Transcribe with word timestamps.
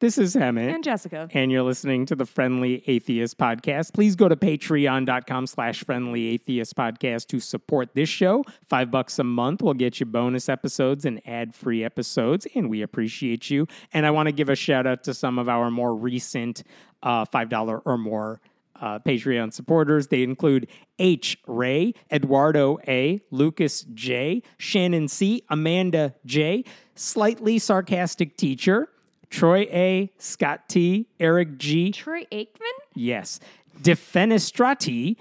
This 0.00 0.16
is 0.16 0.34
Hemant. 0.34 0.74
And 0.74 0.82
Jessica. 0.82 1.28
and 1.34 1.52
you're 1.52 1.62
listening 1.62 2.06
to 2.06 2.16
the 2.16 2.24
Friendly 2.24 2.82
Atheist 2.86 3.36
Podcast. 3.36 3.92
Please 3.92 4.16
go 4.16 4.28
to 4.30 4.36
patreon.com 4.36 5.46
slash 5.46 5.84
friendly 5.84 6.28
atheist 6.28 6.74
podcast 6.74 7.26
to 7.26 7.38
support 7.38 7.92
this 7.92 8.08
show. 8.08 8.42
Five 8.66 8.90
bucks 8.90 9.18
a 9.18 9.24
month 9.24 9.60
will 9.60 9.74
get 9.74 10.00
you 10.00 10.06
bonus 10.06 10.48
episodes 10.48 11.04
and 11.04 11.20
ad-free 11.28 11.84
episodes, 11.84 12.46
and 12.54 12.70
we 12.70 12.80
appreciate 12.80 13.50
you. 13.50 13.66
And 13.92 14.06
I 14.06 14.10
want 14.10 14.28
to 14.28 14.32
give 14.32 14.48
a 14.48 14.56
shout 14.56 14.86
out 14.86 15.04
to 15.04 15.12
some 15.12 15.38
of 15.38 15.50
our 15.50 15.70
more 15.70 15.94
recent 15.94 16.62
uh, 17.02 17.26
$5 17.26 17.82
or 17.84 17.98
more 17.98 18.40
uh, 18.80 19.00
Patreon 19.00 19.52
supporters. 19.52 20.06
They 20.06 20.22
include 20.22 20.66
H. 20.98 21.36
Ray, 21.46 21.92
Eduardo 22.10 22.78
A., 22.88 23.20
Lucas 23.30 23.82
J., 23.92 24.42
Shannon 24.56 25.08
C., 25.08 25.42
Amanda 25.50 26.14
J., 26.24 26.64
Slightly 26.94 27.58
Sarcastic 27.58 28.38
Teacher, 28.38 28.88
Troy 29.30 29.60
A., 29.72 30.10
Scott 30.18 30.68
T., 30.68 31.06
Eric 31.18 31.56
G., 31.58 31.92
Troy 31.92 32.24
Aikman? 32.32 32.46
yes, 32.94 33.40
Defenestrati, 33.80 35.16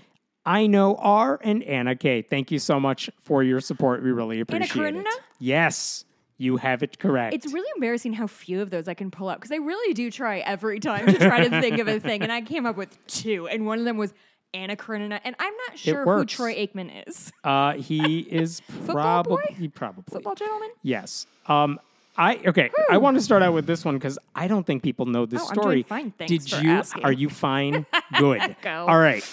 I 0.46 0.68
know 0.68 0.96
R, 0.96 1.40
and 1.44 1.64
Anna 1.64 1.96
K. 1.96 2.22
Thank 2.22 2.52
you 2.52 2.60
so 2.60 2.80
much 2.80 3.10
for 3.22 3.44
your 3.44 3.62
support. 3.62 4.04
We 4.04 4.12
really 4.12 4.40
appreciate 4.40 4.72
it. 4.72 4.74
Karenina? 4.74 5.10
Yes, 5.38 6.06
you 6.38 6.58
have 6.58 6.82
it 6.84 6.98
correct. 7.00 7.34
It's 7.36 7.54
really 7.54 7.70
embarrassing 7.76 8.14
how 8.14 8.26
few 8.28 8.62
of 8.62 8.70
those 8.72 8.88
I 8.88 8.94
can 8.94 9.12
pull 9.12 9.30
up 9.30 9.40
because 9.40 9.52
I 9.52 9.58
really 9.58 9.94
do 9.94 10.10
try 10.10 10.40
every 10.40 10.80
time 10.80 11.06
to 11.06 11.14
try 11.18 11.48
to 11.48 11.50
think 11.62 11.80
of 11.80 11.88
a 11.88 12.00
thing. 12.00 12.24
And 12.24 12.32
I 12.32 12.42
came 12.42 12.66
up 12.66 12.78
with 12.78 12.98
two, 13.08 13.48
and 13.48 13.66
one 13.66 13.78
of 13.80 13.86
them 13.86 13.98
was 13.98 14.14
Anna 14.54 14.76
Karenina. 14.76 15.20
And 15.24 15.36
I'm 15.38 15.54
not 15.68 15.78
sure 15.78 16.04
who. 16.04 16.26
Troy 16.26 16.56
Aikman 16.56 17.08
is. 17.08 17.32
uh, 17.44 17.74
he 17.74 18.20
is 18.22 18.60
Football 18.86 19.24
boy? 19.24 19.42
probably 19.46 19.68
probably 19.68 20.04
Football 20.12 20.36
gentleman? 20.36 20.70
Yes. 20.82 21.28
Um, 21.46 21.80
I 22.20 22.42
okay. 22.46 22.70
I 22.90 22.98
hmm. 22.98 23.02
want 23.02 23.18
to 23.18 23.24
start 23.24 23.42
out 23.42 23.54
with 23.54 23.66
this 23.66 23.86
one 23.86 23.96
because 23.96 24.20
I 24.36 24.48
don't 24.48 24.66
think 24.68 24.84
people 24.84 25.06
know 25.06 25.26
this 25.26 25.42
Oh, 25.42 25.54
story. 25.54 25.84
fine, 25.84 26.12
thanks 26.12 26.32
Did 26.32 26.64
you? 26.64 26.70
asking. 26.70 27.06
Are 27.06 27.14
you 27.14 27.30
fine? 27.30 27.86
Good. 28.20 28.58
Go. 28.62 28.86
All 28.88 29.00
right. 29.00 29.26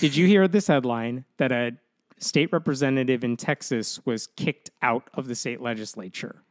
Did 0.00 0.14
you 0.14 0.26
hear 0.26 0.46
this 0.46 0.66
headline 0.66 1.24
that 1.38 1.50
a 1.50 1.72
state 2.18 2.52
representative 2.52 3.24
in 3.24 3.38
Texas 3.38 4.04
was 4.04 4.26
kicked 4.26 4.70
out 4.82 5.08
of 5.14 5.28
the 5.28 5.34
state 5.34 5.62
legislature? 5.62 6.42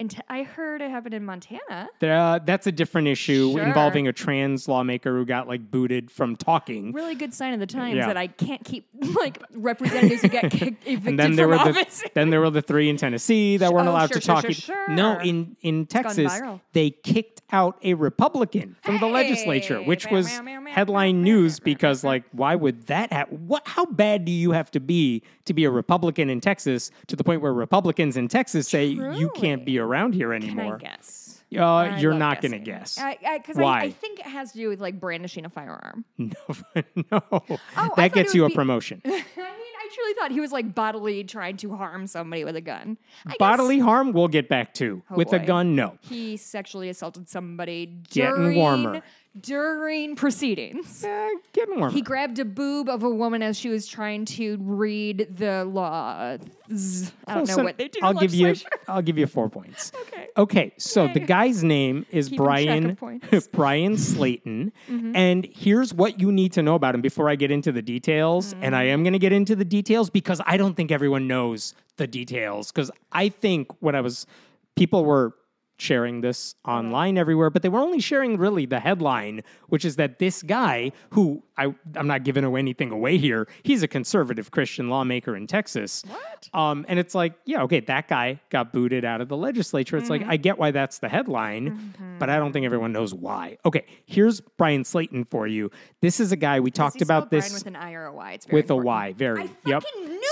And 0.00 0.10
t- 0.10 0.18
I 0.30 0.44
heard 0.44 0.80
it 0.80 0.90
happened 0.90 1.12
in 1.12 1.24
Montana. 1.26 1.88
Uh, 2.02 2.38
that's 2.44 2.66
a 2.66 2.72
different 2.72 3.06
issue 3.06 3.52
Sure. 3.52 3.62
involving 3.62 4.08
a 4.08 4.12
trans 4.14 4.66
lawmaker 4.66 5.14
who 5.14 5.26
got 5.26 5.46
like 5.46 5.70
booted 5.70 6.10
from 6.10 6.36
talking. 6.36 6.92
Really 6.92 7.14
good 7.14 7.34
sign 7.34 7.52
of 7.52 7.60
the 7.60 7.66
times 7.66 7.96
Yeah. 7.96 8.06
that 8.06 8.16
I 8.16 8.26
can't 8.28 8.64
keep 8.64 8.88
like 9.20 9.42
representatives 9.52 10.22
who 10.22 10.28
get 10.28 10.50
kicked 10.50 10.86
evicted 10.88 11.06
And 11.06 11.18
then 11.18 11.36
there 11.36 11.46
from 11.48 11.58
were 11.66 11.72
the 11.72 11.80
office. 11.80 12.02
then 12.14 12.30
there 12.30 12.40
were 12.40 12.48
the 12.48 12.62
three 12.62 12.88
in 12.88 12.96
Tennessee 12.96 13.58
that 13.58 13.72
weren't 13.74 13.88
Oh, 13.88 13.92
allowed 13.92 14.08
sure, 14.08 14.20
to 14.20 14.20
sure, 14.22 14.34
talk. 14.42 14.50
sure. 14.52 14.88
No, 14.88 15.20
in 15.20 15.56
in 15.60 15.84
Texas 15.86 16.32
they 16.72 16.90
kicked 16.90 17.42
out 17.52 17.76
a 17.82 17.92
Republican 17.94 18.76
from 18.82 18.98
the 19.00 19.06
legislature, 19.06 19.82
which 19.82 20.06
was 20.10 20.28
headline 20.68 21.22
news 21.22 21.60
because 21.60 22.02
like 22.04 22.24
why 22.32 22.54
would 22.54 22.86
that 22.86 23.12
happen? 23.12 23.46
What 23.48 23.66
how 23.66 23.84
bad 23.84 24.24
do 24.24 24.32
you 24.32 24.52
have 24.52 24.70
to 24.70 24.80
be 24.80 25.22
to 25.44 25.52
be 25.52 25.64
a 25.64 25.70
Republican 25.70 26.30
in 26.30 26.40
Texas 26.40 26.90
to 27.08 27.16
the 27.16 27.24
point 27.24 27.42
where 27.42 27.52
Republicans 27.52 28.16
in 28.16 28.28
Texas 28.28 28.66
say 28.68 28.86
you 28.86 29.30
can't 29.34 29.60
Truly. 29.60 29.64
be 29.64 29.78
around 29.90 30.14
here 30.14 30.32
anymore. 30.32 30.78
Can 30.78 30.86
I 30.86 30.90
guess? 30.96 31.42
Uh, 31.56 31.64
I 31.64 31.98
you're 31.98 32.14
not 32.14 32.40
going 32.40 32.52
to 32.52 32.58
guess. 32.58 32.94
Because 32.96 33.58
I, 33.58 33.62
Why? 33.62 33.80
I, 33.80 33.90
think 33.90 34.20
it 34.20 34.26
has 34.26 34.52
to 34.52 34.58
do 34.58 34.68
with 34.68 34.80
like 34.80 35.00
brandishing 35.00 35.44
a 35.44 35.48
firearm. 35.48 36.04
no, 36.18 36.30
no. 37.10 37.22
Oh, 37.32 37.58
that 37.96 38.12
gets 38.12 38.34
you 38.34 38.44
a 38.44 38.48
be- 38.48 38.54
promotion. 38.54 39.02
I 39.04 39.10
mean, 39.10 39.24
I 39.36 39.88
truly 39.92 40.14
thought 40.14 40.30
he 40.30 40.38
was 40.38 40.52
like 40.52 40.74
bodily 40.74 41.24
trying 41.24 41.56
to 41.58 41.74
harm 41.74 42.06
somebody 42.06 42.44
with 42.44 42.54
a 42.54 42.60
gun. 42.60 42.96
I 43.26 43.30
guess 43.30 43.38
Bodily 43.38 43.80
harm, 43.80 44.12
we'll 44.12 44.28
get 44.28 44.48
back 44.48 44.74
to. 44.74 45.02
Oh, 45.10 45.16
With 45.16 45.32
a 45.32 45.40
gun, 45.40 45.74
no. 45.74 45.98
He 46.02 46.36
sexually 46.36 46.88
assaulted 46.88 47.28
somebody 47.28 47.86
Getting 48.10 48.54
warmer. 48.54 49.02
During 49.38 50.16
proceedings. 50.16 51.04
Eh, 51.04 51.28
getting 51.52 51.78
warmer. 51.78 51.94
He 51.94 52.02
grabbed 52.02 52.40
a 52.40 52.44
boob 52.44 52.88
of 52.88 53.04
a 53.04 53.08
woman 53.10 53.42
as 53.44 53.56
she 53.56 53.68
was 53.68 53.86
trying 53.86 54.24
to 54.24 54.56
read 54.60 55.36
the 55.36 55.64
law. 55.66 56.36
I 56.36 56.38
don't 57.34 57.46
know 57.48 57.62
what 57.62 57.78
they 57.78 57.86
do. 57.86 58.00
I'll 58.02 58.14
give 58.14 58.34
you. 58.34 58.56
I'll 58.88 59.02
give 59.02 59.18
you 59.18 59.26
four 59.28 59.48
points. 59.48 59.92
Okay. 60.08 60.26
Okay. 60.36 60.72
So 60.78 61.06
the 61.06 61.20
guy's 61.20 61.62
name 61.62 62.06
is 62.10 62.26
Keeping 62.28 62.44
Bryan. 62.44 62.96
Mm-hmm. 62.96 63.38
Bryan 63.56 63.92
Slaton, 63.94 64.72
and 64.88 65.46
here's 65.52 65.94
what 65.94 66.20
you 66.20 66.32
need 66.32 66.52
to 66.54 66.62
know 66.62 66.74
about 66.74 66.96
him 66.96 67.00
before 67.00 67.28
I 67.30 67.36
get 67.36 67.52
into 67.52 67.70
the 67.70 67.82
details. 67.82 68.52
And 68.54 68.74
Mm. 68.74 68.78
I 68.78 68.82
am 68.84 69.02
going 69.04 69.12
to 69.14 69.18
get 69.18 69.32
into 69.32 69.54
the 69.56 69.64
details 69.64 70.10
because 70.10 70.40
I 70.46 70.56
don't 70.56 70.74
think 70.74 70.90
everyone 70.90 71.26
knows 71.28 71.74
the 71.98 72.06
details. 72.06 72.72
Because 72.72 72.90
I 73.12 73.28
think 73.28 73.68
when 73.80 73.94
I 73.94 74.00
was 74.00 74.26
people 74.76 75.04
were 75.04 75.34
sharing 75.80 76.20
this 76.20 76.54
online 76.64 77.18
everywhere, 77.18 77.50
but 77.50 77.62
they 77.62 77.68
were 77.68 77.80
only 77.80 78.00
sharing 78.00 78.36
really 78.36 78.66
the 78.66 78.80
headline, 78.80 79.42
which 79.68 79.84
is 79.84 79.96
that 79.96 80.18
this 80.18 80.42
guy, 80.42 80.92
who 81.10 81.42
I, 81.66 81.74
I'm 81.96 82.06
not 82.06 82.24
giving 82.24 82.44
away 82.44 82.58
anything 82.60 82.90
away 82.90 83.18
here, 83.18 83.46
he's 83.62 83.82
a 83.82 83.88
conservative 83.88 84.50
Christian 84.50 84.88
lawmaker 84.88 85.36
in 85.36 85.46
Texas. 85.46 86.02
What? 86.08 86.48
Um, 86.54 86.86
and 86.88 86.98
it's 86.98 87.14
like, 87.14 87.34
yeah, 87.44 87.62
okay, 87.64 87.80
that 87.80 88.08
guy 88.08 88.40
got 88.50 88.72
booted 88.72 89.04
out 89.04 89.20
of 89.20 89.28
the 89.28 89.36
legislature. 89.36 89.96
It's 89.96 90.08
Mm-hmm. 90.08 90.22
like, 90.24 90.32
I 90.32 90.36
get 90.36 90.58
why 90.58 90.70
that's 90.70 90.98
the 90.98 91.08
headline, 91.08 91.94
but 92.18 92.30
I 92.30 92.38
don't 92.38 92.52
think 92.52 92.64
everyone 92.66 92.92
knows 92.92 93.12
why. 93.12 93.58
Okay, 93.66 93.84
here's 94.06 94.40
Bryan 94.40 94.82
Slaton 94.84 95.28
for 95.30 95.46
you. 95.46 95.70
This 96.00 96.18
is 96.20 96.32
a 96.32 96.36
guy 96.36 96.60
we 96.60 96.70
talked 96.70 97.02
about 97.02 97.30
this 97.30 97.52
with 97.52 97.66
an 97.66 97.76
I 97.76 97.92
or 97.92 98.06
a 98.06 98.12
Y. 98.14 98.32
It's 98.32 98.46
very 98.46 98.56
with 98.62 98.70
a 98.70 98.74
important. 98.74 98.86
Y. 98.86 99.12
Very. 99.12 99.42
I 99.42 99.48
yep. 99.66 99.84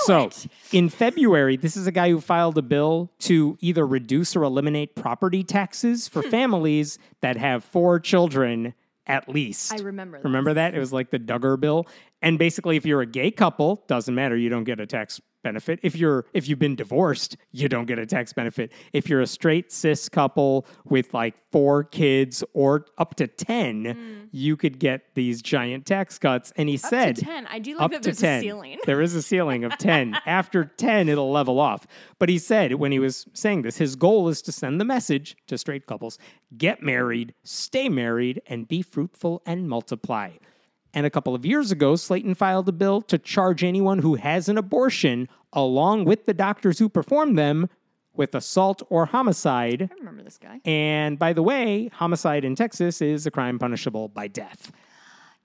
so 0.04 0.26
it. 0.26 0.46
in 0.72 0.88
February, 0.88 1.56
this 1.56 1.76
is 1.76 1.86
a 1.86 1.92
guy 1.92 2.10
who 2.10 2.20
filed 2.20 2.56
a 2.58 2.62
bill 2.62 3.10
to 3.20 3.56
either 3.60 3.86
reduce 3.86 4.34
or 4.34 4.42
eliminate 4.42 4.94
property 4.94 5.42
taxes 5.44 6.08
for 6.08 6.22
Hmm. 6.22 6.30
families 6.30 6.98
that 7.20 7.36
have 7.36 7.62
four 7.64 8.00
children 8.00 8.74
at 9.08 9.28
least. 9.28 9.72
I 9.72 9.78
remember. 9.82 10.18
That. 10.18 10.24
Remember 10.24 10.54
that? 10.54 10.74
It 10.74 10.78
was 10.78 10.92
like 10.92 11.10
the 11.10 11.18
Duggar 11.18 11.58
bill. 11.58 11.86
And 12.22 12.38
basically, 12.38 12.76
if 12.76 12.84
you're 12.84 13.00
a 13.00 13.06
gay 13.06 13.30
couple, 13.30 13.84
doesn't 13.88 14.14
matter. 14.14 14.36
You 14.36 14.48
don't 14.48 14.64
get 14.64 14.80
a 14.80 14.86
tax 14.86 15.20
benefit. 15.42 15.78
If 15.82 15.96
you're 15.96 16.26
if 16.32 16.48
you've 16.48 16.58
been 16.58 16.76
divorced, 16.76 17.36
you 17.52 17.68
don't 17.68 17.86
get 17.86 17.98
a 17.98 18.06
tax 18.06 18.32
benefit. 18.32 18.72
If 18.92 19.08
you're 19.08 19.20
a 19.20 19.26
straight 19.26 19.72
cis 19.72 20.08
couple 20.08 20.66
with 20.84 21.14
like 21.14 21.34
four 21.50 21.84
kids 21.84 22.44
or 22.52 22.86
up 22.98 23.14
to 23.16 23.26
ten, 23.26 23.84
hmm. 23.84 24.24
you 24.30 24.56
could 24.56 24.78
get 24.78 25.14
these 25.14 25.42
giant 25.42 25.86
tax 25.86 26.18
cuts. 26.18 26.52
And 26.56 26.68
he. 26.68 26.76
Up 26.76 26.80
said 26.80 27.16
to 27.16 27.24
ten. 27.24 27.46
I 27.46 27.58
do 27.58 27.74
like 27.74 27.82
up 27.82 27.90
that 27.92 28.02
to 28.02 28.08
there's 28.08 28.18
10. 28.18 28.38
a 28.38 28.42
ceiling. 28.42 28.78
There 28.86 29.00
is 29.00 29.14
a 29.14 29.22
ceiling 29.22 29.64
of 29.64 29.76
10. 29.78 30.16
After 30.26 30.64
10, 30.64 31.08
it'll 31.08 31.30
level 31.30 31.60
off. 31.60 31.86
But 32.18 32.28
he 32.28 32.38
said 32.38 32.74
when 32.74 32.92
he 32.92 32.98
was 32.98 33.26
saying 33.34 33.62
this, 33.62 33.78
his 33.78 33.96
goal 33.96 34.28
is 34.28 34.42
to 34.42 34.52
send 34.52 34.80
the 34.80 34.84
message 34.84 35.36
to 35.46 35.58
straight 35.58 35.86
couples 35.86 36.18
get 36.56 36.82
married, 36.82 37.34
stay 37.42 37.88
married, 37.88 38.40
and 38.46 38.66
be 38.66 38.82
fruitful 38.82 39.42
and 39.44 39.68
multiply. 39.68 40.30
And 40.98 41.06
a 41.06 41.10
couple 41.10 41.32
of 41.32 41.46
years 41.46 41.70
ago, 41.70 41.92
Slaton 41.94 42.36
filed 42.36 42.68
a 42.68 42.72
bill 42.72 43.00
to 43.02 43.18
charge 43.18 43.62
anyone 43.62 44.00
who 44.00 44.16
has 44.16 44.48
an 44.48 44.58
abortion, 44.58 45.28
along 45.52 46.06
with 46.06 46.26
the 46.26 46.34
doctors 46.34 46.80
who 46.80 46.88
perform 46.88 47.36
them, 47.36 47.68
with 48.14 48.34
assault 48.34 48.82
or 48.90 49.06
homicide. 49.06 49.88
I 49.92 49.94
remember 49.96 50.24
this 50.24 50.38
guy. 50.38 50.60
And 50.64 51.16
by 51.16 51.32
the 51.34 51.42
way, 51.44 51.88
homicide 51.94 52.44
in 52.44 52.56
Texas 52.56 53.00
is 53.00 53.26
a 53.26 53.30
crime 53.30 53.60
punishable 53.60 54.08
by 54.08 54.26
death. 54.26 54.72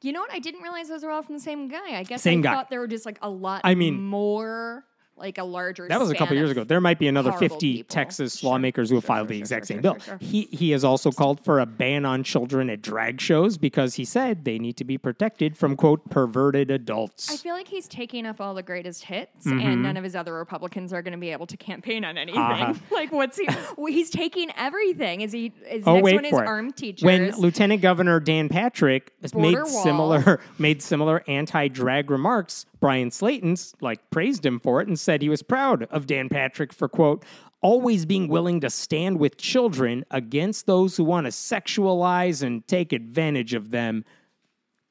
You 0.02 0.12
know 0.12 0.22
what? 0.22 0.34
I 0.34 0.40
didn't 0.40 0.64
realize 0.64 0.90
those 0.90 1.04
were 1.04 1.12
all 1.12 1.22
from 1.22 1.36
the 1.36 1.40
same 1.42 1.68
guy. 1.68 1.98
I 2.00 2.02
guess 2.02 2.24
Same 2.24 2.40
I 2.40 2.42
guy. 2.42 2.54
thought 2.56 2.72
there 2.72 2.80
were 2.80 2.88
just 2.88 3.06
like 3.06 3.20
a 3.22 3.30
lot. 3.30 3.62
I 3.64 3.76
mean- 3.76 4.02
more 4.02 4.86
like 5.16 5.38
a 5.38 5.44
larger. 5.44 5.88
That 5.88 6.00
was 6.00 6.10
a 6.10 6.16
couple 6.16 6.36
years 6.36 6.50
ago. 6.50 6.64
There 6.64 6.82
might 6.82 7.00
be 7.00 7.08
another 7.08 7.32
50 7.32 7.74
people. 7.78 7.88
Texas 7.90 8.40
Sure, 8.40 8.50
lawmakers 8.52 8.90
who 8.90 8.96
have 8.96 9.04
sure, 9.04 9.08
filed 9.08 9.28
sure, 9.28 9.34
the 9.36 9.40
exact 9.40 9.68
same 9.68 9.82
bill. 9.82 9.98
He 10.20 10.44
he 10.52 10.72
has 10.72 10.84
also 10.84 11.12
called 11.12 11.44
for 11.44 11.60
a 11.60 11.66
ban 11.66 12.06
on 12.06 12.24
children 12.24 12.70
at 12.70 12.82
drag 12.82 13.22
shows 13.22 13.58
because 13.58 13.96
he 13.96 14.06
said 14.06 14.44
they 14.46 14.58
need 14.60 14.78
to 14.78 14.84
be 14.84 14.98
protected 14.98 15.58
from 15.58 15.76
quote 15.76 16.10
perverted 16.10 16.72
adults. 16.72 17.32
I 17.32 17.38
feel 17.38 17.54
like 17.54 17.68
he's 17.68 17.88
taking 17.88 18.26
up 18.26 18.42
all 18.42 18.54
the 18.54 18.64
greatest 18.64 19.04
hits, 19.06 19.46
Mm-hmm. 19.46 19.60
and 19.60 19.84
none 19.84 19.98
of 19.98 20.04
his 20.04 20.16
other 20.16 20.34
Republicans 20.34 20.94
are 20.94 21.02
going 21.02 21.12
to 21.14 21.18
be 21.20 21.30
able 21.30 21.48
to 21.48 21.58
campaign 21.58 22.04
on 22.06 22.18
anything. 22.18 22.42
Uh-huh. 22.42 22.74
like, 22.92 23.12
what's 23.12 23.38
he? 23.38 23.48
he's 23.92 24.10
taking 24.10 24.50
everything. 24.58 25.22
Is 25.22 25.32
he? 25.32 25.54
Is 25.70 25.84
Oh 25.86 25.96
next 25.96 26.04
wait 26.06 26.16
one 26.16 26.26
is 26.26 26.32
for 26.32 26.44
it. 26.44 26.48
armed 26.48 26.76
teachers? 26.76 27.04
When 27.06 27.32
Lieutenant 27.38 27.82
Governor 27.82 28.20
Dan 28.20 28.50
Patrick 28.50 29.14
made 29.36 29.56
wall. 29.56 29.66
similar 29.66 30.40
made 30.58 30.82
similar 30.82 31.24
anti-drag 31.28 32.10
remarks, 32.10 32.66
Bryan 32.84 33.12
Slaton's 33.12 33.74
like 33.80 34.10
praised 34.10 34.46
him 34.46 34.60
for 34.60 34.82
it 34.82 34.90
and 34.90 35.00
said 35.00 35.22
he 35.22 35.30
was 35.30 35.42
proud 35.42 35.84
of 35.84 36.06
Dan 36.06 36.28
Patrick 36.28 36.74
for 36.74 36.90
quote 36.90 37.24
always 37.62 38.06
being 38.06 38.28
willing 38.28 38.60
to 38.60 38.70
stand 38.70 39.22
with 39.22 39.38
children 39.38 40.04
against 40.12 40.66
those 40.66 40.98
who 40.98 41.06
want 41.06 41.26
to 41.26 41.32
sexualize 41.32 42.44
and 42.44 42.68
take 42.68 42.92
advantage 42.92 43.54
of 43.54 43.72
them. 43.72 44.04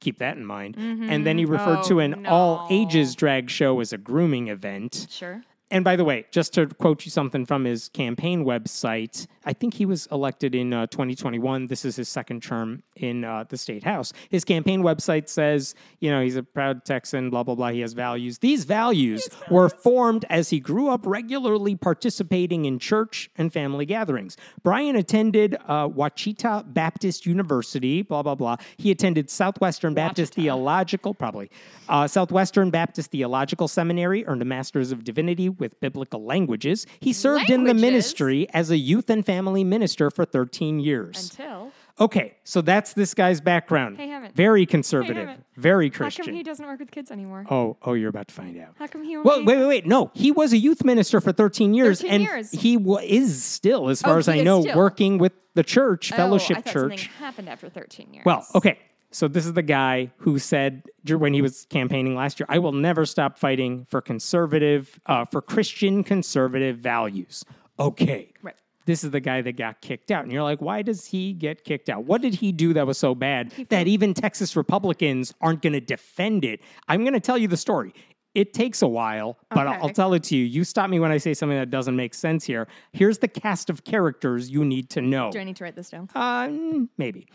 Keep 0.00 0.20
that 0.20 0.38
in 0.38 0.46
mind. 0.46 0.76
And 0.78 1.26
then 1.26 1.36
he 1.36 1.44
mm-hmm. 1.44 1.52
referred 1.52 1.80
Oh, 1.80 1.88
to 1.88 2.00
an 2.00 2.24
all 2.24 2.66
ages 2.70 3.14
drag 3.14 3.50
show 3.50 3.78
as 3.80 3.92
a 3.92 3.98
grooming 3.98 4.48
event. 4.48 5.06
sure. 5.10 5.42
And 5.72 5.84
by 5.84 5.96
the 5.96 6.04
way, 6.04 6.26
just 6.30 6.52
to 6.52 6.66
quote 6.66 7.06
you 7.06 7.10
something 7.10 7.46
from 7.46 7.64
his 7.64 7.88
campaign 7.88 8.44
website, 8.44 9.26
I 9.46 9.54
think 9.54 9.72
he 9.72 9.86
was 9.86 10.06
elected 10.12 10.54
in 10.54 10.74
uh, 10.74 10.86
2021. 10.88 11.66
This 11.66 11.86
is 11.86 11.96
his 11.96 12.10
second 12.10 12.42
term 12.42 12.82
in 12.96 13.24
uh, 13.24 13.44
the 13.48 13.56
state 13.56 13.82
house. 13.82 14.12
His 14.28 14.44
campaign 14.44 14.82
website 14.82 15.30
says, 15.30 15.74
you 15.98 16.10
know, 16.10 16.20
he's 16.20 16.36
a 16.36 16.42
proud 16.42 16.84
Texan, 16.84 17.30
blah, 17.30 17.42
blah, 17.42 17.54
blah. 17.54 17.70
He 17.70 17.80
has 17.80 17.94
values. 17.94 18.38
These 18.40 18.64
values 18.64 19.26
were 19.50 19.70
formed 19.70 20.26
as 20.28 20.50
he 20.50 20.60
grew 20.60 20.90
up 20.90 21.06
regularly 21.06 21.74
participating 21.74 22.66
in 22.66 22.78
church 22.78 23.30
and 23.38 23.50
family 23.50 23.86
gatherings. 23.86 24.36
Bryan 24.62 24.96
attended 24.96 25.56
uh, 25.68 25.88
Ouachita 25.88 26.64
Baptist 26.66 27.24
University, 27.24 28.02
blah, 28.02 28.22
blah, 28.22 28.34
blah. 28.34 28.56
He 28.76 28.90
attended 28.90 29.30
Southwestern 29.30 29.94
Baptist 29.94 30.34
Theological, 30.34 31.14
probably, 31.14 31.50
uh, 31.88 32.06
Southwestern 32.06 32.68
Baptist 32.68 33.10
Theological 33.10 33.68
Seminary, 33.68 34.26
earned 34.26 34.42
a 34.42 34.44
Master's 34.44 34.92
of 34.92 35.02
Divinity 35.02 35.48
with 35.62 35.80
Biblical 35.80 36.24
Languages. 36.24 36.86
He 37.00 37.12
served 37.12 37.48
in 37.48 37.64
the 37.64 37.72
ministry 37.74 38.48
as 38.52 38.70
a 38.70 38.76
youth 38.76 39.08
and 39.08 39.24
family 39.24 39.62
minister 39.64 40.10
for 40.10 40.24
13 40.24 40.80
years. 40.80 41.30
Until 41.30 41.72
Okay, 42.00 42.34
so 42.42 42.62
that's 42.62 42.94
this 42.94 43.14
guy's 43.14 43.40
background. 43.40 43.96
Hey. 43.98 44.28
Very 44.34 44.66
conservative, 44.66 45.28
Hemant. 45.28 45.44
very 45.56 45.90
Christian. 45.90 46.24
how 46.24 46.26
come 46.26 46.34
he 46.34 46.42
doesn't 46.42 46.66
work 46.66 46.80
with 46.80 46.90
kids 46.90 47.10
anymore? 47.10 47.44
Oh, 47.50 47.76
oh, 47.82 47.92
you're 47.94 48.08
about 48.08 48.28
to 48.28 48.34
find 48.34 48.58
out. 48.58 48.74
How 48.78 48.86
come 48.86 49.04
he 49.04 49.16
only? 49.16 49.28
Well, 49.28 49.44
wait, 49.44 49.58
wait, 49.58 49.66
wait. 49.66 49.86
No, 49.86 50.10
he 50.14 50.32
was 50.32 50.52
a 50.52 50.58
youth 50.58 50.84
minister 50.84 51.20
for 51.20 51.32
13 51.32 51.74
years, 51.74 52.00
13 52.00 52.14
and 52.14 52.22
years. 52.22 52.50
he 52.50 52.76
wa 52.76 52.98
is 53.02 53.44
still, 53.44 53.88
as 53.88 54.02
oh, 54.02 54.06
far 54.06 54.16
Oh, 54.16 54.18
as 54.18 54.28
I 54.28 54.40
know, 54.40 54.62
still. 54.62 54.76
working 54.76 55.18
with 55.18 55.32
the 55.54 55.62
church, 55.62 56.12
Oh, 56.12 56.16
Fellowship 56.16 56.58
I 56.58 56.60
Church. 56.62 57.02
Something 57.02 57.18
happened 57.18 57.48
after 57.48 57.68
13 57.68 58.14
years. 58.14 58.24
Well, 58.24 58.46
okay. 58.54 58.78
So 59.12 59.28
this 59.28 59.46
is 59.46 59.52
the 59.52 59.62
guy 59.62 60.10
who 60.18 60.38
said 60.38 60.82
when 61.06 61.34
he 61.34 61.42
was 61.42 61.66
campaigning 61.70 62.14
last 62.14 62.40
year, 62.40 62.46
"I 62.48 62.58
will 62.58 62.72
never 62.72 63.04
stop 63.06 63.38
fighting 63.38 63.86
for 63.90 64.00
conservative, 64.00 64.98
uh, 65.06 65.24
for 65.26 65.40
Christian 65.42 66.02
conservative 66.02 66.78
values." 66.78 67.44
Okay, 67.78 68.32
Right. 68.42 68.54
This 68.84 69.04
is 69.04 69.12
the 69.12 69.20
guy 69.20 69.42
that 69.42 69.52
got 69.56 69.80
kicked 69.80 70.10
out, 70.10 70.24
and 70.24 70.32
you're 70.32 70.42
like, 70.42 70.60
why 70.60 70.82
does 70.82 71.06
he 71.06 71.32
get 71.34 71.62
kicked 71.64 71.88
out? 71.88 72.04
What 72.04 72.20
did 72.20 72.34
he 72.34 72.50
do 72.50 72.72
that 72.72 72.84
was 72.84 72.98
so 72.98 73.14
bad 73.14 73.52
that 73.68 73.86
even 73.86 74.12
Texas 74.12 74.56
Republicans 74.56 75.32
aren't 75.40 75.62
going 75.62 75.72
to 75.74 75.80
defend 75.80 76.44
it? 76.44 76.60
I'm 76.88 77.02
going 77.02 77.12
to 77.12 77.20
tell 77.20 77.38
you 77.38 77.46
the 77.46 77.56
story. 77.56 77.94
It 78.34 78.52
takes 78.54 78.82
a 78.82 78.88
while, 78.88 79.38
but 79.50 79.68
I'll- 79.68 79.84
I'll 79.84 79.88
tell 79.90 80.14
it 80.14 80.24
to 80.24 80.36
you. 80.36 80.44
You 80.44 80.64
stop 80.64 80.90
me 80.90 80.98
when 80.98 81.12
I 81.12 81.18
say 81.18 81.32
something 81.32 81.56
that 81.58 81.70
doesn't 81.70 81.94
make 81.94 82.12
sense 82.12 82.44
here. 82.44 82.66
Here's 82.92 83.18
the 83.18 83.28
cast 83.28 83.70
of 83.70 83.84
characters 83.84 84.50
you 84.50 84.64
need 84.64 84.90
to 84.90 85.00
know. 85.00 85.30
Do 85.30 85.38
I 85.38 85.44
need 85.44 85.56
to 85.56 85.64
write 85.64 85.76
this 85.76 85.90
down? 85.90 86.08
Mm, 86.08 86.88
maybe. 86.98 87.28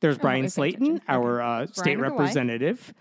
There's 0.00 0.18
Bryan 0.18 0.46
Slaton, 0.46 1.00
our 1.08 1.42
uh, 1.42 1.66
state 1.66 1.98
representative. 1.98 2.92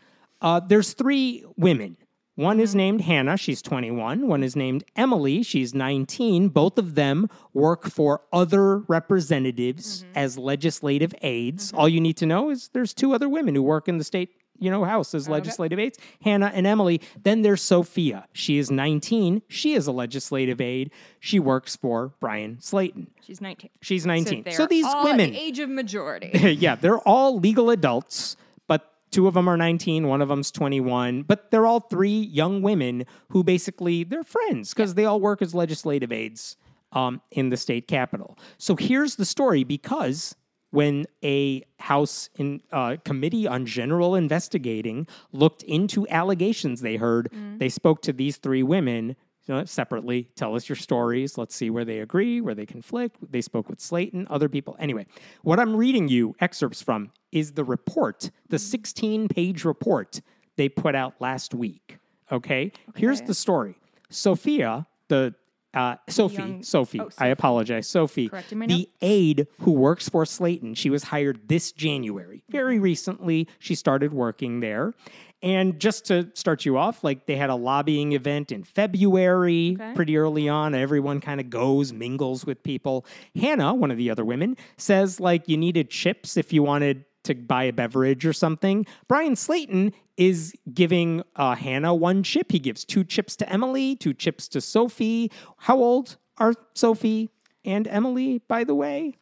Uh, 0.41 0.59
there's 0.59 0.93
three 0.93 1.43
women. 1.57 1.97
One 2.35 2.61
is 2.61 2.73
named 2.73 3.01
Hannah, 3.01 3.35
she's 3.35 3.61
21. 3.61 4.25
One 4.25 4.43
is 4.43 4.55
named 4.55 4.85
Emily, 4.95 5.43
she's 5.43 5.73
19. 5.73 6.47
Both 6.47 6.77
of 6.77 6.95
them 6.95 7.27
work 7.53 7.89
for 7.89 8.21
other 8.31 8.77
representatives 8.77 10.05
as 10.15 10.37
legislative 10.37 11.13
aides. 11.21 11.73
All 11.73 11.89
you 11.89 11.99
need 11.99 12.15
to 12.15 12.25
know 12.25 12.49
is 12.49 12.69
there's 12.69 12.93
two 12.93 13.13
other 13.13 13.27
women 13.27 13.55
who 13.55 13.61
work 13.63 13.89
in 13.89 13.97
the 13.97 14.05
state, 14.05 14.29
you 14.59 14.69
know, 14.69 14.83
house 14.83 15.13
as 15.13 15.27
legislative 15.27 15.79
aides, 15.79 15.97
Hannah 16.21 16.51
and 16.53 16.67
Emily. 16.67 17.01
Then 17.23 17.41
there's 17.41 17.61
Sophia. 17.61 18.27
She 18.33 18.57
is 18.57 18.69
19. 18.69 19.41
She 19.47 19.73
is 19.73 19.87
a 19.87 19.91
legislative 19.91 20.61
aide. 20.61 20.91
She 21.19 21.39
works 21.39 21.75
for 21.75 22.13
Bryan 22.19 22.57
Slaton. 22.57 23.07
She's 23.21 23.41
19. 23.41 23.69
She's 23.81 24.05
19. 24.05 24.43
they're 24.43 24.53
So, 24.53 24.65
these 24.65 24.85
all 24.85 25.03
women 25.03 25.31
the 25.31 25.39
age 25.39 25.59
of 25.59 25.69
majority. 25.69 26.31
yeah, 26.59 26.75
they're 26.75 26.99
all 26.99 27.39
legal 27.39 27.69
adults, 27.69 28.35
but 28.67 28.93
two 29.11 29.27
of 29.27 29.33
them 29.33 29.47
are 29.47 29.57
19, 29.57 30.07
one 30.07 30.21
of 30.21 30.29
them's 30.29 30.51
21, 30.51 31.23
but 31.23 31.51
they're 31.51 31.65
all 31.65 31.79
three 31.79 32.19
young 32.19 32.61
women 32.61 33.05
who 33.29 33.43
basically 33.43 34.03
they're 34.03 34.23
friends 34.23 34.73
because 34.73 34.95
they 34.95 35.05
all 35.05 35.19
work 35.19 35.41
as 35.41 35.53
legislative 35.53 36.11
aides 36.11 36.57
um, 36.91 37.21
in 37.31 37.49
the 37.49 37.57
state 37.57 37.87
capitol. 37.87 38.37
So 38.57 38.75
here's 38.75 39.15
the 39.15 39.25
story 39.25 39.63
because 39.63 40.35
when 40.71 41.05
a 41.23 41.63
House 41.79 42.29
in, 42.35 42.61
uh, 42.71 42.97
committee 43.03 43.47
on 43.47 43.65
general 43.65 44.15
investigating 44.15 45.07
looked 45.31 45.63
into 45.63 46.07
allegations 46.09 46.81
they 46.81 46.97
heard, 46.97 47.29
they 47.57 47.69
spoke 47.69 48.01
to 48.03 48.13
these 48.13 48.37
three 48.37 48.63
women 48.63 49.15
you 49.49 49.55
know, 49.55 49.65
separately. 49.65 50.29
Tell 50.35 50.55
us 50.55 50.69
your 50.69 50.75
stories. 50.75 51.35
Let's 51.37 51.55
see 51.55 51.71
where 51.71 51.83
they 51.83 51.99
agree, 51.99 52.39
where 52.39 52.53
they 52.53 52.67
conflict. 52.67 53.17
They 53.31 53.41
spoke 53.41 53.67
with 53.67 53.79
Slaton, 53.79 54.27
other 54.29 54.47
people. 54.47 54.75
Anyway, 54.77 55.07
what 55.41 55.59
I'm 55.59 55.75
reading 55.75 56.07
you 56.07 56.35
excerpts 56.39 56.83
from 56.83 57.11
is 57.31 57.53
the 57.53 57.63
report, 57.63 58.29
the 58.47 58.59
16 58.59 59.27
page 59.27 59.65
report 59.65 60.21
they 60.55 60.69
put 60.69 60.93
out 60.93 61.15
last 61.19 61.55
week. 61.55 61.97
Okay? 62.31 62.71
Here's 62.95 63.21
the 63.21 63.33
story 63.33 63.75
Sophia, 64.11 64.85
the 65.07 65.33
uh, 65.73 65.95
Sophie, 66.07 66.35
young- 66.37 66.63
Sophie, 66.63 66.99
oh, 66.99 67.09
I 67.17 67.27
apologize, 67.27 67.87
Sophie, 67.87 68.29
the 68.29 68.89
aide 69.01 69.47
who 69.61 69.71
works 69.71 70.09
for 70.09 70.23
Slaton. 70.25 70.75
She 70.75 70.89
was 70.89 71.03
hired 71.03 71.47
this 71.47 71.71
January. 71.71 72.43
Very 72.49 72.79
recently, 72.79 73.47
she 73.59 73.75
started 73.75 74.11
working 74.13 74.59
there. 74.61 74.93
And 75.41 75.79
just 75.79 76.03
to 76.07 76.29
start 76.33 76.65
you 76.65 76.77
off, 76.77 77.01
like 77.01 77.25
they 77.25 77.37
had 77.37 77.49
a 77.49 77.55
lobbying 77.55 78.11
event 78.11 78.51
in 78.51 78.63
February, 78.63 79.77
Okay. 79.79 79.93
pretty 79.95 80.17
early 80.17 80.49
on. 80.49 80.75
Everyone 80.75 81.21
kind 81.21 81.39
of 81.39 81.49
goes, 81.49 81.93
mingles 81.93 82.45
with 82.45 82.61
people. 82.61 83.05
Hannah, 83.39 83.73
one 83.73 83.89
of 83.89 83.95
the 83.97 84.09
other 84.09 84.25
women, 84.25 84.57
says 84.75 85.19
like 85.21 85.47
you 85.47 85.55
needed 85.55 85.89
chips 85.89 86.35
if 86.35 86.51
you 86.51 86.61
wanted 86.61 87.05
to 87.29 87.35
buy 87.35 87.63
a 87.63 87.73
beverage 87.73 88.25
or 88.25 88.33
something. 88.33 88.85
Bryan 89.07 89.33
Slaton 89.35 89.93
is 90.17 90.53
giving 90.73 91.23
uh, 91.35 91.55
Hannah 91.55 91.95
one 91.95 92.23
chip. 92.23 92.51
He 92.51 92.59
gives 92.59 92.83
two 92.83 93.03
chips 93.03 93.35
to 93.37 93.49
Emily, 93.49 93.95
two 93.95 94.13
chips 94.13 94.47
to 94.49 94.61
Sophie. 94.61 95.31
How 95.57 95.77
old 95.77 96.17
are 96.37 96.53
Sophie 96.73 97.29
and 97.63 97.87
Emily, 97.87 98.41
by 98.47 98.63
the 98.63 98.75
way? 98.75 99.15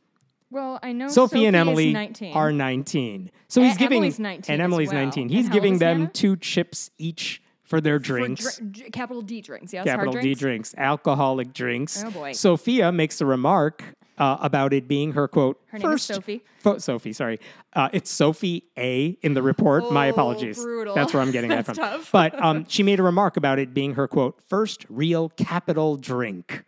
Well, 0.50 0.80
I 0.82 0.94
know 0.94 1.10
Sophie, 1.10 1.46
and 1.46 1.56
is 1.58 1.60
Emily 1.60 1.92
19. 1.92 2.34
are 2.34 2.52
19. 2.54 3.32
So 3.50 3.62
he's 3.62 3.72
And 3.72 3.80
giving 3.80 3.98
Emily's 3.98 4.20
19 4.20 4.54
and 4.54 4.62
Emily's 4.62 4.90
well. 4.90 5.04
19. 5.04 5.30
He's 5.30 5.50
giving 5.50 5.78
them 5.80 5.98
Hannah? 6.00 6.12
two 6.14 6.38
chips 6.38 6.90
each 6.98 7.42
for 7.64 7.82
their 7.82 8.00
drinks. 8.00 8.58
dr- 8.58 8.72
dr- 8.72 8.92
capital 8.94 9.22
D 9.22 9.42
drinks, 9.42 9.74
yes? 9.74 9.84
Capital 9.86 10.14
Hard 10.14 10.24
D 10.24 10.30
drinks? 10.36 10.72
drinks, 10.72 10.76
alcoholic 10.78 11.52
drinks. 11.54 12.02
Oh, 12.02 12.12
boy. 12.12 12.32
Sophia 12.32 12.94
makes 12.94 13.20
a 13.20 13.26
remark 13.26 13.84
uh, 14.18 14.38
about 14.42 14.74
it 14.74 14.88
being 14.88 15.12
her 15.14 15.28
quote. 15.28 15.62
Her 15.68 15.78
name 15.80 15.88
is 15.88 15.92
first, 15.94 16.06
Sophie. 16.08 16.44
Fo- 16.58 16.78
Sophie, 16.80 17.14
sorry. 17.14 17.40
Uh, 17.74 17.90
it's 17.94 18.10
Sophie 18.12 18.64
A 18.78 19.18
in 19.22 19.34
the 19.34 19.42
report. 19.42 19.92
My 19.92 20.08
Oh, 20.08 20.12
apologies. 20.12 20.62
brutal. 20.62 20.96
That's 20.96 21.14
where 21.14 21.22
I'm 21.22 21.32
getting 21.32 21.50
that 21.52 21.66
from. 21.68 21.76
Tough. 21.76 22.12
But 22.12 22.42
um, 22.44 22.66
she 22.68 22.84
made 22.84 23.00
a 23.00 23.04
remark 23.04 23.38
about 23.38 23.60
it 23.60 23.74
being 23.74 23.94
her 23.96 24.08
quote, 24.08 24.40
first 24.48 24.86
real 24.90 25.30
capital 25.30 25.98
drink. 25.98 26.64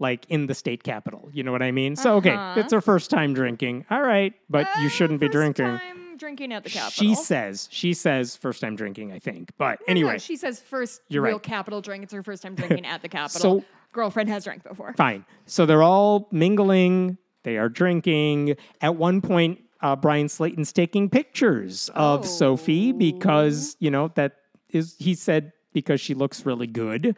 Like 0.00 0.26
in 0.28 0.46
the 0.48 0.54
state 0.54 0.82
capital. 0.82 1.30
You 1.32 1.44
know 1.44 1.52
what 1.52 1.62
I 1.62 1.70
mean? 1.70 1.94
So, 1.94 2.16
okay, 2.16 2.32
Uh-huh. 2.34 2.58
it's 2.60 2.72
her 2.72 2.80
first 2.80 3.10
time 3.10 3.32
drinking. 3.32 3.86
All 3.90 4.02
right, 4.02 4.34
but 4.50 4.66
you 4.80 4.86
Uh, 4.86 4.90
shouldn't 4.90 5.20
be 5.20 5.26
first 5.28 5.34
drinking. 5.34 5.78
Time 5.78 6.16
drinking 6.16 6.52
at 6.52 6.64
the 6.64 6.68
Capitol. 6.70 6.90
She 6.90 7.14
says, 7.14 7.68
she 7.70 7.94
says 7.94 8.34
first 8.36 8.60
time 8.60 8.74
drinking, 8.74 9.12
I 9.12 9.20
think. 9.20 9.52
But 9.56 9.78
No, 9.80 9.84
anyway, 9.92 10.18
she 10.18 10.34
says 10.36 10.60
first 10.60 11.00
real 11.10 11.22
right. 11.22 11.42
Capitol 11.42 11.80
drink. 11.80 12.02
It's 12.02 12.12
her 12.12 12.24
first 12.24 12.42
time 12.42 12.56
drinking 12.56 12.86
at 12.86 13.02
the 13.02 13.08
Capitol. 13.08 13.40
So- 13.60 13.64
girlfriend 13.94 14.28
has 14.28 14.44
drank 14.44 14.62
before. 14.62 14.92
fine. 14.98 15.24
So 15.46 15.64
they're 15.64 15.82
all 15.82 16.28
mingling, 16.30 17.16
they 17.44 17.56
are 17.56 17.68
drinking. 17.70 18.56
At 18.82 18.96
one 18.96 19.20
point, 19.22 19.60
uh, 19.80 19.96
Bryan 19.96 20.26
Slaton's 20.28 20.72
taking 20.72 21.08
pictures 21.08 21.90
of 21.94 22.26
Sophie 22.26 22.92
because, 22.92 23.76
you 23.80 23.90
know, 23.90 24.08
that 24.16 24.32
is, 24.70 24.96
he 24.98 25.14
said, 25.14 25.52
because 25.72 26.00
she 26.00 26.14
looks 26.14 26.44
really 26.46 26.66
good. 26.66 27.16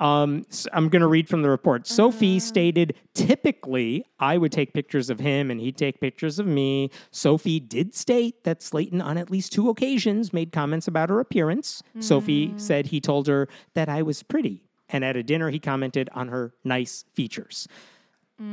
Um, 0.00 0.44
s- 0.50 0.66
I'm 0.72 0.88
going 0.88 1.02
to 1.02 1.06
read 1.08 1.28
from 1.28 1.42
the 1.42 1.50
report. 1.50 1.86
Sophie 1.86 2.40
stated, 2.40 2.94
typically, 3.14 4.04
I 4.18 4.38
would 4.38 4.50
take 4.50 4.72
pictures 4.72 5.10
of 5.10 5.20
him 5.20 5.50
and 5.50 5.60
he'd 5.60 5.76
take 5.76 6.00
pictures 6.00 6.38
of 6.38 6.46
me. 6.46 6.90
Sophie 7.10 7.60
did 7.60 7.94
state 7.94 8.42
that 8.44 8.60
Slaton, 8.60 9.02
on 9.04 9.18
at 9.18 9.30
least 9.30 9.52
two 9.52 9.68
occasions, 9.68 10.32
made 10.32 10.52
comments 10.52 10.88
about 10.88 11.10
her 11.10 11.20
appearance. 11.20 11.82
Sophie 12.00 12.54
said 12.56 12.86
he 12.86 13.00
told 13.00 13.26
her 13.28 13.46
that 13.74 13.88
I 13.90 14.00
was 14.02 14.22
pretty. 14.22 14.62
And 14.92 15.04
at 15.04 15.16
a 15.16 15.22
dinner, 15.22 15.50
he 15.50 15.58
commented 15.58 16.08
on 16.12 16.28
her 16.28 16.52
nice 16.64 17.04
features. 17.14 17.68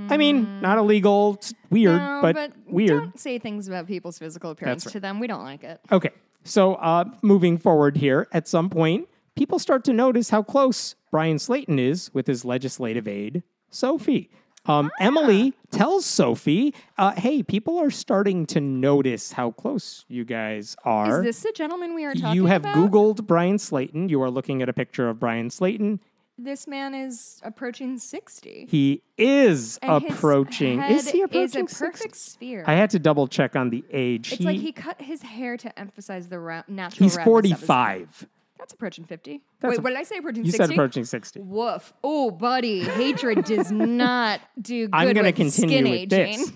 I 0.09 0.17
mean, 0.17 0.59
not 0.59 0.77
illegal, 0.77 1.35
it's 1.35 1.53
weird, 1.69 2.01
No, 2.01 2.19
but, 2.21 2.51
weird. 2.65 3.03
Don't 3.03 3.19
say 3.19 3.39
things 3.39 3.69
about 3.69 3.87
people's 3.87 4.19
physical 4.19 4.51
appearance 4.51 4.85
right. 4.85 4.91
to 4.91 4.99
them. 4.99 5.21
We 5.21 5.27
don't 5.27 5.43
like 5.43 5.63
it. 5.63 5.79
Okay, 5.89 6.09
so 6.43 6.75
uh, 6.75 7.05
moving 7.21 7.57
forward 7.57 7.95
here, 7.95 8.27
at 8.33 8.49
some 8.49 8.69
point, 8.69 9.07
people 9.37 9.59
start 9.59 9.85
to 9.85 9.93
notice 9.93 10.29
how 10.29 10.43
close 10.43 10.95
Bryan 11.09 11.37
Slaton 11.37 11.79
is 11.79 12.13
with 12.13 12.27
his 12.27 12.43
legislative 12.43 13.07
aide, 13.07 13.43
Sophie. 13.69 14.29
Um, 14.65 14.91
Emily 14.99 15.53
tells 15.71 16.05
Sophie, 16.05 16.73
uh, 16.97 17.13
"Hey, 17.13 17.41
people 17.41 17.77
are 17.77 17.89
starting 17.89 18.45
to 18.47 18.59
notice 18.59 19.31
how 19.31 19.51
close 19.51 20.03
you 20.09 20.25
guys 20.25 20.75
are. 20.83 21.19
Is 21.19 21.23
this 21.23 21.43
the 21.43 21.53
gentleman 21.53 21.95
we 21.95 22.03
are 22.03 22.13
talking 22.13 22.25
about? 22.25 22.35
you 22.35 22.45
have 22.47 22.65
about? 22.65 22.75
Googled 22.75 23.25
Bryan 23.25 23.55
Slaton. 23.55 24.09
You 24.09 24.21
are 24.21 24.29
looking 24.29 24.61
at 24.61 24.67
a 24.67 24.73
picture 24.73 25.07
of 25.07 25.21
Bryan 25.21 25.47
Slaton. 25.49 25.99
This 26.39 26.67
man 26.67 26.93
is 26.93 27.39
approaching 27.43 27.97
60. 27.97 28.67
He 28.69 29.01
is 29.17 29.79
And 29.81 30.03
approaching. 30.05 30.81
Is 30.83 31.09
he 31.09 31.21
approaching? 31.23 31.41
Is 31.43 31.55
a 31.55 31.59
60? 31.67 31.85
perfect 31.85 32.15
sphere. 32.15 32.63
I 32.67 32.73
had 32.75 32.91
to 32.91 32.99
double 32.99 33.27
check 33.27 33.55
on 33.55 33.71
the 33.71 33.83
age. 33.91 34.31
it's 34.31 34.37
he, 34.39 34.45
like 34.45 34.59
he 34.59 34.71
cut 34.71 35.01
his 35.01 35.23
hair 35.23 35.57
to 35.57 35.79
emphasize 35.79 36.27
the 36.27 36.39
ra- 36.39 36.63
natural 36.67 37.05
he's 37.05 37.17
roundness 37.17 37.53
of 37.53 37.59
his 37.59 37.67
45. 37.67 38.27
That's 38.59 38.73
approaching 38.73 39.05
50. 39.05 39.41
That's 39.61 39.71
Wait, 39.71 39.79
a- 39.79 39.81
what 39.81 39.89
did 39.89 39.97
I 39.99 40.03
say? 40.03 40.17
Approaching 40.17 40.45
You 40.45 40.51
60? 40.51 40.63
said 40.67 40.71
approaching 40.73 41.05
60. 41.05 41.39
Woof. 41.41 41.93
Oh, 42.03 42.29
buddy. 42.29 42.81
Hatred 42.83 43.43
does 43.45 43.71
not 43.71 44.39
do 44.61 44.87
good 44.89 44.95
I'm 44.95 45.05
going 45.13 45.15
to 45.15 45.21
with 45.23 45.35
continue 45.35 45.75
skin 45.77 45.83
with 45.85 46.13
aging. 46.13 46.39
this. 46.41 46.51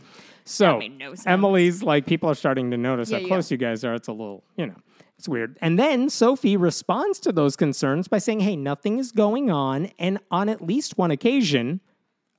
So 0.45 0.79
no. 0.79 1.13
Emily's 1.25 1.81
like, 1.83 2.05
people 2.05 2.29
are 2.29 2.35
starting 2.35 2.69
to 2.71 2.77
notice 2.77 3.09
Yeah, 3.09 3.17
how 3.17 3.21
yeah. 3.23 3.27
close 3.29 3.49
you 3.51 3.57
guys 3.57 3.83
are. 3.83 3.93
It's 3.95 4.07
a 4.07 4.11
little, 4.11 4.43
you 4.57 4.67
know, 4.67 4.75
it's 5.21 5.29
weird. 5.29 5.55
And 5.61 5.77
then 5.77 6.09
Sophie 6.09 6.57
responds 6.57 7.19
to 7.19 7.31
those 7.31 7.55
concerns 7.55 8.07
by 8.07 8.17
saying, 8.17 8.39
hey, 8.39 8.55
nothing 8.55 8.97
is 8.97 9.11
going 9.11 9.51
on. 9.51 9.91
And 9.99 10.17
on 10.31 10.49
at 10.49 10.63
least 10.63 10.97
one 10.97 11.11
occasion, 11.11 11.79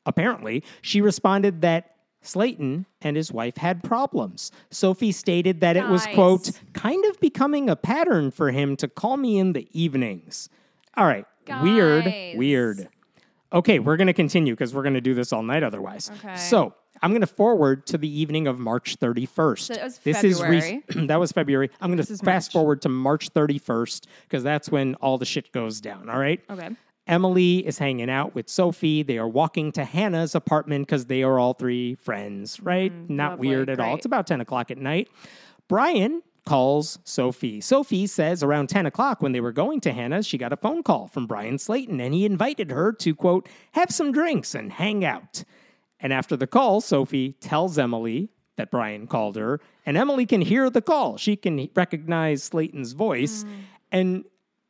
apparently, 0.05 0.65
she 0.81 1.01
responded 1.01 1.61
that 1.61 1.95
Slaton 2.25 2.87
and 3.01 3.17
his 3.17 3.31
wife 3.31 3.57
had 3.57 3.85
problems. 3.85 4.51
Sophie 4.73 5.13
stated 5.13 5.61
that 5.61 5.77
it 5.77 5.87
was, 5.87 6.09
quote, 6.09 6.51
kind 6.73 7.05
of 7.05 7.21
becoming 7.21 7.71
a 7.71 7.77
pattern 7.77 8.33
for 8.33 8.51
him 8.51 8.77
to 8.79 8.89
call 8.89 9.17
me 9.17 9.39
in 9.39 9.53
the 9.53 9.69
evenings. 9.71 10.49
All 10.97 11.07
right. 11.07 11.25
Weird, 11.63 12.05
weird. 12.35 12.89
Okay, 13.53 13.79
we're 13.79 13.97
going 13.97 14.09
to 14.09 14.13
continue 14.13 14.55
because 14.55 14.75
we're 14.75 14.83
going 14.83 14.95
to 14.95 15.01
do 15.01 15.15
this 15.15 15.33
all 15.33 15.45
night 15.45 15.63
otherwise. 15.63 16.11
Okay. 16.19 16.35
So 16.35 16.75
I'm 17.03 17.11
going 17.11 17.21
to 17.23 17.27
forward 17.27 17.87
to 17.87 17.99
the 17.99 18.09
evening 18.09 18.47
of 18.47 18.59
March 18.59 18.99
31st. 18.99 19.59
So 19.59 19.75
that 19.75 19.85
was 19.85 19.99
this 19.99 20.23
is 20.25 20.41
February. 20.41 20.83
that 21.07 21.19
was 21.21 21.33
February. 21.33 21.71
I'm 21.81 21.91
going 21.95 22.05
to 22.05 22.17
fast 22.17 22.23
March. 22.25 22.53
forward 22.53 22.83
to 22.83 22.89
March 22.89 23.33
31st 23.35 24.05
because 24.23 24.43
that's 24.45 24.71
when 24.71 24.95
all 24.97 25.19
the 25.19 25.25
shit 25.27 25.51
goes 25.53 25.81
down. 25.81 26.09
All 26.09 26.19
right. 26.19 26.41
Okay. 26.49 26.71
Emily 27.09 27.67
is 27.67 27.79
hanging 27.79 28.09
out 28.09 28.33
with 28.37 28.49
Sophie. 28.49 29.03
They 29.03 29.19
are 29.19 29.27
walking 29.27 29.73
to 29.73 29.85
Hannah's 29.85 30.37
apartment 30.37 30.87
because 30.87 31.07
they 31.07 31.25
are 31.25 31.37
all 31.39 31.53
three 31.55 31.97
friends, 31.97 32.61
right? 32.61 32.93
Not 32.93 33.03
Mm-hmm. 33.03 33.19
lovely, 33.33 33.49
weird 33.49 33.71
at 33.71 33.81
all. 33.81 33.97
It's 33.97 34.07
about 34.07 34.29
10 34.29 34.41
o'clock 34.41 34.71
at 34.71 34.79
night. 34.79 35.09
Bryan 35.69 36.23
calls 36.45 36.99
Sophie. 37.05 37.61
Sophie 37.61 38.07
says 38.07 38.43
around 38.43 38.69
10 38.69 38.87
o'clock 38.87 39.21
when 39.23 39.33
they 39.33 39.41
were 39.41 39.53
going 39.53 39.81
to 39.81 39.93
Hannah's, 39.93 40.27
she 40.27 40.39
got 40.39 40.53
a 40.53 40.57
phone 40.57 40.83
call 40.83 41.09
from 41.09 41.27
Bryan 41.27 41.57
Slaton 41.57 42.01
and 42.01 42.15
he 42.15 42.25
invited 42.25 42.71
her 42.71 42.93
to, 42.95 43.15
quote, 43.15 43.49
have 43.73 43.91
some 43.91 44.13
drinks 44.13 44.55
and 44.55 44.73
hang 44.73 45.05
out. 45.05 45.45
And 46.03 46.13
after 46.13 46.37
the 46.37 46.47
call, 46.47 46.81
Sophie 46.81 47.33
tells 47.41 47.79
Emily 47.79 48.29
that 48.57 48.71
Bryan 48.71 49.07
called 49.07 49.37
her, 49.37 49.61
and 49.87 49.97
Emily 49.97 50.27
can 50.27 50.43
hear 50.43 50.69
the 50.69 50.83
call. 50.83 51.17
She 51.17 51.37
can 51.37 51.69
recognize 51.75 52.43
Slaton's 52.43 52.93
voice. 52.93 53.45
Hmm. 53.45 53.51
And 53.91 54.25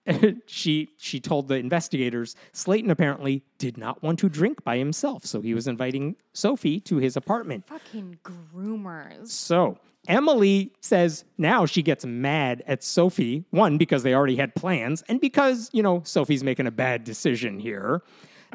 she 0.46 0.90
she 0.98 1.20
told 1.20 1.48
the 1.48 1.54
investigators 1.54 2.34
Slaton 2.52 2.90
apparently 2.90 3.44
did 3.58 3.76
not 3.76 4.02
want 4.02 4.18
to 4.20 4.28
drink 4.28 4.64
by 4.64 4.76
himself, 4.76 5.24
so 5.24 5.40
he 5.40 5.54
was 5.54 5.66
inviting 5.66 6.16
Sophie 6.32 6.80
to 6.80 6.96
his 6.96 7.16
apartment. 7.16 7.66
Fucking 7.68 8.18
groomers. 8.24 9.28
So 9.28 9.78
Emily 10.08 10.72
says 10.80 11.24
now 11.38 11.66
she 11.66 11.82
gets 11.82 12.04
mad 12.04 12.64
at 12.66 12.82
Sophie, 12.82 13.44
one, 13.50 13.78
because 13.78 14.02
they 14.02 14.14
already 14.14 14.36
had 14.36 14.54
plans, 14.54 15.02
and 15.08 15.20
because, 15.20 15.70
you 15.72 15.82
know, 15.82 16.02
Sophie's 16.04 16.42
making 16.42 16.66
a 16.66 16.72
bad 16.72 17.04
decision 17.04 17.58
here. 17.58 18.02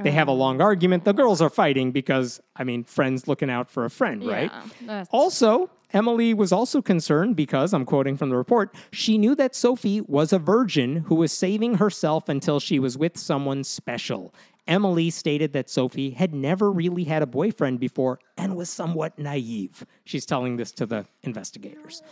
They 0.04 0.12
have 0.12 0.27
a 0.27 0.32
um, 0.32 0.38
long 0.38 0.62
argument. 0.62 1.06
The 1.06 1.13
girls 1.13 1.42
are 1.42 1.50
fighting 1.50 1.92
because, 1.92 2.39
I 2.56 2.63
mean, 2.63 2.84
friends 2.84 3.27
looking 3.27 3.50
out 3.50 3.70
for 3.70 3.86
a 3.86 3.89
friend, 3.89 4.25
right? 4.25 4.51
That's- 4.82 5.08
Also, 5.12 5.70
Emily 5.94 6.34
was 6.34 6.51
also 6.51 6.82
concerned 6.82 7.36
because, 7.36 7.74
I'm 7.74 7.86
quoting 7.86 8.18
from 8.18 8.30
the 8.30 8.36
report, 8.36 8.75
she 8.92 9.18
knew 9.18 9.36
that 9.36 9.56
Sophie 9.56 10.01
was 10.01 10.34
a 10.34 10.39
virgin 10.39 10.98
who 11.08 11.16
was 11.16 11.32
saving 11.32 11.75
herself 11.75 12.27
until 12.30 12.60
she 12.60 12.80
was 12.80 12.98
with 12.98 13.18
someone 13.18 13.63
special. 13.63 14.34
Emily 14.68 15.10
stated 15.10 15.54
that 15.54 15.70
Sophie 15.70 16.10
had 16.12 16.34
never 16.34 16.70
really 16.72 17.06
had 17.06 17.22
a 17.24 17.25
boyfriend 17.27 17.80
before 17.80 18.20
and 18.38 18.56
was 18.58 18.70
somewhat 18.70 19.18
naive. 19.18 19.86
She's 20.04 20.25
telling 20.25 20.58
this 20.58 20.72
to 20.74 20.86
the 20.86 21.06
investigators. 21.24 22.04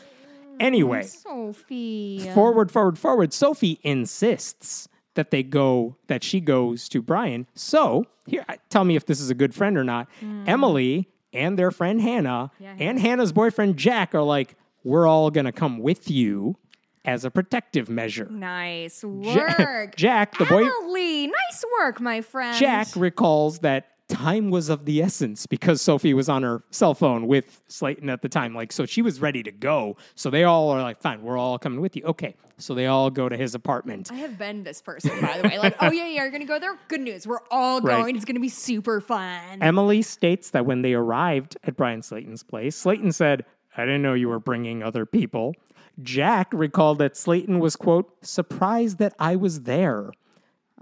Anyway, 0.59 1.03
Sophie. 1.03 2.29
forward, 2.33 2.71
forward, 2.71 2.97
forward. 2.97 3.33
Sophie 3.33 3.77
insists 3.83 4.87
that 5.15 5.31
they 5.31 5.43
go, 5.43 5.97
that 6.07 6.23
she 6.23 6.39
goes 6.39 6.87
to 6.89 7.01
Bryan. 7.01 7.47
So, 7.55 8.05
here, 8.25 8.45
tell 8.69 8.83
me 8.83 8.95
if 8.95 9.05
this 9.05 9.19
is 9.19 9.29
a 9.29 9.35
good 9.35 9.53
friend 9.53 9.77
or 9.77 9.83
not. 9.83 10.07
Hmm. 10.19 10.43
Emily 10.47 11.09
and 11.33 11.59
their 11.59 11.71
friend 11.71 12.01
Hannah. 12.01 12.51
Yeah, 12.59 12.75
and 12.79 12.99
Hannah's 12.99 13.31
boyfriend 13.31 13.77
Jack 13.77 14.15
are 14.15 14.23
like, 14.23 14.55
we're 14.83 15.07
all 15.07 15.31
to 15.45 15.51
come 15.51 15.79
with 15.79 16.09
you 16.09 16.57
as 17.03 17.25
a 17.25 17.31
protective 17.31 17.89
measure. 17.89 18.27
Nice 18.29 19.03
work. 19.03 19.95
Jack, 19.95 20.37
the 20.37 20.45
boy, 20.45 20.65
Emily, 20.65 21.27
nice 21.27 21.63
work, 21.79 21.99
my 21.99 22.21
friend. 22.21 22.57
Jack 22.57 22.87
recalls 22.95 23.59
that 23.59 23.87
time 24.07 24.49
was 24.49 24.69
of 24.69 24.85
the 24.85 25.01
essence 25.01 25.45
because 25.45 25.81
Sophie 25.81 26.13
was 26.13 26.29
on 26.29 26.43
her 26.43 26.63
cell 26.71 26.93
phone 26.93 27.27
with 27.27 27.61
Slaton 27.67 28.09
at 28.09 28.21
the 28.21 28.29
time. 28.29 28.53
Like, 28.53 28.71
so 28.71 28.85
she 28.85 29.01
was 29.01 29.19
ready 29.19 29.43
to 29.43 29.51
go. 29.51 29.97
So 30.15 30.29
they 30.29 30.43
all 30.43 30.69
are 30.69 30.81
like, 30.81 31.01
fine, 31.01 31.21
we're 31.21 31.37
all 31.37 31.57
coming 31.57 31.81
with 31.81 31.95
you. 31.95 32.03
Okay. 32.03 32.35
So 32.57 32.73
they 32.73 32.85
all 32.85 33.09
go 33.09 33.27
to 33.27 33.35
his 33.35 33.55
apartment. 33.55 34.11
I 34.11 34.15
have 34.15 34.37
been 34.37 34.63
this 34.63 34.81
person, 34.81 35.19
by 35.21 35.41
the 35.41 35.47
way. 35.47 35.59
Like, 35.59 35.75
oh 35.81 35.91
yeah, 35.91 36.07
yeah, 36.07 36.21
you're 36.21 36.31
gonna 36.31 36.45
go 36.45 36.59
there. 36.59 36.77
Good 36.87 37.01
news, 37.01 37.27
we're 37.27 37.43
all 37.51 37.81
going. 37.81 38.15
It's 38.15 38.25
gonna 38.25 38.39
be 38.39 38.49
super 38.49 39.01
fun. 39.01 39.61
Emily 39.61 40.01
states 40.01 40.51
that 40.51 40.65
when 40.65 40.81
they 40.81 40.93
arrived 40.93 41.57
at 41.63 41.75
Bryan 41.75 42.01
Slaton's 42.01 42.43
place, 42.43 42.81
Slaton 42.81 43.13
said, 43.13 43.45
I 43.75 43.81
didn't 43.81 44.03
know 44.03 44.13
you 44.13 44.29
were 44.29 44.39
bringing 44.39 44.83
other 44.83 45.05
people. 45.05 45.53
Jack 46.01 46.49
recalled 46.53 46.99
that 46.99 47.13
Slaton 47.13 47.59
was, 47.59 47.75
quote, 47.75 48.25
surprised 48.25 48.99
that 48.99 49.13
I 49.19 49.35
was 49.35 49.61
there. 49.61 50.11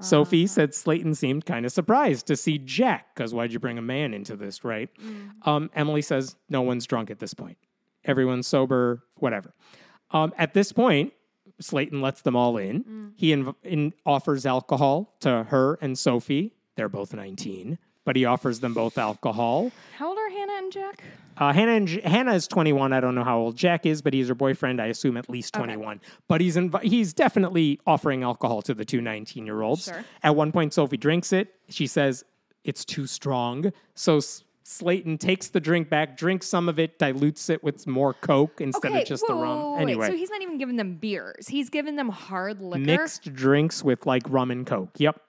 Sophie 0.02 0.48
said 0.48 0.72
Slaton 0.72 1.16
seemed 1.16 1.46
kind 1.46 1.66
of 1.66 1.72
surprised 1.72 2.26
to 2.28 2.36
see 2.36 2.58
Jack, 2.58 3.14
because 3.16 3.34
why'd 3.34 3.54
you 3.54 3.60
bring 3.60 3.78
a 3.78 3.82
man 3.82 4.14
into 4.14 4.36
this, 4.36 4.64
right? 4.64 4.90
Um, 5.44 5.70
Emily 5.76 6.02
says, 6.02 6.36
no 6.50 6.62
one's 6.62 6.86
drunk 6.88 7.12
at 7.12 7.20
this 7.20 7.34
point. 7.34 7.58
Everyone's 8.04 8.48
sober, 8.48 9.04
whatever. 9.18 9.54
Um, 10.12 10.34
at 10.38 10.54
this 10.54 10.72
point, 10.72 11.14
Slaton 11.62 12.02
lets 12.02 12.22
them 12.24 12.36
all 12.36 12.58
in. 12.58 13.14
He 13.16 13.32
inv- 13.34 13.56
in, 13.64 13.94
offers 14.06 14.46
alcohol 14.46 15.16
to 15.22 15.44
her 15.44 15.78
and 15.82 15.98
Sophie. 15.98 16.54
They're 16.76 16.90
both 16.90 17.14
19, 17.14 17.78
but 18.04 18.16
he 18.16 18.26
offers 18.26 18.60
them 18.62 18.74
both 18.74 18.98
alcohol. 18.98 19.72
How 19.98 20.10
old 20.10 20.18
are 20.18 20.23
Hannah 20.44 20.58
and 20.58 20.72
Jack? 20.72 21.04
Uh, 21.38 21.54
Hannah, 21.54 21.72
and 21.72 21.88
J- 21.88 22.02
Hannah 22.02 22.34
is 22.34 22.48
21. 22.48 22.92
I 22.94 23.00
don't 23.00 23.16
know 23.16 23.24
how 23.24 23.40
old 23.40 23.56
Jack 23.56 23.86
is, 23.86 24.02
but 24.02 24.14
he's 24.14 24.28
her 24.28 24.36
boyfriend. 24.36 24.82
I 24.82 24.88
assume 24.88 25.16
at 25.18 25.30
least 25.30 25.54
21. 25.54 26.02
But 26.28 26.42
he's 26.42 26.58
inv- 26.58 26.82
he's 26.84 27.14
definitely 27.14 27.80
offering 27.88 28.24
alcohol 28.24 28.62
to 28.64 28.74
the 28.74 28.84
two 28.86 29.00
19 29.02 29.46
year 29.46 29.62
olds. 29.62 29.86
Sure. 29.86 30.04
At 30.22 30.36
one 30.36 30.52
point, 30.52 30.74
Sophie 30.74 30.98
drinks 30.98 31.32
it. 31.34 31.56
She 31.70 31.88
says 31.88 32.24
it's 32.66 32.84
too 32.86 33.08
strong. 33.08 33.72
So 33.96 34.18
S- 34.18 34.44
Slaton 34.66 35.18
takes 35.20 35.48
the 35.48 35.60
drink 35.60 35.90
back, 35.90 36.18
drinks 36.18 36.46
some 36.48 36.68
of 36.70 36.78
it, 36.78 37.00
dilutes 37.00 37.50
it 37.50 37.64
with 37.64 37.88
more 37.88 38.14
Coke 38.14 38.60
instead 38.62 38.92
of 38.94 39.06
just 39.06 39.24
the 39.28 39.34
rum. 39.34 39.76
wait. 39.76 39.82
anyway, 39.82 40.08
so 40.08 40.16
he's 40.16 40.30
not 40.30 40.42
even 40.42 40.58
giving 40.58 40.76
them 40.76 40.96
beers. 40.96 41.48
He's 41.48 41.70
giving 41.70 41.96
them 41.96 42.10
hard 42.10 42.62
liquor. 42.62 42.80
mixed 42.86 43.34
drinks 43.34 43.82
with 43.84 44.06
like 44.06 44.24
rum 44.28 44.52
and 44.52 44.68
Coke. 44.68 44.92
Yep. 44.98 45.20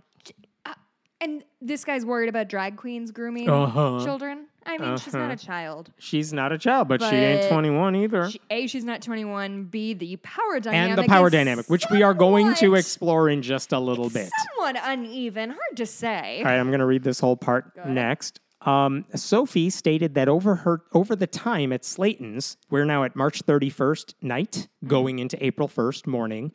And 1.20 1.42
this 1.62 1.86
guy's 1.86 2.04
worried 2.04 2.28
about 2.28 2.48
drag 2.48 2.76
queens 2.76 3.10
grooming 3.10 3.48
Uh-huh. 3.48 4.04
children. 4.04 4.46
I 4.66 4.78
mean, 4.78 4.96
she's 4.98 5.12
not 5.12 5.22
a 5.22 5.24
uh-huh. 5.24 5.36
child. 5.36 5.90
She's 5.98 6.32
not 6.32 6.52
a 6.52 6.58
child, 6.58 6.88
but, 6.88 7.00
she 7.02 7.14
ain't 7.14 7.42
But 7.42 7.48
21 7.50 7.96
either. 7.96 8.30
She, 8.30 8.40
a, 8.50 8.66
she's 8.66 8.84
not 8.84 9.02
21. 9.02 9.64
B, 9.64 9.94
the 9.94 10.16
power 10.16 10.60
dynamic. 10.60 10.98
and 10.98 11.04
the 11.04 11.08
power 11.08 11.26
is 11.26 11.32
dynamic, 11.32 11.68
which 11.68 11.84
we 11.90 12.02
are 12.02 12.14
going 12.14 12.48
to 12.48 12.56
somewhat- 12.56 12.80
explore 12.80 13.28
in 13.28 13.42
just 13.42 13.72
a 13.72 13.78
little 13.78 14.10
bit. 14.10 14.30
Somewhat 14.56 14.76
uneven. 14.82 15.50
Hard 15.50 15.76
to 15.76 15.86
say. 15.86 16.38
All 16.38 16.44
right, 16.44 16.58
I'm 16.58 16.68
going 16.68 16.80
to 16.80 16.86
read 16.86 17.02
this 17.02 17.20
whole 17.20 17.36
part 17.36 17.72
next. 17.86 18.40
Um, 18.64 19.04
Sophie 19.14 19.68
stated 19.70 20.14
that 20.14 20.28
over 20.28 20.54
her 20.56 20.82
over 20.92 21.14
the 21.14 21.26
time 21.26 21.72
at 21.72 21.84
Slaton's, 21.84 22.56
we're 22.70 22.84
now 22.86 23.04
at 23.04 23.14
March 23.14 23.44
31st 23.44 24.14
night, 24.22 24.68
Mm-hmm. 24.84 24.88
going 24.90 25.18
into 25.18 25.42
April 25.44 25.66
1st 25.68 26.06
morning. 26.06 26.52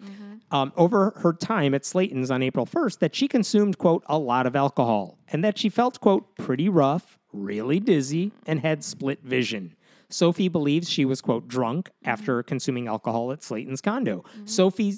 Um, 0.51 0.72
over 0.78 1.13
her 1.18 1.34
time 1.34 1.74
at 1.74 1.84
Slaton's 1.86 2.30
on 2.32 2.42
April 2.44 2.66
1st, 2.68 3.00
that 3.00 3.16
she 3.16 3.28
consumed 3.28 3.78
quote 3.78 4.04
a 4.08 4.18
lot 4.20 4.46
of 4.46 4.56
alcohol 4.56 5.18
and 5.30 5.44
that 5.44 5.58
she 5.58 5.70
felt 5.70 6.00
quote 6.00 6.36
pretty 6.38 6.70
rough, 6.70 7.18
really 7.34 7.80
dizzy, 7.80 8.32
and 8.46 8.60
had 8.62 8.84
split 8.84 9.24
vision. 9.24 9.75
Sophie 10.10 10.48
believes 10.48 10.89
she 10.89 11.06
was, 11.06 11.22
quote, 11.22 11.48
drunk 11.48 11.89
after 12.04 12.42
consuming 12.44 12.88
alcohol 12.88 13.32
at 13.32 13.44
Slaton's 13.44 13.82
condo. 13.82 14.24
Sophie 14.46 14.96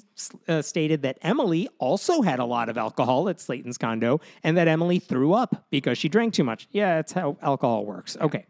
uh, 0.48 0.62
stated 0.62 1.02
that 1.02 1.18
Emily 1.22 1.68
also 1.78 2.22
had 2.22 2.38
a 2.38 2.44
lot 2.44 2.68
of 2.68 2.78
alcohol 2.78 3.28
at 3.28 3.38
Slaton's 3.38 3.78
condo 3.78 4.20
and 4.42 4.56
that 4.56 4.68
Emily 4.68 4.98
threw 4.98 5.34
up 5.34 5.66
because 5.70 5.98
she 5.98 6.08
drank 6.08 6.32
too 6.32 6.44
much. 6.44 6.66
Yeah, 6.70 6.96
that's 6.96 7.12
how 7.12 7.36
alcohol 7.42 7.84
works. 7.84 8.16
Okay. 8.20 8.46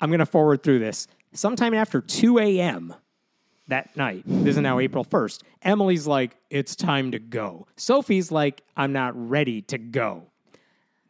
I'm 0.00 0.10
going 0.10 0.18
to 0.18 0.26
forward 0.26 0.62
through 0.62 0.80
this. 0.80 1.06
Sometime 1.32 1.74
after 1.74 2.00
2 2.00 2.38
a.m., 2.38 2.94
that 3.68 3.96
night, 3.96 4.24
this 4.26 4.56
is 4.56 4.62
now 4.62 4.80
April 4.80 5.04
1st, 5.04 5.42
Emily's 5.62 6.06
like, 6.06 6.36
it's 6.50 6.74
time 6.74 7.12
to 7.12 7.18
go. 7.18 7.66
Sophie's 7.76 8.32
like, 8.32 8.62
I'm 8.76 8.92
not 8.92 9.12
ready 9.14 9.62
to 9.62 9.78
go. 9.78 10.31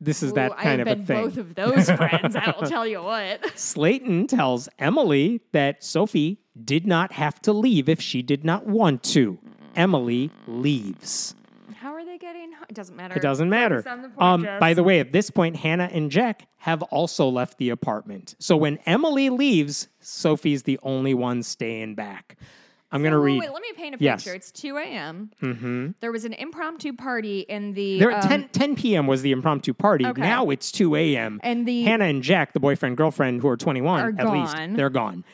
This 0.04 0.23
is 0.23 0.32
that 0.32 0.50
Ooh, 0.50 0.54
kind 0.56 0.80
I've 0.80 0.88
of 0.88 0.92
a 0.92 0.97
been 0.97 1.06
thing. 1.06 1.25
both 1.25 1.37
of 1.38 1.54
those 1.54 1.90
friends. 1.97 2.35
I 2.35 2.52
will 2.59 2.66
tell 2.68 2.87
you 2.87 3.02
what. 3.02 3.40
Slaton 3.54 4.26
tells 4.26 4.68
Emily 4.78 5.40
that 5.52 5.85
Sophie 5.85 6.40
did 6.64 6.87
not 6.87 7.12
have 7.12 7.40
to 7.42 7.52
leave 7.52 7.88
if 7.88 8.00
she 8.00 8.21
did 8.21 8.44
not 8.44 8.66
want 8.66 9.02
to. 9.04 9.38
Emily 9.76 10.30
leaves. 10.49 11.35
How 11.76 11.94
are 11.94 12.04
they 12.04 12.18
getting? 12.18 12.52
It 12.68 12.75
doesn't 12.75 12.97
matter. 12.97 13.14
It 13.16 13.23
doesn't 13.23 13.49
matter. 13.49 13.80
the 13.82 14.11
Um, 14.18 14.42
by 14.61 14.75
the 14.75 14.82
way, 14.82 15.00
at 15.00 15.12
this 15.12 15.30
point, 15.30 15.56
Hannah 15.56 15.88
and 15.92 16.11
Jack 16.11 16.47
have 16.59 16.82
also 16.85 17.28
left 17.28 17.59
the 17.59 17.71
apartment. 17.71 18.35
So 18.38 18.56
when 18.56 18.78
Emily 18.87 19.30
leaves, 19.30 19.88
Sophie's 20.00 20.64
the 20.64 20.78
only 20.82 21.14
one 21.14 21.42
staying 21.42 21.94
back. 21.94 22.37
I'm 22.92 23.00
going 23.02 23.12
to 23.12 23.18
read. 23.18 23.40
Wait, 23.40 23.50
let 23.52 23.62
me 23.62 23.72
paint 23.75 23.94
a 23.94 23.99
Yes. 23.99 24.22
picture. 24.22 24.37
It's 24.37 24.50
2 24.52 24.76
a.m. 24.76 25.30
hmm 25.40 25.88
There 26.00 26.12
was 26.12 26.25
an 26.25 26.34
impromptu 26.34 26.92
party 26.92 27.40
in 27.40 27.72
the. 27.72 27.99
There, 27.99 28.12
um, 28.12 28.20
10, 28.20 28.49
10 28.50 28.76
p.m. 28.76 29.06
was 29.06 29.22
the 29.22 29.32
impromptu 29.32 29.72
party. 29.72 30.04
Okay. 30.06 30.20
Now 30.20 30.50
it's 30.50 30.70
2 30.70 30.94
a.m. 30.96 31.40
And 31.42 31.66
the- 31.66 31.82
Hannah 31.84 32.04
and 32.04 32.22
Jack, 32.22 32.52
the 32.52 32.61
boyfriend 32.61 32.96
girlfriend, 32.99 33.40
who 33.40 33.49
are 33.49 33.56
21 33.56 34.00
Are 34.00 34.14
at 34.18 34.30
least, 34.32 34.76
they're 34.76 34.90
gone. 34.90 35.25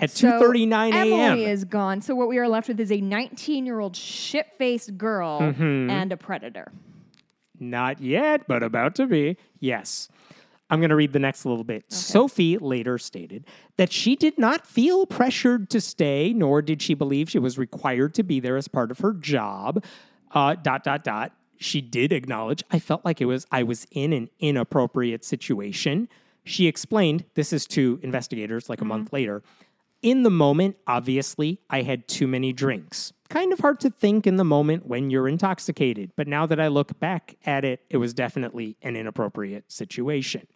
At 0.00 0.10
so 0.10 0.40
2:39 0.40 0.92
a.m. 0.94 1.12
Emily 1.12 1.44
is 1.46 1.64
gone. 1.64 2.00
So 2.02 2.14
what 2.14 2.28
we 2.28 2.38
are 2.38 2.46
left 2.48 2.68
with 2.68 2.78
is 2.78 2.92
a 2.92 3.00
19 3.00 3.66
year 3.66 3.80
old 3.80 3.96
shit 3.96 4.46
faced 4.56 4.96
girl 4.96 5.40
Mm-hmm. 5.40 5.90
and 5.90 6.12
a 6.12 6.16
predator. 6.16 6.70
Not 7.58 8.00
yet, 8.00 8.46
but 8.46 8.62
about 8.62 8.94
to 8.94 9.06
be. 9.06 9.36
Yes. 9.58 10.08
I'm 10.70 10.80
going 10.80 10.90
to 10.90 10.96
read 10.96 11.12
the 11.12 11.18
next 11.18 11.46
little 11.46 11.64
bit. 11.64 11.90
Sophie 11.90 12.58
later 12.58 12.98
stated 12.98 13.46
that 13.76 13.92
she 13.92 14.16
did 14.16 14.38
not 14.38 14.66
feel 14.66 15.06
pressured 15.06 15.70
to 15.70 15.80
stay, 15.80 16.32
nor 16.34 16.60
did 16.60 16.82
she 16.82 16.94
believe 16.94 17.30
she 17.30 17.38
was 17.38 17.56
required 17.56 18.14
to 18.14 18.22
be 18.22 18.38
there 18.38 18.56
as 18.56 18.68
part 18.68 18.90
of 18.90 18.98
her 18.98 19.14
job. 19.14 19.82
Uh, 20.32 20.54
dot 20.54 20.84
dot 20.84 21.04
dot. 21.04 21.32
She 21.56 21.80
did 21.80 22.12
acknowledge 22.12 22.62
I 22.70 22.78
felt 22.78 23.04
like 23.04 23.20
it 23.20 23.24
was 23.24 23.46
I 23.50 23.62
was 23.62 23.86
in 23.90 24.12
an 24.12 24.28
inappropriate 24.38 25.24
situation. 25.24 26.08
She 26.44 26.66
explained 26.66 27.24
this 27.34 27.52
is 27.52 27.66
to 27.68 27.98
investigators 28.02 28.68
like 28.68 28.80
a 28.80 28.84
month 28.84 29.12
later. 29.12 29.42
In 30.00 30.22
the 30.22 30.30
moment, 30.30 30.76
obviously, 30.86 31.60
I 31.68 31.82
had 31.82 32.06
too 32.06 32.28
many 32.28 32.52
drinks. 32.52 33.12
Kind 33.28 33.52
of 33.52 33.58
hard 33.58 33.80
to 33.80 33.90
think 33.90 34.26
in 34.26 34.36
the 34.36 34.44
moment 34.44 34.86
when 34.86 35.10
you're 35.10 35.28
intoxicated, 35.28 36.12
but 36.14 36.28
now 36.28 36.46
that 36.46 36.60
I 36.60 36.68
look 36.68 36.98
back 37.00 37.36
at 37.44 37.64
it, 37.64 37.80
it 37.90 37.96
was 37.96 38.14
definitely 38.14 38.76
an 38.80 38.94
inappropriate 38.94 39.72
situation. 39.72 40.46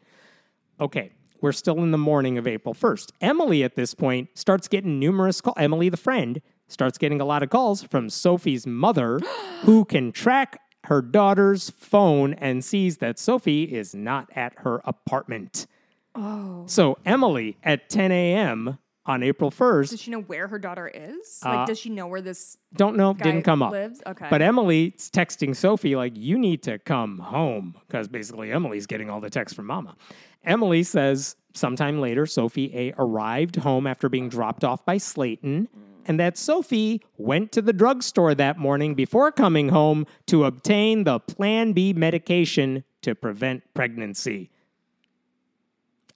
Okay, 0.81 1.13
we're 1.41 1.53
still 1.53 1.83
in 1.83 1.91
the 1.91 1.99
morning 1.99 2.39
of 2.39 2.47
April 2.47 2.75
1st. 2.75 3.13
Emily, 3.21 3.63
at 3.63 3.75
this 3.75 3.95
point, 3.95 4.29
starts 4.35 4.69
getting 4.69 4.99
numerous 4.99 5.41
calls. 5.41 5.57
Emily, 5.59 5.89
the 5.89 5.97
friend, 5.97 6.41
starts 6.69 6.99
getting 6.99 7.21
a 7.21 7.25
lot 7.25 7.43
of 7.43 7.51
calls 7.51 7.83
from 7.83 8.09
Sophie's 8.09 8.67
mother, 8.67 9.19
who 9.63 9.85
can 9.85 10.13
track 10.13 10.61
her 10.85 11.03
daughter's 11.03 11.71
phone 11.71 12.35
and 12.35 12.65
sees 12.65 12.99
that 12.99 13.19
Sophie 13.19 13.65
is 13.65 13.95
not 13.95 14.29
at 14.35 14.55
her 14.59 14.81
apartment. 14.85 15.67
Oh. 16.15 16.65
So, 16.67 16.99
Emily, 17.05 17.57
at 17.63 17.89
10 17.89 18.13
a.m. 18.13 18.79
on 19.05 19.23
April 19.23 19.51
1st, 19.51 19.91
Does 19.91 20.01
she 20.01 20.11
know 20.11 20.21
where 20.21 20.47
her 20.47 20.59
daughter 20.59 20.91
is? 20.93 21.41
Uh, 21.45 21.49
like, 21.57 21.67
does 21.67 21.79
she 21.79 21.91
know 21.91 22.07
where 22.07 22.21
this 22.21 22.57
don't 22.75 22.97
know, 22.97 23.15
didn't 23.15 23.43
come 23.43 23.63
up. 23.63 23.73
lives? 23.73 24.01
Okay. 24.07 24.29
But 24.31 24.43
Emily's 24.43 25.11
texting 25.11 25.57
Sophie, 25.57 25.97
like, 25.97 26.17
you 26.17 26.39
need 26.39 26.63
to 26.65 26.79
come 26.79 27.19
home. 27.19 27.75
Because 27.87 28.07
basically, 28.07 28.53
Emily's 28.53 28.87
getting 28.87 29.11
all 29.11 29.21
the 29.21 29.31
texts 29.31 29.57
from 29.57 29.67
Mama. 29.67 29.97
Emily 30.45 30.83
says 30.83 31.37
sometime 31.55 32.01
later, 32.01 32.27
Sophie 32.27 32.71
A 32.77 32.95
arrived 32.97 33.57
home 33.57 33.87
after 33.87 34.09
being 34.09 34.29
dropped 34.29 34.65
off 34.65 34.85
by 34.85 34.97
Slaton, 34.99 35.69
and 36.07 36.19
that 36.19 36.37
Sophie 36.37 37.01
went 37.17 37.53
to 37.53 37.63
the 37.63 37.73
drugstore 37.73 38.35
that 38.35 38.59
morning 38.59 38.95
before 38.95 39.31
coming 39.31 39.69
home 39.69 40.07
to 40.27 40.45
obtain 40.45 41.05
the 41.05 41.21
Plan 41.21 41.73
B 41.73 41.93
medication 41.93 42.85
to 43.03 43.15
prevent 43.15 43.63
pregnancy. 43.75 44.51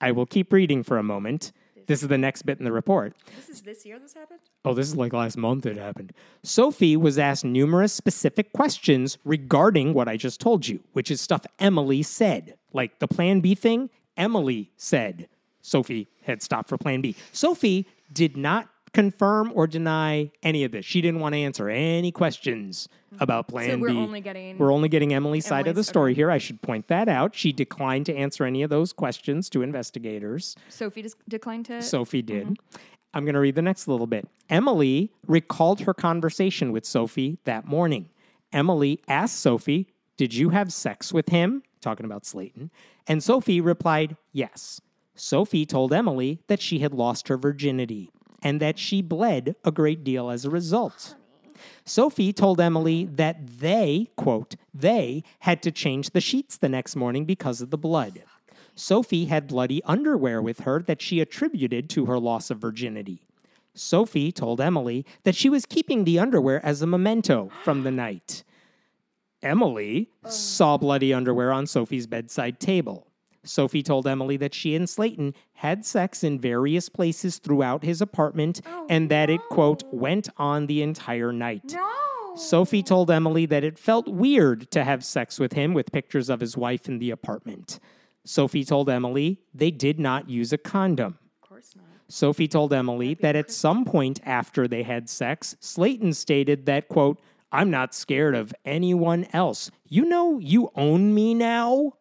I 0.00 0.12
will 0.12 0.26
keep 0.26 0.52
reading 0.52 0.82
for 0.82 0.98
a 0.98 1.02
moment. 1.02 1.52
This 1.86 2.02
is 2.02 2.08
the 2.08 2.18
next 2.18 2.42
bit 2.42 2.58
in 2.58 2.64
the 2.64 2.72
report. 2.72 3.14
this 3.36 3.48
is 3.48 3.62
this 3.62 3.86
year 3.86 3.98
this 3.98 4.14
happened? 4.14 4.40
Oh, 4.64 4.74
this 4.74 4.88
is 4.88 4.96
like 4.96 5.12
last 5.12 5.36
month 5.36 5.66
it 5.66 5.76
happened. 5.76 6.12
Sophie 6.42 6.96
was 6.96 7.18
asked 7.18 7.44
numerous 7.44 7.92
specific 7.92 8.52
questions 8.52 9.18
regarding 9.24 9.94
what 9.94 10.08
I 10.08 10.16
just 10.16 10.40
told 10.40 10.66
you, 10.66 10.80
which 10.92 11.10
is 11.10 11.20
stuff 11.20 11.42
Emily 11.58 12.02
said. 12.02 12.56
Like 12.72 12.98
the 12.98 13.08
plan 13.08 13.40
B 13.40 13.54
thing, 13.54 13.90
Emily 14.16 14.70
said 14.76 15.28
Sophie 15.62 16.08
had 16.22 16.42
stopped 16.42 16.68
for 16.68 16.78
plan 16.78 17.00
B. 17.00 17.14
Sophie 17.32 17.86
did 18.12 18.36
not 18.36 18.68
confirm 18.92 19.52
or 19.54 19.66
deny 19.66 20.30
any 20.42 20.64
of 20.64 20.72
this. 20.72 20.84
She 20.84 21.00
didn't 21.00 21.20
want 21.20 21.34
to 21.34 21.38
answer 21.38 21.68
any 21.68 22.10
questions 22.10 22.88
about 23.20 23.48
plan 23.48 23.80
we're 23.80 23.88
B. 23.88 23.96
only 23.96 24.20
getting 24.20 24.58
We're 24.58 24.72
only 24.72 24.88
getting 24.88 25.12
Emily's 25.14 25.46
side 25.46 25.60
of 25.66 25.74
the 25.74 25.80
Emily's- 25.80 25.88
story 25.88 26.14
here. 26.14 26.30
I 26.30 26.38
should 26.38 26.60
point 26.62 26.88
that 26.88 27.08
out. 27.08 27.34
She 27.34 27.52
declined 27.52 28.06
to 28.06 28.14
answer 28.16 28.44
any 28.44 28.62
of 28.62 28.70
those 28.70 28.92
questions 28.92 29.48
to 29.50 29.62
investigators. 29.62 30.56
Sophie 30.68 31.02
just 31.02 31.16
declined 31.28 31.66
to. 31.66 31.82
Sophie 31.82 32.22
did. 32.22 32.44
Mm-hmm. 32.44 32.76
I'm 33.14 33.24
going 33.24 33.34
to 33.34 33.40
read 33.40 33.54
the 33.54 33.62
next 33.62 33.88
little 33.88 34.06
bit. 34.06 34.28
Emily 34.50 35.10
recalled 35.26 35.80
her 35.80 35.94
conversation 35.94 36.70
with 36.72 36.84
Sophie 36.84 37.38
that 37.44 37.64
morning. 37.66 38.10
Emily 38.52 39.00
asked 39.08 39.38
Sophie, 39.40 39.88
Did 40.16 40.34
you 40.34 40.50
have 40.50 40.72
sex 40.72 41.12
with 41.12 41.30
him? 41.30 41.62
Talking 41.80 42.04
about 42.06 42.24
Slaton. 42.24 42.70
And 43.06 43.22
Sophie 43.22 43.60
replied, 43.60 44.16
Yes. 44.32 44.80
Sophie 45.14 45.64
told 45.64 45.94
Emily 45.94 46.40
that 46.48 46.60
she 46.60 46.80
had 46.80 46.92
lost 46.92 47.28
her 47.28 47.38
virginity 47.38 48.10
and 48.42 48.60
that 48.60 48.78
she 48.78 49.00
bled 49.00 49.56
a 49.64 49.72
great 49.72 50.04
deal 50.04 50.28
as 50.28 50.44
a 50.44 50.50
result. 50.50 51.14
Sophie 51.84 52.32
told 52.32 52.60
Emily 52.60 53.04
that 53.04 53.58
they, 53.58 54.10
quote, 54.16 54.56
they 54.74 55.22
had 55.40 55.62
to 55.62 55.70
change 55.70 56.10
the 56.10 56.20
sheets 56.20 56.56
the 56.56 56.68
next 56.68 56.96
morning 56.96 57.24
because 57.24 57.60
of 57.60 57.70
the 57.70 57.78
blood. 57.78 58.22
Sophie 58.74 59.24
had 59.24 59.46
bloody 59.46 59.82
underwear 59.84 60.42
with 60.42 60.60
her 60.60 60.82
that 60.82 61.00
she 61.00 61.20
attributed 61.20 61.88
to 61.90 62.06
her 62.06 62.18
loss 62.18 62.50
of 62.50 62.58
virginity. 62.58 63.22
Sophie 63.74 64.32
told 64.32 64.60
Emily 64.60 65.04
that 65.24 65.34
she 65.34 65.48
was 65.48 65.66
keeping 65.66 66.04
the 66.04 66.18
underwear 66.18 66.64
as 66.64 66.82
a 66.82 66.86
memento 66.86 67.50
from 67.64 67.84
the 67.84 67.90
night. 67.90 68.44
Emily 69.42 70.10
oh. 70.24 70.30
saw 70.30 70.76
bloody 70.76 71.12
underwear 71.12 71.52
on 71.52 71.66
Sophie's 71.66 72.06
bedside 72.06 72.58
table. 72.58 73.05
Sophie 73.46 73.82
told 73.82 74.06
Emily 74.06 74.36
that 74.36 74.54
she 74.54 74.74
and 74.74 74.86
Slaton 74.86 75.34
had 75.54 75.84
sex 75.84 76.22
in 76.24 76.38
various 76.38 76.88
places 76.88 77.38
throughout 77.38 77.84
his 77.84 78.00
apartment 78.00 78.60
oh, 78.66 78.86
and 78.90 79.10
that 79.10 79.30
it, 79.30 79.40
quote, 79.50 79.84
went 79.92 80.28
on 80.36 80.66
the 80.66 80.82
entire 80.82 81.32
night. 81.32 81.72
no. 81.74 81.92
Sophie 82.36 82.82
told 82.82 83.10
Emily 83.10 83.46
that 83.46 83.64
it 83.64 83.78
felt 83.78 84.06
weird 84.08 84.70
to 84.70 84.84
have 84.84 85.02
sex 85.02 85.40
with 85.40 85.54
him 85.54 85.72
with 85.72 85.90
pictures 85.90 86.28
of 86.28 86.40
his 86.40 86.56
wife 86.56 86.86
in 86.86 86.98
the 86.98 87.10
apartment. 87.10 87.80
Sophie 88.24 88.64
told 88.64 88.90
Emily 88.90 89.40
they 89.54 89.70
did 89.70 89.98
not 89.98 90.28
use 90.28 90.52
a 90.52 90.58
condom. 90.58 91.18
Of 91.42 91.48
course 91.48 91.74
not. 91.74 91.86
Sophie 92.08 92.48
told 92.48 92.72
Emily 92.72 93.14
that 93.14 93.36
at 93.36 93.50
some 93.50 93.84
point 93.84 94.20
after 94.24 94.68
they 94.68 94.82
had 94.82 95.08
sex, 95.08 95.56
Slaton 95.60 96.14
stated 96.14 96.66
that, 96.66 96.88
quote, 96.88 97.20
I'm 97.50 97.70
not 97.70 97.94
scared 97.94 98.34
of 98.34 98.52
anyone 98.64 99.26
else. 99.32 99.70
You 99.88 100.04
know, 100.04 100.38
you 100.38 100.70
own 100.74 101.14
me 101.14 101.32
now. 101.32 101.94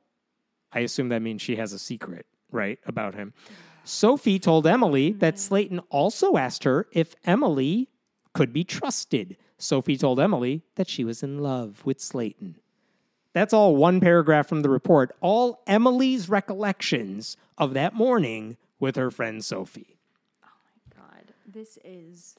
I 0.75 0.81
assume 0.81 1.09
that 1.09 1.21
means 1.21 1.41
she 1.41 1.55
has 1.55 1.73
a 1.73 1.79
secret, 1.79 2.25
right, 2.51 2.77
about 2.85 3.15
him. 3.15 3.33
Sophie 3.85 4.39
told 4.39 4.67
Emily 4.67 5.11
that 5.13 5.35
Slaton 5.35 5.79
also 5.89 6.37
asked 6.37 6.65
her 6.65 6.87
if 6.91 7.15
Emily 7.23 7.89
could 8.33 8.51
be 8.51 8.63
trusted. 8.63 9.37
Sophie 9.57 9.97
told 9.97 10.19
Emily 10.19 10.63
that 10.75 10.89
she 10.89 11.05
was 11.05 11.23
in 11.23 11.39
love 11.39 11.81
with 11.85 11.99
Slaton. 11.99 12.55
That's 13.33 13.53
all 13.53 13.75
one 13.75 13.99
paragraph 14.01 14.47
from 14.47 14.61
the 14.61 14.69
report, 14.69 15.15
all 15.21 15.61
Emily's 15.67 16.29
recollections 16.29 17.37
of 17.57 17.73
that 17.73 17.93
morning 17.93 18.57
with 18.79 18.95
her 18.95 19.11
friend 19.11 19.43
Sophie. 19.43 19.97
Oh 20.43 20.47
my 20.95 21.01
God, 21.01 21.33
this 21.45 21.77
is 21.83 22.35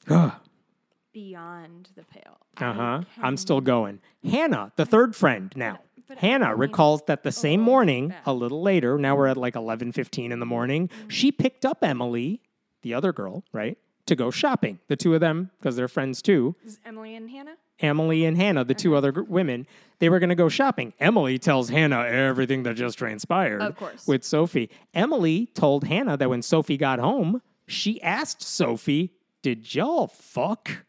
beyond 1.13 1.89
the 1.95 2.03
pale. 2.03 2.37
Uh 2.57 2.73
huh. 2.73 3.01
I'm 3.21 3.37
still 3.37 3.61
going. 3.61 3.99
Hannah, 4.23 4.71
the 4.75 4.85
third 4.85 5.15
friend 5.15 5.51
now. 5.55 5.79
Hannah 6.15 6.55
recalls 6.55 7.01
that 7.07 7.23
the 7.23 7.29
oh, 7.29 7.31
same 7.31 7.61
Oh, 7.61 7.63
morning, 7.63 8.13
a 8.25 8.33
little 8.33 8.61
later, 8.61 8.97
now 8.97 9.15
we're 9.15 9.27
at 9.27 9.37
like 9.37 9.55
11:15 9.55 10.31
in 10.31 10.39
the 10.39 10.45
morning, 10.45 10.87
mm-hmm. 10.87 11.09
she 11.09 11.31
picked 11.31 11.65
up 11.65 11.83
Emily, 11.83 12.41
the 12.81 12.93
other 12.93 13.11
girl, 13.11 13.43
right, 13.51 13.77
to 14.05 14.15
go 14.15 14.31
shopping. 14.31 14.79
The 14.87 14.95
two 14.95 15.13
of 15.13 15.21
them, 15.21 15.51
because 15.59 15.75
they're 15.75 15.87
friends 15.87 16.21
too, 16.21 16.55
is 16.65 16.79
Emily 16.85 17.15
and 17.15 17.29
Hannah. 17.29 17.57
Emily 17.79 18.25
and 18.25 18.37
Hannah, 18.37 18.63
the 18.63 18.73
two 18.73 18.91
uh-huh. 18.91 18.97
other 18.97 19.11
gr- 19.11 19.21
women, 19.21 19.67
they 19.99 20.09
were 20.09 20.19
going 20.19 20.29
to 20.29 20.35
go 20.35 20.49
shopping. 20.49 20.93
Emily 20.99 21.37
tells 21.37 21.69
Hannah 21.69 22.05
everything 22.05 22.63
that 22.63 22.75
just 22.75 22.97
transpired 22.97 23.61
Of 23.61 23.75
course. 23.75 24.07
with 24.07 24.23
Sophie. 24.23 24.69
Emily 24.93 25.47
told 25.53 25.83
Hannah 25.83 26.17
that 26.17 26.29
when 26.29 26.41
Sophie 26.41 26.77
got 26.77 26.99
home, 26.99 27.41
she 27.67 28.01
asked 28.01 28.41
Sophie, 28.41 29.13
"Did 29.41 29.75
y'all 29.75 30.07
fuck?" 30.07 30.85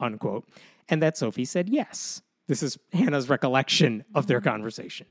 unquote, 0.00 0.48
and 0.88 1.02
that 1.02 1.16
Sophie 1.16 1.44
said 1.44 1.68
yes. 1.68 2.22
This 2.52 2.62
is 2.62 2.78
Hannah's 2.92 3.30
recollection 3.30 4.04
of 4.14 4.26
their 4.26 4.38
mm-hmm. 4.38 4.50
conversation. 4.50 5.06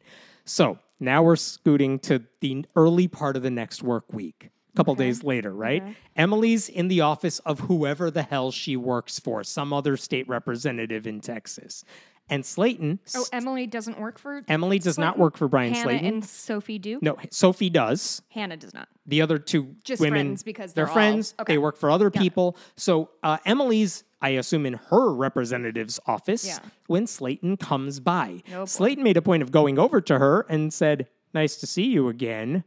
So 0.45 0.77
now 0.99 1.23
we're 1.23 1.37
scooting 1.37 1.97
to 2.01 2.21
the 2.39 2.67
early 2.75 3.07
part 3.07 3.35
of 3.35 3.41
the 3.41 3.49
next 3.49 3.81
work 3.81 4.13
week. 4.13 4.51
A 4.71 4.77
couple 4.77 4.93
days 4.93 5.23
later, 5.23 5.51
right? 5.51 5.83
Emily's 6.15 6.69
in 6.69 6.87
the 6.87 7.01
office 7.01 7.39
of 7.39 7.61
whoever 7.61 8.11
the 8.11 8.21
hell 8.21 8.51
she 8.51 8.77
works 8.77 9.19
for, 9.19 9.43
some 9.43 9.73
other 9.73 9.97
state 9.97 10.29
representative 10.29 11.07
in 11.07 11.19
Texas. 11.19 11.83
And 12.31 12.43
Slaton, 12.43 12.97
Oh, 13.13 13.25
Emily 13.33 13.67
doesn't 13.67 13.99
work 13.99 14.17
for. 14.17 14.41
Emily 14.47 14.79
does 14.79 14.97
not 14.97 15.19
work 15.19 15.37
for 15.37 15.47
Bryan 15.47 15.73
Hannah 15.73 15.89
Slaton. 15.91 16.07
and 16.07 16.25
Sophie 16.25 16.79
do. 16.79 16.97
no, 17.01 17.17
Sophie 17.29 17.69
does. 17.69 18.21
Hannah 18.29 18.55
does 18.57 18.73
not. 18.73 18.87
The 19.05 19.21
other 19.21 19.37
two 19.37 19.75
Just 19.83 19.99
women, 19.99 20.27
friends 20.27 20.43
because 20.43 20.71
they're, 20.73 20.85
they're 20.85 20.89
all- 20.89 20.93
friends. 20.95 21.35
okay. 21.39 21.53
They 21.53 21.57
work 21.59 21.75
for 21.77 21.91
other 21.91 22.09
people. 22.09 22.55
So 22.77 23.09
uh, 23.21 23.37
Emily's, 23.45 24.05
I 24.21 24.29
assume, 24.29 24.65
in 24.65 24.75
her 24.89 25.13
representative's 25.13 25.99
office 26.07 26.47
Yeah. 26.47 26.59
when 26.87 27.05
Slaton 27.05 27.59
comes 27.59 27.99
by. 27.99 28.41
Oh. 28.53 28.63
Slaton 28.63 28.99
made 29.03 29.17
a 29.17 29.21
point 29.21 29.43
of 29.43 29.51
going 29.51 29.77
over 29.77 29.99
to 30.01 30.17
her 30.17 30.45
and 30.49 30.73
said, 30.73 31.07
"Nice 31.33 31.57
to 31.57 31.67
see 31.67 31.83
you 31.87 32.07
again." 32.07 32.63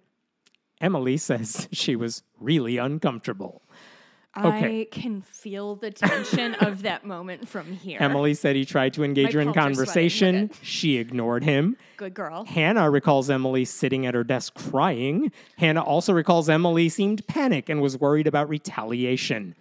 Emily 0.81 1.16
says 1.29 1.68
she 1.72 1.96
was 1.96 2.22
really 2.38 2.77
uncomfortable. 2.77 3.62
Okay. 4.37 4.81
I 4.81 4.85
can 4.90 5.23
feel 5.23 5.77
the 5.77 5.90
tension 5.90 6.55
of 6.55 6.83
that 6.83 7.05
moment 7.05 7.49
from 7.49 7.73
here. 7.73 7.99
Emily 8.01 8.35
said 8.35 8.57
he 8.57 8.64
tried 8.64 8.92
to 8.94 9.05
engage 9.05 9.27
My 9.27 9.33
her 9.33 9.40
in 9.40 9.53
palms 9.53 9.79
are 9.79 9.85
conversation. 9.85 10.51
She 10.62 10.97
ignored 10.97 11.44
him. 11.44 11.77
Good 11.97 12.14
girl. 12.14 12.44
Hannah 12.44 12.90
recalls 12.90 13.31
Emily 13.31 13.64
sitting 13.64 14.07
at 14.07 14.14
her 14.14 14.25
desk 14.25 14.55
crying. 14.55 15.31
Hannah 15.57 15.83
also 15.83 16.12
recalls 16.12 16.49
Emily 16.49 16.88
seemed 16.88 17.27
panicked 17.29 17.70
and 17.70 17.81
was 17.81 17.97
worried 17.99 18.27
about 18.27 18.49
retaliation. 18.49 19.55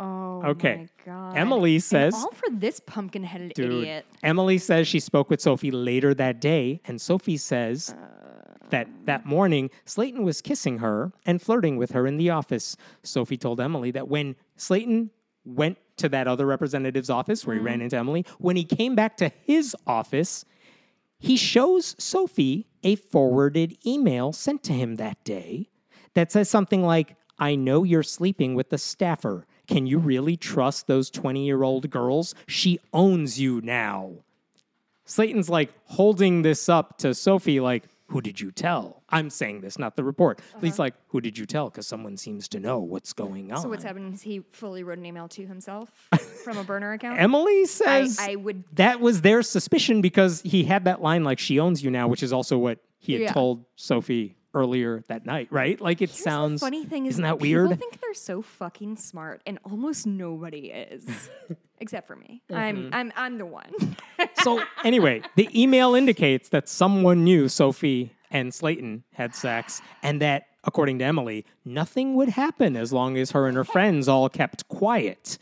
Oh, 0.00 0.42
Okay. 0.44 0.76
my 0.76 0.88
God. 1.04 1.36
Emily 1.38 1.74
And 1.76 1.82
says, 1.82 2.14
all 2.14 2.30
for 2.32 2.50
this 2.50 2.80
pumpkin 2.80 3.24
headed 3.24 3.54
Dude, 3.54 3.72
idiot. 3.82 4.06
Emily 4.22 4.58
says 4.58 4.86
she 4.86 5.00
spoke 5.00 5.30
with 5.30 5.40
Sophie 5.40 5.70
later 5.70 6.12
that 6.14 6.40
day, 6.40 6.80
and 6.84 7.00
Sophie 7.00 7.38
says 7.38 7.94
uh, 7.96 8.35
that 8.70 8.88
that 9.04 9.26
morning 9.26 9.70
Slaton 9.84 10.22
was 10.22 10.40
kissing 10.40 10.78
her 10.78 11.12
and 11.24 11.40
flirting 11.40 11.76
with 11.76 11.92
her 11.92 12.06
in 12.06 12.16
the 12.16 12.30
office. 12.30 12.76
Sophie 13.02 13.36
told 13.36 13.60
Emily 13.60 13.90
that 13.92 14.08
when 14.08 14.36
Slaton 14.58 15.10
went 15.44 15.78
to 15.96 16.08
that 16.08 16.26
other 16.26 16.46
representative's 16.46 17.10
office 17.10 17.46
where 17.46 17.54
he 17.54 17.58
mm-hmm. 17.58 17.66
ran 17.66 17.80
into 17.82 17.96
Emily, 17.96 18.24
when 18.38 18.56
he 18.56 18.64
came 18.64 18.94
back 18.94 19.16
to 19.18 19.30
his 19.44 19.74
office, 19.86 20.44
he 21.18 21.36
shows 21.36 21.94
Sophie 21.98 22.66
a 22.82 22.96
forwarded 22.96 23.76
email 23.86 24.32
sent 24.32 24.62
to 24.64 24.72
him 24.72 24.96
that 24.96 25.22
day 25.24 25.68
that 26.14 26.32
says 26.32 26.48
something 26.48 26.82
like, 26.82 27.16
I 27.38 27.54
know 27.54 27.84
you're 27.84 28.02
sleeping 28.02 28.54
with 28.54 28.70
the 28.70 28.78
staffer. 28.78 29.46
Can 29.66 29.86
you 29.86 29.98
really 29.98 30.36
trust 30.36 30.86
those 30.86 31.10
20 31.10 31.44
year 31.44 31.62
old 31.62 31.90
girls? 31.90 32.34
She 32.46 32.78
owns 32.92 33.40
you 33.40 33.60
now. 33.62 34.12
Slaton's 35.06 35.48
like 35.48 35.72
holding 35.84 36.42
this 36.42 36.68
up 36.68 36.98
to 36.98 37.14
Sophie, 37.14 37.60
like, 37.60 37.84
who 38.08 38.20
did 38.20 38.40
you 38.40 38.52
tell? 38.52 39.02
I'm 39.10 39.30
saying 39.30 39.62
this, 39.62 39.78
not 39.78 39.96
the 39.96 40.04
report. 40.04 40.40
Uh-huh. 40.40 40.60
He's 40.62 40.78
like, 40.78 40.94
who 41.08 41.20
did 41.20 41.36
you 41.36 41.44
tell? 41.46 41.68
Because 41.70 41.86
someone 41.86 42.16
seems 42.16 42.48
to 42.48 42.60
know 42.60 42.78
what's 42.78 43.12
going 43.12 43.50
on. 43.52 43.60
So 43.62 43.68
what's 43.68 43.82
happening 43.84 44.12
is 44.12 44.22
he 44.22 44.42
fully 44.52 44.84
wrote 44.84 44.98
an 44.98 45.06
email 45.06 45.26
to 45.28 45.46
himself 45.46 45.90
from 46.44 46.56
a 46.58 46.64
burner 46.64 46.92
account. 46.92 47.20
Emily 47.20 47.66
says 47.66 48.18
I 48.20 48.36
would- 48.36 48.64
that 48.74 49.00
was 49.00 49.22
their 49.22 49.42
suspicion 49.42 50.00
because 50.02 50.40
he 50.42 50.62
had 50.64 50.84
that 50.84 51.02
line 51.02 51.24
like 51.24 51.38
she 51.38 51.58
owns 51.58 51.82
you 51.82 51.90
now, 51.90 52.06
which 52.08 52.22
is 52.22 52.32
also 52.32 52.58
what 52.58 52.78
he 52.98 53.12
had 53.14 53.22
Yeah. 53.22 53.32
told 53.32 53.64
Sophie 53.76 54.35
earlier 54.56 55.04
that 55.08 55.26
night, 55.26 55.48
right? 55.50 55.80
Like 55.80 56.02
it 56.02 56.08
Here's 56.08 56.16
the 56.18 56.22
sounds 56.24 56.60
funny 56.60 56.84
thing 56.84 57.06
is 57.06 57.14
isn't 57.14 57.22
that 57.22 57.38
people 57.38 57.66
weird? 57.68 57.78
think 57.78 58.00
they're 58.00 58.14
so 58.14 58.42
fucking 58.42 58.96
smart, 58.96 59.42
and 59.46 59.58
almost 59.64 60.06
nobody 60.06 60.68
is, 60.70 61.30
except 61.78 62.08
for 62.08 62.16
me. 62.16 62.42
Mm-hmm. 62.50 62.58
I'm 62.60 62.90
I'm 62.92 63.12
I'm 63.14 63.38
the 63.38 63.46
one. 63.46 63.96
so 64.42 64.62
anyway, 64.82 65.22
the 65.36 65.48
email 65.54 65.94
indicates 65.94 66.48
that 66.48 66.68
someone 66.68 67.22
knew 67.22 67.48
Sophie 67.48 68.12
and 68.30 68.50
Slaton 68.50 69.02
had 69.12 69.34
sex, 69.34 69.80
and 70.02 70.20
that, 70.22 70.46
according 70.64 70.98
to 70.98 71.04
Emily, 71.04 71.44
nothing 71.64 72.14
would 72.16 72.30
happen 72.30 72.76
as 72.76 72.92
long 72.92 73.16
as 73.16 73.30
her 73.32 73.46
and 73.46 73.56
her 73.56 73.64
friends 73.64 74.08
all 74.08 74.28
kept 74.28 74.66
quiet. 74.68 75.38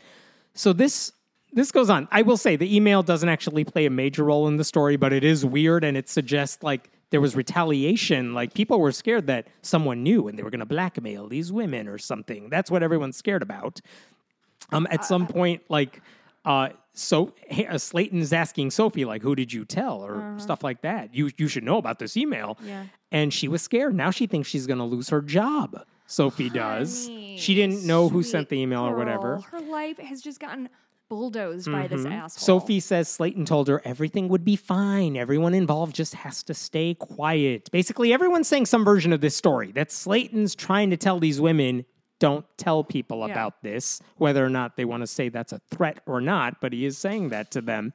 So 0.53 0.73
this 0.73 1.11
this 1.53 1.71
goes 1.71 1.89
on. 1.89 2.07
I 2.11 2.21
will 2.21 2.37
say 2.37 2.57
the 2.57 2.75
email 2.75 3.01
doesn't 3.01 3.29
actually 3.29 3.63
play 3.63 3.85
a 3.85 3.89
major 3.89 4.25
role 4.25 4.47
in 4.49 4.57
the 4.57 4.65
story, 4.65 4.97
but 4.97 5.13
it 5.13 5.23
is 5.23 5.45
weird 5.45 5.85
and 5.85 5.95
it 5.95 6.09
suggests 6.09 6.61
like 6.61 6.89
there 7.11 7.21
was 7.21 7.35
retaliation. 7.35 8.33
Like 8.33 8.53
people 8.53 8.79
were 8.79 8.91
scared 8.91 9.27
that 9.27 9.47
someone 9.61 10.03
knew 10.03 10.27
and 10.27 10.37
they 10.37 10.43
were 10.43 10.49
going 10.49 10.59
to 10.59 10.65
blackmail 10.65 11.27
these 11.27 11.51
women 11.51 11.87
or 11.87 11.97
something. 11.97 12.49
That's 12.49 12.71
what 12.71 12.83
everyone's 12.83 13.17
scared 13.17 13.41
about. 13.41 13.81
Um, 14.71 14.87
at 14.89 15.05
some 15.05 15.27
point, 15.27 15.61
like, 15.69 16.01
uh, 16.43 16.69
so 16.93 17.33
uh, 17.51 17.75
Slaton 17.77 18.19
is 18.21 18.33
asking 18.33 18.71
Sophie, 18.71 19.05
like, 19.05 19.21
"Who 19.21 19.35
did 19.35 19.51
you 19.51 19.65
tell?" 19.65 20.03
or 20.03 20.35
stuff 20.39 20.63
like 20.63 20.81
that. 20.81 21.13
You 21.13 21.29
you 21.37 21.47
should 21.47 21.63
know 21.63 21.77
about 21.77 21.99
this 21.99 22.15
email. 22.17 22.57
Yeah. 22.63 22.85
And 23.11 23.33
she 23.33 23.47
was 23.47 23.61
scared. 23.61 23.95
Now 23.95 24.11
she 24.11 24.27
thinks 24.27 24.47
she's 24.49 24.65
going 24.65 24.79
to 24.79 24.85
lose 24.85 25.09
her 25.09 25.21
job. 25.21 25.85
Sophie 26.07 26.49
does. 26.49 27.07
She 27.07 27.55
didn't 27.55 27.83
know 27.83 28.09
who 28.09 28.21
sent 28.23 28.49
the 28.49 28.59
email 28.59 28.81
or 28.81 28.95
whatever. 28.95 29.41
Her 29.51 29.59
life 29.59 29.97
has 29.97 30.21
just 30.21 30.39
gotten 30.39 30.69
bulldozed 31.09 31.71
by 31.71 31.87
this 31.87 32.05
asshole. 32.05 32.59
Sophie 32.59 32.79
says 32.79 33.07
Slaton 33.07 33.45
told 33.45 33.67
her 33.67 33.81
everything 33.85 34.27
would 34.29 34.43
be 34.45 34.55
fine. 34.55 35.15
Everyone 35.17 35.53
involved 35.53 35.95
just 35.95 36.13
has 36.15 36.43
to 36.43 36.53
stay 36.53 36.93
quiet. 36.95 37.69
Basically, 37.71 38.13
everyone's 38.13 38.47
saying 38.47 38.65
some 38.65 38.83
version 38.83 39.13
of 39.13 39.21
this 39.21 39.35
story 39.35 39.71
that 39.73 39.89
Slaton's 39.89 40.55
trying 40.55 40.89
to 40.89 40.97
tell 40.97 41.19
these 41.19 41.39
women 41.39 41.85
don't 42.19 42.45
tell 42.57 42.83
people 42.83 43.19
Yeah. 43.19 43.33
about 43.33 43.61
this, 43.61 44.01
whether 44.17 44.43
or 44.45 44.49
not 44.49 44.77
they 44.77 44.85
want 44.85 45.01
to 45.01 45.07
say 45.07 45.29
that's 45.29 45.51
a 45.53 45.59
threat 45.69 45.99
or 46.05 46.21
not, 46.21 46.61
but 46.61 46.71
he 46.73 46.85
is 46.85 46.97
saying 46.97 47.29
that 47.29 47.51
to 47.51 47.61
them. 47.61 47.93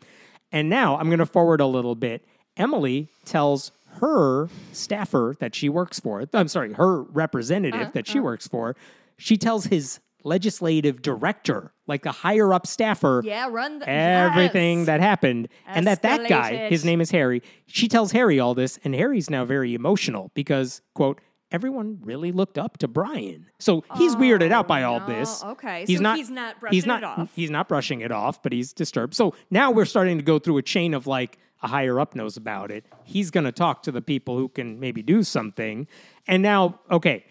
And 0.53 0.69
now 0.69 0.97
I'm 0.99 1.07
going 1.09 1.21
to 1.21 1.27
forward 1.27 1.61
a 1.61 1.67
little 1.67 1.95
bit. 1.95 2.25
Emily 2.57 3.09
tells 3.25 3.73
her 4.01 4.49
staffer 4.73 5.35
that 5.41 5.55
she 5.55 5.69
works 5.69 5.99
for, 6.01 6.25
I'm 6.35 6.49
sorry, 6.49 6.75
her 6.75 7.03
representative 7.03 7.81
Uh-huh, 7.81 7.91
that 7.95 8.07
she 8.07 8.21
works 8.21 8.47
for, 8.47 8.77
she 9.17 9.37
tells 9.37 9.65
his 9.67 10.01
legislative 10.25 11.03
director, 11.03 11.73
like 11.87 12.07
a 12.07 12.13
higher 12.13 12.53
up 12.53 12.67
staffer, 12.67 13.23
Yeah, 13.25 13.49
run 13.51 13.79
the, 13.79 13.89
everything 13.89 14.79
yes. 14.81 14.87
that 14.87 15.01
happened. 15.01 15.49
And 15.67 15.87
that 15.87 16.03
that 16.03 16.29
guy 16.29 16.69
his 16.69 16.85
name 16.85 17.01
is 17.01 17.11
harry. 17.11 17.43
She 17.67 17.89
tells 17.89 18.13
harry 18.13 18.41
all 18.41 18.55
this 18.55 18.79
and 18.85 18.95
harry's 18.95 19.31
now 19.31 19.45
very 19.45 19.75
emotional 19.75 20.31
because 20.35 20.83
quote 20.95 21.21
everyone 21.53 21.99
really 22.03 22.33
looked 22.33 22.59
up 22.59 22.79
to 22.79 22.89
bryan. 22.89 23.47
So 23.59 23.85
he's 23.97 24.15
weirded 24.15 24.53
out 24.53 24.67
oh, 24.67 24.69
by 24.69 24.83
all 24.83 25.01
no. 25.01 25.07
this. 25.07 25.43
Okay, 25.43 25.85
he's 25.87 25.99
so 25.99 26.03
not 26.03 26.17
he's 26.17 26.31
not 26.31 26.57
he's 26.71 26.87
not 26.87 27.03
it 27.03 27.07
off. 27.07 27.31
he's 27.35 27.51
not 27.51 27.69
brushing 27.69 28.01
it 28.01 28.13
off 28.13 28.43
but 28.43 28.53
he's 28.53 28.73
disturbed. 28.73 29.15
So 29.15 29.35
now 29.51 29.71
we're 29.71 29.85
starting 29.85 30.19
to 30.19 30.25
go 30.25 30.39
through 30.39 30.59
a 30.59 30.63
chain 30.63 30.95
of 30.95 31.07
like 31.07 31.39
a 31.63 31.69
higher 31.69 32.01
up 32.01 32.15
knows 32.15 32.37
about 32.37 32.71
it. 32.71 32.87
He's 33.05 33.31
going 33.31 33.45
to 33.45 33.53
talk 33.53 33.83
to 33.83 33.93
the 33.93 34.01
people 34.01 34.39
who 34.39 34.49
can 34.49 34.81
maybe 34.81 35.03
do 35.03 35.23
something. 35.23 35.87
And 36.27 36.43
now 36.43 36.81
okay 36.91 37.25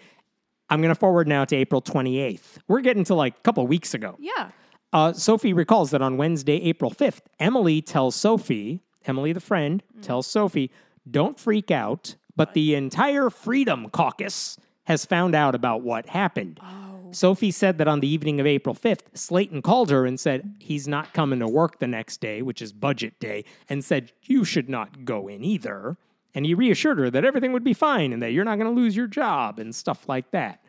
i'm 0.69 0.82
going 0.82 0.93
to 0.93 0.99
forward 0.99 1.27
now 1.27 1.43
to 1.45 1.55
april 1.55 1.82
28th 1.82 2.58
we're 2.67 2.82
getting 2.82 3.03
to 3.03 3.13
like 3.15 3.36
a 3.38 3.41
couple 3.41 3.65
weeks 3.67 3.93
ago 3.93 4.15
Yeah. 4.19 4.49
uh, 4.93 5.13
Sophie 5.13 5.53
recalls 5.53 5.91
that 5.91 6.01
on 6.01 6.17
Wednesday, 6.17 6.55
April 6.63 6.89
5th, 6.91 7.21
Emily 7.39 7.82
tells 7.82 8.15
Sophie, 8.15 8.82
Emily 9.05 9.34
the 9.34 9.39
friend, 9.39 9.84
tells 10.01 10.25
Sophie, 10.27 10.71
don't 11.10 11.39
freak 11.39 11.69
out, 11.69 12.15
but 12.36 12.53
the 12.55 12.73
entire 12.75 13.29
Freedom 13.29 13.89
Caucus 13.89 14.58
has 14.86 15.05
found 15.05 15.36
out 15.36 15.53
about 15.53 15.84
what 15.84 16.08
happened. 16.10 16.60
Sophie 17.12 17.51
said 17.51 17.77
that 17.77 17.88
on 17.88 17.99
the 18.01 18.08
evening 18.08 18.39
of 18.39 18.45
April 18.47 18.73
5th, 18.75 19.01
Slayton 19.15 19.62
called 19.62 19.89
her 19.91 20.05
and 20.05 20.19
said 20.19 20.55
he's 20.60 20.88
not 20.88 21.13
coming 21.13 21.39
to 21.39 21.47
work 21.47 21.79
the 21.79 21.88
next 21.88 22.19
day, 22.21 22.41
which 22.41 22.62
is 22.62 22.71
budget 22.73 23.19
day, 23.19 23.45
and 23.69 23.84
said 23.84 24.12
you 24.23 24.43
should 24.43 24.69
not 24.69 25.05
go 25.05 25.27
in 25.27 25.43
either. 25.43 25.97
And 26.35 26.45
he 26.45 26.53
reassured 26.53 26.99
her 26.99 27.09
that 27.09 27.25
everything 27.25 27.53
would 27.53 27.63
be 27.63 27.73
fine 27.73 28.13
and 28.13 28.21
that 28.21 28.31
you're 28.33 28.45
not 28.45 28.57
going 28.59 28.73
to 28.73 28.81
lose 28.81 28.95
your 28.95 29.07
job 29.07 29.57
and 29.59 29.73
stuff 29.73 30.07
like 30.07 30.29
that. 30.31 30.61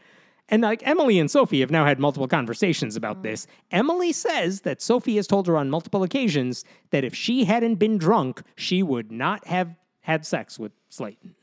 And 0.49 0.62
like 0.62 0.83
Emily 0.87 1.18
and 1.20 1.31
Sophie 1.31 1.61
have 1.61 1.70
now 1.70 1.85
had 1.85 2.01
multiple 2.01 2.27
conversations 2.27 2.96
about 2.96 3.23
this. 3.23 3.46
Emily 3.70 4.11
says 4.12 4.62
that 4.62 4.83
Sophie 4.83 5.16
has 5.16 5.27
told 5.29 5.46
her 5.46 5.57
on 5.57 5.70
multiple 5.70 6.03
occasions 6.03 6.64
that 6.90 7.05
if 7.05 7.14
she 7.14 7.44
hadn't 7.44 7.77
been 7.77 7.99
drunk, 7.99 8.42
she 8.57 8.83
would 8.83 9.12
not 9.12 9.46
have 9.46 9.77
had 10.01 10.27
sex 10.27 10.59
with 10.59 10.73
Slaton. 10.90 11.35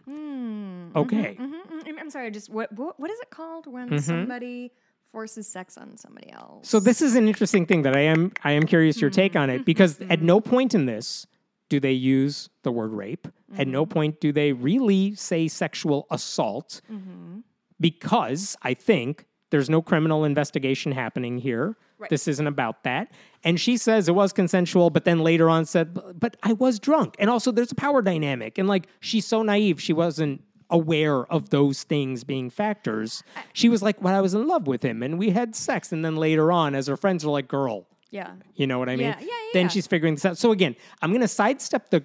Okay. 0.95 1.37
Mm, 1.39 1.51
mm, 1.67 1.99
I'm 1.99 2.09
sorry. 2.09 2.31
Just 2.31 2.49
what 2.49 2.71
what, 2.73 2.99
what 2.99 3.11
is 3.11 3.19
it 3.19 3.29
called 3.29 3.67
when 3.67 3.87
Mm-hmm. 3.89 3.97
somebody 3.99 4.71
forces 5.11 5.47
sex 5.47 5.77
on 5.77 5.95
somebody 5.95 6.31
else? 6.31 6.67
So 6.67 6.79
this 6.79 7.01
is 7.01 7.15
an 7.15 7.27
interesting 7.27 7.65
thing 7.65 7.83
that 7.83 7.95
I 7.95 8.01
am 8.01 8.31
I 8.43 8.51
am 8.51 8.63
curious 8.63 8.99
your 8.99 9.09
take 9.09 9.35
on 9.35 9.49
it 9.49 9.63
because 9.65 9.99
at 10.09 10.21
no 10.21 10.41
point 10.41 10.73
in 10.75 10.85
this 10.85 11.27
do 11.69 11.79
they 11.79 11.91
use 11.91 12.49
the 12.63 12.71
word 12.71 12.91
rape. 12.91 13.27
At 13.57 13.67
no 13.67 13.85
mm-hmm. 13.85 13.93
point 13.93 14.19
do 14.19 14.31
they 14.31 14.53
really 14.53 15.15
say 15.15 15.47
sexual 15.47 16.07
assault 16.11 16.81
mm-hmm. 16.91 17.39
because 17.79 18.55
I 18.61 18.73
think 18.73 19.25
there's 19.49 19.69
no 19.69 19.81
criminal 19.81 20.25
investigation 20.25 20.91
happening 20.91 21.37
here. 21.37 21.77
Right. 21.97 22.09
This 22.09 22.27
isn't 22.27 22.47
about 22.47 22.83
that. 22.83 23.11
And 23.43 23.59
she 23.59 23.77
says 23.77 24.09
it 24.09 24.15
was 24.15 24.33
consensual, 24.33 24.89
but 24.89 25.05
then 25.05 25.19
later 25.19 25.49
on 25.49 25.65
said, 25.65 25.93
"But- 25.93 26.19
but 26.19 26.37
I 26.43 26.53
was 26.53 26.79
drunk. 26.79 27.15
And 27.17 27.29
also 27.29 27.51
there's 27.51 27.71
a 27.71 27.75
power 27.75 28.01
dynamic. 28.01 28.57
And 28.57 28.67
like 28.67 28.87
she's 28.99 29.25
so 29.25 29.41
naive, 29.41 29.81
she 29.81 29.93
wasn't 29.93 30.43
aware 30.69 31.25
of 31.31 31.49
those 31.49 31.83
things 31.83 32.23
being 32.23 32.49
factors. 32.49 33.23
She 33.53 33.69
was 33.69 33.81
like, 33.81 34.01
Well, 34.01 34.15
I 34.15 34.21
was 34.21 34.33
in 34.33 34.47
love 34.47 34.67
with 34.67 34.83
him 34.83 35.01
and 35.01 35.17
we 35.17 35.29
had 35.29 35.55
sex. 35.55 35.91
And 35.91 36.03
then 36.03 36.15
later 36.17 36.51
on, 36.51 36.75
as 36.75 36.87
her 36.87 36.97
friends 36.97 37.23
are 37.25 37.29
like, 37.29 37.47
Girl, 37.47 37.87
yeah. 38.09 38.33
you 38.55 38.67
know 38.67 38.79
what 38.79 38.89
I 38.89 38.95
mean? 38.95 39.07
Yeah, 39.07 39.19
yeah, 39.19 39.25
yeah, 39.27 39.49
Then 39.53 39.69
she's 39.69 39.87
figuring 39.87 40.15
this 40.15 40.25
out. 40.25 40.37
So 40.37 40.51
again, 40.51 40.75
I'm 41.01 41.09
going 41.11 41.21
to 41.21 41.27
sidestep 41.27 41.89
the 41.89 42.01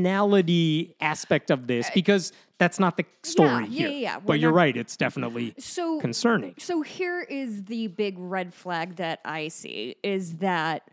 criminality 0.00 0.94
aspect 1.00 1.50
of 1.50 1.66
this 1.66 1.90
because 1.94 2.32
that's 2.58 2.78
not 2.78 2.96
the 2.96 3.04
story 3.22 3.48
Uh, 3.48 3.60
yeah, 3.60 3.66
here. 3.68 3.88
yeah, 3.88 3.96
yeah. 3.98 4.16
We're 4.16 4.22
But 4.26 4.40
you're 4.40 4.50
not- 4.50 4.56
right; 4.56 4.76
it's 4.76 4.96
definitely 4.96 5.54
So 5.58 6.00
concerning. 6.00 6.54
So 6.58 6.82
here 6.82 7.20
is 7.20 7.64
the 7.64 7.88
big 7.88 8.16
red 8.18 8.52
flag 8.54 8.96
that 8.96 9.20
I 9.24 9.48
see 9.48 9.96
is 10.02 10.36
that 10.36 10.90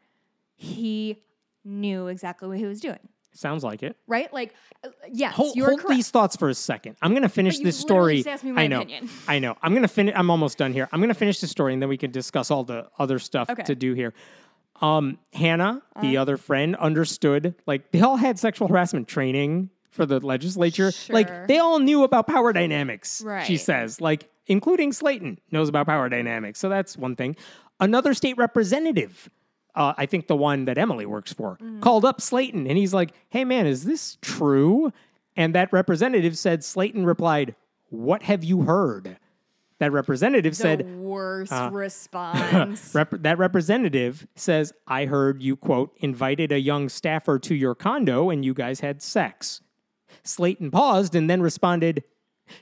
he 0.56 1.22
knew 1.64 2.08
exactly 2.08 2.48
what 2.50 2.58
he 2.58 2.66
was 2.66 2.80
doing. 2.82 3.00
Sounds 3.34 3.64
like 3.64 3.82
it. 3.84 3.98
Right? 4.08 4.32
Like, 4.34 4.54
uh, 4.84 4.90
yes, 5.12 5.34
Hold, 5.34 5.58
hold 5.60 5.82
these 5.90 6.10
thoughts 6.12 6.36
for 6.36 6.50
a 6.50 6.54
second. 6.54 6.96
I'm 7.02 7.12
going 7.12 7.24
to 7.24 7.30
finish 7.30 7.60
this 7.60 7.78
story. 7.80 8.18
just 8.18 8.28
asked 8.28 8.44
me 8.44 8.52
my 8.52 8.64
I 8.64 8.68
know. 8.68 8.82
opinion. 8.82 9.10
I 9.28 9.40
know. 9.40 9.56
I'm 9.62 9.72
going 9.72 9.82
to 9.82 9.88
finish. 9.88 10.14
I'm 10.16 10.30
almost 10.30 10.58
done 10.58 10.72
here. 10.74 10.88
I'm 10.92 11.00
going 11.00 11.10
to 11.10 11.16
finish 11.16 11.40
the 11.40 11.48
story, 11.48 11.74
and 11.74 11.82
then 11.82 11.90
we 11.90 11.98
can 11.98 12.12
discuss 12.12 12.52
all 12.52 12.64
the 12.64 12.88
other 13.00 13.18
stuff 13.20 13.50
Okay. 13.50 13.64
to 13.64 13.76
do 13.76 13.94
here. 13.94 14.14
Um, 14.82 15.18
Hannah, 15.34 15.82
Uh-huh. 15.96 16.02
the 16.02 16.18
other 16.18 16.38
friend, 16.38 16.76
understood. 16.76 17.56
Like 17.66 17.92
they 17.92 18.02
all 18.02 18.18
had 18.18 18.38
sexual 18.40 18.68
harassment 18.68 19.08
training 19.08 19.70
for 19.90 20.06
the 20.06 20.20
legislature. 20.20 20.92
Sure. 20.92 21.14
Like 21.14 21.48
they 21.48 21.58
all 21.60 21.80
knew 21.80 22.04
about 22.04 22.28
power 22.28 22.52
dynamics. 22.54 23.22
right. 23.24 23.46
She 23.46 23.58
says, 23.58 24.02
like 24.02 24.30
including 24.48 24.92
Slaton 24.92 25.38
knows 25.52 25.70
about 25.70 25.86
power 25.88 26.10
dynamics. 26.10 26.60
So 26.60 26.68
that's 26.70 26.98
one 26.98 27.16
thing. 27.16 27.36
Another 27.80 28.14
state 28.14 28.38
representative. 28.38 29.30
Uh, 29.76 29.94
I 29.98 30.06
think 30.06 30.28
the 30.28 30.36
one 30.36 30.66
that 30.66 30.78
Emily 30.78 31.06
works 31.06 31.34
for 31.34 31.58
called 31.82 32.06
up 32.06 32.20
Slaton 32.20 32.68
and 32.70 32.78
he's 32.78 32.94
like, 32.94 33.14
Hey 33.30 33.44
man, 33.44 33.66
is 33.66 33.84
this 33.86 34.18
true? 34.22 34.92
And 35.36 35.56
that 35.56 35.74
representative 35.74 36.38
said, 36.38 36.62
Slaton 36.62 37.06
replied, 37.06 37.56
What 37.90 38.24
have 38.24 38.44
you 38.44 38.62
heard? 38.64 39.18
That 39.80 39.92
representative 39.92 40.54
The 40.54 40.56
said, 40.56 40.98
worst 40.98 41.52
uh, 41.52 41.70
response. 41.74 42.94
Rep- 42.94 43.22
that 43.24 43.38
representative 43.38 44.28
says, 44.36 44.72
I 44.88 45.06
heard 45.06 45.42
you, 45.42 45.56
quote, 45.58 45.92
invited 45.98 46.52
a 46.52 46.60
young 46.60 46.88
staffer 46.88 47.40
to 47.40 47.56
your 47.56 47.74
condo 47.76 48.30
and 48.30 48.46
you 48.46 48.54
guys 48.54 48.80
had 48.82 49.02
sex. 49.02 49.62
Slaton 50.24 50.72
paused 50.72 51.16
and 51.16 51.30
then 51.30 51.42
responded, 51.42 52.04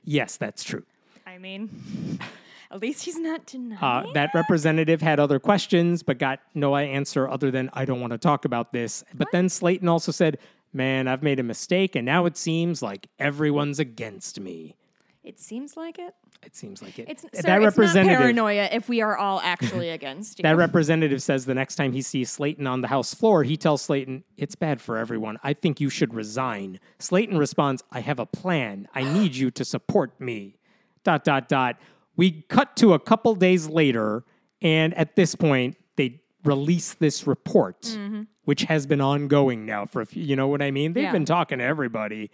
Yes, 0.03 0.37
that's 0.37 0.63
true. 0.63 0.83
I 1.27 1.37
mean, 1.37 2.19
at 2.71 2.81
least 2.81 3.03
he's 3.05 3.17
not 3.19 3.45
denying. 3.45 3.77
Uh, 3.81 4.05
that 4.13 4.31
representative 4.33 5.01
had 5.01 5.19
other 5.19 5.39
questions, 5.39 6.03
but 6.03 6.17
got 6.17 6.39
no 6.53 6.75
answer 6.75 7.27
other 7.29 7.51
than, 7.51 7.69
I 7.73 7.85
don't 7.85 7.99
want 7.99 8.11
to 8.11 8.17
talk 8.17 8.45
about 8.45 8.71
this. 8.73 9.03
But 9.13 9.27
then 9.31 9.47
Slaton 9.47 9.89
also 9.89 10.11
said, 10.11 10.37
Man, 10.73 11.07
I've 11.09 11.21
made 11.21 11.37
a 11.39 11.43
mistake 11.43 11.95
and 11.97 12.05
now 12.05 12.25
it 12.25 12.37
seems 12.37 12.81
like 12.81 13.07
everyone's 13.19 13.77
against 13.79 14.39
me. 14.39 14.77
it 15.23 15.37
seems 15.39 15.75
like 15.75 15.99
it. 15.99 16.15
It 16.43 16.55
seems 16.55 16.81
like 16.81 16.97
it. 16.97 17.07
It's, 17.09 17.21
that 17.23 17.35
sir, 17.43 17.57
it's 17.57 17.77
representative. 17.77 18.17
paranoia 18.17 18.67
if 18.71 18.89
we 18.89 19.01
are 19.01 19.15
all 19.17 19.39
actually 19.41 19.89
against 19.99 20.39
you. 20.39 20.43
That 20.43 20.55
representative 20.57 21.21
says 21.21 21.45
the 21.45 21.53
next 21.53 21.75
time 21.75 21.91
he 21.91 22.01
sees 22.01 22.35
Slaton 22.35 22.67
on 22.67 22.81
the 22.81 22.87
House 22.87 23.13
floor, 23.13 23.43
he 23.43 23.57
tells 23.57 23.85
Slaton, 23.85 24.23
It's 24.37 24.55
bad 24.55 24.81
for 24.81 24.97
everyone. 24.97 25.37
I 25.43 25.53
think 25.53 25.79
you 25.81 25.89
should 25.89 26.13
resign. 26.13 26.79
Slaton 26.99 27.37
responds, 27.37 27.83
I 27.91 27.99
have 27.99 28.17
a 28.17 28.25
plan. 28.25 28.87
I 28.95 29.03
need 29.03 29.35
you 29.35 29.51
to 29.51 29.65
support 29.65 30.19
me. 30.21 30.57
Dot, 31.03 31.23
dot, 31.23 31.47
dot. 31.49 31.77
We 32.17 32.43
cut 32.49 32.75
to 32.77 32.93
a 32.93 32.99
couple 32.99 33.33
days 33.35 33.67
later, 33.67 34.23
and 34.61 34.93
at 34.95 35.15
this 35.15 35.35
point, 35.35 35.77
they 35.95 36.21
release 36.43 36.93
this 36.95 37.25
report, 37.27 37.97
which 38.45 38.63
has 38.63 38.85
been 38.85 39.01
ongoing 39.01 39.65
now 39.65 39.85
for 39.85 40.01
a 40.01 40.05
few, 40.05 40.23
you 40.23 40.35
know 40.35 40.47
what 40.47 40.61
I 40.61 40.71
mean? 40.71 40.93
They've 40.93 41.03
Yeah. 41.03 41.11
been 41.11 41.25
talking 41.25 41.59
to 41.59 41.63
everybody. 41.63 42.29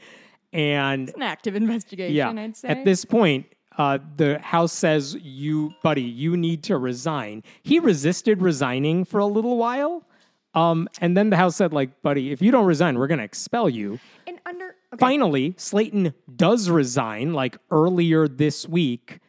And 0.53 1.09
an 1.15 1.21
active 1.21 1.55
investigation, 1.55 2.15
yeah. 2.15 2.29
I'd 2.29 2.55
say. 2.55 2.69
At 2.69 2.85
this 2.85 3.03
point, 3.05 3.45
uh, 3.77 3.99
the 4.15 4.39
House 4.39 4.71
says, 4.73 5.15
"You, 5.21 5.73
buddy, 5.83 6.01
you 6.01 6.37
need 6.37 6.63
to 6.63 6.77
resign." 6.77 7.43
He 7.63 7.79
resisted 7.79 8.41
resigning 8.41 9.03
for 9.03 9.19
a 9.19 9.25
little 9.25 9.57
while, 9.57 10.07
um, 10.55 10.87
and 11.01 11.15
then 11.17 11.29
the 11.29 11.35
House 11.35 11.57
said, 11.57 11.73
"Like, 11.73 12.01
buddy, 12.01 12.31
if 12.31 12.41
you 12.41 12.49
don't 12.51 12.65
resign, 12.65 12.97
we're 12.97 13.07
going 13.07 13.19
to 13.19 13.25
expel 13.25 13.69
you." 13.69 13.99
and 14.25 14.39
under 14.45 14.67
okay, 14.93 14.97
Finally, 14.99 15.51
Slaton 15.57 16.13
does 16.33 16.69
resign, 16.69 17.33
like 17.33 17.57
earlier 17.69 18.27
this 18.27 18.67
week, 18.67 19.19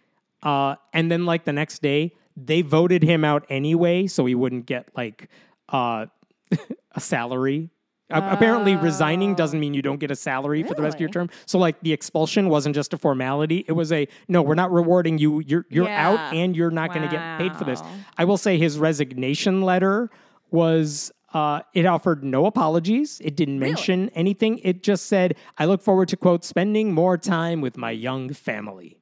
uh, 0.42 0.76
and 0.92 1.10
then 1.10 1.26
like 1.26 1.44
the 1.44 1.52
next 1.52 1.82
day, 1.82 2.12
they 2.36 2.62
voted 2.62 3.02
him 3.02 3.24
out 3.24 3.44
anyway, 3.48 4.06
so 4.06 4.24
he 4.26 4.34
wouldn't 4.34 4.66
get 4.66 4.88
like 4.96 5.28
uh, 5.70 6.06
a 6.92 7.00
salary. 7.00 7.70
A- 8.10 8.30
Apparently, 8.30 8.74
resigning 8.74 9.34
doesn't 9.34 9.60
mean 9.60 9.74
you 9.74 9.82
don't 9.82 9.98
get 10.00 10.10
a 10.10 10.16
salary 10.16 10.62
for 10.62 10.72
the 10.74 10.80
rest 10.82 10.94
of 10.94 11.00
your 11.00 11.10
Oh. 11.10 11.12
Term. 11.12 11.30
So, 11.44 11.58
like, 11.58 11.78
the 11.82 11.92
expulsion 11.92 12.48
wasn't 12.48 12.74
just 12.74 12.94
a 12.94 12.98
formality; 12.98 13.64
it 13.68 13.72
was 13.72 13.92
a 13.92 14.08
no. 14.28 14.40
We're 14.40 14.54
not 14.54 14.72
rewarding 14.72 15.18
you. 15.18 15.40
You're 15.40 15.66
you're 15.68 15.88
out, 15.88 16.32
and 16.32 16.56
you're 16.56 16.70
not 16.70 16.90
going 16.94 17.02
to 17.02 17.08
get 17.08 17.38
paid 17.38 17.54
for 17.56 17.64
this. 17.64 17.80
Wow. 17.82 17.92
I 18.16 18.24
will 18.24 18.38
say 18.38 18.56
his 18.58 18.78
resignation 18.78 19.62
letter 19.62 20.10
was. 20.50 21.12
Uh, 21.34 21.60
it 21.74 21.84
offered 21.84 22.24
no 22.24 22.46
apologies. 22.46 23.20
It 23.22 23.36
didn't 23.36 23.58
mention 23.58 24.08
anything. 24.14 24.60
It 24.64 24.82
just 24.82 25.04
said, 25.06 25.36
"I 25.58 25.66
look 25.66 25.82
forward 25.82 26.08
to 26.08 26.16
quote 26.16 26.42
spending 26.42 26.94
more 26.94 27.18
time 27.18 27.60
with 27.60 27.76
my 27.76 27.90
young 27.90 28.32
family." 28.32 28.96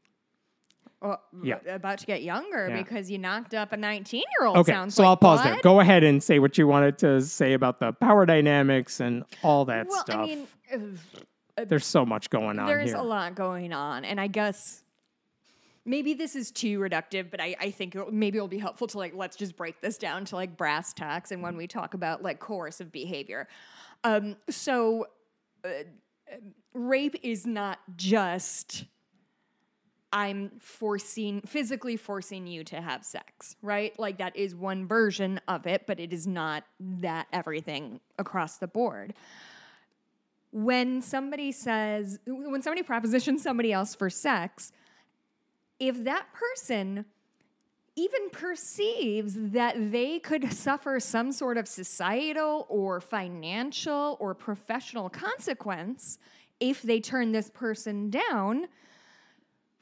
Yeah. 1.42 1.59
about 1.66 1.99
to 1.99 2.07
get 2.07 2.23
younger 2.23 2.69
Yeah. 2.69 2.77
because 2.83 3.11
you 3.11 3.19
knocked 3.19 3.55
up 3.55 3.73
a 3.73 3.77
19 3.77 4.21
year 4.38 4.47
old. 4.47 4.57
Okay, 4.59 4.73
so 4.88 5.03
like, 5.03 5.09
I'll 5.09 5.16
pause 5.16 5.42
there. 5.45 5.59
Go 5.62 5.81
ahead 5.81 6.05
and 6.05 6.23
say 6.23 6.38
what 6.38 6.57
you 6.59 6.66
wanted 6.66 6.99
to 6.99 7.21
say 7.23 7.53
about 7.55 7.81
the 7.81 7.92
power 7.92 8.27
dynamics 8.27 9.01
and 9.01 9.25
all 9.42 9.64
that 9.66 9.87
Well, 9.88 10.01
stuff. 10.01 10.19
I 10.21 10.27
mean, 10.27 10.47
ugh, 10.73 10.99
There's 11.69 11.87
so 11.87 12.05
much 12.05 12.29
going 12.31 12.59
on 12.59 12.66
there's 12.66 12.90
here. 12.90 12.97
a 12.97 13.03
lot 13.03 13.35
going 13.35 13.73
on, 13.73 14.05
and 14.05 14.21
I 14.21 14.27
guess 14.27 14.83
maybe 15.85 16.14
this 16.14 16.35
is 16.37 16.51
too 16.51 16.79
reductive, 16.81 17.31
but 17.31 17.40
I, 17.40 17.55
I 17.61 17.71
think 17.71 17.95
it'll, 17.95 18.11
maybe 18.12 18.37
it'll 18.38 18.49
be 18.49 18.59
helpful 18.59 18.87
to 18.88 18.99
like 18.99 19.14
let's 19.14 19.37
just 19.37 19.57
break 19.57 19.81
this 19.81 19.97
down 19.99 20.25
to 20.27 20.35
like 20.37 20.57
brass 20.57 20.92
tacks, 20.92 21.31
and 21.33 21.42
when 21.42 21.57
we 21.57 21.66
talk 21.66 21.95
about 21.95 22.23
like 22.23 22.40
coercive 22.40 22.90
behavior, 22.92 23.49
um, 24.05 24.37
so 24.51 25.07
uh, 25.64 25.69
uh, 25.69 26.37
rape 26.75 27.16
is 27.23 27.47
not 27.47 27.79
just. 27.97 28.85
I'm 30.12 30.53
forcing, 30.61 31.42
physically 31.42 31.97
forcing 31.97 32.47
you 32.47 32.64
to 32.64 32.81
have 32.81 33.05
sex, 33.05 33.57
right? 33.61 33.99
Like 33.99 34.19
that 34.19 34.37
is 34.37 34.55
one 34.55 34.87
version 34.87 35.40
of 35.49 35.66
it, 35.66 35.83
but 35.87 36.01
it 36.01 36.12
is 36.12 36.27
not 36.27 36.64
that 36.81 37.27
everything 37.33 38.01
across 38.19 38.59
the 38.59 38.69
board 38.69 39.14
when 40.57 41.03
somebody 41.03 41.53
says 41.53 42.19
when 42.27 42.62
somebody 42.62 42.83
propositions 42.83 43.42
somebody 43.42 43.75
else 43.75 43.95
for 43.95 44.09
sex 44.09 44.73
if 45.79 46.05
that 46.05 46.27
person 46.33 47.05
even 47.95 48.31
perceives 48.31 49.35
that 49.37 49.75
they 49.92 50.19
could 50.19 50.51
suffer 50.53 50.99
some 50.99 51.31
sort 51.31 51.59
of 51.59 51.69
societal 51.69 52.66
or 52.71 53.03
financial 53.03 54.16
or 54.19 54.35
professional 54.35 55.11
consequence 55.11 56.19
if 56.59 56.81
they 56.81 57.01
turn 57.01 57.33
this 57.33 57.51
person 57.51 58.09
down 58.09 58.66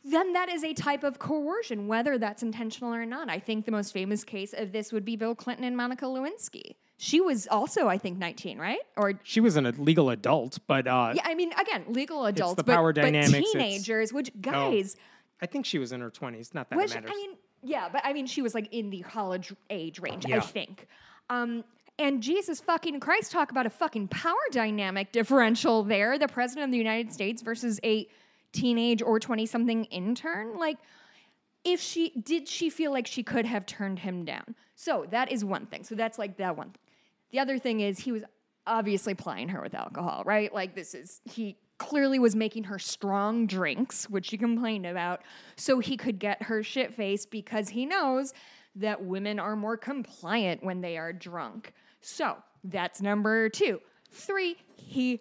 then 0.04 0.32
that 0.34 0.48
is 0.48 0.62
a 0.64 0.74
type 0.74 1.02
of 1.02 1.18
coercion, 1.18 1.86
whether 1.88 2.18
that's 2.18 2.42
intentional 2.42 2.92
or 2.92 3.06
not. 3.06 3.30
I 3.30 3.38
think 3.38 3.64
the 3.64 3.72
most 3.72 3.92
famous 3.92 4.22
case 4.24 4.52
of 4.56 4.72
this 4.72 4.92
would 4.92 5.04
be 5.04 5.16
Bill 5.16 5.34
Clinton 5.34 5.64
and 5.64 5.76
Monica 5.76 6.04
Lewinsky. 6.04 6.76
She 6.98 7.20
was 7.20 7.48
also, 7.48 7.88
I 7.88 7.98
think, 7.98 8.18
19, 8.18 8.58
right? 8.58 8.78
Or 8.96 9.14
she 9.24 9.40
was 9.40 9.56
an 9.56 9.66
a 9.66 9.70
legal 9.70 10.10
adult, 10.10 10.58
but 10.66 10.86
uh, 10.86 11.12
yeah, 11.16 11.22
I 11.24 11.34
mean, 11.34 11.52
again, 11.60 11.84
legal 11.88 12.26
adults, 12.26 12.56
the 12.56 12.64
but, 12.64 12.74
power 12.74 12.92
but 12.92 13.02
dynamics, 13.02 13.32
it's- 13.34 13.52
teenagers, 13.52 14.12
which 14.12 14.30
guys, 14.40 14.96
I 15.42 15.46
think 15.46 15.66
she 15.66 15.78
was 15.78 15.92
in 15.92 16.00
her 16.00 16.10
20s. 16.10 16.54
Not 16.54 16.70
that 16.70 16.76
which 16.76 16.94
matters. 16.94 17.10
I 17.12 17.16
mean, 17.16 17.30
yeah, 17.62 17.88
but 17.90 18.02
I 18.04 18.12
mean, 18.12 18.26
she 18.26 18.42
was 18.42 18.54
like 18.54 18.72
in 18.72 18.90
the 18.90 19.00
college 19.00 19.52
age 19.70 19.98
range, 20.00 20.26
Yeah. 20.26 20.36
I 20.36 20.40
think. 20.40 20.86
Um, 21.30 21.64
and 21.98 22.22
Jesus 22.22 22.60
fucking 22.60 23.00
Christ, 23.00 23.32
talk 23.32 23.50
about 23.50 23.66
a 23.66 23.70
fucking 23.70 24.08
power 24.08 24.34
dynamic 24.50 25.12
differential 25.12 25.82
there. 25.82 26.18
The 26.18 26.28
president 26.28 26.66
of 26.66 26.72
the 26.72 26.78
United 26.78 27.12
States 27.12 27.40
versus 27.42 27.80
a 27.84 28.06
teenage 28.54 29.02
or 29.02 29.20
20 29.20 29.44
something 29.46 29.84
intern. 29.86 30.56
Like, 30.56 30.78
if 31.64 31.80
she 31.80 32.10
did 32.10 32.46
she 32.48 32.70
feel 32.70 32.92
like 32.92 33.06
she 33.06 33.22
could 33.22 33.46
have 33.46 33.66
turned 33.66 33.98
him 33.98 34.24
down? 34.24 34.54
So 34.74 35.06
that 35.10 35.32
is 35.32 35.44
one 35.44 35.66
thing. 35.66 35.84
So 35.84 35.94
that's 35.94 36.18
like 36.18 36.36
that 36.36 36.56
one. 36.56 36.74
The 37.30 37.38
other 37.38 37.58
thing 37.58 37.80
is 37.80 37.98
he 37.98 38.12
was 38.12 38.22
obviously 38.66 39.14
plying 39.14 39.48
her 39.48 39.60
with 39.60 39.74
alcohol, 39.74 40.22
right? 40.24 40.52
Like 40.54 40.74
this 40.74 40.94
is 40.94 41.20
he 41.24 41.56
clearly 41.78 42.18
was 42.18 42.36
making 42.36 42.64
her 42.64 42.78
strong 42.78 43.46
drinks, 43.46 44.08
which 44.08 44.26
she 44.26 44.38
complained 44.38 44.86
about, 44.86 45.22
so 45.56 45.80
he 45.80 45.96
could 45.96 46.18
get 46.18 46.42
her 46.44 46.62
shit 46.62 46.94
faced 46.94 47.30
because 47.30 47.68
he 47.68 47.84
knows 47.84 48.32
that 48.76 49.02
women 49.02 49.38
are 49.38 49.56
more 49.56 49.76
compliant 49.76 50.62
when 50.62 50.80
they 50.80 50.96
are 50.96 51.12
drunk. 51.12 51.72
So 52.00 52.36
that's 52.64 53.00
number 53.00 53.48
two. 53.48 53.80
Three, 54.10 54.56
he 54.76 55.20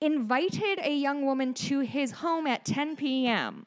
invited 0.00 0.78
a 0.80 0.94
young 0.94 1.24
woman 1.24 1.54
to 1.54 1.80
his 1.80 2.12
home 2.12 2.46
at 2.46 2.64
10 2.64 2.96
p.m. 2.96 3.64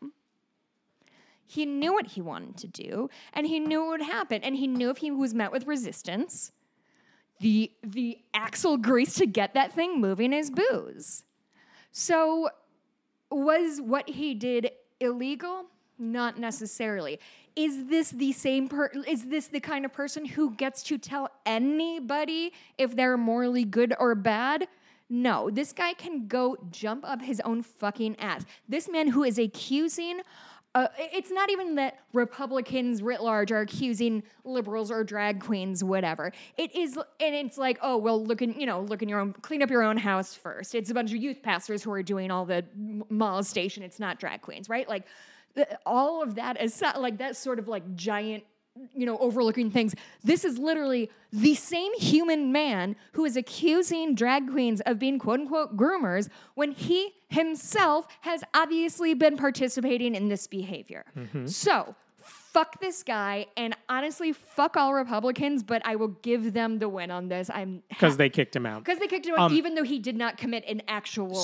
He 1.46 1.66
knew 1.66 1.94
what 1.94 2.08
he 2.08 2.22
wanted 2.22 2.58
to 2.58 2.68
do, 2.68 3.10
and 3.34 3.46
he 3.46 3.60
knew 3.60 3.82
what 3.82 4.00
would 4.00 4.08
happen, 4.08 4.44
and 4.44 4.56
he 4.56 4.68
knew 4.68 4.90
if 4.90 4.98
he 4.98 5.12
was 5.12 5.34
met 5.34 5.52
with 5.52 5.68
resistance, 5.68 6.52
the 7.40 7.72
the 7.84 8.20
axle 8.34 8.78
grease 8.78 9.16
to 9.16 9.26
get 9.26 9.54
that 9.54 9.74
thing 9.74 10.00
moving 10.00 10.34
is 10.34 10.50
booze. 10.50 11.26
So 11.92 12.50
was 13.30 13.82
what 13.82 14.10
he 14.10 14.34
did 14.34 14.72
illegal? 15.00 15.66
Not 16.00 16.40
necessarily. 16.40 17.20
Is 17.56 17.86
this 17.86 18.10
the 18.10 18.32
same 18.32 18.68
per 18.68 18.88
is 19.08 19.26
this 19.26 19.48
the 19.48 19.60
kind 19.60 19.86
of 19.86 19.94
person 19.94 20.26
who 20.26 20.52
gets 20.52 20.82
to 20.84 20.98
tell 20.98 21.30
anybody 21.46 22.54
if 22.78 22.96
they're 22.96 23.18
morally 23.18 23.66
good 23.66 23.94
or 24.00 24.16
bad? 24.16 24.68
No, 25.10 25.50
this 25.50 25.74
guy 25.74 25.94
can 25.94 26.28
go 26.28 26.58
jump 26.72 27.04
up 27.08 27.22
his 27.22 27.40
own 27.42 27.62
fucking 27.62 28.16
ass. 28.20 28.46
This 28.68 28.90
man 28.90 29.08
who 29.10 29.24
is 29.24 29.38
accusing 29.38 30.22
uh, 30.76 30.88
it's 30.98 31.30
not 31.30 31.52
even 31.52 31.76
that 31.76 32.00
Republicans 32.14 33.04
writ 33.04 33.22
large 33.22 33.52
are 33.52 33.62
accusing 33.62 34.24
liberals 34.44 34.90
or 34.90 35.04
drag 35.04 35.40
queens, 35.40 35.84
whatever. 35.84 36.32
It 36.58 36.76
is, 36.76 36.98
and 36.98 37.36
it's 37.36 37.60
like, 37.60 37.78
oh 37.84 37.98
well, 37.98 38.24
look 38.24 38.42
in, 38.42 38.60
you 38.60 38.66
know, 38.66 38.82
look 38.82 39.04
in 39.04 39.10
your 39.10 39.20
own, 39.20 39.34
clean 39.34 39.62
up 39.62 39.70
your 39.70 39.84
own 39.84 39.98
house 39.98 40.34
first. 40.34 40.74
It's 40.74 40.90
a 40.90 40.94
bunch 40.96 41.12
of 41.12 41.18
youth 41.18 41.44
pastors 41.44 41.84
who 41.84 41.92
are 41.92 42.02
doing 42.02 42.32
all 42.32 42.46
the 42.46 42.66
molestation. 43.10 43.84
It's 43.84 44.00
not 44.00 44.20
drag 44.20 44.42
queens, 44.42 44.68
right? 44.68 44.90
Like, 44.90 45.06
all 45.86 46.24
of 46.24 46.36
that 46.36 46.60
is 46.60 46.82
like 46.98 47.20
that 47.20 47.38
sort 47.38 47.60
of 47.60 47.68
like 47.68 47.96
giant 47.96 48.44
you 48.94 49.06
know, 49.06 49.18
overlooking 49.20 49.70
things. 49.70 49.94
This 50.24 50.44
is 50.44 50.58
literally 50.58 51.10
the 51.32 51.56
same 51.56 51.94
human 51.96 52.52
man 52.52 52.96
who 53.14 53.26
is 53.26 53.38
accusing 53.38 54.16
drag 54.16 54.50
queens 54.50 54.82
of 54.82 55.00
being 55.00 55.20
quote 55.20 55.42
unquote 55.42 55.78
groomers 55.78 56.30
when 56.56 56.72
he 56.72 57.14
himself 57.30 58.08
has 58.22 58.44
obviously 58.54 59.14
been 59.14 59.38
participating 59.38 60.16
in 60.16 60.30
this 60.30 60.48
behavior. 60.48 61.06
Mm-hmm. 61.18 61.48
So, 61.48 61.96
fuck 62.54 62.80
this 62.80 63.02
guy 63.04 63.46
and 63.58 63.76
honestly 63.90 64.32
fuck 64.32 64.78
all 64.78 64.94
republicans 64.94 65.64
but 65.64 65.82
i 65.86 65.96
will 65.96 66.10
give 66.22 66.54
them 66.54 66.78
the 66.80 66.88
win 66.88 67.10
on 67.10 67.28
this 67.28 67.50
i'm 67.54 67.82
because 67.90 68.16
they 68.18 68.30
kicked 68.30 68.56
him 68.56 68.66
out. 68.66 68.84
because 68.84 69.00
they 69.00 69.08
kicked 69.08 69.26
him 69.26 69.36
out 69.36 69.52
even 69.52 69.74
though 69.76 69.84
he 69.84 69.98
did 70.00 70.16
not 70.16 70.38
commit 70.38 70.64
an 70.68 70.82
actual 70.88 71.36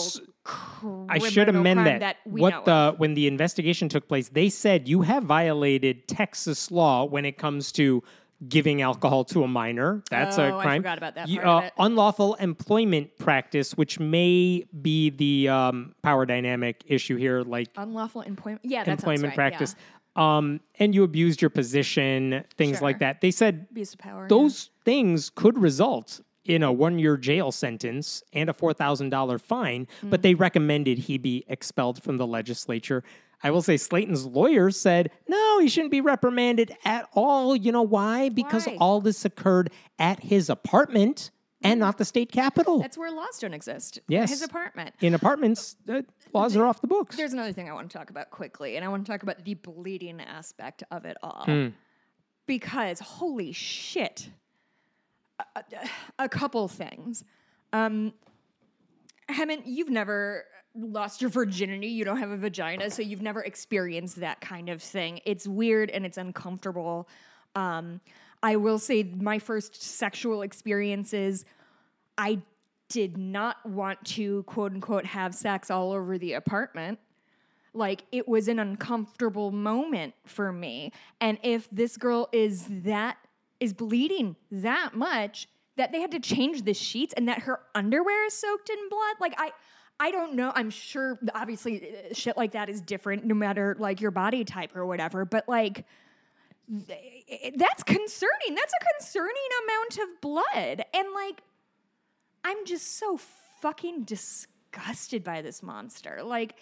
I 1.09 1.19
should 1.19 1.33
criminal 1.45 1.61
amend 1.61 1.79
crime 1.81 1.99
that. 1.99 2.17
we 2.25 2.41
what 2.41 2.49
know 2.51 2.63
the 2.65 2.71
of. 2.71 2.99
when 2.99 3.13
the 3.13 3.27
investigation 3.27 3.87
took 3.89 4.07
place, 4.07 4.29
they 4.29 4.49
said 4.49 4.87
you 4.87 5.01
have 5.01 5.23
violated 5.23 6.07
Texas 6.07 6.71
law 6.71 7.03
when 7.05 7.23
it 7.25 7.37
comes 7.37 7.71
to 7.73 8.01
giving 8.47 8.81
alcohol 8.81 9.25
to 9.25 9.43
a 9.43 9.47
minor. 9.47 10.01
That's 10.09 10.37
a 10.37 10.49
Oh, 10.53 10.57
I 10.59 10.77
forgot 10.77 10.97
about 10.97 11.15
that 11.15 11.27
You- 11.27 11.41
part 11.41 11.47
of 11.47 11.63
uh, 11.63 11.65
it. 11.67 11.73
Unlawful 11.77 12.35
employment 12.35 13.15
practice, 13.17 13.73
which 13.73 13.99
may 13.99 14.65
be 14.81 15.09
the 15.09 15.49
um, 15.49 15.93
power 16.01 16.25
dynamic 16.25 16.83
issue 16.87 17.17
here, 17.17 17.41
like 17.41 17.67
unlawful 17.75 18.21
employment 18.21 18.61
yeah 18.63 18.83
that 18.85 18.91
employment 18.91 19.19
sounds 19.21 19.37
right, 19.37 19.51
practice. 19.51 19.75
Um, 20.15 20.59
and 20.79 20.93
you 20.93 21.03
abused 21.03 21.41
your 21.41 21.49
position, 21.49 22.43
things 22.57 22.77
Sure. 22.79 22.87
like 22.87 22.99
that. 22.99 23.21
They 23.21 23.31
said 23.31 23.67
abuse 23.71 23.93
of 23.93 23.99
power 23.99 24.23
yeah. 24.23 24.27
those 24.27 24.69
things 24.83 25.29
could 25.29 25.57
result 25.57 26.19
in 26.45 26.63
a 26.63 26.71
one 26.71 26.97
year 26.99 27.15
jail 27.15 27.51
sentence 27.51 28.23
and 28.33 28.49
a 28.49 28.53
$4,000 28.53 29.39
fine, 29.39 29.87
Mm. 30.01 30.09
but 30.09 30.21
they 30.23 30.33
recommended 30.33 30.97
he 30.99 31.17
be 31.17 31.45
expelled 31.47 32.01
from 32.01 32.17
the 32.17 32.25
legislature. 32.27 33.03
I 33.43 33.51
will 33.51 33.61
say 33.61 33.77
Slaton's 33.77 34.25
lawyer 34.25 34.69
said, 34.71 35.11
no, 35.27 35.59
he 35.59 35.69
shouldn't 35.69 35.91
be 35.91 36.01
reprimanded 36.01 36.73
at 36.83 37.07
all. 37.13 37.55
You 37.55 37.71
know 37.71 37.83
why? 37.83 38.27
Because 38.29 38.67
Why? 38.67 38.77
all 38.81 38.99
this 38.99 39.23
occurred 39.23 39.71
at 39.97 40.23
his 40.23 40.49
apartment 40.49 41.31
and 41.61 41.79
not 41.79 41.97
the 41.97 42.05
state 42.05 42.31
capitol. 42.31 42.79
that's 42.79 42.97
where 42.97 43.11
laws 43.11 43.37
don't 43.39 43.53
exist 43.53 43.99
Yes. 44.07 44.29
his 44.29 44.41
apartment 44.41 44.95
in 45.01 45.13
apartments, 45.13 45.75
uh, 45.89 46.01
laws 46.33 46.55
are 46.55 46.65
off 46.65 46.79
the 46.81 46.87
books. 46.87 47.15
There's 47.17 47.33
another 47.33 47.51
thing 47.53 47.69
I 47.69 47.73
want 47.73 47.89
to 47.91 47.97
talk 47.97 48.09
about 48.09 48.29
quickly, 48.31 48.75
and 48.75 48.85
I 48.85 48.87
want 48.87 49.05
to 49.05 49.11
talk 49.11 49.23
about 49.23 49.43
the 49.43 49.55
bleeding 49.55 50.21
aspect 50.21 50.83
of 50.91 51.05
it 51.05 51.17
all. 51.21 51.43
Hmm. 51.45 51.67
Because 52.47 52.99
holy 52.99 53.51
shit, 53.51 54.29
a, 55.39 55.43
a- 55.59 56.23
a 56.25 56.29
couple 56.29 56.67
things. 56.67 57.23
Um, 57.73 58.13
Hemant, 59.29 59.63
you've 59.65 59.89
never 59.89 60.45
lost 60.75 61.21
your 61.21 61.29
virginity. 61.29 61.87
You 61.87 62.03
don't 62.05 62.17
have 62.17 62.31
a 62.31 62.37
vagina, 62.37 62.89
so 62.89 63.01
you've 63.01 63.21
never 63.21 63.43
experienced 63.43 64.19
that 64.21 64.41
kind 64.41 64.69
of 64.69 64.81
thing. 64.81 65.19
It's 65.25 65.47
weird 65.47 65.89
and 65.91 66.05
it's 66.05 66.17
uncomfortable. 66.17 67.07
Um, 67.55 68.01
I 68.41 68.55
will 68.55 68.79
say 68.79 69.03
my 69.03 69.39
first 69.39 69.81
sexual 69.81 70.41
experiences, 70.41 71.45
I 72.17 72.41
did 72.89 73.17
not 73.17 73.63
want 73.65 74.03
to 74.03 74.43
quote 74.43 74.73
unquote 74.73 75.05
have 75.05 75.35
sex 75.35 75.69
all 75.69 75.91
over 75.91 76.17
the 76.17 76.33
apartment. 76.33 76.99
Like 77.73 78.03
it 78.11 78.27
was 78.27 78.47
an 78.47 78.59
uncomfortable 78.59 79.51
moment 79.51 80.15
for 80.25 80.51
me. 80.51 80.91
And 81.21 81.37
if 81.43 81.69
this 81.71 81.97
girl 81.97 82.29
is 82.31 82.65
that 82.83 83.17
is 83.59 83.73
bleeding 83.73 84.35
that 84.51 84.95
much 84.95 85.47
that 85.75 85.91
they 85.91 86.01
had 86.01 86.11
to 86.11 86.19
change 86.19 86.63
the 86.63 86.73
sheets 86.73 87.13
and 87.15 87.27
that 87.27 87.39
her 87.39 87.59
underwear 87.75 88.25
is 88.25 88.33
soaked 88.33 88.69
in 88.69 88.89
blood, 88.89 89.15
like 89.19 89.33
I 89.37 89.51
I 89.99 90.11
don't 90.11 90.33
know. 90.33 90.51
I'm 90.55 90.69
sure 90.69 91.19
obviously 91.35 91.93
shit 92.13 92.37
like 92.37 92.53
that 92.53 92.69
is 92.69 92.81
different 92.81 93.25
no 93.25 93.35
matter 93.35 93.75
like 93.79 94.01
your 94.01 94.11
body 94.11 94.45
type 94.45 94.75
or 94.75 94.85
whatever, 94.85 95.25
but 95.25 95.47
like 95.47 95.85
that's 96.69 97.83
concerning. 97.83 98.55
That's 98.55 98.73
a 98.73 98.85
concerning 98.99 99.33
amount 99.65 99.97
of 100.09 100.21
blood. 100.21 100.85
And 100.93 101.07
like 101.13 101.41
I'm 102.43 102.65
just 102.65 102.97
so 102.97 103.19
fucking 103.61 104.03
disgusted 104.03 105.23
by 105.23 105.41
this 105.41 105.61
monster. 105.61 106.21
Like, 106.23 106.55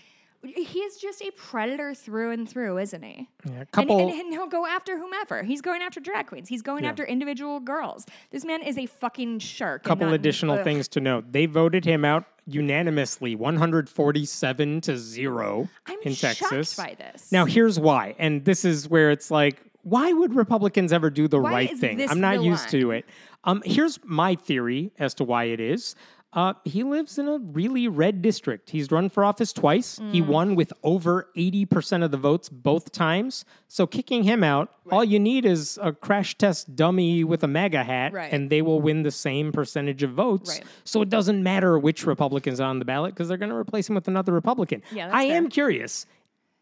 he 0.43 0.79
is 0.79 0.97
just 0.97 1.21
a 1.21 1.31
predator 1.31 1.93
through 1.93 2.31
and 2.31 2.47
through, 2.49 2.77
isn't 2.79 3.03
he? 3.03 3.27
Yeah, 3.45 3.51
a 3.51 3.59
And, 3.59 3.71
couple. 3.71 3.99
and, 3.99 4.11
and 4.19 4.31
he'll 4.33 4.47
go 4.47 4.65
after 4.65 4.97
whomever. 4.97 5.43
He's 5.43 5.61
going 5.61 5.81
after 5.83 5.99
drag 5.99 6.27
queens. 6.27 6.47
He's 6.47 6.61
going 6.63 6.83
Yeah. 6.83 6.89
after 6.91 7.03
individual 7.05 7.59
girls. 7.59 8.05
This 8.31 8.43
man 8.45 8.61
is 8.63 8.77
a 8.77 8.85
fucking 8.87 9.39
shark. 9.39 9.83
couple 9.83 10.07
not- 10.07 10.13
additional 10.15 10.57
ugh. 10.57 10.63
things 10.63 10.87
to 10.89 10.99
note. 10.99 11.31
They 11.31 11.45
voted 11.47 11.85
him 11.85 12.03
out 12.05 12.25
unanimously, 12.47 13.35
147 13.35 14.81
to 14.81 14.97
0 14.97 15.69
I'm 15.85 15.99
in 16.03 16.15
Texas. 16.15 16.75
by 16.75 16.95
this. 16.97 17.31
Now, 17.31 17.45
here's 17.45 17.79
why. 17.79 18.15
And 18.17 18.45
this 18.45 18.63
is 18.65 18.87
where 18.89 19.11
it's 19.11 19.29
like, 19.29 19.61
why 19.83 20.11
would 20.13 20.33
Republicans 20.35 20.91
ever 20.91 21.09
do 21.09 21.27
the 21.27 21.39
Why 21.39 21.51
right 21.51 21.77
thing? 21.77 22.01
I'm 22.09 22.19
not 22.21 22.41
used 22.43 22.69
to 22.69 22.91
it. 22.91 23.05
Um, 23.43 23.61
here's 23.65 23.99
my 24.03 24.35
theory 24.35 24.91
as 24.99 25.13
to 25.15 25.23
why 25.23 25.45
it 25.45 25.59
is. 25.59 25.95
Uh, 26.33 26.53
he 26.65 26.83
lives 26.83 27.17
in 27.17 27.27
a 27.29 27.37
really 27.39 27.87
red 27.87 28.21
district. 28.21 28.69
He's 28.69 28.91
run 28.91 29.09
for 29.09 29.23
office 29.23 29.53
twice. 29.53 29.97
He 30.11 30.21
Mm. 30.21 30.27
won 30.27 30.55
with 30.55 30.73
over 30.83 31.29
80% 31.37 32.03
of 32.03 32.11
the 32.11 32.17
votes 32.17 32.49
both 32.49 32.91
times. 32.91 33.45
So 33.69 33.87
kicking 33.87 34.23
him 34.23 34.43
out, 34.43 34.69
all 34.91 35.05
you 35.05 35.19
need 35.19 35.45
is 35.45 35.79
a 35.81 35.93
crash 35.93 36.37
test 36.37 36.75
dummy 36.75 37.23
with 37.23 37.43
a 37.43 37.47
MAGA 37.47 37.83
hat, 37.85 38.11
Right. 38.11 38.31
and 38.31 38.49
they 38.49 38.61
will 38.61 38.81
win 38.81 39.03
the 39.03 39.09
same 39.11 39.53
percentage 39.53 40.03
of 40.03 40.11
votes. 40.11 40.49
Right. 40.59 40.63
So 40.83 41.01
it 41.01 41.09
doesn't 41.09 41.41
matter 41.41 41.79
which 41.79 42.05
Republican's 42.05 42.59
are 42.59 42.69
on 42.69 42.79
the 42.79 42.85
ballot 42.85 43.13
because 43.15 43.29
they're 43.29 43.37
going 43.37 43.49
to 43.51 43.55
replace 43.55 43.87
him 43.87 43.95
with 43.95 44.09
another 44.09 44.33
Republican. 44.33 44.83
Yeah, 44.91 45.09
I 45.11 45.23
am 45.23 45.47
curious 45.47 46.05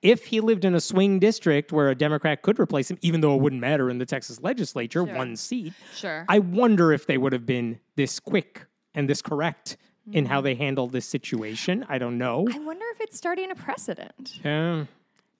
if 0.05 0.25
he 0.25 0.39
lived 0.39 0.63
in 0.65 0.75
a 0.75 0.79
swing 0.79 1.19
district 1.19 1.71
where 1.71 1.89
a 1.89 1.95
Democrat 1.95 2.41
could 2.43 2.59
replace 2.59 2.91
him, 2.91 2.97
even 3.01 3.21
though 3.21 3.35
it 3.35 3.41
wouldn't 3.41 3.59
matter 3.61 3.89
in 3.89 3.97
the 3.97 4.05
Texas 4.05 4.39
legislature, 4.41 5.03
one 5.03 5.35
seat. 5.35 5.73
Sure. 5.95 6.25
I 6.29 6.39
wonder 6.39 6.93
if 6.93 7.07
they 7.07 7.17
would 7.17 7.33
have 7.33 7.45
been 7.45 7.79
this 7.95 8.19
quick 8.19 8.65
and 8.93 9.09
this 9.09 9.21
correct 9.21 9.77
in 10.11 10.25
Mm-hmm. 10.25 10.31
how 10.33 10.39
they 10.41 10.53
handled 10.53 10.91
this 10.91 11.07
situation. 11.07 11.83
I 11.89 11.97
don't 11.97 12.19
know. 12.19 12.47
I 12.53 12.59
wonder 12.59 12.85
if 12.93 13.01
it's 13.01 13.17
starting 13.17 13.49
a 13.49 13.55
precedent. 13.55 14.39
Yeah, 14.43 14.85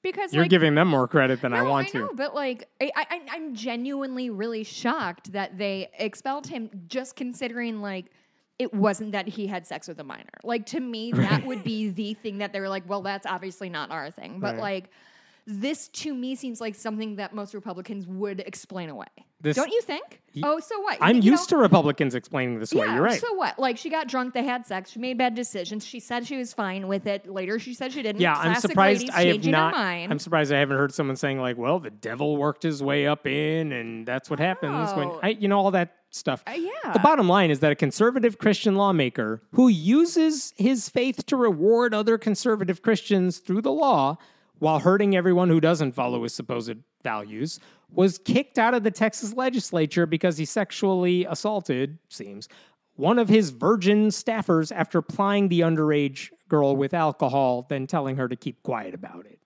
Because 0.02 0.34
you're 0.34 0.46
like, 0.46 0.50
giving 0.50 0.74
them 0.74 0.88
more 0.88 1.08
credit 1.08 1.42
than 1.42 1.54
I 1.54 1.60
No, 1.64 1.70
want 1.70 1.94
know, 1.94 2.08
to. 2.08 2.16
but 2.16 2.34
like, 2.34 2.68
I, 2.82 2.92
I, 2.96 3.22
I'm 3.30 3.54
genuinely 3.54 4.32
really 4.32 4.64
shocked 4.64 5.34
that 5.34 5.60
they 5.60 5.92
expelled 6.00 6.48
him 6.48 6.72
just 6.88 7.16
considering 7.16 7.80
like 7.80 8.06
it 8.58 8.74
wasn't 8.74 9.12
that 9.12 9.28
he 9.28 9.48
had 9.48 9.66
sex 9.68 9.88
with 9.88 10.00
a 10.00 10.04
minor. 10.04 10.30
Like 10.44 10.66
to 10.68 10.80
me, 10.80 11.12
that 11.12 11.46
would 11.46 11.64
be 11.64 11.90
the 11.90 12.14
thing 12.14 12.38
that 12.38 12.54
they 12.54 12.60
were 12.60 12.70
like, 12.70 12.88
well, 12.88 13.02
that's 13.02 13.26
obviously 13.26 13.70
not 13.70 13.92
our 13.92 14.10
thing. 14.12 14.40
But 14.40 14.54
Right. 14.56 14.62
like, 14.62 14.90
this 15.48 15.88
to 15.90 16.14
me 16.14 16.36
seems 16.36 16.60
like 16.60 16.74
something 16.76 17.18
that 17.18 17.34
most 17.34 17.54
Republicans 17.54 18.08
would 18.08 18.40
explain 18.40 18.90
away. 18.90 19.06
This- 19.42 19.56
Don't 19.56 19.72
you 19.72 19.82
think? 19.82 20.22
oh, 20.44 20.60
so 20.60 20.80
what? 20.82 20.98
I'm 21.02 21.18
You 21.18 21.32
used 21.34 21.52
know, 21.52 21.58
to 21.58 21.62
Republicans 21.62 22.16
explaining 22.16 22.60
this 22.60 22.74
way. 22.74 22.86
yeah, 22.88 22.96
You're 22.96 23.04
right. 23.04 23.22
So 23.22 23.32
what? 23.36 23.60
Like 23.60 23.78
she 23.78 23.90
got 23.92 24.08
drunk, 24.08 24.34
they 24.34 24.44
had 24.44 24.66
sex, 24.66 24.90
she 24.92 24.98
made 25.00 25.20
bad 25.20 25.36
decisions. 25.36 25.86
She 25.86 26.00
said 26.00 26.26
she 26.26 26.38
was 26.38 26.52
fine 26.52 26.88
with 26.88 27.06
it. 27.06 27.30
Later 27.30 27.60
she 27.60 27.76
said 27.76 27.92
she 27.94 28.02
didn't. 28.02 28.22
yeah, 28.22 28.36
I'm 28.36 28.56
surprised 28.56 29.08
I 29.12 29.26
have 29.26 29.46
not. 29.46 29.74
Mind. 29.74 30.12
I'm 30.12 30.18
surprised 30.20 30.52
I 30.52 30.58
haven't 30.58 30.78
heard 30.78 30.94
someone 30.94 31.16
saying 31.16 31.40
like, 31.40 31.58
"Well, 31.58 31.80
the 31.80 31.92
devil 31.92 32.38
worked 32.38 32.64
his 32.64 32.82
way 32.82 33.06
up 33.06 33.28
in, 33.28 33.72
and 33.72 34.06
that's 34.08 34.30
what 34.32 34.40
happens 34.40 34.94
when 34.96 35.10
Oh. 35.10 35.20
I, 35.22 35.30
you 35.30 35.48
know, 35.48 35.60
all 35.60 35.72
that 35.72 35.96
stuff." 36.10 36.44
Uh, 36.48 36.54
yeah. 36.54 36.92
The 36.94 37.00
bottom 37.00 37.30
line 37.30 37.52
is 37.52 37.60
that 37.60 37.72
a 37.72 37.76
conservative 37.76 38.40
Christian 38.40 38.76
lawmaker 38.76 39.44
who 39.52 39.68
uses 39.68 40.54
his 40.58 40.90
faith 40.90 41.24
to 41.28 41.36
reward 41.38 41.94
other 41.94 42.18
conservative 42.18 42.82
Christians 42.82 43.38
through 43.38 43.62
the 43.62 43.72
law 43.72 44.18
while 44.60 44.80
hurting 44.80 45.16
everyone 45.16 45.50
who 45.50 45.60
doesn't 45.60 45.94
follow 45.94 46.24
his 46.24 46.34
supposed 46.34 46.78
values 47.04 47.60
was 47.92 48.18
kicked 48.18 48.58
out 48.58 48.74
of 48.74 48.84
the 48.84 48.92
Texas 48.92 49.34
legislature 49.34 50.06
because 50.06 50.38
he 50.38 50.46
sexually 50.46 51.26
assaulted, 51.26 51.98
seems, 52.10 52.48
one 52.96 53.20
of 53.20 53.30
his 53.30 53.50
virgin 53.50 54.08
staffers 54.08 54.72
after 54.74 55.02
plying 55.02 55.50
the 55.50 55.62
underage 55.62 56.30
girl 56.48 56.76
with 56.76 56.94
alcohol, 56.94 57.66
then 57.70 57.88
telling 57.88 58.16
her 58.18 58.28
to 58.28 58.36
keep 58.36 58.64
quiet 58.64 58.94
about 58.94 59.26
it. 59.26 59.40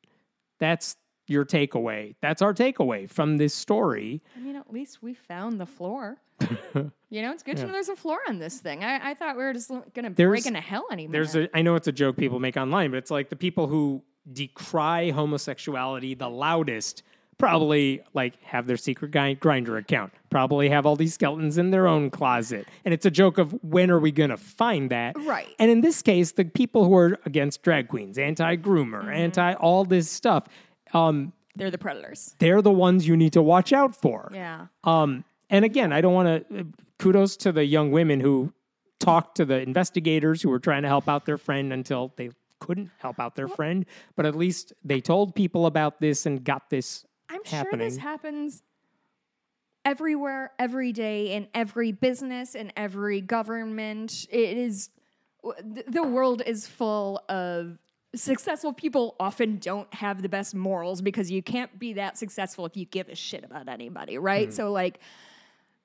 That's 0.60 0.95
your 1.28 1.45
takeaway. 1.45 2.15
That's 2.22 2.41
our 2.41 2.54
takeaway 2.54 3.10
from 3.10 3.38
this 3.38 3.54
story. 3.54 4.22
I 4.36 4.39
mean, 4.39 4.56
at 4.56 4.72
least 4.72 5.02
we 5.02 5.13
found 5.13 5.60
the 5.60 5.65
floor. 5.65 6.17
you 7.10 7.22
know, 7.22 7.32
it's 7.32 7.43
good 7.43 7.58
to 7.58 7.65
know 7.65 7.72
there's 7.72 7.89
a 7.89 7.95
floor 7.95 8.19
on 8.28 8.39
this 8.39 8.60
thing. 8.60 8.84
I, 8.84 9.12
I 9.12 9.13
thought 9.13 9.36
we 9.36 9.43
were 9.43 9.54
just 9.54 9.69
going 9.69 10.04
to 10.04 10.10
break 10.10 10.45
into 10.45 10.62
hell 10.62 10.86
anymore. 10.91 11.12
There's 11.12 11.36
a 11.36 11.56
I 11.56 11.62
know 11.62 11.76
it's 11.76 11.88
a 11.88 11.91
joke 11.91 12.17
people 12.17 12.39
make 12.39 12.56
online, 12.56 12.91
but 12.91 12.98
it's 12.98 13.12
like 13.12 13.30
the 13.30 13.36
people 13.36 13.67
who 13.67 14.04
decry 14.34 15.10
homosexuality 15.12 16.13
the 16.13 16.30
loudest 16.30 17.04
probably 17.38 18.02
like 18.13 18.34
have 18.44 18.68
their 18.68 18.76
secret 18.78 19.12
guy 19.12 19.34
Grindr 19.34 19.78
account 19.80 20.12
probably 20.30 20.68
have 20.70 20.86
all 20.86 20.96
these 20.98 21.13
skeletons 21.13 21.58
in 21.58 21.72
their 21.72 21.88
own 21.88 22.10
closet 22.10 22.68
and 22.84 22.94
it's 22.94 23.06
a 23.06 23.12
joke 23.12 23.38
of 23.38 23.52
when 23.63 23.89
are 23.89 24.00
we 24.00 24.12
going 24.12 24.30
to 24.30 24.38
find 24.38 24.89
that 24.92 25.15
Right. 25.26 25.48
and 25.58 25.72
in 25.72 25.82
this 25.82 26.02
case 26.02 26.34
the 26.34 26.44
people 26.46 26.84
who 26.86 26.96
are 26.96 27.18
against 27.26 27.63
drag 27.63 27.88
queens 27.88 28.18
anti-groomer 28.18 29.00
Mm-hmm. 29.02 29.10
anti 29.10 29.54
all 29.54 29.86
this 29.86 30.10
stuff 30.10 30.46
um, 30.94 31.32
They're 31.56 31.72
the 31.72 31.78
predators. 31.78 32.36
they're 32.39 32.62
the 32.62 32.72
ones 32.72 33.08
you 33.08 33.15
need 33.15 33.34
to 33.34 33.42
watch 33.42 33.72
out 33.72 33.96
for 33.96 34.32
Yeah. 34.34 34.68
um, 34.84 35.24
and 35.52 35.65
again, 35.65 35.92
I 35.92 36.00
don't 36.02 36.13
want 36.13 36.48
to. 36.50 36.68
Kudos 37.00 37.36
to 37.38 37.52
the 37.52 37.65
young 37.65 37.89
women 37.92 38.20
who 38.20 38.54
talked 39.00 39.38
to 39.38 39.46
the 39.46 39.60
investigators 39.60 40.44
who 40.44 40.50
were 40.52 40.60
trying 40.60 40.84
to 40.84 40.88
help 40.88 41.10
out 41.10 41.26
their 41.26 41.39
friend 41.39 41.74
until 41.74 42.13
they 42.18 42.30
couldn't 42.60 42.91
help 43.00 43.19
out 43.19 43.36
their 43.36 43.48
friend. 43.48 43.86
But 44.15 44.26
at 44.26 44.36
least 44.36 44.73
they 44.84 45.02
told 45.02 45.36
people 45.36 45.65
about 45.65 46.00
this 46.00 46.25
and 46.25 46.44
got 46.44 46.69
this 46.69 47.06
I'm 47.29 47.44
sure 47.44 47.65
this 47.77 47.98
happens 47.98 48.63
everywhere, 49.86 50.52
every 50.60 50.92
day, 50.92 51.34
in 51.34 51.48
every 51.54 51.92
business, 51.92 52.56
in 52.56 52.71
every 52.75 53.21
government. 53.21 54.27
It 54.29 54.58
is 54.58 54.90
the 55.88 56.04
world 56.04 56.42
is 56.46 56.67
full 56.67 57.23
of 57.29 57.77
successful 58.15 58.73
people 58.73 59.15
often 59.19 59.58
don't 59.58 59.92
have 59.94 60.21
the 60.21 60.29
best 60.29 60.56
morals 60.56 61.02
because 61.02 61.29
you 61.29 61.42
can't 61.42 61.77
be 61.79 61.94
that 61.94 62.17
successful 62.17 62.65
if 62.65 62.75
you 62.75 62.86
give 62.86 63.08
a 63.08 63.15
shit 63.15 63.44
about 63.44 63.69
anybody, 63.69 64.17
right? 64.17 64.48
Hmm. 64.48 64.54
So 64.54 64.71
like 64.71 65.00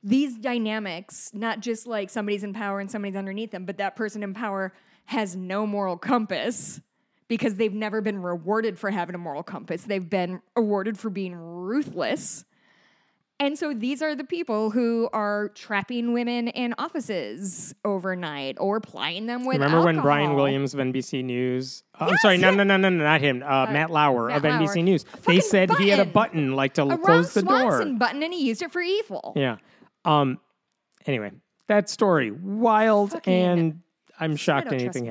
these 0.03 0.36
dynamics, 0.36 1.30
not 1.34 1.61
just 1.61 1.86
like 1.86 2.11
somebody's 2.11 2.42
in 2.42 2.53
power 2.53 2.80
and 2.80 2.90
somebody's 2.90 3.16
underneath 3.16 3.51
them, 3.51 3.64
but 3.64 3.78
that 3.78 3.94
person 3.96 4.22
in 4.22 4.34
power 4.34 4.72
has 5.07 5.36
no 5.36 5.66
moral 5.66 5.96
compass 5.96 6.80
because 7.28 7.57
they've 7.57 7.74
never 7.74 8.00
been 8.00 8.22
rewarded 8.22 8.78
for 8.78 8.90
having 8.90 9.14
a 9.14 9.18
moral 9.18 9.42
compass. 9.42 9.82
They've 9.82 10.09
been 10.09 10.40
awarded 10.57 10.98
for 10.98 11.11
being 11.11 11.34
ruthless. 11.34 12.44
And 13.40 13.59
so 13.59 13.74
these 13.74 14.00
are 14.00 14.14
the 14.14 14.24
people 14.24 14.70
who 14.70 15.09
are 15.12 15.48
trapping 15.48 16.12
women 16.12 16.46
in 16.48 16.72
offices 16.78 17.74
overnight 17.84 18.57
or 18.61 18.80
plying 18.80 19.26
them 19.26 19.44
with 19.44 19.57
Remember 19.57 19.84
when 19.84 20.00
Brian. 20.00 20.34
Williams 20.34 20.72
of 20.72 20.80
NBC 20.80 21.24
News? 21.24 21.82
oh, 22.00 22.07
I'm 22.07 22.16
sorry, 22.18 22.38
no, 22.38 22.52
no, 22.52 22.62
no, 22.62 22.76
no, 22.76 22.88
no, 22.88 23.02
not 23.02 23.20
him. 23.20 23.42
Uh, 23.42 23.66
Matt 23.66 23.90
Lauer 23.90 24.28
Matt 24.28 24.36
of 24.36 24.42
NBC 24.44 24.76
Lauer. 24.76 24.82
News. 24.84 25.05
They 25.26 25.40
said 25.40 25.70
he 25.78 25.88
had 25.88 25.98
a 25.98 26.05
button. 26.05 26.12
button 26.12 26.57
like 26.57 26.74
to 26.74 26.84
a 26.86 26.96
close 26.96 27.34
the 27.34 27.42
Ron 27.42 27.61
door. 27.61 27.70
Swanson 27.72 27.98
button 27.98 28.22
and 28.22 28.32
he 28.32 28.46
used 28.46 28.62
it 28.62 28.70
for 28.70 28.80
evil. 28.80 29.32
Yeah. 29.34 29.57
Um. 30.05 30.38
Anyway, 31.07 31.32
that 31.66 31.90
story 31.90 32.30
wild, 32.30 33.12
Fucking 33.12 33.34
and 33.34 33.80
I'm 34.18 34.36
shocked 34.36 34.70
don't 34.70 34.80
trust 34.80 34.96
anything. 34.96 35.10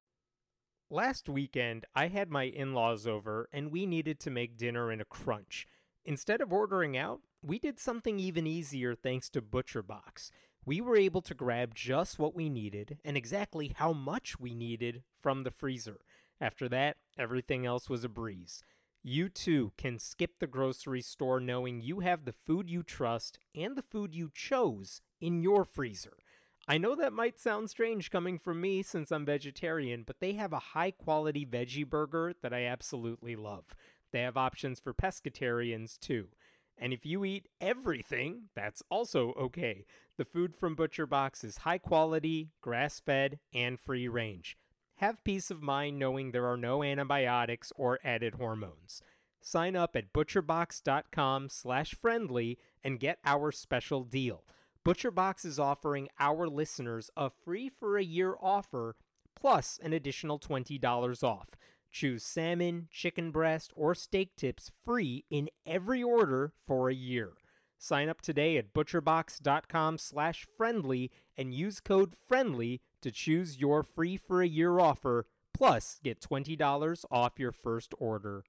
Last 0.89 1.27
weekend, 1.27 1.85
I 1.95 2.07
had 2.07 2.29
my 2.29 2.43
in-laws 2.43 3.07
over, 3.07 3.49
and 3.51 3.71
we 3.71 3.85
needed 3.85 4.19
to 4.21 4.29
make 4.29 4.57
dinner 4.57 4.91
in 4.91 5.01
a 5.01 5.05
crunch. 5.05 5.67
Instead 6.05 6.41
of 6.41 6.53
ordering 6.53 6.95
out, 6.95 7.21
we 7.41 7.59
did 7.59 7.79
something 7.79 8.19
even 8.19 8.45
easier 8.45 8.93
thanks 8.93 9.29
to 9.31 9.41
ButcherBox. 9.41 10.29
We 10.65 10.81
were 10.81 10.95
able 10.95 11.21
to 11.23 11.33
grab 11.33 11.75
just 11.75 12.19
what 12.19 12.35
we 12.35 12.49
needed 12.49 12.99
and 13.03 13.17
exactly 13.17 13.73
how 13.75 13.91
much 13.91 14.39
we 14.39 14.53
needed 14.53 15.03
from 15.19 15.43
the 15.43 15.51
freezer. 15.51 16.01
After 16.39 16.69
that, 16.69 16.97
everything 17.17 17.65
else 17.65 17.89
was 17.89 18.03
a 18.03 18.09
breeze. 18.09 18.63
You 19.01 19.27
too 19.27 19.73
can 19.77 19.99
skip 19.99 20.39
the 20.39 20.47
grocery 20.47 21.01
store 21.01 21.41
knowing 21.41 21.81
you 21.81 21.99
have 21.99 22.23
the 22.23 22.31
food 22.31 22.69
you 22.69 22.83
trust 22.83 23.39
and 23.53 23.75
the 23.75 23.81
food 23.81 24.15
you 24.15 24.29
chose 24.33 25.01
in 25.19 25.41
your 25.41 25.65
freezer. 25.65 26.17
I 26.65 26.77
know 26.77 26.95
that 26.95 27.11
might 27.11 27.39
sound 27.39 27.69
strange 27.69 28.09
coming 28.09 28.39
from 28.39 28.61
me 28.61 28.83
since 28.83 29.11
I'm 29.11 29.25
vegetarian, 29.25 30.03
but 30.07 30.21
they 30.21 30.33
have 30.33 30.53
a 30.53 30.59
high 30.59 30.91
quality 30.91 31.45
veggie 31.45 31.87
burger 31.87 32.33
that 32.41 32.53
I 32.53 32.65
absolutely 32.65 33.35
love. 33.35 33.65
They 34.13 34.21
have 34.21 34.37
options 34.37 34.79
for 34.79 34.93
pescatarians 34.93 35.99
too. 35.99 36.29
And 36.77 36.93
if 36.93 37.05
you 37.05 37.25
eat 37.25 37.49
everything, 37.59 38.43
that's 38.55 38.81
also 38.89 39.33
okay. 39.33 39.85
The 40.17 40.25
food 40.25 40.55
from 40.55 40.75
ButcherBox 40.75 41.43
is 41.43 41.57
high 41.57 41.79
quality, 41.79 42.51
grass 42.61 42.99
fed, 42.99 43.39
and 43.53 43.79
free 43.79 44.07
range. 44.07 44.57
Have 44.97 45.23
peace 45.23 45.51
of 45.51 45.61
mind 45.61 45.99
knowing 45.99 46.31
there 46.31 46.47
are 46.47 46.57
no 46.57 46.81
antibiotics 46.81 47.73
or 47.75 47.99
added 48.03 48.35
hormones. 48.35 49.01
Sign 49.41 49.75
up 49.75 49.95
at 49.97 50.13
butcherbox.com 50.13 51.49
slash 51.49 51.93
friendly 51.93 52.57
and 52.83 52.99
get 52.99 53.19
our 53.25 53.51
special 53.51 54.03
deal. 54.03 54.45
ButcherBox 54.85 55.45
is 55.45 55.59
offering 55.59 56.09
our 56.19 56.45
listeners 56.45 57.09
a 57.15 57.29
free 57.29 57.69
for 57.69 57.97
a 57.97 58.03
year 58.03 58.35
offer 58.41 58.97
plus 59.33 59.79
an 59.81 59.93
additional 59.93 60.37
$20 60.37 61.23
off. 61.23 61.51
Choose 61.89 62.23
salmon, 62.25 62.89
chicken 62.91 63.31
breast, 63.31 63.71
or 63.77 63.95
steak 63.95 64.35
tips 64.35 64.71
free 64.83 65.23
in 65.29 65.49
every 65.65 66.03
order 66.03 66.51
for 66.67 66.89
a 66.89 66.93
year. 66.93 67.31
Sign 67.77 68.09
up 68.09 68.19
today 68.19 68.57
at 68.57 68.73
butcherbox.com 68.73 69.99
slash 69.99 70.45
friendly 70.57 71.11
and 71.37 71.53
use 71.53 71.79
code 71.79 72.13
friendly 72.27 72.81
to 73.01 73.09
choose 73.09 73.59
your 73.59 73.83
free 73.83 74.17
for 74.17 74.41
a 74.41 74.47
year 74.47 74.79
offer, 74.79 75.27
plus 75.53 75.99
get 76.03 76.19
$20 76.19 77.05
off 77.09 77.33
your 77.37 77.51
first 77.53 77.93
order. 77.99 78.43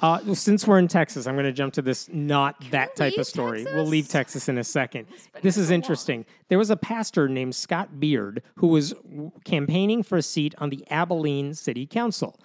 Uh, 0.00 0.32
since 0.34 0.66
we're 0.66 0.78
in 0.78 0.86
Texas, 0.86 1.26
I'm 1.26 1.34
going 1.34 1.44
to 1.46 1.52
jump 1.52 1.74
to 1.74 1.82
this 1.82 2.08
not 2.12 2.54
that 2.70 2.94
type 2.94 3.14
of 3.18 3.26
story. 3.26 3.64
We'll 3.64 3.84
leave 3.84 4.08
Texas 4.08 4.48
in 4.48 4.56
a 4.58 4.64
second. 4.64 5.06
This 5.42 5.56
is 5.56 5.70
interesting. 5.70 6.24
There 6.48 6.58
was 6.58 6.70
a 6.70 6.76
pastor 6.76 7.28
named 7.28 7.54
Scott 7.56 7.98
Beard 7.98 8.42
who 8.56 8.68
was 8.68 8.94
campaigning 9.44 10.02
for 10.04 10.18
a 10.18 10.22
seat 10.22 10.54
on 10.58 10.70
the 10.70 10.84
Abilene 10.90 11.52
City 11.54 11.84
Council. 11.86 12.38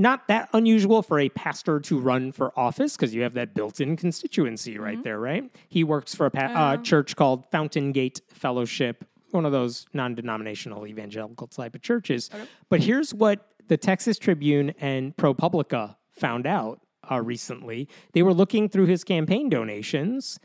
Not 0.00 0.28
that 0.28 0.48
unusual 0.52 1.02
for 1.02 1.18
a 1.18 1.28
pastor 1.30 1.80
to 1.80 1.98
run 1.98 2.30
for 2.30 2.56
office 2.58 2.94
because 2.96 3.14
you 3.14 3.22
have 3.22 3.32
that 3.34 3.54
built 3.54 3.80
in 3.80 3.96
constituency 3.96 4.74
Mm-hmm. 4.74 4.82
right 4.82 5.02
there, 5.02 5.18
right? 5.18 5.50
He 5.68 5.82
works 5.84 6.14
for 6.14 6.26
a 6.26 6.30
pa- 6.30 6.52
uh, 6.54 6.76
church 6.76 7.16
called 7.16 7.46
Fountain 7.50 7.90
Gate 7.92 8.20
Fellowship, 8.28 9.04
one 9.30 9.44
of 9.46 9.52
those 9.52 9.86
non 9.94 10.14
denominational 10.14 10.86
evangelical 10.86 11.46
type 11.46 11.74
of 11.74 11.82
churches. 11.82 12.28
But 12.68 12.80
here's 12.82 13.12
what 13.14 13.46
the 13.66 13.76
Texas 13.76 14.18
Tribune 14.18 14.70
and 14.78 15.16
ProPublica 15.16 15.96
found 16.12 16.46
out 16.46 16.80
uh, 17.10 17.20
recently. 17.20 17.88
They 18.12 18.22
were 18.22 18.34
looking 18.34 18.68
through 18.68 18.86
his 18.86 19.04
campaign 19.04 19.48
donations. 19.48 20.38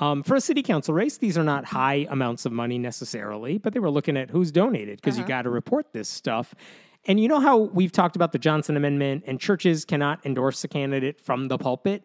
Um, 0.00 0.22
for 0.22 0.36
a 0.36 0.40
city 0.40 0.62
council 0.62 0.94
race, 0.94 1.18
these 1.18 1.36
are 1.36 1.44
not 1.44 1.64
high 1.64 2.06
amounts 2.08 2.46
of 2.46 2.52
money 2.52 2.78
necessarily, 2.78 3.58
but 3.58 3.72
they 3.72 3.80
were 3.80 3.90
looking 3.90 4.16
at 4.16 4.30
who's 4.30 4.52
donated 4.52 5.00
because 5.00 5.18
you 5.18 5.24
got 5.24 5.42
to 5.42 5.50
report 5.50 5.92
this 5.92 6.08
stuff. 6.08 6.54
And 7.06 7.18
you 7.18 7.26
know 7.26 7.40
how 7.40 7.56
we've 7.56 7.90
talked 7.92 8.16
about 8.16 8.32
the 8.32 8.38
Johnson 8.38 8.76
Amendment 8.76 9.24
and 9.26 9.40
churches 9.40 9.84
cannot 9.84 10.24
endorse 10.24 10.62
a 10.62 10.68
candidate 10.68 11.20
from 11.20 11.48
the 11.48 11.58
pulpit? 11.58 12.04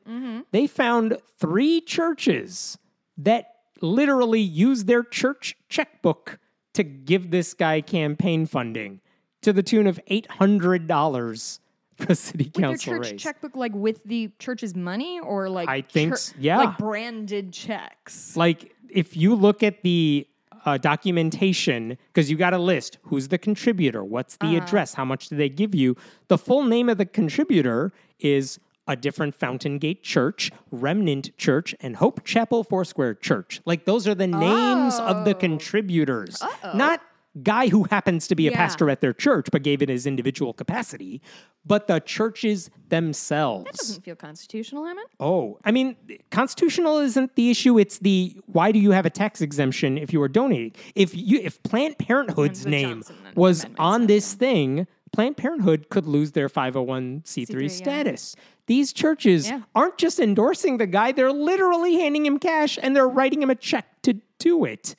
They 0.52 0.66
found 0.66 1.18
three 1.38 1.82
churches 1.82 2.78
that 3.18 3.48
literally 3.82 4.42
used 4.42 4.88
their 4.88 5.04
church 5.04 5.56
checkbook 5.70 6.40
to 6.74 6.84
give 6.84 7.30
this 7.32 7.54
guy 7.54 7.82
campaign 7.82 8.46
funding 8.46 9.02
to 9.42 9.54
the 9.54 9.62
tune 9.62 9.86
of 9.88 10.00
$800 10.10 11.60
for 11.98 12.12
a 12.12 12.16
city 12.16 12.46
With 12.46 12.62
council 12.64 12.94
church 12.94 13.12
race. 13.12 13.22
checkbook 13.22 13.56
like 13.56 13.74
with 13.74 14.04
the 14.04 14.32
church's 14.40 14.76
money 14.76 15.20
or 15.20 15.50
like 15.50 15.70
I 15.70 15.82
think 15.82 16.14
chur- 16.16 16.34
yeah. 16.40 16.58
like 16.58 16.78
branded 16.78 17.54
checks. 17.54 18.36
like 18.38 18.76
if 18.90 19.16
you 19.18 19.36
look 19.36 19.64
at 19.64 19.82
the 19.84 20.28
uh, 20.66 20.78
documentation 20.78 21.98
because 22.08 22.30
you 22.32 22.38
got 22.38 22.54
a 22.54 22.58
list 22.58 22.98
who's 23.04 23.28
the 23.28 23.38
contributor 23.38 24.04
what's 24.04 24.38
the 24.38 24.56
address 24.56 24.94
how 24.94 25.06
much 25.06 25.28
do 25.30 25.36
they 25.36 25.50
give 25.50 25.76
you 25.76 25.96
the 26.30 26.38
full 26.38 26.64
name 26.64 26.90
of 26.90 26.98
the 26.98 27.06
contributor 27.06 27.92
is 28.20 28.60
a 28.88 28.96
different 28.96 29.36
fountain 29.36 29.78
gate 29.78 30.04
church 30.04 30.52
remnant 30.72 31.36
church 31.38 31.76
and 31.82 31.98
hope 31.98 32.24
chapel 32.24 32.64
foursquare 32.64 33.14
church 33.14 33.62
like 33.66 33.86
those 33.86 34.08
are 34.08 34.16
the 34.16 34.28
names 34.28 34.96
of 35.00 35.26
the 35.26 35.32
Oh. 35.36 35.40
contributors 35.40 36.42
not 36.74 37.02
guy 37.42 37.68
who 37.68 37.86
happens 37.90 38.28
to 38.28 38.36
be 38.36 38.48
a 38.48 38.52
Yeah. 38.52 38.58
pastor 38.58 38.90
at 38.92 39.02
their 39.02 39.14
church 39.14 39.48
but 39.52 39.64
gave 39.64 39.82
it 39.82 39.90
his 39.90 40.06
individual 40.06 40.54
capacity 40.54 41.20
but 41.66 41.88
the 41.88 42.00
churches 42.02 42.70
themselves 42.90 43.66
That 43.66 43.76
Doesn't 43.78 44.04
feel 44.04 44.16
constitutional, 44.18 44.84
Hemant. 44.84 45.06
Oh, 45.20 45.58
I 45.64 45.72
mean, 45.72 45.96
constitutional 46.30 47.00
isn't 47.00 47.36
the 47.36 47.50
issue. 47.50 47.80
It's 47.80 48.00
the 48.00 48.36
why 48.48 48.72
do 48.74 48.80
you 48.80 48.92
have 48.92 49.06
a 49.06 49.10
tax 49.10 49.40
exemption 49.42 49.98
if 49.98 50.12
you 50.12 50.22
are 50.22 50.28
donating? 50.28 50.74
If 50.94 51.16
you 51.16 51.40
if 51.42 51.64
Planned 51.64 51.98
Parenthood's 51.98 52.66
name 52.66 52.98
Johnson 53.04 53.16
was 53.36 53.66
on 53.80 54.08
this 54.08 54.34
thing, 54.34 54.88
Planned 55.14 55.38
Parenthood 55.38 55.90
could 55.90 56.06
lose 56.06 56.34
their 56.34 56.50
501c3 56.50 57.24
C3, 57.24 57.62
yeah. 57.64 57.68
status. 57.70 58.36
These 58.68 58.92
churches 58.94 59.48
Yeah. 59.48 59.62
aren't 59.74 59.98
just 59.98 60.20
endorsing 60.20 60.78
the 60.78 60.88
guy, 60.88 61.12
they're 61.14 61.32
literally 61.32 61.96
handing 61.96 62.26
him 62.26 62.40
cash 62.40 62.78
and 62.82 62.96
they're 62.96 63.08
writing 63.08 63.42
him 63.42 63.50
a 63.50 63.56
check 63.56 63.86
to 64.04 64.16
do 64.40 64.66
it. 64.66 64.96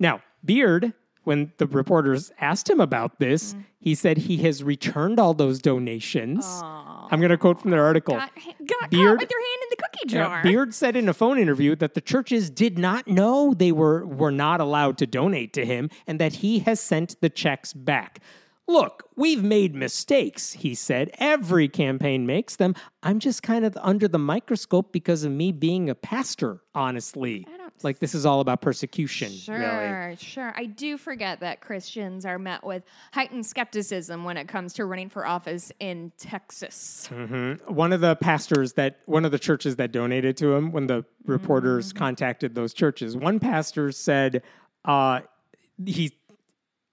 Now, 0.00 0.20
Beard, 0.44 0.94
when 1.28 1.52
the 1.58 1.66
reporters 1.66 2.32
asked 2.40 2.68
him 2.68 2.80
about 2.80 3.18
this, 3.20 3.54
Mm. 3.54 3.64
he 3.78 3.94
said 3.94 4.16
he 4.18 4.38
has 4.38 4.64
returned 4.64 5.20
all 5.20 5.34
those 5.34 5.60
donations. 5.60 6.44
I'm 6.64 7.20
going 7.20 7.30
to 7.30 7.36
quote 7.38 7.60
from 7.60 7.70
their 7.70 7.84
article. 7.84 8.14
Got, 8.16 8.32
got 8.66 8.90
Beard- 8.90 9.20
with 9.20 9.28
their 9.28 9.38
hand 9.38 9.62
in 9.62 9.68
the 9.70 9.76
cookie 9.76 10.06
jar. 10.08 10.42
Beard 10.42 10.74
said 10.74 10.96
in 10.96 11.08
a 11.08 11.14
phone 11.14 11.38
interview 11.38 11.76
that 11.76 11.94
the 11.94 12.00
churches 12.00 12.50
did 12.50 12.78
not 12.78 13.06
know 13.06 13.54
they 13.54 13.72
were 13.72 14.04
were 14.06 14.32
not 14.32 14.60
allowed 14.60 14.98
to 14.98 15.06
donate 15.06 15.52
to 15.52 15.64
him 15.64 15.90
and 16.06 16.18
that 16.18 16.34
he 16.36 16.60
has 16.60 16.80
sent 16.80 17.20
the 17.20 17.28
checks 17.30 17.72
back. 17.72 18.20
Look, 18.70 19.04
we've 19.16 19.42
made 19.42 19.74
mistakes, 19.74 20.52
he 20.52 20.74
said. 20.74 21.10
Every 21.18 21.68
campaign 21.68 22.26
makes 22.26 22.56
them. 22.56 22.74
I'm 23.02 23.18
just 23.18 23.42
kind 23.42 23.64
of 23.64 23.78
under 23.80 24.06
the 24.08 24.18
microscope 24.18 24.92
because 24.92 25.24
of 25.24 25.32
me 25.32 25.52
being 25.52 25.88
a 25.88 25.94
pastor, 25.94 26.60
honestly. 26.74 27.46
Don't 27.78 27.84
Like 27.84 27.98
this 27.98 28.14
is 28.14 28.26
all 28.26 28.40
about 28.40 28.60
persecution, 28.60 29.30
Sure, 29.32 29.58
really. 29.58 30.16
sure. 30.16 30.52
I 30.56 30.66
do 30.66 30.96
forget 30.98 31.40
that 31.40 31.60
Christians 31.60 32.24
are 32.26 32.38
met 32.38 32.64
with 32.64 32.82
heightened 33.12 33.46
skepticism 33.46 34.24
when 34.24 34.36
it 34.36 34.48
comes 34.48 34.72
to 34.74 34.84
running 34.84 35.08
for 35.08 35.26
office 35.26 35.72
in 35.80 36.12
Texas. 36.18 37.08
one 37.66 37.92
of 37.92 38.00
the 38.00 38.16
pastors 38.16 38.72
that 38.74 39.00
one 39.06 39.24
of 39.24 39.30
the 39.30 39.38
churches 39.38 39.76
that 39.76 39.92
donated 39.92 40.36
to 40.38 40.52
him 40.54 40.72
when 40.72 40.86
the 40.86 41.04
reporters 41.26 41.92
contacted 41.92 42.54
those 42.54 42.72
churches 42.72 43.16
one 43.16 43.38
pastor 43.38 43.92
said 43.92 44.42
uh, 44.84 45.20
he 45.84 46.12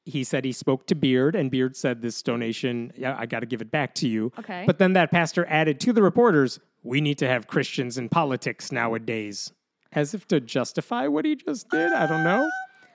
he 0.03 0.23
said 0.23 0.43
he 0.45 0.51
spoke 0.51 0.86
to 0.88 0.95
beard 0.95 1.36
and 1.36 1.49
beard 1.49 1.75
said 1.75 2.01
this 2.01 2.21
donation 2.21 2.91
yeah, 2.97 3.15
i 3.17 3.25
got 3.25 3.39
to 3.39 3.45
give 3.45 3.61
it 3.61 3.71
back 3.71 3.93
to 3.95 4.07
you 4.07 4.31
Okay. 4.39 4.63
but 4.67 4.77
then 4.77 4.93
that 4.93 5.09
pastor 5.11 5.45
added 5.49 5.79
to 5.79 5.93
the 5.93 6.01
reporters 6.03 6.59
we 6.83 6.99
need 7.01 7.17
to 7.17 7.27
have 7.27 7.47
christians 7.47 7.97
in 7.97 8.09
politics 8.09 8.71
nowadays 8.71 9.51
as 9.95 10.13
if 10.13 10.27
to 10.27 10.39
justify 10.39 11.07
what 11.07 11.25
he 11.25 11.35
just 11.35 11.69
did. 11.69 11.91
I 11.93 12.05
don't 12.05 12.23
know. 12.23 12.47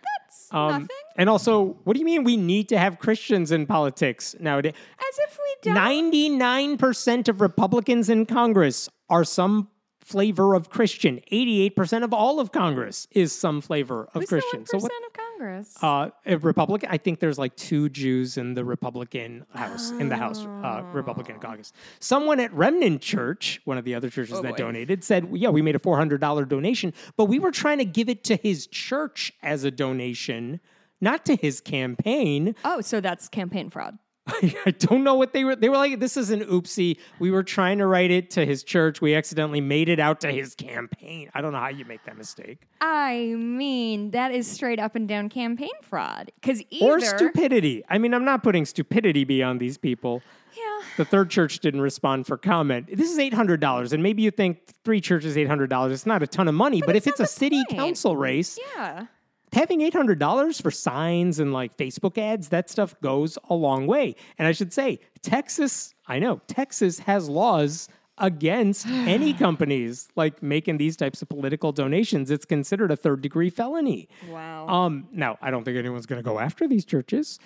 That's 0.03 0.49
Um, 0.53 0.69
nothing. 0.83 0.89
and 1.17 1.29
also, 1.29 1.77
what 1.85 1.95
do 1.95 2.01
you 2.01 2.05
mean 2.07 2.25
we 2.25 2.37
need 2.37 2.69
to 2.71 2.79
have 2.79 2.99
Christians 2.99 3.51
in 3.53 3.67
politics 3.67 4.35
nowadays? 4.41 4.75
As 4.99 5.19
if 5.29 5.39
we 5.39 5.73
don't. 5.73 5.77
99% 5.77 7.29
of 7.29 7.41
Republicans 7.41 8.09
in 8.11 8.27
Congress 8.27 8.89
are 9.09 9.25
some 9.25 9.69
flavor 10.11 10.55
of 10.55 10.71
Christian. 10.71 11.21
88% 11.33 12.03
of 12.03 12.13
all 12.13 12.41
of 12.41 12.51
Congress 12.53 13.07
is 13.13 13.33
some 13.33 13.61
flavor 13.61 14.09
of 14.15 14.23
Who's 14.23 14.29
Christian. 14.29 14.65
1% 14.65 14.83
what 14.83 14.93
of 15.07 15.13
Congress? 15.13 15.77
uh, 15.83 16.11
a 16.27 16.37
Republican. 16.39 16.89
I 16.91 16.99
think 16.99 17.21
there's 17.21 17.39
like 17.39 17.55
two 17.57 17.89
Jews 17.89 18.37
in 18.37 18.55
the 18.55 18.65
Republican 18.65 19.47
House, 19.55 19.91
in 19.91 20.09
the 20.09 20.17
House 20.17 20.45
uh, 20.45 20.83
Republican 20.93 21.39
caucus. 21.39 21.73
Someone 22.01 22.41
at 22.41 22.53
Remnant 22.53 23.01
Church, 23.01 23.61
one 23.65 23.79
of 23.79 23.85
the 23.85 23.95
other 23.95 24.11
churches 24.11 24.37
Oh, 24.39 24.43
that 24.43 24.53
boy. 24.53 24.57
donated, 24.57 25.05
said, 25.05 25.29
"Yeah, 25.33 25.49
we 25.51 25.63
made 25.63 25.77
a 25.77 25.79
four 25.79 25.97
hundred 25.97 26.21
dollar 26.21 26.45
donation, 26.45 26.93
but 27.17 27.27
we 27.27 27.39
were 27.39 27.53
trying 27.53 27.79
to 27.79 27.85
give 27.85 28.09
it 28.09 28.25
to 28.25 28.37
his 28.37 28.67
church 28.67 29.33
as 29.43 29.65
a 29.65 29.71
donation, 29.71 30.61
not 31.01 31.25
to 31.27 31.37
his 31.37 31.61
campaign." 31.61 32.55
oh, 32.65 32.81
so 32.81 33.01
that's 33.01 33.29
campaign 33.29 33.71
fraud. 33.71 33.99
I 34.67 34.71
don't 34.73 35.05
know 35.05 35.15
what 35.15 35.33
they 35.33 35.45
were. 35.45 35.57
They 35.57 35.69
were 35.69 35.77
like, 35.77 36.01
"This 36.01 36.17
is 36.17 36.31
an 36.31 36.41
oopsie. 36.41 36.99
We 37.19 37.31
were 37.31 37.43
trying 37.43 37.79
to 37.79 37.87
write 37.87 38.11
it 38.11 38.31
to 38.31 38.45
his 38.45 38.63
church. 38.65 39.01
We 39.01 39.15
accidentally 39.15 39.61
made 39.61 39.89
it 39.89 39.99
out 40.01 40.21
to 40.21 40.33
his 40.33 40.55
campaign." 40.55 41.31
I 41.35 41.41
don't 41.41 41.53
know 41.53 41.59
how 41.59 41.69
you 41.69 41.85
make 41.85 42.05
that 42.05 42.17
mistake. 42.17 42.67
I 42.81 43.35
mean, 43.37 44.11
that 44.13 44.33
is 44.33 44.47
straight 44.47 44.79
up 44.79 44.95
and 44.95 45.07
down 45.09 45.29
campaign 45.29 45.71
fraud. 45.83 46.33
Because 46.41 46.63
Or 46.81 47.01
stupidity. 47.01 47.85
I 47.89 47.99
mean, 47.99 48.15
I'm 48.15 48.25
not 48.25 48.43
putting 48.43 48.65
stupidity 48.65 49.25
beyond 49.25 49.61
these 49.61 49.77
people. 49.79 50.23
Yeah. 50.57 50.87
The 50.97 51.05
third 51.05 51.31
church 51.31 51.61
didn't 51.61 51.81
respond 51.81 52.27
for 52.27 52.37
comment. 52.37 52.89
This 52.93 53.11
is 53.11 53.19
eight 53.19 53.35
hundred 53.35 53.61
dollars, 53.61 53.93
and 53.93 54.03
maybe 54.03 54.23
you 54.23 54.31
think 54.31 54.59
three 54.85 55.01
churches 55.01 55.37
eight 55.37 55.49
hundred 55.49 55.71
dollars. 55.71 55.93
It's 55.93 56.07
not 56.07 56.23
a 56.23 56.27
ton 56.27 56.49
of 56.49 56.55
money, 56.55 56.83
but, 56.85 56.97
if 56.97 57.07
it's 57.07 57.21
it's 57.21 57.31
a 57.31 57.33
city 57.33 57.63
point. 57.69 57.79
council 57.81 58.17
race, 58.17 58.59
Yeah. 58.77 59.07
Having 59.53 59.81
eight 59.81 59.95
hundred 59.95 60.19
dollars 60.19 60.61
for 60.61 60.71
signs 60.71 61.39
and 61.39 61.53
like 61.53 61.77
Facebook 61.77 62.19
ads, 62.19 62.49
that 62.49 62.71
stuff 62.71 62.95
goes 63.01 63.39
a 63.49 63.55
long 63.55 63.87
way. 63.87 64.15
And 64.39 64.47
I 64.47 64.53
should 64.53 64.73
say, 64.73 65.01
Texas, 65.23 65.95
I 66.07 66.19
know 66.19 66.41
Texas 66.47 66.99
has 67.01 67.29
laws 67.29 67.89
against 68.21 68.87
any 68.89 69.33
companies 69.33 70.09
like 70.15 70.43
making 70.43 70.77
these 70.79 70.97
types 70.97 71.23
of 71.23 71.29
political 71.29 71.73
donations. 71.73 72.31
It's 72.31 72.45
considered 72.45 72.91
a 72.91 72.97
third 72.97 73.23
degree 73.23 73.51
felony. 73.51 74.09
Wow. 74.29 74.69
Um, 74.69 75.09
now, 75.11 75.39
I 75.43 75.51
don't 75.51 75.65
think 75.65 75.77
anyone's 75.77 76.07
going 76.07 76.23
to 76.23 76.29
go 76.29 76.39
after 76.39 76.69
these 76.69 76.85
churches, 76.85 77.39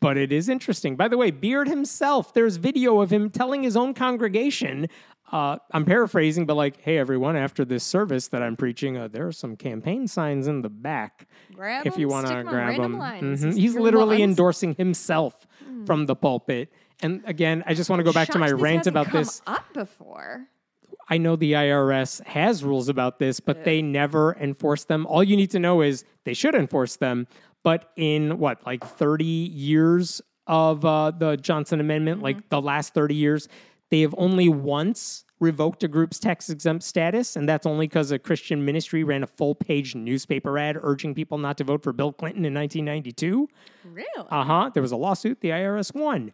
but 0.00 0.16
it 0.16 0.32
is 0.32 0.48
interesting. 0.48 0.96
By 0.96 1.08
the 1.08 1.18
way, 1.18 1.30
Beard 1.30 1.68
himself, 1.68 2.34
there's 2.34 2.56
video 2.56 3.00
of 3.00 3.12
him 3.12 3.30
telling 3.30 3.62
his 3.62 3.76
own 3.76 3.94
congregation, 3.94 4.88
uh, 5.32 5.56
I'm 5.70 5.84
paraphrasing, 5.86 6.44
but 6.46 6.56
like, 6.56 6.80
hey, 6.82 6.98
everyone, 6.98 7.36
after 7.36 7.64
this 7.64 7.82
service 7.84 8.28
that 8.28 8.42
I'm 8.42 8.56
preaching, 8.56 8.96
uh, 8.98 9.08
there 9.08 9.26
are 9.26 9.32
some 9.32 9.56
campaign 9.56 10.06
signs 10.06 10.46
in 10.46 10.60
the 10.62 10.68
back. 10.68 11.26
Grab 11.54 11.86
if 11.86 11.96
you 11.96 12.06
want 12.08 12.26
to 12.26 12.32
stick 12.32 12.38
'em 12.40 12.46
on 12.48 12.52
grab 12.52 12.76
them. 12.80 12.96
Mhm. 12.96 13.56
He's 13.56 13.74
literally 13.74 14.22
endorsing 14.22 14.74
himself 14.74 15.46
from 15.86 16.06
the 16.06 16.14
pulpit. 16.14 16.70
And 17.02 17.22
again, 17.24 17.64
I 17.66 17.74
just 17.74 17.88
want 17.90 18.00
to 18.00 18.04
go 18.04 18.12
back 18.12 18.28
to 18.28 18.38
my 18.38 18.50
rant 18.50 18.86
about 18.86 19.10
this. 19.10 19.40
up 19.46 19.64
before. 19.72 20.46
I 21.08 21.18
know 21.18 21.34
the 21.36 21.52
IRS 21.56 22.20
has 22.26 22.62
rules 22.62 22.88
about 22.88 23.18
this, 23.18 23.40
but 23.40 23.64
they 23.64 23.82
never 23.82 24.36
enforce 24.40 24.84
them. 24.84 25.06
All 25.06 25.22
you 25.24 25.36
need 25.36 25.50
to 25.50 25.58
know 25.58 25.80
is 25.82 26.04
they 26.24 26.34
should 26.34 26.54
enforce 26.54 26.96
them. 26.96 27.26
But 27.64 27.90
in 27.96 28.38
what, 28.38 28.64
like 28.66 28.84
30 28.84 29.24
years 29.24 30.20
of 30.46 30.84
uh, 30.84 31.10
the 31.12 31.36
Johnson 31.36 31.80
Amendment, 31.80 32.18
Mm-hmm. 32.18 32.24
like 32.24 32.48
the 32.50 32.60
last 32.60 32.94
30 32.94 33.14
years, 33.14 33.48
they 33.92 34.00
have 34.00 34.14
only 34.16 34.48
once 34.48 35.26
revoked 35.38 35.84
a 35.84 35.88
group's 35.88 36.18
tax 36.18 36.48
exempt 36.48 36.82
status. 36.82 37.36
And 37.36 37.46
that's 37.46 37.66
only 37.66 37.86
because 37.86 38.10
a 38.10 38.18
Christian 38.18 38.64
ministry 38.64 39.04
ran 39.04 39.22
a 39.22 39.26
full 39.26 39.54
page 39.54 39.94
newspaper 39.94 40.56
ad 40.56 40.78
urging 40.80 41.14
people 41.14 41.36
not 41.36 41.58
to 41.58 41.64
vote 41.64 41.82
for 41.82 41.92
Bill 41.92 42.10
Clinton 42.10 42.46
in 42.46 42.54
1992. 42.54 43.50
Really? 43.84 44.06
Uh 44.16 44.44
huh. 44.44 44.70
There 44.72 44.82
was 44.82 44.92
a 44.92 44.96
lawsuit. 44.96 45.42
The 45.42 45.50
IRS 45.50 45.94
won. 45.94 46.32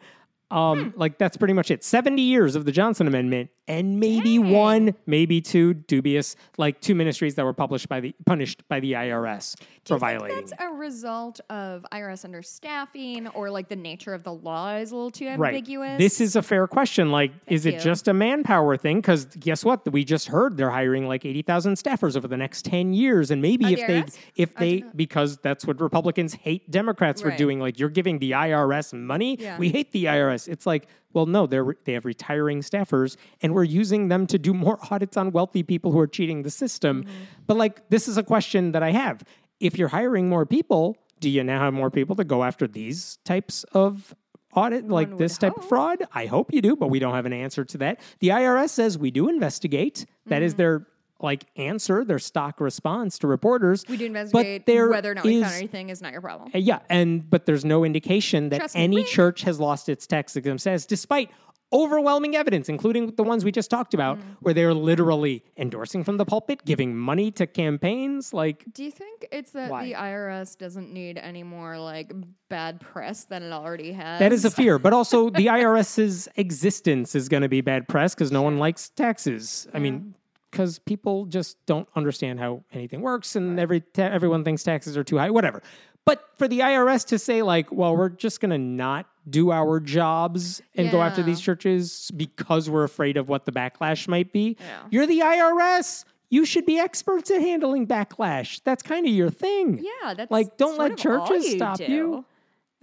Hmm. 0.51 0.57
Um, 0.57 0.95
like 0.97 1.19
that's 1.19 1.37
pretty 1.37 1.55
much 1.55 1.71
it. 1.71 1.85
Seventy 1.85 2.23
years 2.23 2.55
of 2.57 2.65
the 2.65 2.73
Johnson 2.73 3.07
Amendment, 3.07 3.51
and 3.67 4.01
maybe 4.01 4.39
Dang. 4.39 4.51
one, 4.51 4.95
maybe 5.07 5.41
two 5.43 5.75
dubious, 5.75 6.37
like 6.57 6.81
two 6.81 6.95
ministries 6.95 7.35
that 7.35 7.45
were 7.45 7.53
published 7.53 7.89
by 7.89 8.01
the 8.01 8.15
punished 8.25 8.67
by 8.69 8.81
the 8.81 8.93
IRS 8.93 9.57
Do 9.57 9.65
for 9.85 9.95
you 9.95 9.99
think 9.99 10.01
violating. 10.01 10.37
that's 10.37 10.53
a 10.59 10.69
result 10.71 11.41
of 11.51 11.85
IRS 11.93 12.25
understaffing 12.25 13.31
or 13.35 13.51
like 13.51 13.69
the 13.69 13.77
nature 13.77 14.15
of 14.15 14.23
the 14.25 14.33
law 14.33 14.75
is 14.77 14.91
a 14.91 14.95
little 14.97 15.11
too 15.11 15.27
Right. 15.37 15.55
ambiguous? 15.55 15.99
This 15.99 16.21
is 16.21 16.35
a 16.37 16.43
fair 16.43 16.67
question. 16.67 17.11
Like, 17.13 17.33
is 17.47 17.67
it 17.67 17.75
you. 17.75 17.81
just 17.81 18.09
a 18.09 18.15
manpower 18.15 18.77
thing? 18.79 18.99
Because 19.03 19.27
guess 19.27 19.65
what? 19.65 19.91
We 19.93 20.05
just 20.05 20.29
heard 20.29 20.57
they're 20.57 20.71
hiring 20.71 21.07
like 21.07 21.25
eighty 21.27 21.43
thousand 21.43 21.75
staffers 21.75 22.17
over 22.17 22.27
the 22.29 22.37
next 22.39 22.65
ten 22.65 22.93
years, 22.95 23.31
and 23.31 23.43
maybe 23.43 23.67
if 23.75 23.81
the 23.81 23.87
they, 23.87 24.05
if 24.37 24.55
they, 24.55 24.85
because 24.97 25.37
that's 25.39 25.67
what 25.67 25.81
Republicans 25.81 26.35
hate 26.35 26.71
Democrats 26.71 27.21
for 27.21 27.31
doing. 27.33 27.61
Like, 27.61 27.79
you're 27.79 27.89
giving 27.91 28.19
the 28.19 28.31
IRS 28.33 28.95
money. 28.95 29.37
Yeah. 29.39 29.59
We 29.59 29.69
hate 29.69 29.93
the 29.93 30.07
IRS. 30.07 30.38
It's 30.47 30.67
like, 30.67 30.87
well, 31.15 31.27
no, 31.27 31.47
they're 31.47 31.75
they 31.85 31.95
have 31.95 32.05
retiring 32.05 32.61
staffers, 32.61 33.17
and 33.43 33.55
we're 33.55 33.65
using 33.65 34.09
them 34.09 34.27
to 34.29 34.39
do 34.39 34.53
more 34.55 34.79
audits 34.91 35.17
on 35.17 35.33
wealthy 35.33 35.63
people 35.63 35.91
who 35.91 35.99
are 35.99 36.07
cheating 36.07 36.43
the 36.43 36.51
system. 36.51 37.03
Mm-hmm. 37.05 37.13
But 37.47 37.57
like, 37.57 37.89
this 37.89 38.07
is 38.07 38.19
a 38.19 38.23
question 38.23 38.73
that 38.73 38.83
I 38.83 38.93
have. 38.93 39.25
If 39.59 39.79
you're 39.79 39.89
hiring 39.89 40.29
more 40.29 40.47
people, 40.47 40.97
do 41.19 41.29
you 41.29 41.43
now 41.43 41.59
have 41.61 41.75
more 41.75 41.91
people 41.91 42.15
to 42.17 42.25
go 42.25 42.45
after 42.45 42.69
these 42.69 43.19
types 43.25 43.65
of 43.73 44.15
audit, 44.55 44.89
like 44.89 45.19
this 45.19 45.37
type 45.39 45.57
of 45.57 45.69
fraud? 45.69 46.05
I 46.13 46.27
hope 46.27 46.53
you 46.53 46.63
do, 46.63 46.77
but 46.77 46.89
we 46.91 46.99
don't 47.01 47.15
have 47.15 47.27
an 47.27 47.33
answer 47.33 47.65
to 47.65 47.79
that. 47.79 48.01
The 48.21 48.29
IRS 48.29 48.69
says 48.69 48.97
we 48.99 49.11
do 49.11 49.29
investigate. 49.29 50.07
That 50.27 50.43
is 50.43 50.53
Mm-hmm. 50.53 50.59
their 50.59 50.87
like 51.21 51.45
answer, 51.57 52.05
their 52.05 52.19
stock 52.19 52.61
response 52.61 53.19
to 53.19 53.27
reporters. 53.27 53.85
we 53.89 53.97
do 53.97 54.05
but 54.05 54.07
investigate 54.21 54.67
there 54.67 54.89
whether 54.89 55.11
or 55.11 55.15
not 55.15 55.25
we 55.25 55.41
found 55.43 55.55
anything 55.55 55.89
is 55.91 56.01
not 56.01 56.13
your 56.13 56.21
problem. 56.21 56.51
uh, 56.55 56.59
Yeah, 56.59 56.79
and 56.89 57.29
but 57.29 57.47
there's 57.47 57.65
no 57.65 57.85
indication 57.85 58.51
that 58.51 58.59
Trust 58.61 58.77
any 58.77 58.97
wink. 58.97 59.09
church 59.09 59.43
has 59.43 59.59
lost 59.59 59.89
its 59.89 60.07
tax 60.07 60.37
exempt 60.37 60.61
status, 60.61 60.87
despite 60.87 61.31
overwhelming 61.71 62.35
evidence, 62.35 62.71
including 62.71 63.15
the 63.17 63.23
ones 63.23 63.45
we 63.45 63.53
just 63.53 63.69
talked 63.69 63.93
about, 63.93 64.17
Mm. 64.19 64.23
where 64.41 64.55
they're 64.55 64.73
literally 64.73 65.43
endorsing 65.59 66.03
from 66.03 66.17
the 66.17 66.25
pulpit, 66.25 66.65
giving 66.65 66.97
money 66.97 67.31
to 67.33 67.47
campaigns. 67.47 68.33
Like, 68.33 68.65
Do 68.73 68.83
you 68.85 68.91
think 68.91 69.27
it's 69.31 69.51
that 69.51 69.71
Why? 69.71 69.85
the 69.85 69.95
IRS 69.95 70.57
doesn't 70.57 70.91
need 70.93 71.19
any 71.19 71.43
more 71.43 71.79
like 71.79 72.11
bad 72.49 72.81
press 72.81 73.25
than 73.25 73.43
it 73.43 73.53
already 73.53 73.93
has? 73.93 74.19
that 74.21 74.33
is 74.33 74.47
a 74.47 74.51
fear, 74.51 74.79
but 74.79 74.95
also 74.95 75.29
the 75.43 75.47
IRS's 75.49 76.27
existence 76.37 77.15
is 77.15 77.29
going 77.29 77.43
to 77.43 77.51
be 77.51 77.61
bad 77.61 77.87
press 77.87 78.15
because 78.15 78.33
no 78.33 78.41
one 78.41 78.59
likes 78.59 78.89
taxes. 78.89 79.67
I 79.75 79.79
mean, 79.79 80.15
because 80.51 80.79
people 80.79 81.27
just 81.27 81.57
don't 81.67 81.89
understand 81.97 82.39
how 82.41 82.65
anything 82.73 83.01
works, 83.01 83.37
and 83.37 83.59
every 83.61 83.81
ta- 83.81 84.03
everyone 84.05 84.45
thinks 84.45 84.63
taxes 84.63 84.97
are 84.97 85.05
too 85.05 85.19
high. 85.19 85.31
Whatever. 85.31 85.63
But 86.05 86.25
for 86.39 86.49
the 86.49 86.61
IRS 86.61 87.07
to 87.09 87.19
say 87.19 87.43
like, 87.43 87.71
well, 87.71 87.95
we're 87.95 88.09
just 88.09 88.41
going 88.41 88.51
to 88.51 88.57
not 88.59 89.07
do 89.29 89.51
our 89.51 89.79
jobs 89.79 90.63
and 90.75 90.91
go 90.91 91.03
after 91.03 91.23
these 91.23 91.39
churches 91.39 92.11
because 92.17 92.71
we're 92.71 92.85
afraid 92.85 93.19
of 93.19 93.29
what 93.29 93.45
the 93.45 93.53
backlash 93.53 94.09
might 94.09 94.33
be. 94.33 94.57
Yeah. 94.59 94.79
You're 94.91 95.07
the 95.07 95.21
IRS. 95.21 96.05
You 96.31 96.47
should 96.47 96.65
be 96.65 96.79
experts 96.79 97.31
at 97.31 97.43
handling 97.43 97.87
backlash. 97.87 98.63
That's 98.65 98.83
kind 98.83 99.07
of 99.07 99.13
your 99.13 99.29
thing. 99.29 99.83
Yeah, 100.03 100.15
that's 100.15 100.31
Like, 100.31 100.57
don't 100.57 100.79
let 100.79 100.97
churches 100.97 101.45
you 101.47 101.57
stop 101.59 101.77
do. 101.77 101.85
you. 101.85 102.25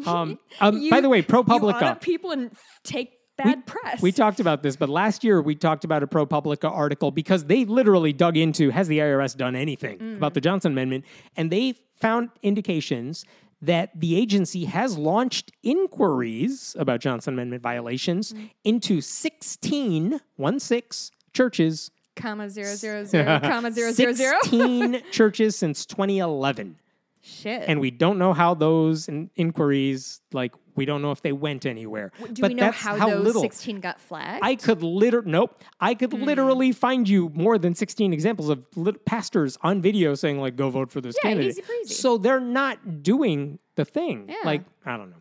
Um, 0.06 0.38
um, 0.60 0.78
You- 0.78 0.92
by 0.92 1.00
the 1.00 1.08
way, 1.08 1.20
You 1.20 1.24
ProPublica. 1.24 1.82
audit 1.82 2.02
people 2.02 2.32
and 2.32 2.52
take 2.84 3.15
bad 3.38 3.66
press. 3.66 4.02
We 4.02 4.12
talked 4.12 4.40
about 4.40 4.64
this, 4.64 4.76
but 4.76 4.90
last 4.90 5.24
year 5.24 5.42
we 5.42 5.56
talked 5.56 5.84
about 5.84 6.04
a 6.04 6.08
ProPublica 6.08 6.70
article 6.72 7.12
because 7.12 7.46
they 7.46 7.66
literally 7.66 8.14
dug 8.14 8.38
into 8.38 8.70
has 8.70 8.88
the 8.88 9.00
IRS 9.00 9.36
done 9.36 9.56
anything 9.56 9.98
Mm. 10.00 10.18
about 10.18 10.34
the 10.34 10.42
Johnson 10.42 10.72
Amendment, 10.72 11.06
and 11.36 11.52
they 11.52 11.74
found 12.00 12.30
indications 12.42 13.26
that 13.62 13.90
the 14.00 14.16
agency 14.18 14.66
has 14.66 14.98
launched 14.98 15.52
inquiries 15.64 16.76
about 16.78 17.00
Johnson 17.00 17.34
Amendment 17.34 17.64
violations 17.64 18.34
Mm. 18.34 18.50
into 18.64 19.02
16, 19.02 20.20
one 20.36 20.60
six 20.60 21.12
churches, 21.34 21.92
comma 22.16 22.50
zero 22.50 22.76
zero 22.76 23.04
zero 23.06 23.40
comma 23.42 23.72
zero 23.72 23.92
zero 23.92 24.14
zero. 24.14 24.38
16 24.44 25.02
churches 25.12 25.56
since 25.56 25.86
2011. 25.86 26.78
Shit. 27.22 27.64
And 27.68 27.80
we 27.80 27.90
don't 27.92 28.18
know 28.20 28.34
how 28.34 28.54
those 28.54 29.08
in- 29.08 29.32
inquiries, 29.36 30.22
like, 30.32 30.54
we 30.76 30.86
don't 30.86 31.02
know 31.02 31.12
if 31.12 31.22
they 31.22 31.32
went 31.32 31.66
anywhere. 31.66 32.12
do 32.34 32.42
but 32.42 32.50
we 32.52 32.56
know 32.56 32.64
that's 32.66 32.78
how, 32.78 32.96
how 32.96 33.10
those 33.10 33.24
little. 33.24 33.42
sixteen 33.42 33.80
got 33.80 34.00
flagged? 34.00 34.44
I 34.44 34.56
could 34.56 34.84
literally 34.84 35.32
nope. 35.32 35.64
I 35.80 35.94
could 35.94 36.12
Hmm. 36.14 36.24
literally 36.24 36.72
find 36.72 37.08
you 37.08 37.32
more 37.34 37.58
than 37.58 37.76
sixteen 37.76 38.14
examples 38.14 38.50
of 38.50 38.64
lit- 38.76 39.06
pastors 39.06 39.58
on 39.62 39.82
video 39.82 40.16
saying 40.16 40.40
like, 40.40 40.56
"Go 40.56 40.70
vote 40.70 40.92
for 40.92 41.02
this 41.02 41.16
Yeah, 41.24 41.30
candidate." 41.30 41.52
easy 41.52 41.62
breezy. 41.62 41.94
So 41.94 42.18
they're 42.18 42.40
not 42.40 43.04
doing 43.04 43.60
the 43.76 43.86
thing. 43.86 44.26
Yeah. 44.30 44.36
Like 44.44 44.64
I 44.86 44.98
don't 44.98 45.10
know. 45.12 45.18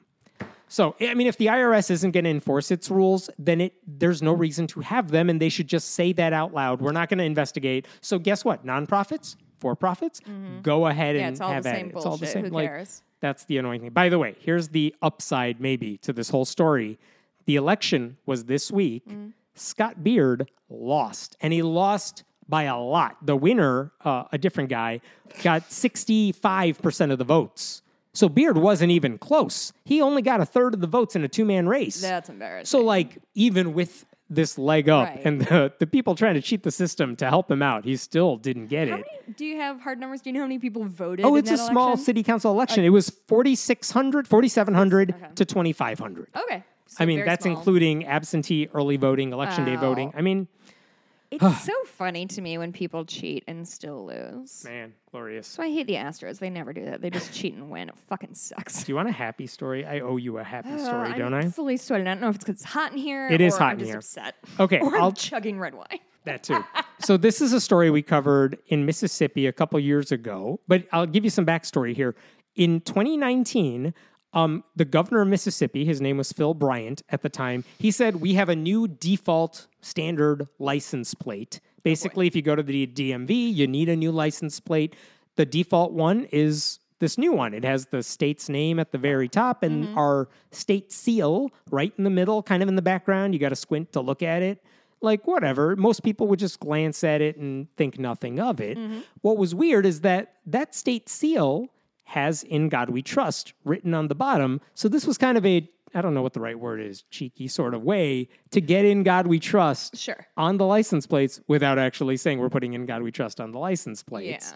So 0.69 0.97
I 1.01 1.15
mean, 1.15 1.27
if 1.29 1.37
the 1.37 1.47
IRS 1.47 1.91
isn't 1.91 2.11
going 2.11 2.25
to 2.25 2.31
enforce 2.31 2.71
its 2.71 2.91
rules, 2.91 3.31
then 3.39 3.61
it 3.61 3.75
there's 3.87 4.23
no 4.23 4.33
reason 4.33 4.67
to 4.69 4.81
have 4.81 5.11
them, 5.11 5.31
and 5.31 5.41
they 5.41 5.49
should 5.49 5.69
just 5.69 5.91
say 5.93 6.13
that 6.15 6.33
out 6.33 6.53
loud. 6.53 6.81
We're 6.81 6.93
not 6.93 7.09
going 7.09 7.19
to 7.19 7.25
investigate. 7.25 7.87
So 8.01 8.19
guess 8.19 8.45
what? 8.45 8.67
Nonprofits, 8.67 9.37
for 9.61 9.77
profits, 9.77 10.21
go 10.63 10.87
ahead 10.87 11.15
Mm-hmm. 11.15 11.21
yeah, 11.21 11.27
and 11.27 11.33
it's 11.35 11.41
all 11.41 11.53
have 11.53 11.63
the 11.63 11.69
at 11.71 11.77
same 11.77 11.87
it. 11.89 11.93
bullshit. 11.93 12.07
It's 12.07 12.07
all 12.07 12.17
the 12.17 12.27
same. 12.27 12.45
Who 12.47 12.51
like, 12.51 12.69
cares? 12.69 13.03
That's 13.25 13.47
the 13.47 13.57
annoying 13.57 13.81
thing. 13.81 13.91
By 13.91 14.11
the 14.11 14.19
way, 14.19 14.37
here's 14.39 14.69
the 14.69 14.95
upside 15.01 15.59
maybe 15.59 15.97
to 15.99 16.13
this 16.13 16.29
whole 16.29 16.45
story. 16.45 16.99
The 17.47 17.57
election 17.57 18.19
was 18.27 18.45
this 18.45 18.71
week. 18.71 19.09
Mm. 19.09 19.33
Scott 19.55 20.05
Beard 20.05 20.51
lost, 20.69 21.35
and 21.41 21.51
he 21.51 21.63
lost 21.63 22.25
by 22.51 22.65
a 22.65 22.77
lot. 22.77 23.17
The 23.25 23.35
winner, 23.35 23.93
uh, 24.05 24.25
a 24.31 24.37
different 24.37 24.69
guy, 24.69 25.01
got 25.43 25.71
65% 25.71 27.13
of 27.13 27.17
the 27.17 27.25
votes. 27.25 27.81
So 28.13 28.29
Beard 28.29 28.59
wasn't 28.59 28.91
even 28.91 29.17
close. 29.17 29.73
He 29.87 30.03
only 30.03 30.21
got 30.21 30.43
a 30.43 30.45
third 30.45 30.75
of 30.75 30.83
the 30.83 30.87
votes 30.87 31.17
in 31.17 31.25
a 31.25 31.29
two 31.29 31.47
man 31.47 31.67
race. 31.67 32.03
That's 32.03 32.29
embarrassing. 32.29 32.67
So, 32.67 32.85
like, 32.85 33.17
even 33.35 33.73
with 33.73 34.05
this 34.31 34.57
leg 34.59 34.89
up 34.89 35.09
Right. 35.09 35.21
and 35.25 35.41
the, 35.47 35.73
the 35.79 35.87
people 35.87 36.15
trying 36.15 36.35
to 36.35 36.41
cheat 36.41 36.63
the 36.63 36.71
system 36.71 37.15
to 37.17 37.29
help 37.29 37.51
him 37.51 37.63
out, 37.63 37.85
he 37.85 37.97
still 37.97 38.37
didn't 38.37 38.67
get 38.69 38.89
how 38.89 38.95
it. 38.95 39.07
many, 39.27 39.35
do 39.37 39.45
you 39.45 39.57
have 39.59 39.81
hard 39.81 40.01
numbers? 40.01 40.23
Do 40.23 40.31
you 40.31 40.35
know 40.35 40.41
how 40.41 40.47
many 40.47 40.59
people 40.59 40.85
voted? 40.85 41.25
Oh, 41.27 41.37
it's 41.37 41.51
a 41.51 41.57
that 41.57 41.71
small 41.71 41.89
election? 41.89 42.05
city 42.05 42.23
council 42.23 42.51
election. 42.51 42.85
It 42.85 42.89
was 42.91 43.11
4,600, 43.29 44.27
4,700 44.27 45.11
Okay. 45.15 45.27
to 45.35 45.45
2,500. 45.45 46.29
Okay. 46.37 46.65
so 46.87 46.97
I 47.03 47.07
mean, 47.07 47.25
that's 47.25 47.45
small. 47.45 47.57
including 47.57 48.07
absentee 48.07 48.69
early 48.75 48.97
voting, 48.97 49.33
election 49.33 49.65
day 49.65 49.77
Oh. 49.77 49.81
voting. 49.81 50.13
I 50.17 50.23
mean, 50.23 50.49
It's 51.41 51.65
so 51.65 51.73
funny 51.85 52.27
to 52.27 52.41
me 52.41 52.59
when 52.59 52.73
people 52.73 53.05
cheat 53.05 53.45
and 53.47 53.67
still 53.67 54.07
lose. 54.07 54.65
man, 54.65 54.93
glorious. 55.11 55.47
So 55.47 55.63
I 55.63 55.69
hate 55.71 55.87
the 55.87 55.95
Astros. 55.95 56.39
They 56.39 56.51
never 56.51 56.73
do 56.73 56.85
that. 56.87 57.01
They 57.01 57.11
just 57.11 57.33
cheat 57.33 57.55
and 57.55 57.71
win. 57.71 57.89
It 57.89 57.97
fucking 58.09 58.35
sucks. 58.35 58.85
Do 58.85 58.93
you 58.93 58.97
want 58.97 59.09
a 59.09 59.13
happy 59.13 59.47
story? 59.47 59.85
I 59.87 60.01
owe 60.01 60.17
you 60.17 60.39
a 60.39 60.45
happy 60.45 60.71
Uh, 60.71 60.79
story, 60.79 61.09
I'm 61.11 61.19
don't 61.19 61.35
I? 61.35 61.49
fully 61.49 61.77
sweating. 61.77 62.07
I 62.07 62.13
don't 62.13 62.21
know 62.21 62.29
if 62.29 62.37
it's 62.37 62.45
because 62.45 62.61
it's 62.63 62.71
hot 62.73 62.93
in 62.93 62.99
here. 62.99 63.29
It 63.29 63.41
is 63.41 63.55
or 63.55 63.59
hot 63.59 63.65
I'm 63.67 63.73
in 63.75 63.79
just 63.81 63.91
here. 63.91 63.99
upset. 63.99 64.35
Okay, 64.61 64.79
Or 64.83 64.97
I'll 64.97 65.09
I'm 65.09 65.15
chugging 65.15 65.59
red 65.59 65.75
wine. 65.75 66.01
That 66.25 66.43
too. 66.43 66.65
so 67.01 67.17
this 67.17 67.41
is 67.43 67.53
a 67.53 67.61
story 67.61 67.91
we 67.91 68.01
covered 68.03 68.59
in 68.69 68.87
Mississippi 68.87 69.47
a 69.47 69.53
couple 69.53 69.79
years 69.79 70.11
ago, 70.11 70.59
but 70.69 70.85
I'll 70.93 71.07
give 71.07 71.23
you 71.25 71.31
some 71.31 71.45
backstory 71.45 71.95
here. 71.95 72.15
In 72.57 72.81
2019, 72.83 73.93
um, 74.35 74.65
the 74.77 74.85
governor 74.85 75.23
of 75.23 75.29
Mississippi, 75.29 75.85
his 75.85 76.01
name 76.01 76.19
was 76.19 76.33
Phil 76.33 76.55
Bryant 76.55 77.03
at 77.09 77.23
the 77.23 77.29
time, 77.29 77.65
he 77.79 77.91
said 77.91 78.17
we 78.17 78.35
have 78.35 78.49
a 78.49 78.57
new 78.57 78.89
default 78.89 79.69
standard 79.81 80.49
license 80.59 81.15
plate. 81.15 81.61
Basically, 81.83 82.27
if 82.27 82.35
you 82.35 82.43
go 82.43 82.57
to 82.57 82.63
the 82.63 82.87
DMV, 82.87 83.55
you 83.55 83.67
need 83.67 83.89
a 83.89 83.97
new 83.97 84.11
license 84.11 84.59
plate. 84.59 84.97
The 85.37 85.47
default 85.47 85.93
one 85.93 86.27
is 86.33 86.79
this 86.99 87.19
new 87.19 87.33
one. 87.33 87.53
It 87.55 87.65
has 87.65 87.87
the 87.87 88.03
state's 88.03 88.49
name 88.49 88.79
at 88.79 88.93
the 88.93 88.99
very 88.99 89.29
top 89.29 89.63
and 89.63 89.97
our 89.99 90.29
state 90.53 90.93
seal 90.93 91.51
right 91.71 91.93
in 91.99 92.05
the 92.05 92.11
middle, 92.11 92.43
kind 92.43 92.63
of 92.63 92.69
in 92.69 92.77
the 92.77 92.83
background. 92.83 93.35
You 93.35 93.41
got 93.41 93.51
to 93.51 93.57
squint 93.57 93.93
to 93.93 94.01
look 94.01 94.23
at 94.23 94.43
it 94.43 94.63
like 95.05 95.27
whatever 95.27 95.77
most 95.77 96.03
people 96.03 96.27
would 96.27 96.39
just 96.39 96.59
glance 96.59 97.05
at 97.05 97.21
it 97.21 97.37
and 97.37 97.69
think 97.77 97.99
nothing 97.99 98.41
of 98.41 98.61
it 98.61 98.77
what 99.21 99.37
was 99.37 99.55
weird 99.55 99.85
is 99.87 100.01
that 100.01 100.37
that 100.47 100.75
state 100.75 101.09
seal 101.09 101.69
has 102.15 102.43
in 102.45 102.69
god 102.69 102.91
we 102.91 103.03
trust 103.03 103.53
written 103.65 103.93
on 103.95 104.09
the 104.09 104.15
bottom 104.27 104.61
so 104.75 104.89
this 104.89 105.07
was 105.07 105.17
kind 105.19 105.37
of 105.39 105.45
a 105.45 105.57
i 105.95 106.01
don't 106.01 106.15
know 106.15 106.23
what 106.23 106.33
the 106.33 106.41
right 106.49 106.59
word 106.59 106.81
is 106.81 107.03
cheeky 107.11 107.47
sort 107.49 107.75
of 107.75 107.83
way 107.83 108.29
to 108.51 108.61
get 108.61 108.85
in 108.85 109.03
god 109.03 109.27
we 109.27 109.39
trust 109.39 109.97
Sure. 109.97 110.27
on 110.37 110.57
the 110.59 110.67
license 110.67 111.07
plates 111.07 111.41
without 111.49 111.79
actually 111.79 112.17
saying 112.17 112.39
we're 112.39 112.51
putting 112.59 112.73
in 112.75 112.87
god 112.87 113.03
we 113.03 113.11
trust 113.13 113.41
on 113.41 113.53
the 113.53 113.59
license 113.59 114.03
plates 114.03 114.55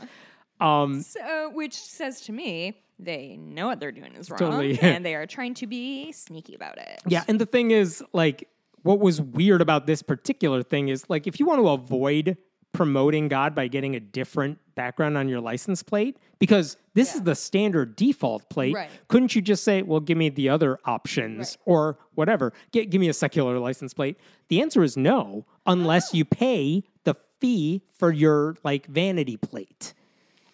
Yeah. 0.60 0.82
um 0.82 1.00
So, 1.02 1.50
which 1.60 1.74
says 1.74 2.20
to 2.22 2.32
me, 2.32 2.52
they 2.98 3.36
know 3.36 3.66
what 3.70 3.78
they're 3.80 3.92
doing 3.92 4.12
is 4.16 4.28
wrong, 4.30 4.38
Totally. 4.40 4.78
and 4.82 5.04
they 5.06 5.14
are 5.14 5.26
trying 5.26 5.54
to 5.62 5.66
be 5.68 6.10
sneaky 6.12 6.54
about 6.56 6.78
it. 6.78 7.00
Yeah, 7.06 7.22
and 7.28 7.40
the 7.40 7.46
thing 7.46 7.70
is, 7.70 8.02
like, 8.12 8.48
what 8.82 8.98
was 8.98 9.20
weird 9.20 9.60
about 9.60 9.86
this 9.86 10.02
particular 10.02 10.64
thing 10.64 10.88
is, 10.88 11.04
like, 11.08 11.28
if 11.28 11.38
you 11.38 11.46
want 11.46 11.60
to 11.62 11.68
avoid 11.68 12.36
promoting 12.78 13.26
God 13.26 13.56
by 13.56 13.66
getting 13.66 13.96
a 13.96 14.00
different 14.00 14.56
background 14.76 15.18
on 15.18 15.28
your 15.28 15.40
license 15.40 15.82
plate, 15.82 16.16
because 16.38 16.76
this 16.94 17.16
is 17.16 17.22
the 17.22 17.34
standard 17.34 17.96
default 17.96 18.48
plate, 18.48 18.72
Right. 18.72 18.88
couldn't 19.08 19.34
you 19.34 19.42
just 19.42 19.64
say, 19.64 19.82
well, 19.82 19.98
give 19.98 20.16
me 20.16 20.28
the 20.28 20.48
other 20.48 20.78
options 20.84 21.58
or 21.64 21.98
whatever? 22.14 22.52
Gi- 22.72 22.86
give 22.86 23.00
me 23.00 23.08
a 23.08 23.12
secular 23.12 23.58
license 23.58 23.92
plate. 23.92 24.16
The 24.46 24.60
answer 24.62 24.84
is 24.84 24.96
no, 24.96 25.44
unless 25.66 26.14
you 26.14 26.24
pay 26.24 26.84
the 27.02 27.16
fee 27.40 27.82
for 27.94 28.12
your, 28.12 28.56
like, 28.62 28.86
vanity 28.86 29.36
plate. 29.36 29.92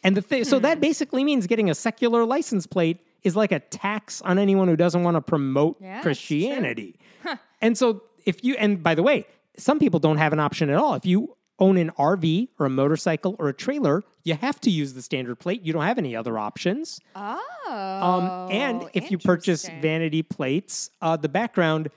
And 0.02 0.16
the 0.16 0.22
thing, 0.22 0.44
so 0.44 0.56
Hmm. 0.56 0.62
that 0.62 0.80
basically 0.80 1.24
means 1.24 1.46
getting 1.46 1.68
a 1.68 1.74
secular 1.74 2.24
license 2.24 2.66
plate 2.66 2.98
is 3.22 3.36
like 3.36 3.52
a 3.52 3.60
tax 3.60 4.22
on 4.22 4.38
anyone 4.38 4.68
who 4.68 4.76
doesn't 4.76 5.02
want 5.02 5.16
to 5.16 5.20
promote 5.20 5.76
Yeah, 5.80 6.00
Christianity. 6.00 6.96
And 7.60 7.76
so 7.76 8.02
if 8.24 8.42
you, 8.42 8.54
and 8.56 8.82
by 8.82 8.94
the 8.94 9.02
way, 9.02 9.26
some 9.58 9.78
people 9.78 10.00
don't 10.00 10.16
have 10.16 10.32
an 10.32 10.40
option 10.40 10.68
at 10.70 10.76
all. 10.76 10.94
If 10.94 11.04
you 11.06 11.36
own 11.58 11.76
an 11.76 11.90
RV 11.98 12.48
or 12.58 12.66
a 12.66 12.70
motorcycle 12.70 13.36
or 13.38 13.48
a 13.48 13.54
trailer, 13.54 14.02
you 14.24 14.34
have 14.34 14.60
to 14.62 14.70
use 14.70 14.94
the 14.94 15.02
standard 15.02 15.36
plate. 15.36 15.62
You 15.62 15.72
don't 15.72 15.82
have 15.82 15.98
any 15.98 16.16
other 16.16 16.38
options. 16.38 17.00
Oh. 17.14 17.40
Um, 17.68 18.50
and 18.50 18.88
if 18.92 19.10
you 19.10 19.18
purchase 19.18 19.68
vanity 19.80 20.22
plates, 20.22 20.90
uh, 21.00 21.16
the 21.16 21.28
background 21.28 21.90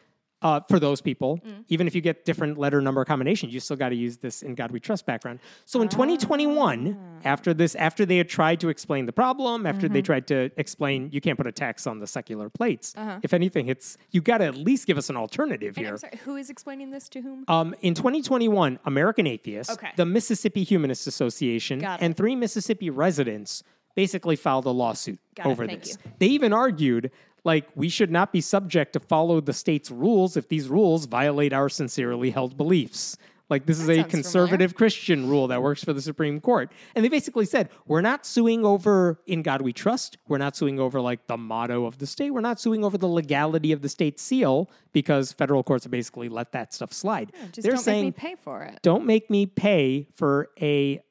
uh, 0.43 0.59
for 0.69 0.79
those 0.79 1.01
people, 1.01 1.39
Mm. 1.45 1.63
even 1.69 1.87
if 1.87 1.95
you 1.95 2.01
get 2.01 2.23
different 2.23 2.57
letter 2.59 2.79
number 2.79 3.03
combinations, 3.05 3.53
you 3.53 3.59
still 3.59 3.75
got 3.77 3.89
to 3.89 3.95
use 3.95 4.17
this 4.17 4.43
in 4.43 4.53
God 4.53 4.71
We 4.71 4.79
Trust 4.79 5.05
background. 5.07 5.39
So 5.65 5.81
in 5.81 5.87
Ah. 5.87 5.91
2021, 5.91 6.95
after 7.25 7.53
this, 7.53 7.73
after 7.75 8.05
they 8.05 8.17
had 8.17 8.29
tried 8.29 8.59
to 8.59 8.69
explain 8.69 9.05
the 9.07 9.11
problem, 9.13 9.65
after 9.65 9.87
Mm-hmm. 9.87 9.93
they 9.93 10.01
tried 10.03 10.27
to 10.27 10.51
explain 10.57 11.09
you 11.11 11.21
can't 11.21 11.37
put 11.37 11.47
a 11.47 11.51
tax 11.51 11.87
on 11.87 11.99
the 11.99 12.07
secular 12.07 12.49
plates, 12.49 12.93
Uh-huh. 12.95 13.19
if 13.23 13.33
anything, 13.33 13.67
it's 13.67 13.97
you 14.11 14.21
got 14.21 14.37
to 14.39 14.45
at 14.45 14.55
least 14.55 14.85
give 14.85 14.97
us 14.97 15.09
an 15.09 15.17
alternative 15.17 15.75
And 15.77 15.85
here. 15.85 15.97
Sorry, 15.97 16.19
who 16.23 16.35
is 16.35 16.49
explaining 16.49 16.91
this 16.91 17.09
to 17.09 17.21
whom? 17.21 17.43
Um, 17.47 17.73
in 17.81 17.93
2021, 17.95 18.79
American 18.85 19.25
Atheists, 19.25 19.73
Okay. 19.73 19.89
the 19.95 20.05
Mississippi 20.05 20.63
Humanist 20.63 21.07
Association, 21.07 21.83
and 21.83 22.15
three 22.15 22.35
Mississippi 22.35 22.89
residents 22.89 23.63
basically 23.95 24.35
filed 24.35 24.65
a 24.65 24.69
lawsuit 24.69 25.17
Got 25.35 25.47
it, 25.47 25.49
over 25.49 25.65
thank 25.65 25.83
this. 25.83 25.97
you. 26.05 26.11
They 26.19 26.27
even 26.27 26.53
argued 26.53 27.09
like 27.47 27.67
we 27.73 27.89
should 27.89 28.11
not 28.11 28.31
be 28.31 28.41
subject 28.41 28.93
to 28.93 28.99
follow 28.99 29.41
the 29.41 29.53
state's 29.53 29.89
rules 29.89 30.37
if 30.37 30.49
these 30.49 30.67
rules 30.67 31.05
violate 31.05 31.53
our 31.53 31.69
sincerely 31.69 32.29
held 32.29 32.57
beliefs. 32.57 33.17
Like 33.49 33.65
this 33.65 33.79
is 33.79 33.89
a 33.89 34.03
conservative 34.03 34.75
Christian 34.75 35.29
rule 35.29 35.47
that 35.47 35.61
works 35.61 35.81
for 35.81 35.93
the 35.93 36.01
Supreme 36.01 36.41
Court. 36.41 36.69
And 36.95 37.05
they 37.05 37.07
basically 37.07 37.45
said, 37.45 37.69
we're 37.85 38.01
not 38.01 38.25
suing 38.25 38.65
over 38.65 39.21
in 39.25 39.41
God 39.41 39.61
we 39.61 39.71
trust. 39.71 40.17
We're 40.27 40.37
not 40.37 40.57
suing 40.57 40.81
over 40.81 40.99
like 40.99 41.27
the 41.27 41.37
motto 41.37 41.85
of 41.85 41.97
the 41.97 42.07
state. 42.07 42.31
We're 42.31 42.41
not 42.41 42.59
suing 42.59 42.83
over 42.83 42.97
the 42.97 43.07
legality 43.07 43.71
of 43.71 43.81
the 43.81 43.87
state 43.87 44.19
seal 44.19 44.69
because 44.91 45.31
federal 45.31 45.63
courts 45.63 45.85
have 45.85 45.91
basically 45.91 46.27
let 46.27 46.51
that 46.51 46.73
stuff 46.73 46.91
slide. 46.91 47.31
Just 47.53 47.63
They're 47.63 47.75
don't 47.75 47.81
saying 47.81 48.05
make 48.07 48.17
me 48.17 48.29
pay 48.29 48.35
for 48.35 48.63
it. 48.63 48.79
don't 48.81 49.05
make 49.05 49.29
me 49.29 49.45
pay 49.45 50.07
for 50.15 50.49
a 50.61 51.01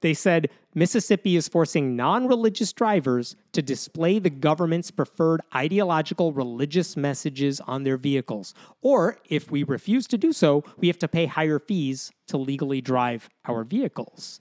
they 0.00 0.14
said 0.14 0.50
Mississippi 0.74 1.36
is 1.36 1.48
forcing 1.48 1.96
non-religious 1.96 2.72
drivers 2.72 3.36
to 3.52 3.62
display 3.62 4.18
the 4.18 4.30
government's 4.30 4.90
preferred 4.90 5.40
ideological 5.54 6.32
religious 6.32 6.96
messages 6.96 7.60
on 7.60 7.82
their 7.82 7.96
vehicles. 7.96 8.54
Or 8.82 9.18
if 9.28 9.50
we 9.50 9.62
refuse 9.62 10.06
to 10.08 10.18
do 10.18 10.32
so 10.32 10.64
we 10.76 10.86
have 10.88 10.98
to 11.00 11.08
pay 11.08 11.26
higher 11.26 11.58
fees 11.58 12.12
to 12.28 12.36
legally 12.36 12.80
drive 12.80 13.28
our 13.46 13.64
vehicles. 13.64 14.40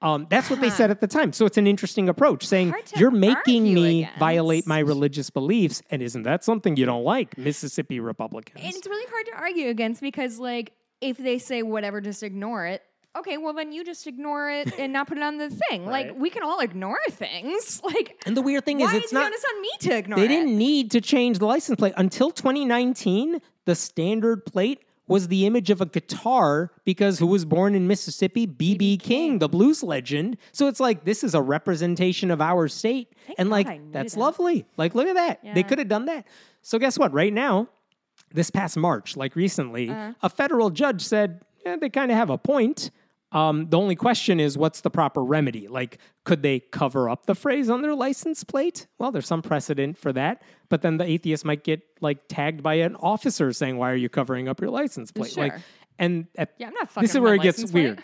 Um, 0.00 0.28
that's 0.30 0.48
what 0.48 0.60
they 0.60 0.70
said 0.70 0.90
at 0.90 1.00
the 1.00 1.08
time. 1.08 1.32
So 1.32 1.44
it's 1.44 1.58
an 1.58 1.66
interesting 1.66 2.08
approach 2.08 2.46
saying 2.46 2.72
you're 2.96 3.10
making 3.10 3.64
me 3.64 4.04
against. 4.04 4.18
violate 4.20 4.66
my 4.66 4.78
religious 4.78 5.28
beliefs 5.28 5.82
and 5.90 6.02
isn't 6.02 6.22
that 6.22 6.44
something 6.44 6.76
you 6.76 6.86
don't 6.86 7.02
like 7.02 7.36
mississippi 7.36 7.98
republicans? 7.98 8.64
And 8.64 8.74
it's 8.74 8.86
really 8.86 9.10
hard 9.10 9.26
to 9.26 9.32
argue 9.32 9.68
against 9.68 10.00
because, 10.00 10.38
like, 10.38 10.72
if 11.00 11.18
they 11.18 11.38
say 11.38 11.62
whatever, 11.62 12.00
just 12.00 12.22
ignore 12.22 12.66
it. 12.66 12.82
Okay, 13.16 13.36
well 13.36 13.52
then 13.52 13.72
you 13.72 13.84
just 13.84 14.06
ignore 14.06 14.50
it 14.50 14.78
and 14.78 14.92
not 14.92 15.08
put 15.08 15.16
it 15.18 15.24
on 15.24 15.38
the 15.38 15.50
thing. 15.68 15.86
Right. 15.86 16.08
Like 16.08 16.18
we 16.18 16.30
can 16.30 16.42
all 16.42 16.60
ignore 16.60 16.98
things. 17.10 17.80
Like 17.88 18.20
and 18.26 18.36
the 18.36 18.42
weird 18.42 18.64
thing 18.64 18.80
is 18.80 18.92
it's 18.92 19.06
is 19.06 19.12
not 19.12 19.26
onus 19.26 19.44
on 19.54 19.62
me 19.62 19.70
to 19.80 19.96
ignore 19.96 20.18
it? 20.18 20.20
They 20.20 20.34
it? 20.34 20.38
didn't 20.40 20.58
need 20.58 20.90
to 20.92 21.00
change 21.00 21.38
the 21.38 21.46
license 21.46 21.76
plate 21.78 21.94
until 21.96 22.30
2019. 22.30 23.40
The 23.64 23.74
standard 23.74 24.44
plate 24.44 24.82
was 25.06 25.28
the 25.28 25.46
image 25.46 25.70
of 25.70 25.80
a 25.80 25.86
guitar 25.86 26.70
because 26.84 27.18
who 27.18 27.26
was 27.28 27.46
born 27.46 27.74
in 27.74 27.86
Mississippi? 27.86 28.46
BB 28.46 29.00
King, 29.00 29.38
the 29.38 29.48
blues 29.48 29.82
legend. 29.82 30.36
So 30.52 30.68
it's 30.68 30.80
like 30.80 31.04
this 31.04 31.24
is 31.24 31.34
a 31.34 31.40
representation 31.40 32.30
of 32.30 32.42
our 32.42 32.68
state, 32.68 33.08
and 33.38 33.48
God 33.48 33.52
like 33.52 33.92
that's 33.92 34.14
that. 34.14 34.20
lovely. 34.20 34.66
Like 34.76 34.94
look 34.94 35.08
at 35.08 35.14
that. 35.14 35.40
They 35.54 35.62
could 35.62 35.78
have 35.78 35.88
done 35.88 36.04
that. 36.06 36.26
So 36.62 36.78
guess 36.78 36.98
what? 36.98 37.12
Right 37.14 37.32
now, 37.32 37.68
this 38.34 38.50
past 38.50 38.76
March, 38.76 39.16
like 39.16 39.34
recently, 39.34 39.88
Uh-huh. 39.88 40.12
a 40.22 40.28
federal 40.28 40.68
judge 40.70 41.00
said 41.02 41.40
eh, 41.68 41.76
they 41.80 41.88
kind 41.88 42.10
of 42.10 42.16
have 42.16 42.30
a 42.30 42.38
point. 42.38 42.90
Um, 43.30 43.68
the 43.68 43.76
only 43.78 43.94
question 43.94 44.40
is, 44.40 44.56
what's 44.56 44.80
the 44.80 44.88
proper 44.90 45.22
remedy? 45.22 45.68
Like, 45.68 45.98
could 46.24 46.42
they 46.42 46.60
cover 46.60 47.10
up 47.10 47.26
the 47.26 47.34
phrase 47.34 47.68
on 47.68 47.82
their 47.82 47.94
license 47.94 48.42
plate? 48.42 48.86
Well, 48.98 49.12
there's 49.12 49.26
some 49.26 49.42
precedent 49.42 49.98
for 49.98 50.12
that, 50.14 50.42
but 50.70 50.80
then 50.80 50.96
the 50.96 51.04
atheist 51.04 51.44
might 51.44 51.62
get 51.62 51.82
like 52.00 52.20
tagged 52.28 52.62
by 52.62 52.74
an 52.74 52.96
officer 52.96 53.52
saying, 53.52 53.76
"Why 53.76 53.90
are 53.90 53.96
you 53.96 54.08
covering 54.08 54.48
up 54.48 54.60
your 54.60 54.70
license 54.70 55.12
plate?" 55.12 55.36
Like, 55.36 55.52
and 55.98 56.26
at, 56.36 56.54
Yeah, 56.58 56.68
I'm 56.68 56.74
not 56.74 56.88
fucking 56.88 57.04
this 57.04 57.14
is 57.14 57.20
where 57.20 57.34
it 57.34 57.42
gets 57.42 57.62
plate. 57.64 57.74
weird. 57.74 58.02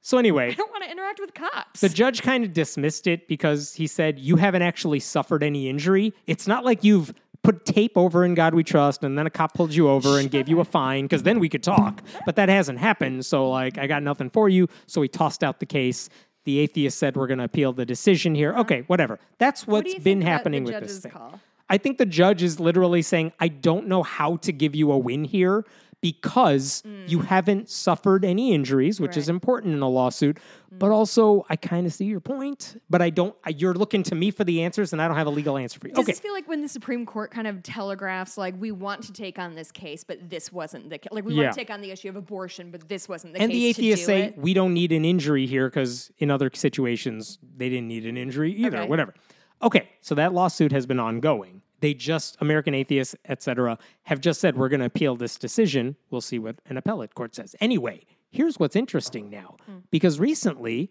So 0.00 0.16
anyway, 0.18 0.48
I 0.52 0.54
don't 0.54 0.70
want 0.70 0.84
to 0.84 0.90
interact 0.90 1.20
with 1.20 1.34
cops. 1.34 1.80
the 1.80 1.88
judge 1.90 2.22
kind 2.22 2.44
of 2.44 2.52
dismissed 2.54 3.06
it 3.06 3.28
because 3.28 3.74
he 3.74 3.86
said, 3.86 4.18
You 4.18 4.36
haven't 4.36 4.62
actually 4.62 5.00
suffered 5.00 5.42
any 5.42 5.68
injury. 5.68 6.14
It's 6.26 6.46
not 6.46 6.64
like 6.64 6.82
you've 6.82 7.12
put 7.46 7.64
tape 7.64 7.96
over 7.96 8.24
in 8.24 8.34
God 8.34 8.54
We 8.54 8.64
Trust 8.64 9.04
and 9.04 9.16
then 9.16 9.26
a 9.26 9.30
cop 9.30 9.54
pulled 9.54 9.72
you 9.72 9.88
over 9.88 10.18
and 10.18 10.28
gave 10.30 10.48
you 10.48 10.58
a 10.60 10.64
fine 10.64 11.04
because 11.04 11.22
then 11.22 11.38
we 11.38 11.48
could 11.48 11.62
talk. 11.62 12.02
But 12.24 12.34
that 12.36 12.48
hasn't 12.48 12.80
happened. 12.80 13.24
So, 13.24 13.48
like, 13.48 13.78
I 13.78 13.86
got 13.86 14.02
nothing 14.02 14.30
for 14.30 14.48
you. 14.48 14.68
So 14.86 15.00
he 15.00 15.08
tossed 15.08 15.44
out 15.44 15.60
the 15.60 15.66
case. 15.66 16.08
The 16.44 16.58
atheist 16.58 16.98
said, 16.98 17.16
We're 17.16 17.28
going 17.28 17.38
to 17.38 17.44
appeal 17.44 17.72
the 17.72 17.86
decision 17.86 18.34
here. 18.34 18.52
Okay, 18.54 18.82
whatever. 18.88 19.20
That's. 19.38 19.66
What 19.66 19.84
what's 19.84 19.94
you 19.94 20.00
been 20.00 20.22
happening 20.22 20.64
with 20.64 20.80
this 20.80 20.98
thing. 20.98 21.12
call? 21.12 21.40
I 21.68 21.78
think 21.78 21.98
the 21.98 22.06
judge 22.06 22.42
is 22.42 22.60
literally 22.60 23.02
saying, 23.02 23.32
I 23.40 23.48
don't 23.48 23.88
know 23.88 24.02
how 24.02 24.36
to 24.38 24.52
give 24.52 24.74
you 24.74 24.92
a 24.92 24.98
win 24.98 25.24
here 25.24 25.64
because 26.12 26.82
you 27.06 27.20
haven't 27.20 27.68
suffered 27.68 28.24
any 28.24 28.52
injuries, 28.52 29.00
which 29.00 29.16
is 29.16 29.24
Mm. 29.24 29.28
Right. 29.28 29.32
Mm. 29.32 29.36
important 29.36 29.74
in 29.74 29.82
a 29.82 29.88
lawsuit. 29.88 30.38
But 30.78 30.90
also, 30.90 31.46
I 31.48 31.56
kind 31.56 31.86
of 31.86 31.92
see 31.94 32.04
your 32.04 32.20
point, 32.20 32.80
but 32.90 33.00
I 33.00 33.08
don't. 33.08 33.34
I, 33.44 33.50
you're 33.50 33.72
looking 33.72 34.02
to 34.04 34.14
me 34.14 34.30
for 34.30 34.44
the 34.44 34.62
answers, 34.62 34.92
and 34.92 35.00
I 35.00 35.08
don't 35.08 35.16
have 35.16 35.26
a 35.26 35.30
legal 35.30 35.56
answer 35.56 35.80
for 35.80 35.88
you. 35.88 35.94
Does 35.94 36.02
okay, 36.04 36.12
this 36.12 36.20
feel 36.20 36.34
like 36.34 36.46
when 36.48 36.60
the 36.60 36.68
Supreme 36.68 37.06
Court 37.06 37.30
kind 37.30 37.46
of 37.46 37.62
telegraphs, 37.62 38.36
like, 38.36 38.54
we 38.60 38.72
want 38.72 39.02
to 39.04 39.12
take 39.12 39.38
on 39.38 39.54
this 39.54 39.72
case, 39.72 40.04
but 40.04 40.28
this 40.28 40.52
wasn't 40.52 40.90
the 40.90 40.98
case? 40.98 41.08
Like, 41.12 41.24
we 41.24 41.32
Yeah. 41.34 41.44
want 41.44 41.54
to 41.54 41.60
take 41.60 41.70
on 41.70 41.80
the 41.80 41.90
issue 41.92 42.08
of 42.10 42.16
abortion, 42.16 42.70
but 42.70 42.86
this 42.88 43.08
wasn't 43.08 43.32
the 43.34 43.40
and 43.40 43.50
case. 43.50 43.56
And 43.56 43.62
the 43.62 43.88
atheists 43.88 44.04
say 44.06 44.22
it. 44.24 44.38
we 44.38 44.52
don't 44.52 44.74
need 44.74 44.92
an 44.92 45.04
injury 45.06 45.46
here 45.46 45.68
because 45.70 46.10
in 46.18 46.30
other 46.30 46.50
situations 46.52 47.38
they 47.56 47.68
didn't 47.70 47.88
need 47.88 48.04
an 48.04 48.16
injury 48.18 48.52
either. 48.52 48.78
Okay. 48.80 48.88
Whatever. 48.88 49.14
Okay, 49.62 49.88
so 50.02 50.14
that 50.14 50.34
lawsuit 50.34 50.72
has 50.72 50.84
been 50.84 51.00
ongoing. 51.00 51.62
They 51.80 51.94
just 51.94 52.36
American 52.40 52.74
atheists, 52.74 53.14
etc., 53.26 53.78
have 54.04 54.20
just 54.20 54.40
said 54.40 54.56
we're 54.56 54.68
going 54.68 54.80
to 54.80 54.86
appeal 54.86 55.16
this 55.16 55.36
decision. 55.36 55.96
We'll 56.10 56.20
see 56.20 56.38
what 56.38 56.56
an 56.66 56.76
appellate 56.76 57.14
court 57.14 57.34
says. 57.34 57.54
Anyway, 57.60 58.04
here's 58.30 58.58
what's 58.58 58.76
interesting 58.76 59.30
now, 59.30 59.56
because 59.90 60.18
recently 60.18 60.90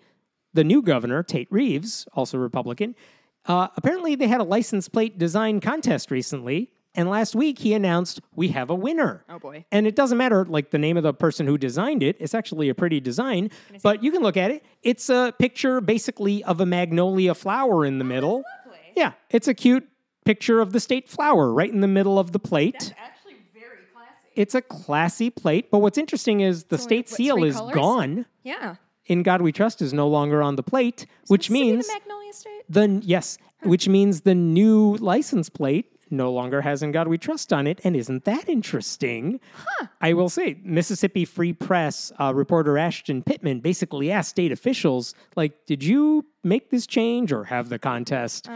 the 0.53 0.63
new 0.63 0.81
governor 0.81 1.23
Tate 1.23 1.47
Reeves, 1.51 2.07
also 2.13 2.37
Republican, 2.37 2.95
uh, 3.45 3.67
apparently 3.75 4.15
they 4.15 4.27
had 4.27 4.41
a 4.41 4.45
license 4.45 4.87
plate 4.89 5.17
design 5.17 5.59
contest 5.59 6.11
recently. 6.11 6.71
And 6.97 7.09
last 7.09 7.35
week 7.35 7.59
he 7.59 7.73
announced 7.73 8.21
we 8.35 8.47
have 8.49 8.69
a 8.69 8.75
winner. 8.75 9.25
Oh, 9.27 9.37
boy. 9.37 9.65
And 9.69 9.85
it 9.85 9.97
doesn't 9.97 10.17
matter 10.17 10.45
like 10.45 10.71
the 10.71 10.77
name 10.77 10.95
of 10.95 11.03
the 11.03 11.13
person 11.13 11.45
who 11.45 11.57
designed 11.57 12.01
it. 12.01 12.15
It's 12.21 12.33
actually 12.33 12.69
a 12.69 12.73
pretty 12.75 13.01
design, 13.01 13.51
but 13.83 14.01
you 14.01 14.11
can 14.13 14.21
look 14.21 14.37
at 14.37 14.49
it. 14.49 14.63
It's 14.81 15.09
a 15.09 15.33
picture 15.37 15.81
basically 15.81 16.41
of 16.45 16.61
a 16.61 16.65
magnolia 16.65 17.35
flower 17.35 17.85
in 17.85 17.97
the 17.97 18.05
middle. 18.05 18.43
lovely. 18.65 18.79
Yeah, 18.95 19.11
it's 19.29 19.49
a 19.49 19.53
cute 19.53 19.85
picture 20.25 20.59
of 20.59 20.73
the 20.73 20.79
state 20.79 21.07
flower 21.07 21.53
right 21.53 21.71
in 21.71 21.81
the 21.81 21.87
middle 21.87 22.17
of 22.19 22.31
the 22.31 22.39
plate. 22.39 22.93
actually 22.97 23.35
very 23.53 23.77
classy. 23.93 24.11
It's 24.35 24.55
a 24.55 24.61
classy 24.61 25.29
plate, 25.29 25.71
but 25.71 25.79
what's 25.79 25.97
interesting 25.97 26.41
is 26.41 26.65
the 26.65 26.77
state 26.77 27.05
what, 27.07 27.15
seal 27.17 27.43
is 27.43 27.55
colors? 27.55 27.75
gone. 27.75 28.25
Yeah. 28.43 28.75
In 29.07 29.21
God 29.21 29.41
We 29.41 29.51
Trust 29.51 29.81
is 29.81 29.93
no 29.93 30.07
longer 30.07 30.41
on 30.41 30.55
the 30.55 30.63
plate, 30.63 31.05
which 31.27 31.49
means 31.51 31.85
the 31.87 31.93
Magnolia 31.93 32.33
State. 32.33 32.63
the 32.67 33.01
yes, 33.05 33.37
which 33.61 33.87
means 33.87 34.21
the 34.21 34.33
new 34.33 34.95
license 34.95 35.47
plate 35.47 35.85
no 36.09 36.31
longer 36.31 36.61
has 36.61 36.81
"In 36.81 36.91
God 36.91 37.07
We 37.07 37.19
Trust" 37.19 37.53
on 37.53 37.67
it, 37.67 37.79
and 37.83 37.95
isn't 37.95 38.25
that 38.25 38.49
interesting? 38.49 39.39
Huh. 39.55 39.87
I 40.01 40.13
will 40.13 40.29
say, 40.29 40.57
Mississippi 40.63 41.23
Free 41.25 41.53
Press 41.53 42.11
uh, 42.19 42.33
reporter 42.33 42.77
Ashton 42.79 43.21
Pittman 43.21 43.59
basically 43.59 44.11
asked 44.11 44.29
state 44.31 44.51
officials, 44.51 45.13
like, 45.35 45.65
"Did 45.67 45.83
you 45.83 46.25
make 46.43 46.71
this 46.71 46.87
change 46.87 47.31
or 47.31 47.43
have 47.45 47.69
the 47.69 47.77
contest?" 47.77 48.47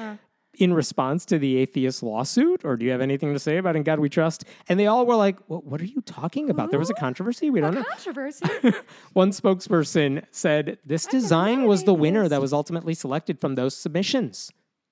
In 0.59 0.73
response 0.73 1.25
to 1.27 1.39
the 1.39 1.55
atheist 1.57 2.03
lawsuit, 2.03 2.65
or 2.65 2.75
do 2.75 2.83
you 2.85 2.91
have 2.91 2.99
anything 3.01 3.31
to 3.33 3.39
say 3.39 3.57
about 3.57 3.75
"In 3.77 3.83
God 3.83 3.99
We 3.99 4.09
Trust"? 4.09 4.43
And 4.67 4.77
they 4.79 4.87
all 4.87 5.05
were 5.05 5.15
like, 5.15 5.37
well, 5.47 5.61
"What 5.65 5.79
are 5.81 5.85
you 5.85 6.01
talking 6.01 6.49
about? 6.49 6.69
There 6.69 6.79
was 6.79 6.89
a 6.89 6.93
controversy. 6.93 7.49
We 7.49 7.61
don't 7.61 7.73
know." 7.73 7.83
Controversy. 7.85 8.45
One 9.13 9.31
spokesperson 9.31 10.25
said 10.31 10.77
this 10.85 11.05
design 11.05 11.63
was 11.65 11.85
the 11.85 11.93
winner 11.93 12.27
that 12.27 12.41
was 12.41 12.51
ultimately 12.51 12.93
selected 12.93 13.39
from 13.39 13.55
those 13.55 13.75
submissions. 13.75 14.51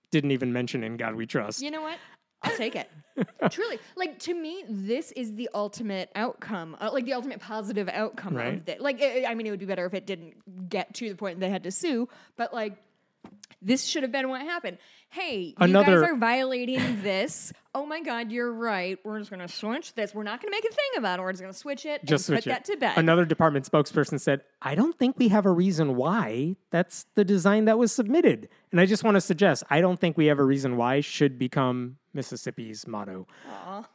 Didn't 0.09 0.32
even 0.32 0.53
mention 0.53 0.84
In 0.86 0.95
God 0.95 1.15
We 1.15 1.26
Trust. 1.26 1.61
You 1.61 1.72
know 1.72 1.82
what? 1.82 1.97
I'll 2.43 2.55
take 2.55 2.76
it. 2.78 2.89
Truly, 3.51 3.80
like 3.97 4.20
to 4.20 4.34
me, 4.34 4.63
this 4.70 5.11
is 5.13 5.34
the 5.36 5.49
ultimate 5.53 6.09
outcome, 6.15 6.78
uh, 6.80 6.91
like 6.93 7.03
the 7.05 7.13
ultimate 7.13 7.41
positive 7.41 7.89
outcome 7.89 8.36
Right. 8.38 8.53
of 8.53 8.65
this. 8.65 8.80
Like, 8.80 9.01
I 9.01 9.26
I 9.28 9.34
mean, 9.36 9.47
it 9.47 9.51
would 9.51 9.59
be 9.59 9.65
better 9.65 9.86
if 9.86 9.93
it 9.93 10.05
didn't 10.05 10.70
get 10.70 10.93
to 10.93 11.09
the 11.09 11.15
point 11.15 11.39
they 11.41 11.49
had 11.49 11.63
to 11.63 11.72
sue, 11.72 12.07
but 12.38 12.53
like, 12.53 12.78
this 13.61 13.84
should 13.86 14.03
have 14.03 14.11
been 14.11 14.30
what 14.30 14.41
happened. 14.41 14.78
Hey, 15.10 15.39
you 15.47 15.53
Another- 15.58 16.01
guys 16.01 16.10
are 16.12 16.16
violating 16.18 16.80
this. 17.01 17.53
Oh 17.74 17.86
my 17.86 18.01
God, 18.01 18.32
you're 18.32 18.51
right. 18.51 18.97
We're 19.03 19.20
just 19.20 19.30
gonna 19.30 19.47
switch 19.47 19.93
this. 19.93 20.14
We're 20.16 20.24
not 20.24 20.41
gonna 20.41 20.49
make 20.51 20.66
a 20.66 20.70
thing 20.74 20.86
about 20.97 21.20
it. 21.20 21.22
We're 21.22 21.32
just 21.32 21.41
gonna 21.41 21.53
switch 21.53 21.86
it 21.86 22.03
Just 22.03 22.28
and 22.28 22.36
switch 22.38 22.45
put 22.45 22.49
it. 22.49 22.49
that 22.49 22.66
to 22.66 22.78
bed. 22.78 22.97
Another 22.97 23.24
department 23.24 23.70
spokesperson 23.72 24.20
said, 24.20 24.41
I 24.64 24.74
don't 24.74 24.97
think 24.97 25.18
we 25.20 25.28
have 25.28 25.45
a 25.45 25.51
reason 25.51 25.95
why 25.95 26.55
that's 26.72 27.05
the 27.16 27.24
design 27.24 27.66
that 27.66 27.78
was 27.78 27.91
submitted. 27.91 28.49
And 28.72 28.82
I 28.82 28.86
just 28.88 29.03
want 29.03 29.16
to 29.16 29.22
suggest, 29.22 29.64
I 29.70 29.80
don't 29.80 29.99
think 29.99 30.18
we 30.18 30.26
have 30.26 30.39
a 30.39 30.43
reason 30.43 30.76
why 30.76 31.01
should 31.01 31.38
become 31.38 31.97
Mississippi's 32.16 32.88
motto. 32.88 33.28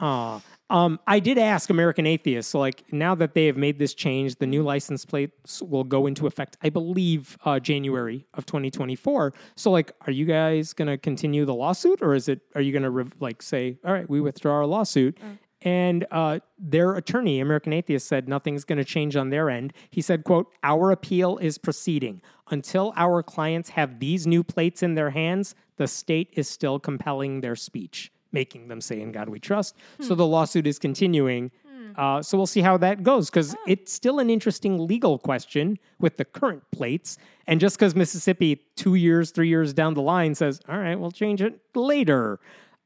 Aw. 0.00 0.40
Um, 0.70 1.00
I 1.06 1.18
did 1.18 1.36
ask 1.38 1.68
American 1.68 2.06
Atheists, 2.06 2.52
so 2.52 2.60
like 2.60 2.84
now 2.92 3.14
that 3.16 3.34
they 3.34 3.46
have 3.46 3.56
made 3.56 3.78
this 3.80 3.94
change, 3.94 4.36
the 4.36 4.46
new 4.46 4.62
license 4.62 5.04
plates 5.04 5.60
will 5.60 5.84
go 5.84 6.06
into 6.06 6.26
effect, 6.28 6.56
I 6.62 6.70
believe, 6.70 7.36
uh, 7.44 7.58
January 7.58 8.26
of 8.34 8.46
2024. 8.46 9.34
So 9.56 9.70
like, 9.72 9.90
are 10.06 10.12
you 10.12 10.24
guys 10.24 10.72
going 10.72 10.88
to 10.88 10.96
continue 11.02 11.44
the 11.44 11.54
lawsuit 11.54 12.00
or 12.02 12.14
is 12.14 12.28
it, 12.28 12.40
are 12.54 12.60
you 12.60 12.72
going 12.72 12.82
to 12.82 12.90
rev- 12.90 13.12
like 13.20 13.42
say, 13.42 13.78
all 13.84 13.92
right, 13.92 14.08
we 14.08 14.20
withdraw 14.20 14.54
our 14.54 14.66
lawsuit? 14.66 15.18
And 15.64 16.06
uh, 16.10 16.40
their 16.58 16.94
attorney, 16.94 17.38
American 17.40 17.72
Atheist, 17.72 18.08
said 18.08 18.28
nothing's 18.28 18.64
going 18.64 18.78
to 18.78 18.84
change 18.84 19.14
on 19.14 19.30
their 19.30 19.48
end. 19.48 19.72
He 19.90 20.02
said, 20.02 20.24
"quote 20.24 20.52
Our 20.64 20.90
appeal 20.90 21.38
is 21.38 21.56
proceeding 21.56 22.20
until 22.50 22.92
our 22.96 23.22
clients 23.22 23.68
have 23.70 24.00
these 24.00 24.26
new 24.26 24.42
plates 24.42 24.82
in 24.82 24.94
their 24.96 25.10
hands. 25.10 25.54
The 25.76 25.86
state 25.86 26.30
is 26.32 26.48
still 26.48 26.80
compelling 26.80 27.42
their 27.42 27.54
speech, 27.54 28.10
making 28.32 28.66
them 28.68 28.80
say, 28.80 29.00
"In 29.00 29.12
God 29.12 29.28
We 29.28 29.38
Trust." 29.38 29.76
So 30.00 30.16
the 30.16 30.26
lawsuit 30.26 30.66
is 30.66 30.80
continuing. 30.80 31.52
Uh, 31.96 32.22
so 32.22 32.36
we'll 32.36 32.46
see 32.46 32.60
how 32.60 32.76
that 32.78 33.02
goes 33.02 33.30
because 33.30 33.56
it's 33.66 33.92
still 33.92 34.18
an 34.18 34.30
interesting 34.30 34.86
legal 34.86 35.18
question 35.18 35.78
with 35.98 36.16
the 36.16 36.24
current 36.24 36.62
plates. 36.72 37.18
And 37.46 37.60
just 37.60 37.78
because 37.78 37.94
Mississippi, 37.94 38.60
two 38.76 38.94
years, 38.94 39.30
three 39.30 39.48
years 39.48 39.72
down 39.72 39.94
the 39.94 40.02
line, 40.02 40.34
says, 40.34 40.60
"All 40.68 40.78
right, 40.78 40.98
we'll 40.98 41.10
change 41.10 41.42
it 41.42 41.60
later." 41.74 42.40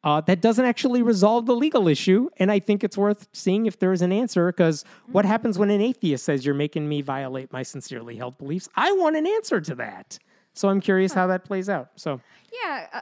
Uh, 0.07 0.21
that 0.21 0.41
doesn't 0.41 0.65
actually 0.65 1.03
resolve 1.03 1.47
the 1.47 1.55
legal 1.57 1.89
issue. 1.89 2.29
And 2.37 2.53
I 2.53 2.61
think 2.61 2.85
it's 2.85 2.97
worth 2.97 3.27
seeing 3.33 3.67
if 3.67 3.81
there 3.81 3.93
is 3.93 4.03
an 4.03 4.13
answer 4.13 4.53
because 4.53 4.85
what 5.11 5.25
happens 5.25 5.59
when 5.59 5.69
an 5.69 5.81
atheist 5.81 6.25
says, 6.25 6.47
You're 6.47 6.55
making 6.55 6.89
me 6.89 7.03
violate 7.03 7.53
my 7.53 7.65
sincerely 7.65 8.15
held 8.15 8.39
beliefs? 8.39 8.69
I 8.77 8.93
want 8.93 9.17
an 9.17 9.27
answer 9.27 9.61
to 9.61 9.75
that. 9.75 10.17
So 10.55 10.69
I'm 10.69 10.81
curious 10.81 11.13
how 11.13 11.27
that 11.27 11.45
plays 11.45 11.69
out. 11.69 11.91
So 11.97 12.21
Yeah, 12.63 12.87
uh, 12.93 13.01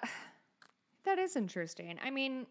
that 1.05 1.19
is 1.19 1.37
interesting. 1.37 1.99
I 2.03 2.11
mean, 2.11 2.47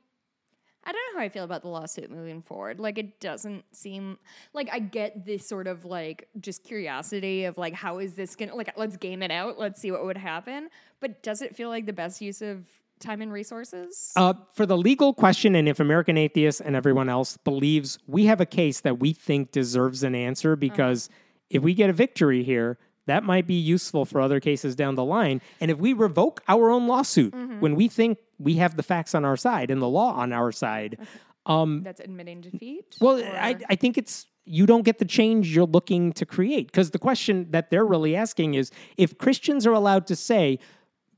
I 0.86 0.92
don't 0.92 1.02
know 1.14 1.20
how 1.20 1.26
I 1.26 1.30
feel 1.30 1.44
about 1.44 1.62
the 1.62 1.70
lawsuit 1.70 2.12
moving 2.12 2.42
forward. 2.42 2.80
Like, 2.80 2.98
it 2.98 3.20
doesn't 3.20 3.64
seem 3.74 4.18
like 4.54 4.70
I 4.72 4.80
get 4.80 5.26
this 5.26 5.48
sort 5.48 5.68
of 5.68 5.86
like 5.86 6.28
just 6.40 6.64
curiosity 6.64 7.46
of 7.46 7.58
like, 7.58 7.74
how 7.74 8.00
is 8.00 8.14
this 8.14 8.36
gonna 8.36 8.56
like, 8.56 8.72
let's 8.76 8.98
game 8.98 9.24
it 9.24 9.32
out, 9.32 9.58
let's 9.58 9.80
see 9.80 9.92
what 9.92 10.04
would 10.06 10.18
happen. 10.18 10.70
But 11.00 11.24
does 11.24 11.42
it 11.42 11.56
feel 11.56 11.70
like 11.70 11.86
the 11.86 11.94
best 11.94 12.22
use 12.22 12.42
of 12.42 12.66
time 13.00 13.22
and 13.22 13.32
resources? 13.32 14.12
Uh, 14.16 14.34
for 14.54 14.66
the 14.66 14.78
legal 14.78 15.14
question, 15.14 15.56
and 15.56 15.68
if 15.68 15.80
American 15.80 16.18
Atheists 16.18 16.62
and 16.62 16.76
everyone 16.76 17.10
else 17.10 17.38
believes 17.38 18.00
we 18.08 18.26
have 18.26 18.42
a 18.42 18.46
case 18.46 18.82
that 18.82 19.00
we 19.00 19.14
think 19.14 19.52
deserves 19.52 20.04
an 20.04 20.16
answer, 20.16 20.56
because 20.56 21.10
if 21.50 21.62
we 21.62 21.74
get 21.74 21.90
a 21.90 21.94
victory 21.94 22.44
here, 22.44 22.78
that 23.06 23.24
might 23.24 23.46
be 23.46 23.56
useful 23.56 24.06
for 24.06 24.22
other 24.22 24.40
cases 24.40 24.76
down 24.76 24.96
the 24.96 25.04
line. 25.04 25.42
And 25.60 25.70
if 25.70 25.78
we 25.78 25.92
revoke 25.92 26.42
our 26.48 26.70
own 26.70 26.88
lawsuit 26.88 27.34
when 27.60 27.76
we 27.76 27.90
think 27.90 28.18
we 28.44 28.56
have 28.56 28.76
the 28.76 28.84
facts 28.84 29.16
on 29.16 29.26
our 29.26 29.38
side 29.38 29.72
and 29.72 29.82
the 29.82 29.90
law 29.90 30.14
on 30.14 30.34
our 30.34 30.52
side, 30.52 30.98
um, 31.46 31.84
That's 31.84 32.00
admitting 32.00 32.42
defeat. 32.42 32.96
well, 33.02 33.20
Or- 33.20 33.26
I, 33.26 33.58
I 33.70 33.76
think 33.76 33.98
it's 33.98 34.28
you 34.46 34.66
don't 34.66 34.84
get 34.84 35.00
the 35.00 35.06
change 35.06 35.56
you're 35.56 35.66
looking 35.66 36.12
to 36.14 36.26
create 36.26 36.68
because 36.68 36.92
the 36.92 37.00
question 37.00 37.48
that 37.52 37.70
they're 37.70 37.86
really 37.86 38.16
asking 38.16 38.56
is 38.56 38.72
if 38.98 39.18
Christians 39.18 39.66
are 39.66 39.72
allowed 39.72 40.06
to 40.08 40.16
say 40.16 40.60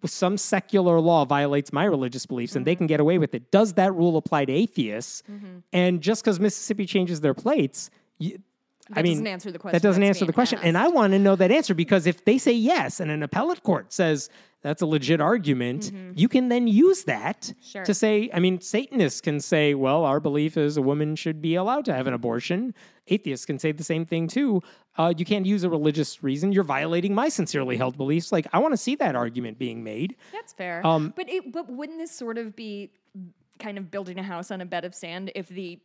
some 0.06 0.38
secular 0.38 1.00
law 1.00 1.26
violates 1.26 1.74
my 1.74 1.84
religious 1.84 2.28
beliefs 2.28 2.56
and 2.56 2.66
they 2.66 2.74
mm-hmm. 2.74 2.80
can 2.80 2.88
get 2.88 3.00
away 3.00 3.18
with 3.18 3.34
it, 3.34 3.50
does 3.50 3.74
that 3.74 3.94
rule 3.96 4.18
apply 4.18 4.46
to 4.46 4.54
atheists? 4.54 5.24
Mm-hmm. 5.30 5.58
And 5.74 6.02
just 6.02 6.24
because 6.24 6.40
Mississippi 6.40 6.86
changes 6.86 7.22
their 7.22 7.34
plates, 7.34 7.90
you, 8.20 8.38
I 8.94 9.02
mean, 9.02 9.14
doesn't 9.14 9.28
answer 9.28 9.52
the 9.52 9.60
question. 9.60 9.76
That 9.76 9.82
doesn't 9.88 10.04
answer 10.04 10.26
the 10.26 10.34
question, 10.34 10.60
and 10.62 10.78
I 10.78 10.88
want 10.88 11.14
to 11.14 11.20
know 11.20 11.36
that 11.36 11.52
answer 11.52 11.74
because 11.74 12.06
if 12.06 12.24
they 12.26 12.38
say 12.38 12.52
yes, 12.54 13.00
and 13.00 13.10
an 13.12 13.24
appellate 13.24 13.64
court 13.64 13.92
says 13.94 14.30
that's 14.62 14.82
a 14.82 14.86
legit 14.86 15.22
argument, 15.22 15.92
you 16.16 16.28
can 16.28 16.50
then 16.50 16.68
use 16.68 17.04
that 17.06 17.42
Mm-hmm. 17.42 17.62
Sure. 17.64 17.84
to 17.86 17.94
say. 17.94 18.30
I 18.34 18.40
mean, 18.40 18.62
Satanists 18.62 19.22
can 19.22 19.40
say, 19.40 19.74
"Well, 19.74 20.04
our 20.06 20.20
belief 20.20 20.58
is 20.58 20.78
a 20.78 20.82
woman 20.82 21.16
should 21.16 21.42
be 21.42 21.56
allowed 21.56 21.86
to 21.86 21.94
have 21.94 22.08
an 22.08 22.14
abortion." 22.14 22.74
Atheists 23.08 23.46
can 23.46 23.60
say 23.60 23.72
the 23.72 23.84
same 23.84 24.06
thing 24.06 24.28
too. 24.28 24.62
Uh, 24.98 25.14
you 25.16 25.26
can't 25.26 25.46
use 25.46 25.64
a 25.64 25.70
religious 25.70 26.24
reason. 26.24 26.52
You're 26.52 26.64
violating 26.64 27.14
my 27.14 27.30
sincerely 27.30 27.78
held 27.78 27.98
beliefs. 27.98 28.32
Like, 28.32 28.48
I 28.54 28.60
want 28.60 28.72
to 28.74 28.78
see 28.78 28.96
that 28.96 29.16
argument 29.16 29.60
being 29.60 29.84
made. 29.84 30.16
That's 30.32 30.54
fair. 30.54 30.86
Um, 30.86 31.14
but 31.16 31.30
it, 31.30 31.52
but 31.52 31.70
wouldn't 31.70 32.00
this 32.00 32.12
sort 32.12 32.38
of 32.40 32.56
be 32.56 32.90
kind 33.60 33.78
of 33.78 33.90
building 33.92 34.20
a 34.20 34.24
house 34.24 34.52
on 34.52 34.62
a 34.62 34.66
bed 34.66 34.86
of 34.86 34.94
sand 34.96 35.32
if 35.36 35.48
the 35.48 35.80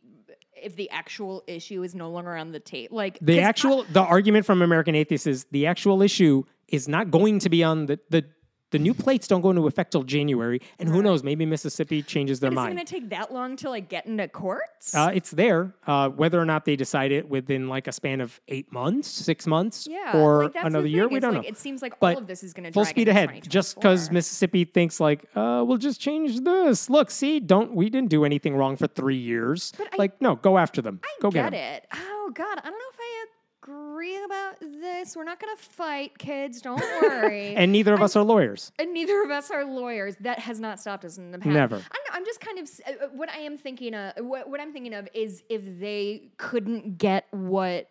if 0.61 0.75
the 0.75 0.89
actual 0.91 1.43
issue 1.47 1.81
is 1.83 1.95
no 1.95 2.09
longer 2.11 2.35
on 2.35 2.51
the 2.51 2.59
tape? 2.59 2.91
Like 2.91 3.17
The 3.19 3.35
'cause 3.37 3.43
I- 3.43 3.47
actual, 3.47 3.83
the 3.91 4.01
argument 4.01 4.45
from 4.45 4.61
American 4.61 4.93
Atheists 4.95 5.25
is 5.27 5.45
the 5.51 5.65
actual 5.65 6.01
issue 6.01 6.43
is 6.67 6.87
not 6.87 7.09
going 7.11 7.39
to 7.39 7.49
be 7.49 7.63
on 7.63 7.85
the 7.87 7.99
the. 8.09 8.25
The 8.71 8.79
new 8.79 8.93
plates 8.93 9.27
don't 9.27 9.41
go 9.41 9.49
into 9.49 9.67
effect 9.67 9.91
till 9.91 10.03
January, 10.03 10.61
and 10.79 10.89
who 10.89 11.01
knows? 11.01 11.23
Maybe 11.23 11.45
Mississippi 11.45 12.01
changes 12.01 12.39
their 12.39 12.51
But 12.51 12.61
is 12.61 12.65
it 12.65 12.75
going 12.75 12.85
to 12.85 12.93
take 12.93 13.09
that 13.09 13.33
long 13.33 13.55
to 13.57 13.69
like 13.69 13.89
get 13.89 14.05
into 14.05 14.27
courts? 14.27 14.95
Uh, 14.95 15.11
it's 15.13 15.31
there. 15.31 15.73
Uh, 15.85 16.09
whether 16.09 16.39
or 16.39 16.45
not 16.45 16.65
they 16.65 16.75
decide 16.75 17.11
it 17.11 17.27
within 17.29 17.67
like 17.67 17.87
a 17.87 17.91
span 17.91 18.21
of 18.21 18.39
eight 18.47 18.71
months, 18.71 19.09
six 19.09 19.45
months, 19.45 19.87
yeah, 19.89 20.17
or 20.17 20.45
like, 20.45 20.55
another 20.63 20.87
year, 20.87 21.07
we 21.07 21.19
don't 21.19 21.33
like, 21.33 21.43
know. 21.43 21.47
It 21.47 21.57
seems 21.57 21.81
like 21.81 21.99
But 21.99 22.15
all 22.15 22.21
of 22.21 22.27
this 22.27 22.43
is 22.43 22.53
going 22.53 22.63
to 22.63 22.71
Full 22.71 22.85
speed 22.85 23.09
ahead. 23.09 23.43
Just 23.47 23.75
because 23.75 24.09
Mississippi 24.09 24.65
thinks 24.65 24.99
like, 24.99 25.25
uh, 25.35 25.63
we'll 25.67 25.77
just 25.77 25.99
change 25.99 26.39
this. 26.39 26.89
Look, 26.89 27.11
see, 27.11 27.39
don't 27.39 27.75
we 27.75 27.89
didn't 27.89 28.09
do 28.09 28.25
anything 28.25 28.55
wrong 28.55 28.77
for 28.77 28.87
three 28.87 29.17
years. 29.17 29.73
But 29.77 29.89
I- 29.93 29.97
like, 29.97 30.21
no, 30.21 30.35
go 30.35 30.57
after 30.57 30.81
them. 30.81 31.01
I 31.03 31.09
go 31.21 31.29
get 31.29 31.51
get 31.51 31.53
it. 31.53 31.87
Oh 31.93 32.21
oh 32.21 32.31
God, 32.33 32.57
I 32.59 32.69
don't 32.69 32.79
know 32.79 32.91
if 32.93 32.99
I 32.99 33.25
agree 33.63 34.23
about 34.23 34.59
this. 34.59 35.15
We're 35.15 35.23
not 35.23 35.39
going 35.39 35.55
to 35.55 35.61
fight, 35.61 36.17
kids. 36.17 36.61
Don't 36.61 36.81
worry. 37.01 37.55
And 37.55 37.71
neither 37.71 37.93
of 37.93 38.01
us 38.01 38.15
are 38.15 38.23
lawyers. 38.23 38.71
and 38.79 38.93
neither 38.93 39.21
of 39.23 39.29
us 39.29 39.51
are 39.51 39.63
lawyers. 39.65 40.15
That 40.21 40.39
has 40.39 40.59
not 40.59 40.79
stopped 40.79 41.05
us 41.05 41.17
in 41.17 41.31
the 41.31 41.37
past. 41.37 41.49
Never. 41.49 41.75
I 41.75 41.79
don't 41.79 41.83
know, 42.09 42.13
I'm 42.13 42.25
just 42.25 42.39
kind 42.41 42.59
of 42.59 42.69
uh, 42.87 43.07
what 43.13 43.29
I 43.29 43.37
am 43.39 43.57
thinking 43.57 43.93
of. 43.93 44.13
What, 44.25 44.49
what 44.49 44.59
I'm 44.59 44.73
thinking 44.73 44.93
of 44.93 45.07
is 45.13 45.43
if 45.49 45.61
they 45.79 46.31
couldn't 46.37 46.97
get 46.97 47.27
what 47.31 47.89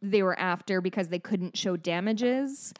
they 0.00 0.22
were 0.22 0.38
after 0.38 0.80
because 0.80 1.08
they 1.08 1.18
couldn't 1.18 1.56
show 1.56 1.76
damages. 1.76 2.72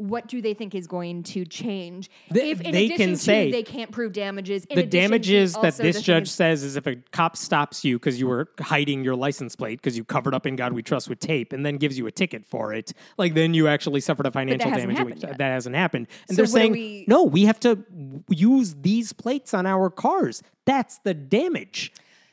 What 0.00 0.28
do 0.28 0.40
they 0.40 0.54
think 0.54 0.74
is 0.74 0.86
going 0.86 1.24
to 1.24 1.44
change? 1.44 2.10
They- 2.30 2.52
if 2.52 2.62
in 2.62 2.72
they 2.72 2.86
addition 2.86 2.96
can 2.96 3.08
to 3.10 3.16
say- 3.18 3.50
they 3.50 3.62
can't 3.62 3.90
prove 3.90 4.14
damages, 4.14 4.64
in 4.64 4.76
the 4.76 4.82
addition 4.84 4.90
to 4.90 5.08
damages 5.08 5.52
that 5.54 5.76
this 5.76 6.00
judge 6.00 6.22
is- 6.22 6.30
says 6.30 6.62
is 6.62 6.76
if 6.76 6.86
a 6.86 6.96
cop 7.12 7.36
stops 7.36 7.84
you 7.84 7.98
because 7.98 8.18
you 8.18 8.26
were 8.26 8.48
hiding 8.60 9.04
your 9.04 9.14
license 9.14 9.54
plate 9.56 9.76
because 9.78 9.98
you 9.98 10.04
covered 10.04 10.34
up 10.34 10.46
in 10.46 10.56
God 10.56 10.72
We 10.72 10.82
Trust 10.82 11.10
with 11.10 11.20
tape 11.20 11.52
and 11.52 11.66
then 11.66 11.76
gives 11.76 11.98
you 11.98 12.06
a 12.06 12.10
ticket 12.10 12.46
for 12.46 12.72
it, 12.72 12.94
like 13.18 13.34
then 13.34 13.52
you 13.52 13.68
actually 13.68 14.00
suffered 14.00 14.24
a 14.24 14.30
financial 14.30 14.70
damage. 14.70 15.20
That 15.20 15.38
hasn't 15.40 15.76
happened. 15.76 16.08
And 16.28 16.36
So 16.36 16.42
they're 16.42 16.46
saying, 16.46 16.72
we- 16.72 17.04
no, 17.06 17.24
we 17.24 17.44
have 17.44 17.60
to 17.60 17.84
use 18.30 18.76
these 18.80 19.12
plates 19.12 19.52
on 19.52 19.66
our 19.66 19.90
cars. 19.90 20.42
That's 20.64 20.96
the 21.04 21.12
damage. 21.12 21.92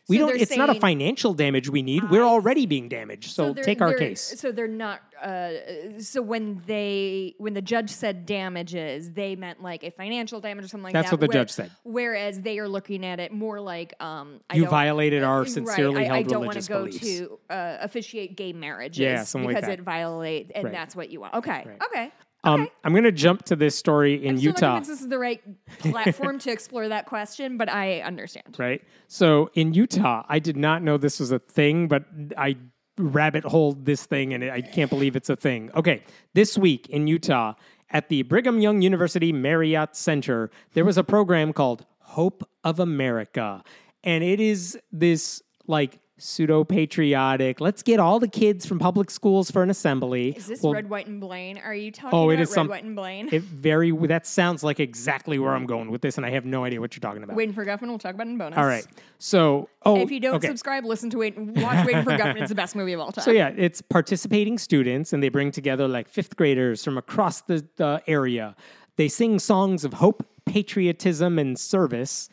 We 0.10 0.16
So 0.16 0.20
don't. 0.20 0.28
they're 0.36 0.42
It's 0.44 0.56
not 0.56 0.70
a 0.70 0.80
financial 0.80 1.34
damage 1.34 1.70
we 1.70 1.82
need. 1.82 2.10
We're 2.10 2.24
already 2.24 2.66
being 2.66 2.88
damaged. 2.88 3.32
So, 3.32 3.52
they're- 3.52 3.62
take 3.66 3.82
our 3.82 3.94
case. 3.94 4.22
So 4.40 4.54
they're 4.54 4.66
not. 4.66 5.02
Uh, 5.22 6.00
so 6.00 6.22
when 6.22 6.62
they 6.68 7.34
when 7.38 7.54
the 7.54 7.62
judge 7.62 7.90
said 7.90 8.26
damages, 8.26 9.12
they 9.12 9.36
meant 9.36 9.62
like 9.62 9.84
a 9.84 9.92
financial 9.92 10.40
damage 10.40 10.66
or 10.66 10.68
something 10.68 10.84
like 10.86 10.94
That's 10.94 11.10
that. 11.10 11.18
That's 11.18 11.22
what 11.22 11.32
the 11.32 11.38
where- 11.38 11.44
judge 11.46 11.52
said. 11.52 11.72
Whereas 11.84 12.42
they 12.42 12.60
are 12.60 12.68
looking 12.68 13.06
at 13.06 13.20
it 13.20 13.32
more 13.32 13.60
like 13.60 13.94
um, 14.02 14.40
I 14.50 14.56
You 14.56 14.64
don't- 14.64 14.72
violated 14.72 15.24
our 15.24 15.46
sincerely 15.46 15.66
right, 15.66 15.76
sincerely 15.76 15.98
I, 16.10 16.14
I 16.14 16.16
held 16.18 16.28
don't 16.28 16.46
want 16.46 16.62
to 16.62 16.70
go 16.70 16.86
beliefs. 16.86 17.00
to 17.18 17.40
uh, 17.50 17.78
officiate 17.82 18.36
gay 18.38 18.54
marriages 18.54 19.00
Yeah, 19.00 19.24
something 19.24 19.48
like 19.48 19.56
because 19.58 19.68
that. 19.70 19.80
it 19.80 19.84
violates, 19.84 20.52
and 20.54 20.66
Right. 20.66 20.74
that's 20.74 20.96
what 20.96 21.10
you 21.10 21.20
want. 21.22 21.34
Okay, 21.36 21.64
Right. 21.66 21.82
okay. 21.92 22.12
Um, 22.44 22.70
I'm 22.84 22.94
going 22.94 23.04
to 23.04 23.12
jump 23.12 23.44
to 23.46 23.56
this 23.58 23.76
story 23.76 24.24
in 24.26 24.36
not 24.36 24.44
Utah. 24.44 24.80
this 24.80 24.90
is 24.90 25.08
the 25.10 25.18
right 25.18 25.42
platform 25.80 26.40
to 26.40 26.52
explore 26.52 26.88
that 26.88 27.06
question, 27.08 27.58
but 27.58 27.68
I 27.70 28.02
understand. 28.02 28.56
right? 28.58 28.82
So 29.08 29.50
in 29.56 29.74
Utah, 29.74 30.24
I 30.30 30.40
did 30.40 30.56
not 30.56 30.82
know 30.84 30.98
this 30.98 31.20
was 31.20 31.32
a 31.32 31.40
thing, 31.40 31.88
but 31.88 32.06
I 32.38 32.56
rabbit 32.98 33.44
hole 33.44 33.74
this 33.74 34.06
thing 34.06 34.34
and 34.34 34.44
I 34.44 34.62
can't 34.62 34.90
believe 34.90 35.16
it's 35.16 35.30
a 35.30 35.36
thing. 35.36 35.72
Okay, 35.76 36.04
this 36.34 36.58
week 36.58 36.88
in 36.90 37.08
Utah 37.08 37.54
at 37.92 38.10
the 38.10 38.24
Brigham 38.24 38.60
Young 38.60 38.82
University 38.82 39.32
Marriott 39.32 39.96
Center, 39.96 40.52
there 40.74 40.86
was 40.86 40.98
a 40.98 41.04
program 41.04 41.54
called 41.54 41.86
Hope 42.00 42.48
of 42.64 42.80
America. 42.80 43.64
And 44.04 44.24
it 44.24 44.40
is 44.40 44.78
this 44.92 45.42
like 45.68 46.00
pseudo 46.18 46.64
patriotic, 46.64 47.62
let's 47.62 47.84
get 47.84 48.00
all 48.00 48.20
the 48.20 48.28
kids 48.28 48.66
from 48.66 48.80
public 48.80 49.12
schools 49.12 49.52
for 49.52 49.62
an 49.62 49.70
assembly. 49.70 50.30
Is 50.36 50.48
this 50.48 50.62
Well, 50.64 50.74
Red, 50.74 50.90
White, 50.90 51.08
and 51.08 51.22
Blaine? 51.22 51.60
Are 51.60 51.76
you 51.76 51.92
talking 51.92 52.18
Oh, 52.18 52.30
it 52.30 52.36
about 52.36 52.42
is 52.44 52.50
Red, 52.50 52.54
some- 52.56 52.68
White, 52.70 52.84
and 52.84 52.96
Blaine? 52.96 53.30
It 53.32 53.44
very 53.44 53.92
that 54.08 54.26
sounds 54.26 54.64
like 54.64 54.80
exactly 54.80 55.38
where 55.40 55.54
I'm 55.54 55.66
going 55.66 55.92
with 55.92 56.02
this, 56.02 56.18
and 56.18 56.26
I 56.26 56.32
have 56.32 56.46
no 56.46 56.64
idea 56.64 56.80
what 56.82 56.96
you're 56.96 57.02
talking 57.02 57.24
about. 57.24 57.36
Waiting 57.36 57.54
for 57.54 57.66
Guffman. 57.66 57.88
We'll 57.90 58.00
talk 58.00 58.16
about 58.16 58.28
it 58.28 58.32
in 58.32 58.38
bonus. 58.38 58.58
All 58.58 58.66
right. 58.66 58.86
So, 59.20 59.70
oh, 59.86 59.98
If 60.00 60.10
you 60.12 60.20
don't 60.20 60.36
okay. 60.36 60.48
subscribe, 60.48 60.86
listen 60.86 61.10
to 61.12 61.18
Wait, 61.20 61.38
watch 61.38 61.86
Waiting 61.86 62.04
for 62.04 62.12
Guffman. 62.12 62.42
It's 62.42 62.50
the 62.50 62.56
best 62.56 62.76
movie 62.76 62.94
of 62.94 63.00
all 63.00 63.12
time. 63.14 63.24
So 63.24 63.32
yeah, 63.32 63.50
it's 63.56 63.82
participating 63.82 64.58
students, 64.58 65.14
and 65.14 65.22
they 65.22 65.30
bring 65.30 65.52
together 65.52 65.88
like 65.88 66.08
fifth 66.08 66.36
graders 66.36 66.84
from 66.84 66.98
across 66.98 67.42
the 67.42 67.66
uh, 67.80 68.00
area. 68.08 68.56
They 68.96 69.08
sing 69.08 69.38
songs 69.38 69.86
of 69.86 69.94
hope, 69.94 70.26
patriotism, 70.46 71.38
and 71.38 71.58
service. 71.60 72.30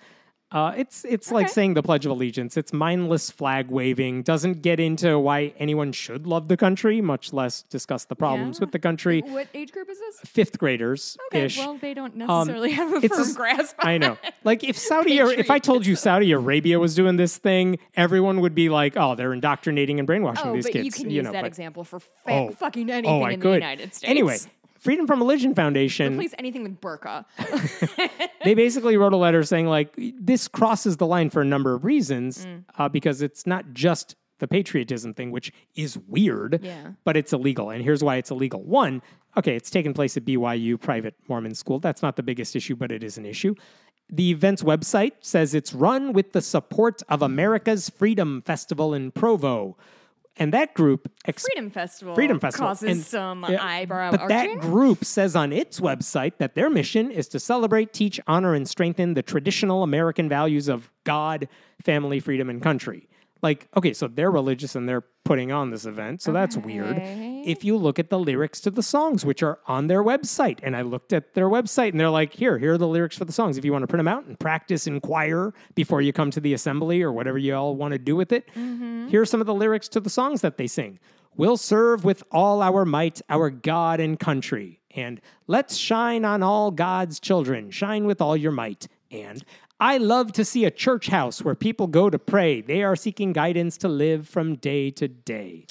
Uh, 0.55 0.73
it's 0.77 1.05
it's 1.05 1.33
like 1.33 1.49
saying 1.49 1.75
the 1.75 1.83
Pledge 1.83 2.07
of 2.07 2.13
Allegiance. 2.13 2.57
It's 2.57 2.73
mindless 2.73 3.29
flag 3.29 3.69
waving. 3.71 4.23
Doesn't 4.23 4.63
get 4.63 4.79
into 4.79 5.19
why 5.19 5.53
anyone 5.59 5.91
should 5.91 6.29
love 6.29 6.47
the 6.47 6.57
country, 6.57 7.01
much 7.01 7.33
less 7.33 7.63
discuss 7.63 8.05
the 8.05 8.15
problems 8.15 8.59
Yeah. 8.59 8.61
with 8.67 8.71
the 8.73 8.79
country. 8.79 9.21
What 9.27 9.49
age 9.53 9.73
group 9.73 9.91
is 9.91 9.99
this? 9.99 10.21
Fifth 10.25 10.57
graders 10.61 11.19
Okay, 11.33 11.49
well, 11.59 11.77
they 11.79 11.93
don't 11.93 12.15
necessarily 12.17 12.71
have 12.71 12.93
a 12.93 12.97
it's 13.05 13.17
firm 13.17 13.29
a- 13.31 13.35
grasp. 13.35 13.75
I 13.81 13.99
know. 13.99 14.17
Like 14.45 14.63
if 14.63 14.79
Saudi, 14.91 15.21
Ar- 15.21 15.33
if 15.33 15.51
I 15.51 15.59
told 15.59 15.85
you 15.87 15.97
Saudi 15.97 16.31
Arabia 16.31 16.79
was 16.79 16.95
doing 16.95 17.17
this 17.17 17.37
thing, 17.37 17.79
everyone 17.97 18.41
would 18.41 18.55
be 18.55 18.69
like, 18.69 18.97
"Oh, 18.97 19.17
they're 19.17 19.33
indoctrinating 19.33 19.99
and 19.99 20.07
brainwashing 20.07 20.47
Oh, 20.47 20.55
these 20.55 20.67
but 20.67 20.73
kids." 20.73 20.85
you 20.87 20.93
can 20.93 21.11
use 21.11 21.25
know, 21.25 21.33
that 21.33 21.43
but- 21.43 21.49
example 21.49 21.83
for 21.83 21.99
fa- 21.99 22.11
Oh. 22.29 22.51
fucking 22.53 22.89
anything 22.91 23.23
oh, 23.23 23.27
in 23.27 23.41
could. 23.41 23.51
the 23.51 23.55
United 23.55 23.93
States. 23.93 24.09
Anyway, 24.09 24.39
Freedom 24.85 25.07
from 25.07 25.19
Religion 25.19 25.55
Foundation, 25.55 26.17
Please, 26.17 26.35
anything 26.39 26.63
with 26.63 26.79
burqa. 26.81 27.25
they 28.45 28.53
basically 28.55 28.97
wrote 28.99 29.15
a 29.15 29.17
letter 29.17 29.43
saying 29.43 29.67
like 29.67 29.93
this 30.21 30.47
crosses 30.47 30.99
the 30.99 31.07
line 31.07 31.31
for 31.31 31.41
a 31.41 31.45
number 31.45 31.75
of 31.75 31.85
reasons 31.85 32.45
Mm. 32.45 32.65
uh, 32.79 32.89
because 32.89 33.23
it's 33.23 33.47
not 33.47 33.73
just 33.73 34.15
the 34.41 34.47
patriotism 34.49 35.15
thing, 35.15 35.31
which 35.31 35.51
is 35.75 35.97
weird, 36.07 36.61
Yeah. 36.63 36.93
but 37.05 37.17
it's 37.17 37.33
illegal. 37.33 37.71
And 37.71 37.83
here's 37.83 38.05
why 38.05 38.17
it's 38.17 38.31
illegal. 38.31 38.63
One, 38.63 39.01
okay, 39.39 39.57
it's 39.57 39.71
taking 39.71 39.95
place 39.95 40.17
at 40.19 40.25
BYU, 40.27 40.79
private 40.79 41.15
Mormon 41.29 41.55
school. 41.55 41.79
That's 41.81 42.03
not 42.03 42.17
the 42.17 42.23
biggest 42.23 42.55
issue, 42.55 42.77
but 42.77 42.93
it 42.93 43.03
is 43.03 43.17
an 43.17 43.25
issue. 43.25 43.55
The 44.11 44.31
event's 44.33 44.63
website 44.63 45.13
says 45.21 45.55
it's 45.55 45.73
run 45.73 46.13
with 46.13 46.33
the 46.33 46.43
support 46.43 47.03
of 47.09 47.23
America's 47.23 47.89
Freedom 47.89 48.43
Festival 48.45 48.93
in 48.93 49.13
Provo. 49.13 49.79
And 50.37 50.53
that 50.53 50.75
group 50.75 51.11
ex- 51.27 51.45
Freedom 51.53 51.71
Festival. 51.71 52.15
Freedom 52.15 52.41
Festival. 52.41 52.67
causes 52.69 52.89
And- 52.91 53.01
some 53.05 53.47
yeah, 53.49 53.65
eyebrow 53.65 54.11
But 54.11 54.23
arching. 54.23 54.59
that 54.59 54.61
group 54.61 55.05
says 55.05 55.37
on 55.37 55.53
its 55.53 55.79
website 55.81 56.39
that 56.39 56.55
their 56.57 56.69
mission 56.69 57.11
is 57.11 57.29
to 57.29 57.39
celebrate, 57.39 57.93
teach, 57.93 58.21
honor, 58.27 58.53
and 58.55 58.69
strengthen 58.69 59.15
the 59.15 59.23
traditional 59.23 59.83
American 59.85 60.29
values 60.29 60.67
of 60.69 60.91
God, 61.05 61.47
family, 61.85 62.19
freedom, 62.19 62.51
and 62.51 62.61
country. 62.61 63.09
Like, 63.45 63.69
okay, 63.77 63.93
so 63.93 64.09
they're 64.09 64.31
religious 64.31 64.75
and 64.75 64.89
they're 64.89 65.05
putting 65.25 65.53
on 65.53 65.71
this 65.71 65.85
event, 65.85 66.23
so 66.23 66.33
that's 66.33 66.57
weird. 66.57 66.99
If 66.99 67.63
you 67.63 67.77
look 67.77 67.99
at 67.99 68.09
the 68.09 68.19
lyrics 68.19 68.59
to 68.63 68.71
the 68.71 68.83
songs, 68.83 69.25
which 69.27 69.43
are 69.43 69.59
on 69.67 69.87
their 69.87 70.03
website, 70.03 70.61
and 70.63 70.75
I 70.75 70.81
looked 70.81 71.13
at 71.13 71.35
their 71.35 71.51
website 71.51 71.91
and 71.91 72.01
they're 72.01 72.09
like, 72.09 72.33
here, 72.33 72.59
here 72.59 72.73
are 72.73 72.79
the 72.79 72.89
lyrics 72.89 73.19
for 73.19 73.27
the 73.27 73.33
songs. 73.33 73.59
If 73.59 73.65
you 73.65 73.71
want 73.71 73.83
to 73.83 73.87
print 73.87 73.99
them 73.99 74.09
out 74.09 74.25
and 74.25 74.41
practice 74.41 74.87
in 74.87 74.99
choir 74.99 75.53
before 75.75 76.01
you 76.01 76.11
come 76.11 76.31
to 76.31 76.41
the 76.41 76.55
assembly 76.55 77.03
or 77.03 77.13
whatever 77.13 77.37
you 77.37 77.55
all 77.55 77.77
want 77.77 77.93
to 77.93 77.99
do 77.99 78.17
with 78.17 78.33
it, 78.33 78.49
mm-hmm. 78.49 79.09
here 79.09 79.21
are 79.21 79.27
some 79.27 79.43
of 79.43 79.47
the 79.47 79.55
lyrics 79.55 79.89
to 79.89 80.01
the 80.01 80.11
songs 80.11 80.41
that 80.41 80.57
they 80.57 80.67
sing. 80.67 80.99
We'll 81.37 81.59
serve 81.59 82.03
with 82.03 82.23
all 82.33 82.63
our 82.63 82.87
might 82.87 83.21
our 83.29 83.51
God 83.51 84.01
and 84.01 84.19
country. 84.19 84.81
And 84.93 85.21
let's 85.47 85.77
shine 85.77 86.25
on 86.25 86.43
all 86.43 86.71
God's 86.71 87.21
children. 87.21 87.71
Shine 87.71 88.07
with 88.07 88.23
all 88.23 88.39
your 88.39 88.53
might. 88.53 88.89
And 89.11 89.45
I 89.85 89.99
love 89.99 90.33
to 90.33 90.47
see 90.47 90.65
a 90.65 90.71
church 90.71 91.09
house 91.09 91.43
where 91.43 91.55
people 91.55 91.89
go 91.89 92.09
to 92.09 92.19
pray. 92.19 92.63
They 92.63 92.83
are 92.83 92.97
seeking 92.97 93.35
guidance 93.35 93.77
to 93.79 93.89
live 93.89 94.27
from 94.27 94.55
day 94.55 94.91
to 94.93 95.09
day. 95.09 95.67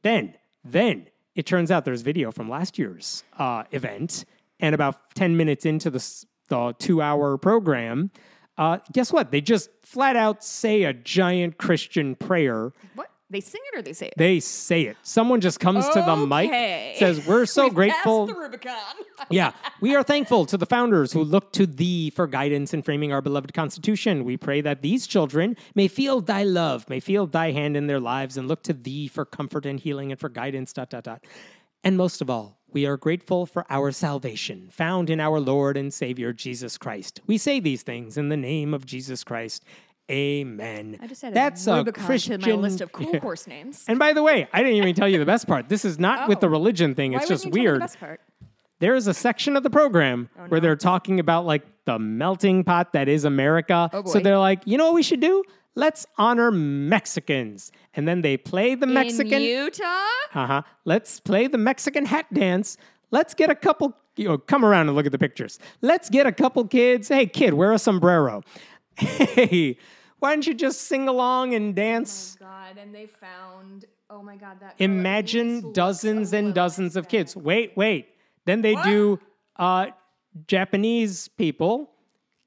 Then, 0.00 0.34
then 0.64 1.08
it 1.34 1.44
turns 1.44 1.70
out 1.70 1.84
there's 1.84 2.00
video 2.00 2.32
from 2.32 2.48
last 2.48 2.78
year's 2.78 3.22
uh, 3.38 3.64
event, 3.72 4.24
and 4.58 4.74
about 4.74 5.14
ten 5.14 5.36
minutes 5.36 5.66
into 5.66 5.90
the 5.90 6.02
the 6.48 6.74
two 6.78 7.02
hour 7.02 7.36
program, 7.36 8.10
uh, 8.56 8.78
guess 8.90 9.12
what? 9.12 9.30
They 9.30 9.42
just 9.42 9.68
flat 9.82 10.16
out 10.16 10.42
say 10.42 10.84
a 10.84 10.94
giant 10.94 11.58
Christian 11.58 12.14
prayer. 12.14 12.72
what? 12.94 13.10
They 13.30 13.40
sing 13.40 13.60
it 13.72 13.78
or 13.78 13.82
they 13.82 13.94
say 13.94 14.06
it? 14.08 14.14
They 14.16 14.38
say 14.38 14.82
it. 14.82 14.96
Someone 15.02 15.40
just 15.40 15.58
comes 15.58 15.88
to 15.88 16.02
the 16.02 16.16
mic, 16.16 16.96
says, 16.96 17.26
"We're 17.26 17.46
so 17.46 17.70
grateful." 17.70 18.26
The 18.26 18.34
Rubicon. 18.34 18.76
yeah, 19.30 19.52
we 19.80 19.96
are 19.96 20.02
thankful 20.02 20.44
to 20.46 20.58
the 20.58 20.66
founders 20.66 21.12
who 21.12 21.24
looked 21.24 21.54
to 21.54 21.66
thee 21.66 22.10
for 22.10 22.26
guidance 22.26 22.74
in 22.74 22.82
framing 22.82 23.12
our 23.12 23.22
beloved 23.22 23.54
Constitution. 23.54 24.24
We 24.24 24.36
pray 24.36 24.60
that 24.60 24.82
these 24.82 25.06
children 25.06 25.56
may 25.74 25.88
feel 25.88 26.20
thy 26.20 26.44
love, 26.44 26.88
may 26.88 27.00
feel 27.00 27.26
thy 27.26 27.52
hand 27.52 27.76
in 27.76 27.86
their 27.86 28.00
lives, 28.00 28.36
and 28.36 28.46
look 28.46 28.62
to 28.64 28.74
thee 28.74 29.08
for 29.08 29.24
comfort 29.24 29.64
and 29.64 29.80
healing 29.80 30.12
and 30.12 30.20
for 30.20 30.28
guidance. 30.28 30.72
Dot 30.72 30.90
dot 30.90 31.04
dot. 31.04 31.24
And 31.82 31.96
most 31.96 32.20
of 32.20 32.30
all, 32.30 32.58
we 32.72 32.86
are 32.86 32.96
grateful 32.96 33.46
for 33.46 33.64
our 33.70 33.92
salvation, 33.92 34.68
found 34.70 35.08
in 35.08 35.20
our 35.20 35.38
Lord 35.38 35.76
and 35.76 35.92
Savior 35.92 36.32
Jesus 36.32 36.76
Christ. 36.76 37.20
We 37.26 37.38
say 37.38 37.60
these 37.60 37.82
things 37.82 38.16
in 38.16 38.28
the 38.30 38.36
name 38.36 38.74
of 38.74 38.84
Jesus 38.84 39.22
Christ. 39.22 39.64
Amen. 40.10 40.98
I 41.00 41.06
just 41.06 41.24
added 41.24 41.34
That's 41.34 41.66
Rubicon 41.66 42.02
a 42.04 42.06
Christian. 42.06 42.40
to 42.40 42.48
my 42.48 42.54
list 42.54 42.80
of 42.82 42.92
cool 42.92 43.18
course 43.20 43.46
names. 43.46 43.84
And 43.88 43.98
by 43.98 44.12
the 44.12 44.22
way, 44.22 44.46
I 44.52 44.58
didn't 44.62 44.76
even 44.76 44.94
tell 44.94 45.08
you 45.08 45.18
the 45.18 45.24
best 45.26 45.46
part. 45.46 45.68
This 45.68 45.84
is 45.84 45.98
not 45.98 46.28
with 46.28 46.40
the 46.40 46.46
Oh. 46.46 46.50
religion 46.50 46.94
thing. 46.94 47.12
Why 47.12 47.18
It's 47.20 47.28
just 47.28 47.46
wouldn't 47.46 47.54
tell 47.54 47.60
me 47.62 47.66
the 47.66 47.70
weird 47.72 47.80
best 47.80 47.98
part? 48.00 48.20
there 48.80 48.94
is 48.94 49.06
a 49.06 49.14
section 49.14 49.56
of 49.56 49.62
the 49.62 49.70
program 49.70 50.28
Oh, 50.38 50.42
where 50.48 50.60
they're 50.60 50.76
talking 50.76 51.20
about 51.20 51.46
like 51.46 51.62
the 51.86 51.98
melting 51.98 52.64
pot 52.64 52.92
that 52.92 53.08
is 53.08 53.24
America. 53.24 53.88
Oh, 53.94 54.04
so 54.04 54.18
they're 54.20 54.38
like, 54.38 54.60
you 54.66 54.76
know 54.76 54.84
what 54.86 54.94
we 54.94 55.02
should 55.02 55.20
do? 55.20 55.42
Let's 55.74 56.06
honor 56.18 56.50
Mexicans. 56.50 57.72
And 57.94 58.06
then 58.06 58.20
they 58.22 58.36
play 58.36 58.74
the 58.74 58.86
Mexican. 58.86 59.32
In 59.32 59.42
Utah? 59.42 59.84
uh-huh. 60.34 60.62
Let's 60.84 61.18
play 61.18 61.46
the 61.46 61.58
Mexican 61.58 62.04
hat 62.06 62.26
dance. 62.32 62.76
Let's 63.10 63.32
get 63.34 63.48
a 63.50 63.54
couple, 63.54 63.96
you 64.16 64.28
know, 64.28 64.38
come 64.38 64.64
around 64.64 64.88
and 64.88 64.96
look 64.96 65.06
at 65.06 65.12
the 65.12 65.18
pictures. 65.18 65.58
Let's 65.80 66.10
get 66.10 66.26
a 66.26 66.32
couple 66.32 66.64
kids. 66.66 67.08
Hey, 67.08 67.26
kid, 67.26 67.54
wear 67.54 67.72
a 67.72 67.78
sombrero. 67.78 68.42
Hey, 68.96 69.76
why 70.24 70.30
don't 70.32 70.46
you 70.46 70.54
just 70.54 70.80
sing 70.82 71.06
along 71.06 71.52
and 71.54 71.74
dance? 71.74 72.38
Oh 72.40 72.46
God, 72.46 72.78
and 72.78 72.94
they 72.94 73.04
found. 73.04 73.84
Oh 74.08 74.22
my 74.22 74.36
God, 74.36 74.58
that. 74.60 74.74
Imagine 74.78 75.70
dozens 75.72 76.32
and 76.32 76.54
dozens 76.54 76.96
of 76.96 77.08
kids. 77.08 77.36
Wait, 77.36 77.76
wait. 77.76 78.08
Then 78.46 78.62
they 78.62 78.72
What? 78.72 78.84
do 78.84 79.20
uh, 79.56 79.86
Japanese 80.46 81.28
people, 81.28 81.90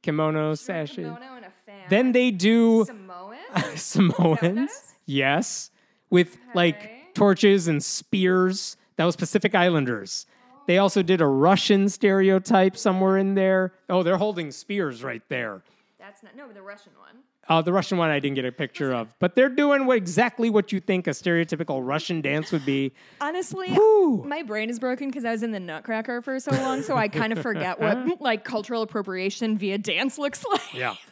kimono 0.02 0.56
sashes. 0.56 0.96
Kimono 1.06 1.36
and 1.36 1.46
a 1.46 1.52
fan. 1.68 1.84
Then 1.90 2.12
they 2.14 2.32
do 2.32 2.86
Samoan. 2.86 3.36
Samoans. 3.76 4.72
Yes. 5.06 5.70
with 6.10 6.36
like 6.56 7.14
torches 7.14 7.68
and 7.68 7.84
spears. 7.84 8.76
That 8.96 9.06
was 9.06 9.16
Pacific 9.16 9.54
Islanders. 9.54 10.26
They 10.66 10.80
also 10.80 11.04
did 11.04 11.22
a 11.22 11.28
Russian 11.28 11.90
stereotype 11.90 12.76
somewhere 12.76 13.18
in 13.20 13.36
there. 13.36 13.72
Oh, 13.88 14.02
they're 14.02 14.18
holding 14.18 14.50
spears 14.52 15.04
right 15.04 15.22
there. 15.30 15.62
That's 16.00 16.24
not 16.24 16.36
no 16.36 16.52
the 16.52 16.62
Russian 16.62 16.94
one. 16.98 17.24
Uh, 17.50 17.62
the 17.62 17.72
Russian 17.72 17.98
one 17.98 18.10
I 18.10 18.20
didn't 18.20 18.36
get 18.36 18.46
a 18.46 18.52
picture 18.52 18.94
of, 18.94 19.08
but 19.20 19.36
they're 19.36 19.48
doing 19.50 19.86
what, 19.86 19.96
exactly 19.98 20.50
what 20.50 20.72
you 20.72 20.80
think 20.80 21.08
a 21.08 21.12
stereotypical 21.12 21.86
Russian 21.86 22.20
dance 22.22 22.52
would 22.52 22.66
be. 22.66 22.94
Honestly, 23.22 23.70
Whew. 23.70 24.26
my 24.28 24.44
brain 24.44 24.70
is 24.70 24.80
broken 24.80 25.08
because 25.10 25.24
I 25.26 25.32
was 25.32 25.44
in 25.44 25.52
the 25.54 25.60
Nutcracker 25.60 26.22
for 26.22 26.40
so 26.40 26.52
long, 26.52 26.82
so 26.82 26.96
I 26.98 27.08
kind 27.08 27.32
of 27.32 27.40
forget 27.42 27.80
what 27.80 28.20
like 28.22 28.44
cultural 28.44 28.82
appropriation 28.82 29.58
via 29.58 29.78
dance 29.78 30.18
looks 30.18 30.44
like. 30.46 30.74
Yeah. 30.74 30.96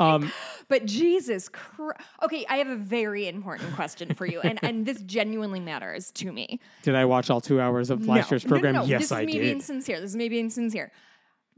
Um, 0.00 0.32
But 0.68 0.86
Jesus 0.86 1.48
Christ. 1.48 2.00
Okay, 2.24 2.44
I 2.48 2.56
have 2.56 2.66
a 2.68 2.74
very 2.76 3.28
important 3.28 3.74
question 3.74 4.14
for 4.14 4.26
you, 4.26 4.40
and, 4.40 4.58
and 4.62 4.86
this 4.86 5.00
genuinely 5.02 5.60
matters 5.60 6.10
to 6.12 6.32
me. 6.32 6.58
did 6.82 6.94
I 6.96 7.04
watch 7.04 7.30
all 7.30 7.40
two 7.40 7.60
hours 7.60 7.90
of 7.90 8.06
last 8.06 8.30
year's 8.30 8.44
No, 8.44 8.48
no, 8.48 8.54
program? 8.54 8.74
no, 8.74 8.80
no. 8.82 8.86
Yes, 8.86 9.02
this 9.02 9.06
is 9.08 9.12
I 9.12 9.24
me 9.24 9.32
did. 9.34 9.40
being 9.42 9.60
sincere. 9.60 10.00
This 10.00 10.10
is 10.10 10.16
me 10.16 10.28
being 10.28 10.50
sincere. 10.50 10.90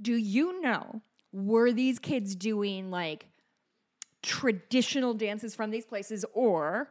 Do 0.02 0.14
you 0.16 0.60
know 0.60 1.00
were 1.32 1.72
these 1.72 1.98
kids 1.98 2.34
doing 2.34 2.90
like 2.90 3.26
traditional 4.24 5.14
dances 5.14 5.54
from 5.54 5.70
these 5.70 5.84
places, 5.84 6.24
or 6.32 6.88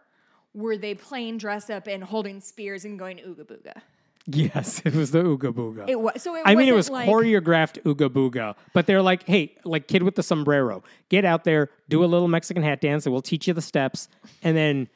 were 0.54 0.78
they 0.78 0.94
playing 0.94 1.40
dress 1.40 1.70
up 1.70 1.88
and 1.88 2.04
holding 2.04 2.40
spears 2.40 2.86
and 2.86 2.98
going 2.98 3.18
ooga 3.18 3.46
booga? 3.46 3.82
Yes, 4.26 4.82
it 4.86 4.94
was 4.94 5.12
the 5.12 5.22
Ooga 5.22 5.52
Booga. 5.54 5.86
It 5.88 6.00
was 6.00 6.22
so. 6.22 6.36
It 6.36 6.44
I 6.46 6.56
mean, 6.56 6.70
it 6.70 6.76
was 6.76 6.90
like, 6.90 7.10
choreographed 7.10 7.82
Ooga 7.84 8.10
Booga, 8.10 8.56
but 8.72 8.88
they're 8.88 9.02
like, 9.02 9.24
hey, 9.24 9.56
like 9.66 9.88
kid 9.88 10.04
with 10.04 10.16
the 10.16 10.24
sombrero, 10.24 10.84
get 11.10 11.26
out 11.26 11.44
there, 11.44 11.70
do 11.90 12.04
a 12.04 12.08
little 12.08 12.30
Mexican 12.30 12.64
hat 12.64 12.80
dance, 12.80 13.06
and 13.06 13.12
we'll 13.12 13.22
teach 13.22 13.48
you 13.48 13.54
the 13.54 13.62
steps. 13.62 14.08
And 14.42 14.56
then 14.56 14.88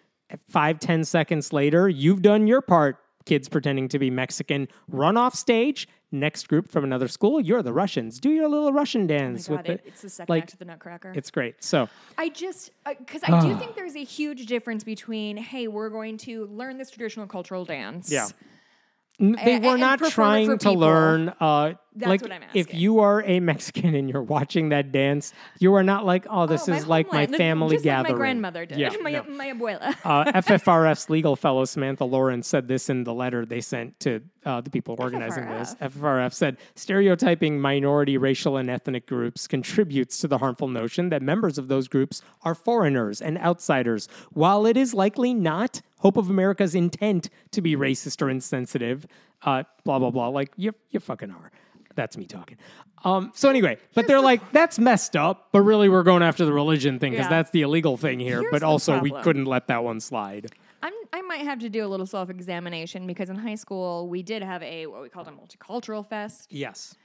five, 0.48 0.80
ten 0.80 1.04
seconds 1.04 1.52
later, 1.52 1.90
you've 1.90 2.22
done 2.22 2.48
your 2.48 2.62
part, 2.62 2.98
kids 3.28 3.50
pretending 3.50 3.90
to 3.90 4.00
be 4.00 4.10
Mexican. 4.10 4.68
Run 4.88 5.18
off 5.18 5.36
stage. 5.36 5.88
Next 6.10 6.48
group 6.48 6.72
from 6.72 6.86
another 6.86 7.10
school, 7.10 7.42
you're 7.42 7.62
the 7.62 7.74
Russians. 7.74 8.18
Do 8.18 8.30
your 8.30 8.48
little 8.48 8.72
Russian 8.72 9.04
Oh 9.04 9.08
dance 9.08 9.50
God, 9.50 9.58
with 9.58 9.70
it, 9.70 9.84
the. 9.84 9.90
it's 9.90 10.02
the 10.02 10.10
second 10.10 10.34
like, 10.34 10.44
act 10.44 10.54
of 10.54 10.60
the 10.60 10.66
Nutcracker. 10.66 11.12
It's 11.14 11.30
great. 11.30 11.62
So, 11.62 11.90
I 12.18 12.30
just 12.30 12.72
because 12.98 13.22
I 13.24 13.42
do 13.46 13.58
think 13.58 13.76
there's 13.76 13.98
a 13.98 14.06
huge 14.06 14.46
difference 14.46 14.86
between 14.86 15.36
hey, 15.36 15.68
we're 15.68 15.90
going 15.90 16.18
to 16.20 16.46
learn 16.46 16.78
this 16.78 16.90
traditional 16.90 17.28
cultural 17.28 17.66
dance. 17.66 18.10
Yeah. 18.10 18.28
They 19.20 19.56
and- 19.56 19.66
were 19.66 19.78
not 19.78 20.00
trying 20.00 20.58
to 20.60 20.72
learn. 20.72 21.34
Uh, 21.42 21.74
That's 21.98 22.10
like, 22.10 22.22
what 22.22 22.32
I'm 22.32 22.44
if 22.54 22.74
you 22.74 23.00
are 23.00 23.24
a 23.24 23.40
Mexican 23.52 23.96
and 23.96 24.10
you're 24.10 24.22
watching 24.22 24.70
that 24.70 24.92
dance, 24.92 25.34
you 25.60 25.74
are 25.74 25.84
not 25.84 26.06
like, 26.06 26.26
oh, 26.30 26.46
this 26.46 26.68
Oh, 26.70 26.74
is 26.74 26.88
like 26.88 27.12
my 27.12 27.26
family 27.28 27.76
just 27.76 27.84
gathering. 27.84 28.04
Like 28.04 28.14
my 28.14 28.18
grandmother 28.18 28.66
did. 28.66 28.78
Yeah, 28.78 28.90
my 29.02 29.12
no. 29.12 29.24
my 29.24 29.52
abuela. 29.52 29.96
uh, 30.04 30.32
FFRF's 30.42 31.10
legal 31.10 31.36
fellow 31.36 31.66
Samantha 31.66 32.06
Lawrence 32.06 32.48
said 32.48 32.68
this 32.68 32.90
in 32.90 33.04
the 33.04 33.14
letter 33.14 33.46
they 33.46 33.62
sent 33.62 34.00
to 34.02 34.22
uh, 34.46 34.62
the 34.62 34.70
people 34.70 34.96
organizing 35.00 35.46
this. 35.50 35.76
FFRF 35.82 36.34
said 36.34 36.58
stereotyping 36.76 37.60
minority 37.60 38.18
racial 38.18 38.58
and 38.58 38.70
ethnic 38.70 39.08
groups 39.08 39.48
contributes 39.48 40.20
to 40.20 40.28
the 40.28 40.38
harmful 40.38 40.68
notion 40.68 41.10
that 41.10 41.22
members 41.22 41.58
of 41.58 41.68
those 41.68 41.88
groups 41.88 42.22
are 42.44 42.56
foreigners 42.56 43.22
and 43.22 43.38
outsiders. 43.40 44.08
While 44.32 44.66
it 44.66 44.78
is 44.78 44.94
likely 44.94 45.34
not 45.34 45.82
Hope 46.00 46.18
of 46.18 46.30
America's 46.30 46.76
intent 46.76 47.30
to 47.52 47.62
be 47.62 47.76
racist 47.76 48.22
or 48.22 48.30
insensitive, 48.30 49.08
uh, 49.44 49.64
blah 49.84 50.00
blah 50.00 50.12
blah. 50.12 50.28
Like 50.28 50.52
you, 50.56 50.74
you 50.92 51.00
fucking 51.00 51.32
are. 51.32 51.52
That's 51.98 52.16
me 52.16 52.26
talking. 52.26 52.58
Um, 53.04 53.32
so 53.36 53.50
anyway, 53.50 53.78
but 53.94 54.08
they're 54.08 54.22
like, 54.22 54.54
that's 54.54 54.80
messed 54.80 55.18
up. 55.18 55.50
But 55.52 55.62
really, 55.64 55.90
we're 55.90 56.04
going 56.04 56.24
after 56.24 56.46
the 56.46 56.54
religion 56.54 56.98
thing 57.00 57.12
because 57.12 57.26
Yeah. 57.26 57.30
that's 57.30 57.52
the 57.52 57.64
illegal 57.64 57.98
thing 57.98 58.20
here. 58.22 58.40
Here's 58.40 58.52
but 58.52 58.60
the 58.62 58.68
also, 58.68 59.00
we 59.00 59.10
problem. 59.10 59.24
couldn't 59.24 59.46
let 59.46 59.68
that 59.68 59.84
one 59.84 60.00
slide. 60.00 60.52
I'm, 60.82 60.94
I 61.12 61.22
might 61.24 61.42
have 61.42 61.60
to 61.60 61.70
do 61.70 61.86
a 61.86 61.90
little 61.90 62.06
self 62.06 62.30
examination 62.30 63.06
because 63.08 63.30
in 63.30 63.36
high 63.36 63.56
school 63.56 64.08
we 64.08 64.24
did 64.24 64.42
have 64.44 64.64
a 64.64 64.86
what 64.88 65.02
we 65.02 65.10
called 65.10 65.28
a 65.28 65.32
multicultural 65.32 66.08
fest, 66.08 66.48
Yes. 66.52 66.96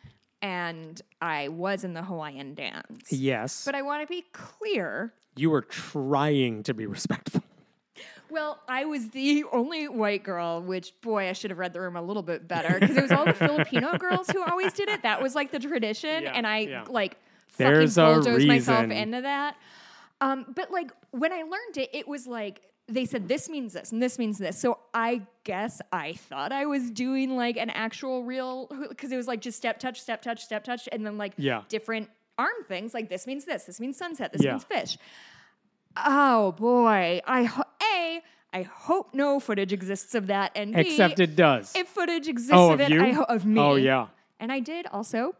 and 0.42 1.00
I 1.20 1.48
was 1.48 1.84
in 1.84 1.94
the 1.94 2.02
Hawaiian 2.02 2.54
dance. 2.54 3.10
Yes. 3.10 3.64
But 3.64 3.74
I 3.74 3.82
want 3.82 4.02
to 4.02 4.06
be 4.06 4.24
clear. 4.32 5.14
you 5.36 5.48
were 5.50 5.62
trying 5.62 6.62
to 6.64 6.74
be 6.74 6.86
respectful. 6.86 7.42
Well, 8.32 8.58
I 8.66 8.86
was 8.86 9.10
the 9.10 9.44
only 9.52 9.88
white 9.88 10.22
girl, 10.24 10.62
which 10.62 10.92
boy, 11.02 11.28
I 11.28 11.34
should 11.34 11.50
have 11.50 11.58
read 11.58 11.72
the 11.74 11.80
room 11.80 11.96
a 11.96 12.02
little 12.02 12.22
bit 12.22 12.48
better 12.48 12.78
because 12.80 12.96
it 12.96 13.02
was 13.02 13.12
all 13.12 13.24
the 13.26 13.34
Filipino 13.48 13.96
girls 13.98 14.30
who 14.30 14.42
always 14.42 14.72
did 14.72 14.88
it. 14.88 15.02
That 15.02 15.22
was 15.22 15.34
like 15.34 15.50
the 15.52 15.58
tradition, 15.58 16.22
Yeah, 16.24 16.32
and 16.34 16.46
I 16.46 16.58
yeah. 16.60 16.84
like 16.88 17.18
There's 17.58 17.98
a 17.98 18.00
fucking 18.00 18.22
bulldozed 18.24 18.48
myself 18.48 18.90
into 18.90 19.20
that. 19.20 19.56
Um, 20.22 20.46
but 20.54 20.70
like 20.70 20.90
when 21.10 21.32
I 21.32 21.42
learned 21.42 21.76
it, 21.76 21.90
it 21.92 22.08
was 22.08 22.26
like 22.26 22.62
they 22.88 23.04
said 23.04 23.28
this 23.28 23.48
means 23.48 23.72
this 23.74 23.92
and 23.92 24.02
this 24.02 24.18
means 24.18 24.38
this. 24.38 24.58
So 24.58 24.78
I 24.94 25.22
guess 25.44 25.80
I 25.92 26.14
thought 26.14 26.52
I 26.52 26.66
was 26.66 26.90
doing 26.90 27.36
like 27.36 27.56
an 27.56 27.70
actual 27.70 28.24
real 28.24 28.68
because 28.88 29.12
it 29.12 29.16
was 29.16 29.28
like 29.28 29.40
just 29.40 29.58
step 29.58 29.78
touch, 29.78 30.00
step 30.00 30.22
touch, 30.22 30.42
step 30.44 30.64
touch, 30.64 30.88
and 30.90 31.04
then 31.04 31.18
like 31.18 31.34
Yeah. 31.36 31.62
different 31.68 32.08
arm 32.38 32.64
things. 32.66 32.94
Like 32.94 33.08
this 33.10 33.26
means 33.26 33.44
this, 33.44 33.64
this 33.64 33.78
means 33.78 33.96
sunset, 33.98 34.32
this 34.32 34.42
Yeah. 34.42 34.52
means 34.52 34.64
fish. 34.64 34.96
Oh 35.94 36.52
boy, 36.52 37.20
I 37.26 37.44
ho- 37.44 37.61
a 37.61 37.61
I 38.52 38.62
hope 38.62 39.14
no 39.14 39.40
footage 39.40 39.72
exists 39.72 40.14
of 40.14 40.26
that, 40.26 40.52
and 40.54 40.74
B, 40.74 40.80
Except 40.80 41.18
it 41.20 41.34
does. 41.36 41.72
if 41.74 41.88
footage 41.88 42.28
exists 42.28 42.52
Oh, 42.54 42.72
of, 42.72 42.80
of 42.80 42.80
it, 42.82 42.90
you? 42.92 43.02
I 43.02 43.12
ho- 43.12 43.24
of 43.28 43.46
me. 43.46 43.58
Oh, 43.60 43.76
yeah. 43.76 44.08
and 44.40 44.52
I 44.52 44.60
did 44.60 44.86
also. 44.92 45.34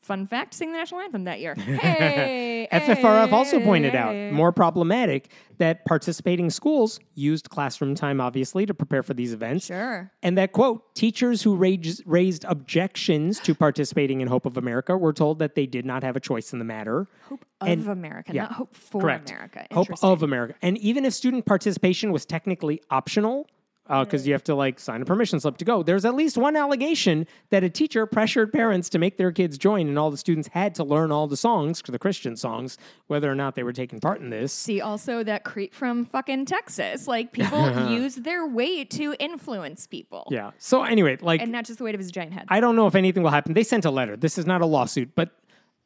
Fun 0.00 0.26
fact: 0.26 0.54
sing 0.54 0.72
the 0.72 0.78
national 0.78 1.00
anthem 1.00 1.24
that 1.24 1.40
year. 1.40 1.54
Hey, 1.78 2.68
FFRF 2.72 3.32
also 3.32 3.60
pointed 3.60 3.94
out, 3.94 4.32
more 4.32 4.52
problematic, 4.52 5.30
that 5.58 5.84
participating 5.84 6.50
schools 6.50 6.98
used 7.14 7.50
classroom 7.50 7.94
time, 7.94 8.20
obviously, 8.20 8.66
to 8.66 8.74
prepare 8.74 9.02
for 9.02 9.14
these 9.14 9.32
events. 9.32 9.66
Sure. 9.66 10.10
And 10.22 10.36
that, 10.38 10.52
quote, 10.52 10.94
teachers 10.94 11.42
who 11.42 11.56
raised, 11.56 12.02
raised 12.06 12.44
objections 12.44 13.38
to 13.40 13.54
participating 13.54 14.20
in 14.20 14.28
Hope 14.28 14.46
of 14.46 14.56
America 14.56 14.96
were 14.96 15.12
told 15.12 15.38
that 15.38 15.54
they 15.54 15.66
did 15.66 15.84
not 15.84 16.02
have 16.02 16.16
a 16.16 16.20
choice 16.20 16.52
in 16.52 16.58
the 16.58 16.64
matter. 16.64 17.06
Hope 17.28 17.44
of 17.60 17.88
America, 17.88 18.32
yeah, 18.34 18.42
not 18.42 18.52
hope 18.52 18.74
for 18.74 19.00
Correct. 19.00 19.30
America. 19.30 19.66
Hope 19.72 19.88
of 20.02 20.22
America. 20.22 20.54
And 20.62 20.78
even 20.78 21.04
if 21.04 21.12
student 21.12 21.46
participation 21.46 22.12
was 22.12 22.24
technically 22.24 22.80
optional, 22.90 23.46
Uh, 23.88 24.04
because 24.04 24.26
you 24.26 24.34
have 24.34 24.44
to 24.44 24.54
like 24.54 24.78
sign 24.78 25.00
a 25.00 25.04
permission 25.04 25.40
slip 25.40 25.56
to 25.56 25.64
go, 25.64 25.82
there's 25.82 26.04
at 26.04 26.14
least 26.14 26.36
one 26.36 26.56
allegation 26.56 27.26
that 27.50 27.64
a 27.64 27.70
teacher 27.70 28.04
pressured 28.04 28.52
parents 28.52 28.88
to 28.90 28.98
make 28.98 29.16
their 29.16 29.32
kids 29.32 29.56
join, 29.56 29.88
and 29.88 29.98
all 29.98 30.10
the 30.10 30.16
students 30.16 30.48
had 30.48 30.74
to 30.74 30.84
learn 30.84 31.10
all 31.10 31.26
the 31.26 31.36
songs, 31.36 31.82
the 31.86 31.98
Christian 31.98 32.36
songs, 32.36 32.76
whether 33.06 33.30
or 33.30 33.34
not 33.34 33.54
they 33.54 33.62
were 33.62 33.72
taking 33.72 33.98
part 33.98 34.20
in 34.20 34.30
this. 34.30 34.52
See 34.52 34.80
also 34.80 35.24
that 35.24 35.44
creep 35.44 35.74
from 35.74 36.04
fucking 36.04 36.44
Texas. 36.44 37.08
Like 37.08 37.32
people 37.32 37.90
use 37.90 38.16
their 38.16 38.46
weight 38.46 38.90
to 38.90 39.14
influence 39.18 39.86
people. 39.86 40.28
Yeah. 40.30 40.50
So 40.58 40.82
anyway, 40.82 41.16
like 41.20 41.40
And 41.40 41.50
not 41.52 41.64
just 41.64 41.78
the 41.78 41.84
weight 41.84 41.94
of 41.94 42.00
his 42.00 42.10
giant 42.10 42.32
head. 42.32 42.46
I 42.48 42.60
don't 42.60 42.76
know 42.76 42.86
if 42.86 42.94
anything 42.94 43.22
will 43.22 43.30
happen. 43.30 43.54
They 43.54 43.64
sent 43.64 43.84
a 43.84 43.90
letter. 43.90 44.16
This 44.16 44.38
is 44.38 44.46
not 44.46 44.60
a 44.60 44.66
lawsuit, 44.66 45.14
but 45.14 45.30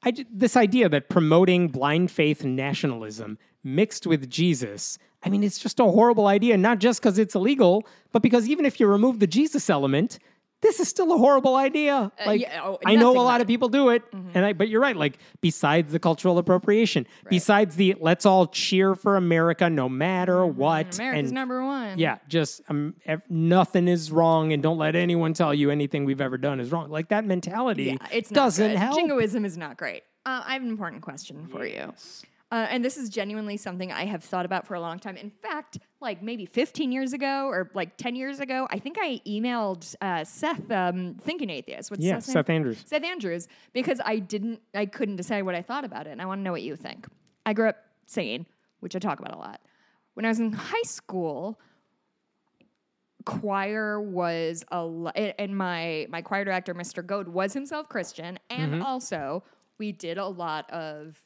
I 0.05 0.13
this 0.33 0.57
idea 0.57 0.89
that 0.89 1.09
promoting 1.09 1.69
blind 1.69 2.11
faith 2.11 2.45
nationalism 2.45 3.39
mixed 3.65 4.07
with 4.07 4.29
Jesus, 4.29 4.99
I 5.25 5.29
mean, 5.31 5.45
it's 5.45 5.59
just 5.59 5.79
a 5.79 5.85
horrible 5.85 6.27
idea, 6.27 6.57
not 6.57 6.79
just 6.79 7.01
because 7.01 7.19
it's 7.19 7.35
illegal, 7.35 7.87
but 8.11 8.23
because 8.23 8.49
even 8.49 8.67
if 8.67 8.81
you 8.81 8.87
remove 8.87 9.21
the 9.21 9.27
Jesus 9.27 9.71
element, 9.71 10.19
this 10.63 10.79
is 10.81 10.89
still 10.89 11.13
a 11.13 11.19
horrible 11.19 11.57
idea. 11.57 12.11
Like 12.25 12.41
yeah, 12.41 12.61
oh, 12.65 12.79
I 12.87 12.95
know 12.95 13.11
a 13.13 13.21
lot 13.21 13.41
of 13.41 13.47
people 13.47 13.69
do 13.69 13.91
it, 13.91 14.03
and 14.13 14.45
I 14.45 14.53
but 14.53 14.69
you're 14.69 14.81
right. 14.81 14.97
Like 14.97 15.19
besides 15.41 15.93
the 15.93 15.99
cultural 15.99 16.39
appropriation, 16.39 17.07
besides 17.29 17.77
the 17.77 17.97
let's 18.01 18.25
all 18.25 18.47
cheer 18.47 18.95
for 18.95 19.17
America 19.17 19.69
no 19.69 19.89
matter 19.89 20.47
what, 20.47 20.97
America's 20.97 21.31
and 21.31 21.33
number 21.33 21.65
one. 21.65 21.99
yeah, 21.99 22.19
just 22.29 22.63
um, 22.69 22.95
ev- 23.07 23.23
nothing 23.29 23.89
is 23.89 24.11
wrong, 24.13 24.53
and 24.53 24.63
don't 24.63 24.79
let 24.79 24.95
anyone 24.95 25.35
tell 25.35 25.53
you 25.53 25.71
anything 25.71 26.05
we've 26.05 26.21
ever 26.21 26.39
done 26.39 26.61
is 26.61 26.71
wrong. 26.71 26.91
Like 26.91 27.09
that 27.09 27.25
mentality 27.25 27.85
Yeah, 28.01 28.07
it's 28.13 28.31
doesn't 28.31 28.77
help. 28.77 28.97
Jingoism 28.97 29.45
is 29.45 29.59
not 29.59 29.77
great. 29.77 30.05
Uh, 30.25 30.43
I 30.47 30.53
have 30.53 30.63
an 30.63 30.69
important 30.69 31.03
question 31.03 31.49
for 31.51 31.67
you. 31.67 31.93
Uh, 32.53 32.67
and 32.69 32.85
this 32.85 32.99
is 32.99 33.09
genuinely 33.09 33.57
something 33.57 33.91
I 33.91 34.05
have 34.05 34.23
thought 34.23 34.45
about 34.45 34.67
for 34.67 34.75
a 34.75 34.81
long 34.81 34.99
time. 34.99 35.17
In 35.17 35.31
fact, 35.31 35.79
like 36.03 36.23
maybe 36.23 36.45
15 36.45 36.93
years 36.93 37.15
ago 37.15 37.47
or 37.47 37.71
like 37.73 37.97
10 37.97 38.15
years 38.15 38.41
ago, 38.41 38.69
I 38.71 38.79
think 38.79 38.99
I 39.01 39.21
emailed 39.27 39.95
uh, 40.03 40.23
Seth, 40.23 40.71
um, 40.71 41.15
Thinking 41.23 41.49
Atheist. 41.49 41.91
What's 41.91 42.05
Yeah? 42.05 42.19
Seth 42.19 42.51
Andrews. 42.51 42.83
Seth 42.85 43.05
Andrews, 43.05 43.49
because 43.73 44.03
I 44.05 44.19
didn't, 44.19 44.61
I 44.75 44.85
couldn't 44.85 45.17
decide 45.17 45.43
what 45.43 45.55
I 45.55 45.63
thought 45.63 45.85
about 45.87 46.07
it, 46.07 46.11
and 46.11 46.21
I 46.21 46.27
want 46.27 46.41
to 46.41 46.43
know 46.43 46.53
what 46.53 46.61
you 46.63 46.77
think. 46.77 47.07
I 47.47 47.55
grew 47.55 47.71
up 47.71 47.79
singing, 48.05 48.45
which 48.81 48.95
I 48.95 48.99
talk 48.99 49.19
about 49.19 49.35
a 49.35 49.39
lot. 49.39 49.61
When 50.13 50.27
I 50.27 50.29
was 50.29 50.39
in 50.39 50.53
high 50.53 50.83
school, 50.85 51.59
choir 53.25 54.01
was 54.01 54.65
a 54.73 54.85
lo- 54.85 55.13
and 55.15 55.33
and 55.39 55.57
my 55.57 56.07
my 56.11 56.21
choir 56.23 56.45
director 56.45 56.75
mr 56.75 57.07
goad 57.07 57.29
was 57.29 57.53
himself 57.53 57.89
christian 57.89 58.37
and 58.51 58.73
Mm-hmm. 58.73 58.83
also 58.83 59.45
we 59.79 59.93
did 59.93 60.19
a 60.19 60.27
lot 60.27 60.69
of 60.73 61.17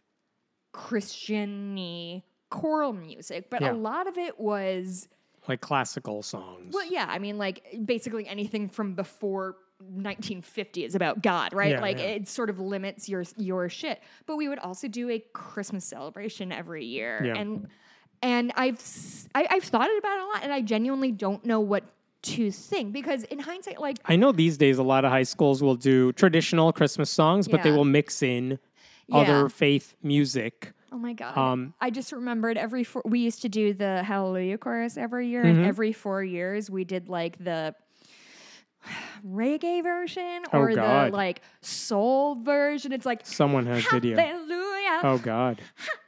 christian 0.76 2.22
choral 2.50 2.92
music 2.92 3.50
but 3.50 3.60
Yeah. 3.62 3.72
a 3.72 3.74
lot 3.74 4.06
of 4.06 4.16
it 4.18 4.38
was 4.38 5.08
like 5.48 5.60
classical 5.60 6.22
songs. 6.22 6.74
well 6.74 6.86
yeah 6.90 7.06
i 7.08 7.18
mean 7.18 7.38
like 7.38 7.64
basically 7.84 8.26
anything 8.28 8.68
from 8.68 8.94
before 8.94 9.56
1950 9.80 10.84
is 10.84 10.94
about 10.94 11.22
god 11.22 11.52
right 11.52 11.72
Yeah, 11.72 11.80
like 11.80 11.98
yeah. 11.98 12.04
it 12.06 12.28
sort 12.28 12.50
of 12.50 12.58
limits 12.60 13.08
your 13.08 13.24
your 13.36 13.68
shit 13.68 14.00
but 14.26 14.36
we 14.36 14.48
would 14.48 14.58
also 14.58 14.86
do 14.88 15.10
a 15.10 15.18
christmas 15.32 15.84
celebration 15.84 16.52
every 16.52 16.84
year 16.84 17.22
Yeah. 17.24 17.34
and 17.36 17.68
and 18.22 18.50
I've 18.56 18.76
s- 18.76 19.28
I, 19.34 19.46
have 19.50 19.62
thought 19.64 19.90
about 19.98 20.16
it 20.16 20.22
a 20.22 20.26
lot, 20.26 20.42
and 20.42 20.50
I 20.50 20.62
genuinely 20.62 21.12
don't 21.12 21.44
know 21.44 21.60
what 21.60 21.84
to 22.22 22.50
think 22.50 22.94
because 22.94 23.24
in 23.24 23.38
hindsight, 23.38 23.78
like 23.78 23.98
I 24.06 24.16
know 24.16 24.32
these 24.32 24.56
days 24.56 24.78
a 24.78 24.82
lot 24.82 25.04
of 25.04 25.10
high 25.10 25.22
schools 25.24 25.62
will 25.62 25.74
do 25.76 26.12
traditional 26.14 26.72
Christmas 26.72 27.10
songs, 27.10 27.46
but 27.46 27.62
they 27.62 27.70
will 27.70 27.84
mix 27.84 28.22
in 28.22 28.58
Yeah. 29.08 29.18
other 29.18 29.48
faith 29.48 29.96
music. 30.02 30.72
Oh 30.92 30.98
my 30.98 31.12
god! 31.12 31.36
Um, 31.36 31.74
I 31.80 31.90
just 31.90 32.12
remembered 32.12 32.56
every 32.56 32.84
four, 32.84 33.02
we 33.04 33.18
used 33.20 33.42
to 33.42 33.48
do 33.48 33.72
the 33.74 34.02
Hallelujah 34.02 34.58
chorus 34.58 34.96
every 34.96 35.28
year, 35.28 35.42
Mm-hmm. 35.44 35.58
and 35.58 35.66
every 35.66 35.92
four 35.92 36.22
years 36.24 36.70
we 36.70 36.84
did 36.84 37.08
like 37.08 37.36
the 37.42 37.74
reggae 39.26 39.82
version 39.82 40.42
Oh, 40.52 40.58
or 40.60 40.72
God. 40.74 41.12
the 41.12 41.16
like 41.16 41.42
soul 41.60 42.36
version. 42.36 42.92
It's 42.92 43.06
like 43.06 43.26
Someone 43.26 43.66
has 43.66 43.84
video. 43.86 44.16
Hallelujah. 44.16 45.00
Oh 45.02 45.18
God, 45.22 45.60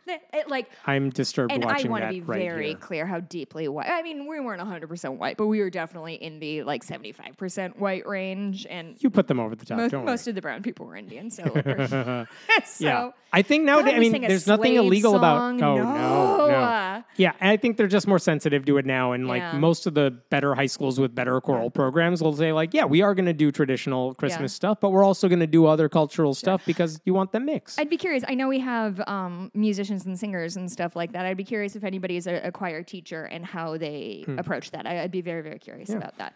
It, 0.08 0.48
like 0.48 0.70
I'm 0.86 1.10
disturbed 1.10 1.52
and 1.52 1.64
I 1.64 1.82
want 1.88 2.04
to 2.04 2.10
be 2.10 2.20
right 2.20 2.38
very 2.38 2.68
here. 2.68 2.76
clear 2.76 3.06
how 3.06 3.20
deeply 3.20 3.68
white. 3.68 3.88
I 3.88 4.02
mean, 4.02 4.26
we 4.28 4.40
weren't 4.40 4.60
100% 4.60 5.16
white, 5.16 5.36
but 5.36 5.46
we 5.46 5.60
were 5.60 5.70
definitely 5.70 6.14
in 6.14 6.38
the 6.38 6.62
like 6.62 6.84
75% 6.84 7.76
white 7.76 8.06
range. 8.06 8.66
And 8.68 8.96
You 9.02 9.10
put 9.10 9.26
them 9.26 9.40
over 9.40 9.54
the 9.54 9.64
top. 9.66 9.92
most, 10.04 10.26
of 10.28 10.34
the 10.34 10.42
brown 10.42 10.62
people 10.62 10.86
were 10.86 10.96
Indian. 10.96 11.30
So, 11.30 11.44
so 12.64 12.84
yeah, 12.84 13.10
I 13.32 13.42
think 13.42 13.64
nowadays. 13.64 13.94
I 13.94 13.98
mean, 13.98 14.22
there's 14.22 14.46
nothing 14.46 14.74
illegal 14.74 15.16
about. 15.16 15.40
Oh 15.40 15.52
no, 15.52 15.76
no. 15.76 16.46
No. 16.48 17.04
Yeah, 17.16 17.32
and 17.40 17.50
I 17.50 17.56
think 17.56 17.76
they're 17.76 17.86
just 17.86 18.06
more 18.06 18.18
sensitive 18.18 18.64
to 18.66 18.78
it 18.78 18.86
now. 18.86 19.12
And 19.12 19.26
like 19.28 19.40
Yeah. 19.42 19.58
most 19.58 19.86
of 19.86 19.94
the 19.94 20.10
better 20.30 20.54
high 20.54 20.66
schools 20.66 20.98
with 20.98 21.14
better 21.14 21.40
choral 21.40 21.70
programs 21.70 22.22
will 22.22 22.34
say, 22.34 22.52
like, 22.52 22.74
yeah, 22.74 22.84
we 22.84 23.02
are 23.02 23.14
going 23.14 23.26
to 23.26 23.32
do 23.32 23.50
traditional 23.52 24.14
Christmas 24.14 24.52
stuff, 24.52 24.78
but 24.80 24.90
we're 24.90 25.04
also 25.04 25.28
going 25.28 25.40
to 25.40 25.46
do 25.46 25.66
other 25.66 25.88
cultural 25.88 26.34
stuff 26.34 26.62
because 26.66 27.00
you 27.04 27.14
want 27.14 27.32
them 27.32 27.44
mixed. 27.46 27.78
I'd 27.80 27.90
be 27.90 27.96
curious. 27.96 28.24
I 28.26 28.34
know 28.34 28.48
we 28.48 28.60
have 28.60 29.00
um, 29.06 29.50
musicians 29.54 29.97
and 30.06 30.18
singers 30.18 30.56
and 30.56 30.70
stuff 30.70 30.94
like 30.96 31.12
that. 31.12 31.24
I'd 31.26 31.36
be 31.36 31.44
curious 31.44 31.76
if 31.76 31.84
anybody 31.84 32.16
is 32.16 32.26
a, 32.26 32.36
a 32.48 32.52
choir 32.52 32.82
teacher 32.82 33.24
and 33.24 33.44
how 33.44 33.76
they 33.78 34.22
Hmm. 34.26 34.38
approach 34.38 34.70
that. 34.72 34.86
I, 34.86 35.02
I'd 35.02 35.10
be 35.10 35.20
very, 35.20 35.42
very 35.42 35.58
curious 35.58 35.90
about 35.90 36.16
that. 36.18 36.34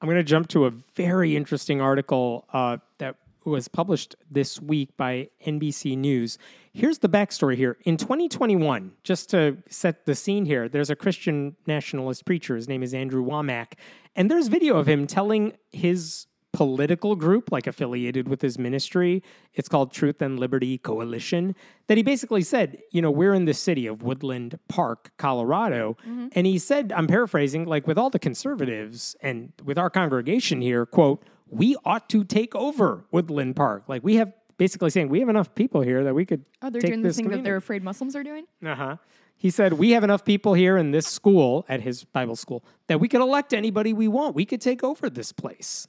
I'm 0.00 0.06
going 0.08 0.18
to 0.18 0.22
jump 0.24 0.48
to 0.48 0.66
a 0.66 0.70
very 0.70 1.36
interesting 1.36 1.80
article 1.80 2.44
uh, 2.52 2.76
that 2.98 3.16
was 3.46 3.68
published 3.68 4.16
this 4.30 4.60
week 4.60 4.96
by 4.96 5.28
NBC 5.46 5.96
News. 5.96 6.36
Here's 6.72 6.98
the 6.98 7.08
backstory 7.08 7.56
here. 7.56 7.76
In 7.84 7.96
2021, 7.96 8.92
just 9.04 9.30
to 9.30 9.56
set 9.70 10.04
the 10.04 10.14
scene 10.14 10.44
here, 10.44 10.68
there's 10.68 10.90
a 10.90 10.96
Christian 10.96 11.56
nationalist 11.66 12.24
preacher. 12.24 12.56
His 12.56 12.68
name 12.68 12.82
is 12.82 12.92
Andrew 12.92 13.24
Wommack. 13.24 13.74
And 14.16 14.30
there's 14.30 14.48
video 14.48 14.76
of 14.76 14.86
him 14.88 15.06
telling 15.06 15.52
his 15.70 16.26
political 16.56 17.14
group, 17.16 17.52
like 17.52 17.66
affiliated 17.66 18.28
with 18.28 18.40
his 18.40 18.58
ministry, 18.58 19.22
it's 19.52 19.68
called 19.68 19.92
Truth 19.92 20.22
and 20.22 20.40
Liberty 20.40 20.78
Coalition, 20.78 21.54
that 21.86 21.98
he 21.98 22.02
basically 22.02 22.40
said, 22.40 22.78
you 22.90 23.02
know, 23.02 23.10
we're 23.10 23.34
in 23.34 23.44
the 23.44 23.52
city 23.52 23.86
of 23.86 24.02
Woodland 24.02 24.58
Park, 24.66 25.12
Colorado. 25.18 25.98
And 26.32 26.46
he 26.46 26.58
said, 26.58 26.94
I'm 26.96 27.06
paraphrasing, 27.08 27.66
like 27.66 27.86
with 27.86 27.98
all 27.98 28.08
the 28.08 28.18
conservatives 28.18 29.14
and 29.20 29.52
with 29.62 29.76
our 29.76 29.90
congregation 29.90 30.62
here, 30.62 30.86
quote, 30.86 31.22
we 31.50 31.76
ought 31.84 32.08
to 32.08 32.24
take 32.24 32.54
over 32.54 33.04
Woodland 33.10 33.54
Park. 33.54 33.84
Like 33.86 34.02
we 34.02 34.16
have 34.16 34.32
basically 34.56 34.88
saying 34.88 35.10
we 35.10 35.20
have 35.20 35.28
enough 35.28 35.54
people 35.54 35.82
here 35.82 36.04
that 36.04 36.14
we 36.14 36.24
could 36.24 36.42
Oh, 36.62 36.70
they're 36.70 36.80
take 36.80 36.92
doing 36.92 37.02
the 37.02 37.12
thing 37.12 37.28
that 37.28 37.44
they're 37.44 37.56
afraid 37.56 37.84
Muslims 37.84 38.16
are 38.16 38.22
doing? 38.22 38.46
Uh-huh. 38.64 38.96
He 39.36 39.50
said, 39.50 39.74
We 39.74 39.90
have 39.90 40.04
enough 40.04 40.24
people 40.24 40.54
here 40.54 40.78
in 40.78 40.90
this 40.90 41.06
school, 41.06 41.66
at 41.68 41.82
his 41.82 42.04
Bible 42.04 42.36
school, 42.36 42.64
that 42.86 42.98
we 42.98 43.08
could 43.08 43.20
elect 43.20 43.52
anybody 43.52 43.92
we 43.92 44.08
want. 44.08 44.34
We 44.34 44.46
could 44.46 44.62
take 44.62 44.82
over 44.82 45.10
this 45.10 45.32
place. 45.32 45.86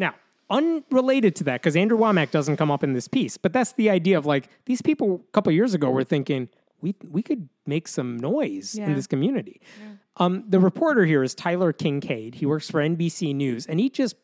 Now, 0.00 0.14
unrelated 0.48 1.36
to 1.36 1.44
that, 1.44 1.60
because 1.60 1.76
Andrew 1.76 1.98
Wommack 1.98 2.32
doesn't 2.32 2.56
come 2.56 2.72
up 2.72 2.82
in 2.82 2.94
this 2.94 3.06
piece, 3.06 3.36
but 3.36 3.52
that's 3.52 3.72
the 3.74 3.90
idea 3.90 4.18
of 4.18 4.26
like 4.26 4.48
these 4.64 4.82
people 4.82 5.22
a 5.28 5.32
couple 5.32 5.52
years 5.52 5.74
ago 5.74 5.90
were 5.90 6.02
thinking, 6.02 6.48
we, 6.80 6.96
we 7.08 7.22
could 7.22 7.48
make 7.66 7.86
some 7.86 8.16
noise 8.18 8.74
in 8.74 8.94
this 8.94 9.06
community. 9.06 9.60
Um, 10.16 10.44
the 10.48 10.58
reporter 10.58 11.04
here 11.04 11.22
is 11.22 11.34
Tyler 11.34 11.72
Kingkade. 11.72 12.34
He 12.34 12.46
works 12.46 12.68
for 12.68 12.80
NBC 12.80 13.34
News, 13.34 13.66
and 13.66 13.78
he 13.78 13.90
just 13.90 14.16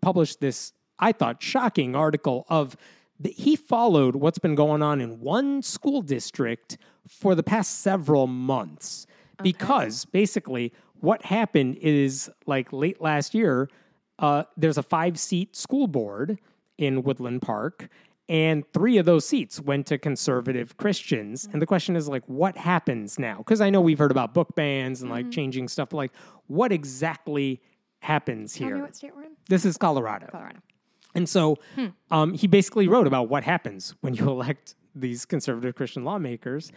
published 0.00 0.40
this, 0.40 0.72
I 0.98 1.12
thought, 1.12 1.42
shocking 1.42 1.94
article 1.94 2.46
of 2.48 2.76
that 3.20 3.32
he 3.32 3.56
followed 3.56 4.14
what's 4.14 4.38
been 4.38 4.54
going 4.54 4.80
on 4.80 5.00
in 5.00 5.20
one 5.20 5.62
school 5.62 6.02
district 6.02 6.78
for 7.08 7.34
the 7.34 7.42
past 7.42 7.80
several 7.80 8.28
months. 8.28 9.06
Because 9.42 10.04
basically, 10.04 10.72
what 11.00 11.24
happened 11.24 11.76
is 11.80 12.30
like 12.46 12.72
late 12.72 13.00
last 13.00 13.34
year, 13.34 13.68
uh, 14.18 14.44
there's 14.56 14.78
a 14.78 14.82
five 14.82 15.18
seat 15.18 15.54
school 15.56 15.86
board 15.86 16.38
in 16.76 17.02
Woodland 17.02 17.42
Park, 17.42 17.88
and 18.28 18.64
three 18.72 18.98
of 18.98 19.06
those 19.06 19.24
seats 19.24 19.60
went 19.60 19.86
to 19.86 19.98
conservative 19.98 20.76
Christians. 20.76 21.48
And 21.52 21.62
the 21.62 21.66
question 21.66 21.96
is 21.96 22.08
like, 22.08 22.22
what 22.26 22.56
happens 22.56 23.18
now? 23.18 23.38
Because 23.38 23.60
I 23.60 23.70
know 23.70 23.80
we've 23.80 23.98
heard 23.98 24.10
about 24.10 24.34
book 24.34 24.54
bans 24.54 25.00
and 25.02 25.10
like 25.10 25.30
changing 25.30 25.68
stuff, 25.68 25.88
but 25.90 25.96
like, 25.96 26.12
what 26.46 26.70
exactly 26.70 27.60
happens 28.00 28.54
Tell 28.54 28.68
here? 28.68 28.78
what 28.82 28.94
state 28.94 29.14
we're 29.16 29.24
in? 29.24 29.30
This 29.48 29.64
is 29.64 29.76
Colorado. 29.78 30.26
Colorado. 30.30 30.58
And 31.14 31.28
so 31.28 31.56
Hmm. 31.74 31.86
um, 32.10 32.34
he 32.34 32.46
basically 32.46 32.86
wrote 32.86 33.06
about 33.06 33.28
what 33.30 33.44
happens 33.44 33.94
when 34.02 34.14
you 34.14 34.28
elect 34.30 34.74
these 34.94 35.24
conservative 35.24 35.74
Christian 35.74 36.04
lawmakers. 36.04 36.70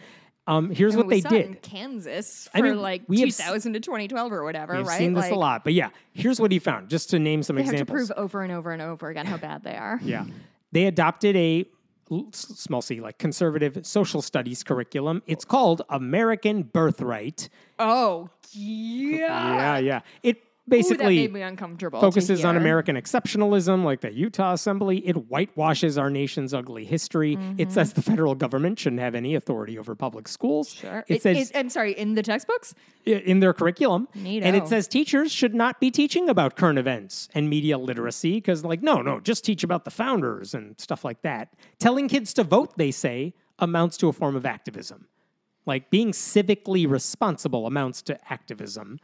Um, 0.46 0.70
here's 0.70 0.96
what 0.96 1.08
they 1.08 1.18
it 1.18 1.26
in 1.26 1.52
did. 1.52 1.62
Kansas 1.62 2.48
I 2.52 2.58
for 2.58 2.64
mean, 2.64 2.82
like 2.82 3.02
we 3.06 3.20
have 3.20 3.28
2000 3.28 3.74
to 3.74 3.80
2012 3.80 4.32
or 4.32 4.42
whatever, 4.44 4.76
We've 4.76 4.86
right? 4.86 4.98
seen 4.98 5.12
this 5.12 5.22
like, 5.24 5.32
a 5.32 5.36
lot, 5.36 5.62
but 5.62 5.72
yeah, 5.72 5.90
here's 6.12 6.40
what 6.40 6.50
he 6.50 6.58
found. 6.58 6.88
Just 6.88 7.10
to 7.10 7.18
name 7.20 7.42
some 7.44 7.56
They 7.56 7.62
have 7.62 7.70
to 7.70 7.74
examples. 7.82 8.08
prove 8.08 8.18
over 8.18 8.42
and 8.42 8.52
over 8.52 8.72
and 8.72 8.82
over 8.82 9.08
again 9.08 9.26
how 9.26 9.36
bad 9.36 9.62
they 9.62 9.76
are. 9.76 10.00
Yeah. 10.02 10.24
They 10.72 10.86
adopted 10.86 11.36
a 11.36 11.64
small 12.32 12.82
c, 12.82 13.00
like 13.00 13.18
conservative 13.18 13.86
social 13.86 14.20
studies 14.20 14.62
curriculum. 14.64 15.22
It's 15.26 15.44
called 15.44 15.82
American 15.88 16.64
Birthright. 16.64 17.48
Oh, 17.78 18.28
yeah. 18.50 19.54
Yeah, 19.56 19.78
yeah. 19.78 20.00
It 20.22 20.42
Ooh, 20.62 20.70
that 20.70 20.76
basically 20.76 21.16
made 21.16 21.32
me 21.32 21.42
uncomfortable. 21.42 22.00
focuses 22.00 22.44
on. 22.44 22.56
American 22.56 22.94
exceptionalism, 22.96 23.82
like 23.84 24.00
the 24.00 24.12
Utah 24.12 24.52
Assembly. 24.52 24.98
It 25.06 25.16
whitewashes 25.16 25.98
our 25.98 26.08
nation's 26.08 26.54
ugly 26.54 26.84
history. 26.84 27.32
It 27.32 27.38
mm-hmm. 27.38 27.70
says 27.70 27.94
the 27.94 28.02
federal 28.02 28.36
government 28.36 28.78
shouldn't 28.78 29.00
have 29.00 29.16
any 29.16 29.34
authority 29.34 29.78
over 29.78 29.96
public 29.96 30.28
schools. 30.28 30.72
Sure. 30.72 31.04
It, 31.08 31.16
It- 31.16 31.22
says 31.22 31.50
it- 31.50 31.56
I'm 31.56 31.68
sorry, 31.68 31.92
in 31.92 32.14
the 32.14 32.22
textbooks? 32.22 32.74
in 33.04 33.40
their 33.40 33.52
curriculum. 33.52 34.06
And 34.14 34.54
it 34.54 34.68
says 34.68 34.86
teachers 34.86 35.32
should 35.32 35.54
not 35.54 35.80
be 35.80 35.90
teaching 35.90 36.28
about 36.28 36.54
current 36.54 36.78
events 36.78 37.28
and 37.34 37.50
media 37.50 37.76
literacy 37.76 38.34
because, 38.34 38.64
like, 38.64 38.82
no, 38.82 39.02
no, 39.02 39.18
just 39.18 39.44
teach 39.44 39.64
about 39.64 39.84
the 39.84 39.90
founders 39.90 40.54
and 40.54 40.78
stuff 40.80 41.04
like 41.04 41.22
that. 41.22 41.52
Telling 41.80 42.06
kids 42.08 42.32
to 42.34 42.44
vote, 42.44 42.78
they 42.78 42.92
say, 42.92 43.34
amounts 43.58 43.96
to 43.98 44.08
a 44.08 44.12
form 44.12 44.36
of 44.36 44.46
activism. 44.46 45.08
Like 45.66 45.90
being 45.90 46.12
civically 46.12 46.88
responsible 46.88 47.66
amounts 47.66 48.02
to 48.02 48.32
activism. 48.32 48.98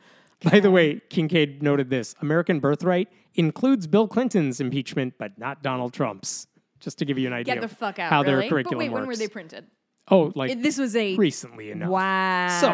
By 0.45 0.61
the 0.61 0.71
way, 0.71 1.01
Kingkade 1.11 1.63
noted 1.63 1.91
this 1.91 2.15
American 2.21 2.61
Birthright 2.61 3.09
includes 3.35 3.87
Bill 3.87 4.07
Clinton's 4.07 4.61
impeachment, 4.61 5.15
but 5.19 5.39
not 5.39 5.63
Donald 5.63 5.93
Trump's. 5.93 6.47
Just 6.81 6.99
to 6.99 7.05
give 7.05 7.19
you 7.19 7.27
an 7.27 7.33
idea 7.33 7.55
Get 7.55 7.61
the 7.61 7.69
fuck 7.69 7.99
out. 7.99 8.11
how 8.11 8.23
really? 8.23 8.37
their 8.43 8.49
curriculum 8.51 8.79
but 8.79 8.85
wait, 8.85 8.91
works. 8.91 9.01
when 9.01 9.09
were 9.09 9.17
they 9.17 9.27
printed? 9.29 9.67
oh, 10.11 10.33
like 10.37 10.53
It- 10.53 10.63
this 10.63 10.79
was 10.79 10.95
a. 10.95 11.17
recently 11.17 11.71
enough. 11.73 11.89
Wow. 11.91 12.59
So, 12.61 12.69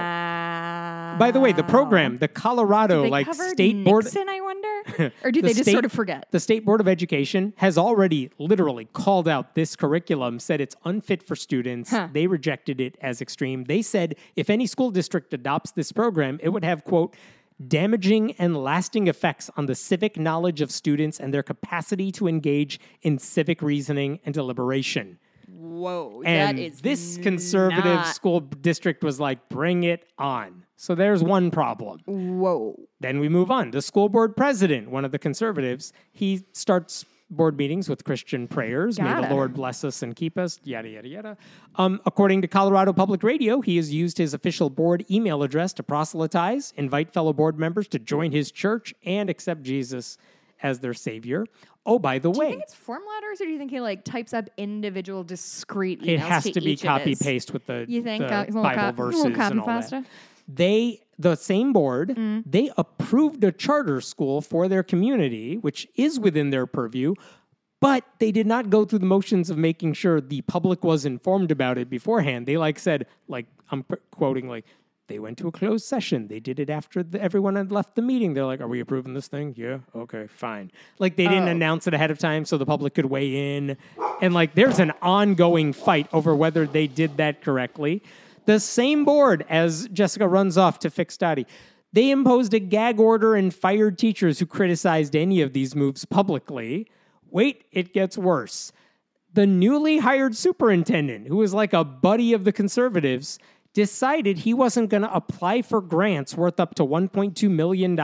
by 1.18 1.30
the 1.30 1.40
way, 1.40 1.52
the 1.52 1.62
program, 1.64 2.18
the 2.18 2.28
Colorado 2.28 3.04
like 3.08 3.32
state 3.32 3.82
board 3.82 4.04
Nixon, 4.04 4.28
I 4.28 4.40
wonder? 4.42 5.12
Or 5.24 5.30
did 5.30 5.42
The 5.42 5.48
they 5.48 5.52
just 5.54 5.62
state- 5.62 5.72
sort 5.72 5.84
of 5.86 5.92
forget? 5.92 6.26
The 6.32 6.38
State 6.40 6.64
Board 6.66 6.80
of 6.82 6.86
Education 6.86 7.54
has 7.56 7.78
already 7.78 8.30
literally 8.38 8.84
called 8.92 9.26
out 9.26 9.54
this 9.54 9.74
curriculum, 9.74 10.38
said 10.38 10.60
it's 10.60 10.76
unfit 10.84 11.22
for 11.22 11.34
students. 11.34 11.90
Huh. 11.90 12.08
They 12.12 12.26
rejected 12.26 12.80
it 12.82 12.96
as 13.00 13.22
extreme. 13.22 13.64
They 13.64 13.80
said 13.80 14.16
if 14.36 14.50
any 14.50 14.66
school 14.66 14.90
district 14.90 15.32
adopts 15.32 15.72
this 15.72 15.90
program, 15.92 16.38
it 16.42 16.50
would 16.50 16.64
have, 16.64 16.84
quote, 16.84 17.16
damaging 17.68 18.32
and 18.32 18.56
lasting 18.56 19.06
effects 19.06 19.50
on 19.56 19.66
the 19.66 19.74
civic 19.74 20.18
knowledge 20.18 20.60
of 20.60 20.70
students 20.70 21.20
and 21.20 21.32
their 21.32 21.42
capacity 21.42 22.10
to 22.12 22.26
engage 22.26 22.80
in 23.02 23.18
civic 23.18 23.62
reasoning 23.62 24.20
and 24.24 24.34
deliberation. 24.34 25.18
Whoa. 25.48 26.22
And 26.24 26.58
that 26.58 26.62
is 26.62 26.80
this 26.80 27.18
conservative 27.22 27.84
not- 27.84 28.06
school 28.14 28.40
district 28.40 29.04
was 29.04 29.20
like, 29.20 29.48
bring 29.48 29.84
it 29.84 30.06
on. 30.18 30.64
So 30.76 30.94
there's 30.94 31.22
one 31.22 31.50
problem. 31.50 32.00
Whoa. 32.06 32.74
Then 33.00 33.20
we 33.20 33.28
move 33.28 33.50
on. 33.50 33.70
The 33.70 33.80
school 33.80 34.08
board 34.08 34.36
president, 34.36 34.90
one 34.90 35.04
of 35.04 35.12
the 35.12 35.18
conservatives, 35.18 35.92
he 36.12 36.44
starts 36.52 37.04
board 37.30 37.56
meetings 37.56 37.88
with 37.88 38.04
Christian 38.04 38.46
prayers. 38.46 39.00
May 39.00 39.20
the. 39.20 39.28
Lord 39.34 39.54
bless 39.54 39.84
us 39.84 40.02
and 40.02 40.14
keep 40.14 40.38
us, 40.38 40.60
yada, 40.64 40.88
yada, 40.88 41.08
yada. 41.08 41.36
Um, 41.76 42.00
according 42.06 42.42
to 42.42 42.48
Colorado 42.48 42.92
Public 42.92 43.22
Radio, 43.22 43.60
he 43.60 43.76
has 43.76 43.92
used 43.92 44.18
his 44.18 44.34
official 44.34 44.70
board 44.70 45.04
email 45.10 45.42
address 45.42 45.72
to 45.74 45.82
proselytize, 45.82 46.72
invite 46.76 47.12
fellow 47.12 47.32
board 47.32 47.58
members 47.58 47.88
to 47.88 47.98
join 47.98 48.30
his 48.30 48.50
church, 48.50 48.94
and 49.04 49.30
accept 49.30 49.62
Jesus 49.62 50.18
as 50.62 50.80
their 50.80 50.94
savior. 50.94 51.46
Oh, 51.86 51.98
by 51.98 52.18
the 52.18 52.30
way. 52.30 52.36
Do 52.36 52.42
you 52.44 52.50
think 52.50 52.62
it's 52.62 52.74
form 52.74 53.02
letters, 53.14 53.40
or 53.40 53.44
do 53.44 53.50
you 53.50 53.58
think 53.58 53.70
he 53.70 53.80
like 53.80 54.04
types 54.04 54.32
up 54.32 54.48
individual 54.56 55.22
discrete 55.22 56.00
emails 56.00 56.08
it 56.08 56.20
has 56.20 56.44
to 56.44 56.60
be 56.60 56.76
copy 56.76 57.14
paste 57.14 57.52
with 57.52 57.66
the, 57.66 57.84
You 57.88 58.02
think 58.02 58.26
the 58.26 58.34
uh, 58.34 58.44
Bible 58.46 58.74
cop- 58.74 58.94
verses 58.94 59.24
and 59.24 59.60
all 59.60 59.66
pasta? 59.66 59.96
that. 60.02 60.06
They 60.48 61.00
the 61.18 61.36
same 61.36 61.72
board 61.72 62.08
Mm. 62.10 62.42
they 62.44 62.70
approved 62.76 63.44
a 63.44 63.52
charter 63.52 64.00
school 64.00 64.40
for 64.40 64.66
their 64.66 64.82
community, 64.82 65.56
which 65.56 65.86
is 65.94 66.18
within 66.18 66.50
their 66.50 66.66
purview. 66.66 67.14
But 67.80 68.04
they 68.18 68.32
did 68.32 68.46
not 68.46 68.68
go 68.70 68.84
through 68.84 68.98
the 69.00 69.06
motions 69.06 69.50
of 69.50 69.58
making 69.58 69.92
sure 69.92 70.20
the 70.20 70.40
public 70.42 70.82
was 70.82 71.04
informed 71.04 71.50
about 71.50 71.76
it 71.78 71.88
beforehand. 71.90 72.46
They 72.46 72.56
like 72.56 72.78
said, 72.78 73.06
like 73.28 73.46
I'm 73.70 73.84
quoting, 74.10 74.48
like 74.48 74.64
They 75.06 75.18
went 75.18 75.36
to 75.38 75.48
a 75.48 75.52
closed 75.52 75.84
session. 75.84 76.28
They 76.28 76.40
did 76.40 76.58
it 76.58 76.70
after 76.70 77.02
the, 77.02 77.20
everyone 77.22 77.56
had 77.56 77.70
left 77.70 77.94
the 77.94 78.00
meeting. 78.00 78.32
They're 78.32 78.46
like, 78.46 78.62
"Are 78.62 78.66
we 78.68 78.80
approving 78.80 79.12
this 79.12 79.28
thing?" 79.28 79.52
Yeah. 79.54 79.80
Okay. 79.94 80.26
Fine. 80.28 80.70
Like 80.98 81.16
they 81.16 81.28
didn't 81.28 81.48
Oh. 81.48 81.58
announce 81.58 81.86
it 81.86 81.92
ahead 81.92 82.10
of 82.10 82.18
time 82.18 82.46
so 82.46 82.56
the 82.56 82.64
public 82.64 82.94
could 82.94 83.04
weigh 83.04 83.56
in, 83.56 83.76
and 84.22 84.32
like 84.32 84.54
there's 84.54 84.78
an 84.80 84.92
ongoing 85.02 85.74
fight 85.74 86.06
over 86.10 86.34
whether 86.34 86.66
they 86.66 86.86
did 86.86 87.18
that 87.18 87.42
correctly. 87.42 88.02
The 88.46 88.60
same 88.60 89.04
board 89.04 89.44
as 89.48 89.88
Jessica 89.88 90.28
runs 90.28 90.58
off 90.58 90.78
to 90.80 90.90
fix 90.90 91.16
Dottie. 91.16 91.46
They 91.92 92.10
imposed 92.10 92.52
a 92.54 92.60
gag 92.60 92.98
order 92.98 93.34
and 93.34 93.54
fired 93.54 93.98
teachers 93.98 94.38
who 94.38 94.46
criticized 94.46 95.14
any 95.14 95.40
of 95.40 95.52
these 95.52 95.74
moves 95.74 96.04
publicly. 96.04 96.88
Wait, 97.30 97.64
it 97.72 97.92
gets 97.92 98.18
worse 98.18 98.72
the 99.34 99.46
newly 99.46 99.98
hired 99.98 100.36
superintendent, 100.36 101.26
who 101.26 101.36
was 101.36 101.52
like 101.52 101.72
a 101.72 101.84
buddy 101.84 102.32
of 102.32 102.44
the 102.44 102.52
conservatives, 102.52 103.38
decided 103.72 104.38
he 104.38 104.54
wasn't 104.54 104.88
going 104.88 105.02
to 105.02 105.14
apply 105.14 105.60
for 105.60 105.80
grants 105.80 106.36
worth 106.36 106.60
up 106.60 106.76
to 106.76 106.84
$1.2 106.84 107.50
million. 107.50 107.98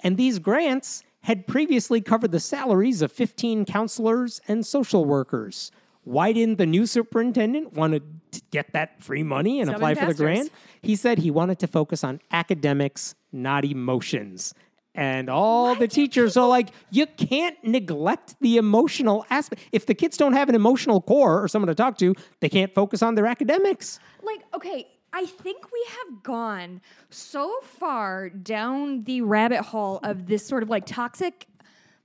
And 0.00 0.16
these 0.16 0.38
grants 0.38 1.02
had 1.22 1.46
previously 1.46 2.02
covered 2.02 2.32
the 2.32 2.40
salaries 2.40 3.00
of 3.00 3.10
15 3.10 3.64
counselors 3.64 4.42
and 4.46 4.66
social 4.66 5.06
workers. 5.06 5.72
Why 6.04 6.32
didn't 6.32 6.58
the 6.58 6.66
new 6.66 6.84
superintendent 6.84 7.72
want 7.72 7.94
to 7.94 8.02
get 8.50 8.72
that 8.72 9.02
free 9.02 9.22
money 9.22 9.60
and 9.60 9.68
Some 9.68 9.76
apply 9.76 9.94
for 9.94 10.06
the 10.06 10.14
grant? 10.14 10.50
He 10.82 10.96
said 10.96 11.18
he 11.18 11.30
wanted 11.30 11.58
to 11.60 11.66
focus 11.66 12.02
on 12.04 12.20
academics, 12.30 13.14
not 13.32 13.64
emotions. 13.64 14.54
And 14.94 15.30
all 15.30 15.74
the 15.74 15.88
teachers 15.88 16.36
are 16.36 16.46
like, 16.46 16.68
you 16.90 17.06
can't 17.06 17.56
neglect 17.64 18.36
the 18.40 18.58
emotional 18.58 19.24
aspect. 19.30 19.62
If 19.72 19.86
the 19.86 19.94
kids 19.94 20.18
don't 20.18 20.34
have 20.34 20.50
an 20.50 20.54
emotional 20.54 21.00
core 21.00 21.42
or 21.42 21.48
someone 21.48 21.68
to 21.68 21.74
talk 21.74 21.96
to, 21.98 22.14
they 22.40 22.50
can't 22.50 22.74
focus 22.74 23.02
on 23.02 23.14
their 23.14 23.26
academics. 23.26 23.98
like 24.22 24.40
okay 24.54 24.86
i 25.12 25.26
think 25.26 25.70
we 25.72 25.86
have 25.88 26.22
gone 26.22 26.80
so 27.10 27.58
far 27.62 28.28
down 28.30 29.02
the 29.04 29.20
rabbit 29.20 29.60
hole 29.60 29.98
of 30.02 30.26
this 30.26 30.46
sort 30.46 30.62
of 30.62 30.70
like 30.70 30.86
toxic 30.86 31.46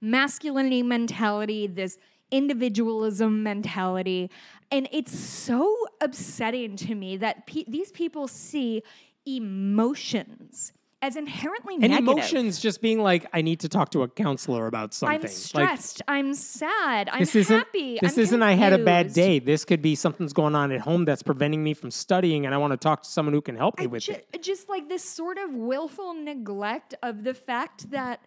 masculinity 0.01 0.81
mentality 0.83 1.67
this 1.67 1.97
individualism 2.31 3.43
mentality 3.43 4.29
and 4.71 4.87
it's 4.91 5.17
so 5.17 5.73
upsetting 6.01 6.75
to 6.75 6.93
me 6.95 7.15
that 7.17 7.47
pe- 7.47 7.63
these 7.67 7.91
people 7.91 8.27
see 8.27 8.83
emotions 9.25 10.73
as 10.99 11.15
inherently 11.15 11.75
And 11.75 11.91
negative. 11.91 12.07
emotions 12.07 12.59
just 12.59 12.81
being 12.81 12.99
like, 12.99 13.27
I 13.31 13.43
need 13.43 13.59
to 13.59 13.69
talk 13.69 13.91
to 13.91 14.01
a 14.01 14.07
counselor 14.07 14.65
about 14.65 14.95
something. 14.95 15.15
I'm 15.17 15.21
Like, 15.21 15.29
stressed. 15.31 16.01
I'm 16.07 16.33
sad. 16.33 17.07
I'm 17.13 17.19
this 17.19 17.35
isn't 17.35 17.55
happy. 17.55 17.99
this 18.01 18.17
I'm 18.17 18.23
isn't 18.23 18.41
I 18.41 18.53
had 18.53 18.73
a 18.73 18.83
bad 18.83 19.13
day. 19.13 19.37
This 19.37 19.63
could 19.63 19.81
be 19.83 19.93
something's 19.93 20.33
going 20.33 20.55
on 20.55 20.71
at 20.71 20.81
home 20.81 21.05
that's 21.05 21.21
preventing 21.21 21.63
me 21.63 21.75
from 21.75 21.91
studying 21.91 22.45
and 22.47 22.55
I 22.55 22.57
want 22.57 22.71
to 22.71 22.77
talk 22.77 23.03
to 23.03 23.09
someone 23.09 23.33
who 23.33 23.41
can 23.41 23.55
help 23.55 23.77
me 23.79 23.85
with 23.85 24.03
Ju- 24.03 24.13
it. 24.33 24.41
Just 24.41 24.69
like 24.69 24.89
this 24.89 25.03
sort 25.03 25.37
of 25.37 25.53
willful 25.53 26.15
neglect 26.15 26.95
of 27.03 27.23
the 27.23 27.35
fact 27.35 27.91
that 27.91 28.19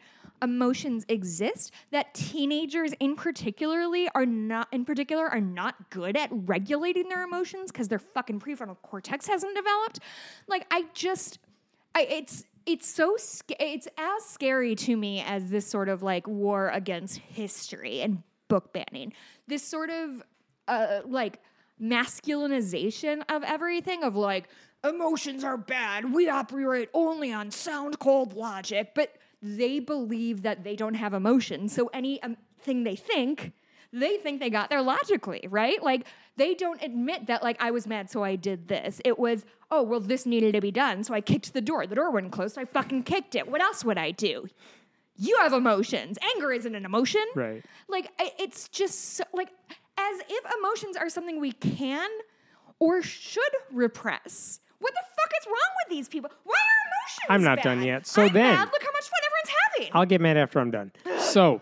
emotions 0.43 1.05
exist, 1.09 1.73
that 1.91 2.15
teenagers 2.15 2.93
in 3.01 3.17
particularly 3.17 4.09
are 4.15 4.27
not 4.27 4.69
in 4.73 4.85
particular 4.85 5.29
are 5.29 5.41
not 5.41 5.91
good 5.91 6.17
at 6.17 6.29
regulating 6.33 7.09
their 7.09 7.23
emotions 7.23 7.71
because 7.71 7.89
their 7.89 7.99
fucking 7.99 8.41
prefrontal 8.41 8.77
cortex 8.83 9.27
hasn't 9.27 9.55
developed. 9.55 10.01
Like 10.49 10.67
I 10.71 10.85
just 10.95 11.39
I 11.95 12.03
it's 12.03 12.45
it's 12.67 12.89
so 12.89 13.17
it's 13.59 13.89
as 13.99 14.25
scary 14.25 14.75
to 14.77 14.97
me 14.97 15.23
as 15.23 15.51
this 15.51 15.67
sort 15.67 15.89
of 15.89 16.03
like 16.03 16.27
war 16.27 16.69
against 16.71 17.19
history 17.19 18.01
and 18.01 18.23
book 18.49 18.73
banning. 18.73 19.13
This 19.47 19.63
sort 19.63 19.91
of 19.91 20.23
uh, 20.69 21.01
like 21.07 21.41
masculinization 21.81 23.23
of 23.29 23.43
everything 23.43 24.05
of 24.05 24.15
like 24.15 24.49
emotions 24.85 25.45
are 25.45 25.57
bad 25.57 26.13
we 26.13 26.29
operate 26.29 26.89
only 26.95 27.33
on 27.33 27.51
sound 27.51 27.99
cold 27.99 28.35
logic 28.35 28.93
but 28.95 29.15
they 29.43 29.79
believe 29.81 30.43
that 30.43 30.65
they 30.65 30.77
don't 30.77 30.95
have 30.95 31.15
emotions 31.15 31.75
so 31.75 31.87
anything 31.95 32.37
um, 32.67 32.85
they 32.85 32.97
think 32.97 33.53
they 33.93 34.17
think 34.19 34.39
they 34.41 34.51
got 34.51 34.69
there 34.71 34.83
logically 34.83 35.47
right 35.51 35.83
like 35.83 36.07
they 36.37 36.55
don't 36.55 36.83
admit 36.83 37.27
that 37.27 37.43
like 37.43 37.57
i 37.61 37.71
was 37.71 37.87
mad 37.87 38.11
so 38.11 38.23
i 38.23 38.37
did 38.37 38.69
this 38.69 39.01
it 39.05 39.19
was 39.19 39.45
oh 39.71 39.83
well 39.83 40.01
this 40.01 40.27
needed 40.27 40.53
to 40.53 40.61
be 40.61 40.71
done 40.71 41.03
so 41.03 41.15
i 41.15 41.21
kicked 41.21 41.53
the 41.55 41.61
door 41.61 41.87
the 41.87 41.95
door 41.95 42.11
wouldn't 42.11 42.33
close 42.33 42.55
so 42.55 42.61
i 42.61 42.65
fucking 42.65 43.03
kicked 43.03 43.35
it 43.35 43.49
what 43.51 43.61
else 43.61 43.85
would 43.85 43.99
i 43.99 44.11
do 44.11 44.47
you 45.17 45.37
have 45.41 45.53
emotions 45.53 46.19
anger 46.35 46.53
isn't 46.53 46.75
an 46.75 46.85
emotion 46.85 47.25
Right. 47.35 47.65
like 47.89 48.11
it's 48.39 48.69
just 48.69 49.17
so, 49.17 49.25
like 49.33 49.49
as 49.99 50.21
if 50.29 50.45
emotions 50.59 50.97
are 50.97 51.09
something 51.09 51.41
we 51.41 51.53
can 51.53 52.09
or 52.79 53.03
should 53.03 53.43
repress. 53.71 54.61
What 54.79 54.95
the 54.95 55.01
fuck 55.01 55.31
is 55.43 55.47
wrong 55.47 55.71
with 55.85 55.91
these 55.91 56.09
people? 56.09 56.31
Why 56.45 56.55
are 56.55 56.87
emotions? 56.89 57.27
I'm 57.29 57.43
not 57.43 57.57
bad? 57.59 57.65
done 57.65 57.83
yet. 57.83 58.07
So 58.07 58.23
I'm 58.23 58.33
then- 58.33 58.55
mad. 58.55 58.69
look 58.73 58.83
how 58.83 58.93
much 58.93 59.05
fun 59.11 59.21
having. 59.49 59.91
I'll 59.95 60.07
get 60.07 60.21
mad 60.21 60.37
after 60.37 60.59
I'm 60.61 60.71
done. 60.71 60.93
So, 61.19 61.61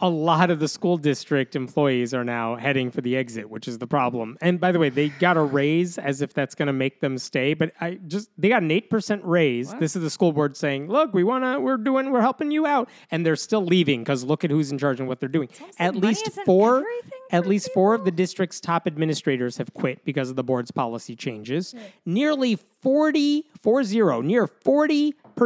a 0.00 0.08
lot 0.08 0.50
of 0.50 0.58
the 0.58 0.66
school 0.66 0.96
district 0.96 1.54
employees 1.54 2.12
are 2.12 2.24
now 2.24 2.56
heading 2.56 2.90
for 2.90 3.00
the 3.00 3.16
exit, 3.16 3.48
which 3.48 3.68
is 3.68 3.78
the 3.78 3.86
problem. 3.86 4.36
And 4.40 4.60
by 4.60 4.72
the 4.72 4.78
way, 4.78 4.88
they 4.88 5.10
got 5.10 5.36
a 5.36 5.42
raise 5.42 5.96
as 5.96 6.20
if 6.22 6.34
that's 6.34 6.56
going 6.56 6.66
to 6.66 6.72
make 6.72 7.00
them 7.00 7.18
stay, 7.18 7.54
but 7.54 7.72
I 7.80 8.00
just 8.08 8.28
they 8.36 8.48
got 8.48 8.62
an 8.62 8.70
8% 8.70 9.20
raise. 9.22 9.72
This 9.74 9.94
is 9.94 10.02
the 10.02 10.10
school 10.10 10.32
board 10.32 10.56
saying, 10.56 10.88
"Look, 10.88 11.14
we 11.14 11.22
want 11.22 11.44
to 11.44 11.60
we're 11.60 11.76
doing 11.76 12.10
we're 12.10 12.20
helping 12.20 12.50
you 12.50 12.66
out." 12.66 12.88
And 13.10 13.24
they're 13.24 13.36
still 13.36 13.64
leaving 13.64 14.04
cuz 14.04 14.24
look 14.24 14.44
at 14.44 14.50
who's 14.50 14.72
in 14.72 14.78
charge 14.78 14.98
and 14.98 15.08
what 15.08 15.20
they're 15.20 15.28
doing. 15.28 15.48
At 15.78 15.94
least 15.94 16.28
4 16.44 16.84
at 17.30 17.44
for 17.44 17.48
least 17.48 17.70
4 17.72 17.94
of 17.94 18.04
the 18.04 18.10
district's 18.10 18.60
top 18.60 18.86
administrators 18.86 19.56
have 19.56 19.72
quit 19.72 20.04
because 20.04 20.30
of 20.30 20.36
the 20.36 20.44
board's 20.44 20.70
policy 20.70 21.14
changes. 21.14 21.74
Nearly 22.04 22.56
40 22.56 23.46
40 23.62 24.22
near 24.22 24.46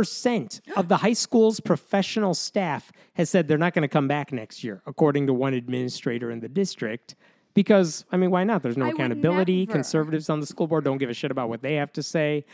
40% 0.04 0.60
of 0.76 0.88
the 0.88 0.96
high 0.96 1.12
school's 1.12 1.60
professional 1.60 2.34
staff 2.34 2.92
has 3.14 3.30
said 3.30 3.48
they're 3.48 3.58
not 3.58 3.74
going 3.74 3.82
to 3.82 3.88
come 3.88 4.08
back 4.08 4.32
next 4.32 4.62
year, 4.62 4.82
according 4.86 5.26
to 5.26 5.32
one 5.32 5.54
administrator 5.54 6.30
in 6.30 6.40
the 6.40 6.48
district. 6.48 7.16
Because, 7.54 8.04
I 8.12 8.16
mean, 8.18 8.30
why 8.30 8.44
not? 8.44 8.62
There's 8.62 8.76
no 8.76 8.86
I 8.86 8.90
accountability. 8.90 9.66
Conservatives 9.66 10.28
on 10.28 10.40
the 10.40 10.46
school 10.46 10.66
board 10.66 10.84
don't 10.84 10.98
give 10.98 11.08
a 11.08 11.14
shit 11.14 11.30
about 11.30 11.48
what 11.48 11.62
they 11.62 11.74
have 11.74 11.92
to 11.94 12.02
say. 12.02 12.44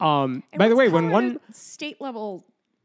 Um, 0.00 0.42
by 0.56 0.68
the 0.68 0.76
way, 0.76 0.88
when 0.88 1.10
one 1.10 1.40
state 1.50 2.00
level 2.00 2.44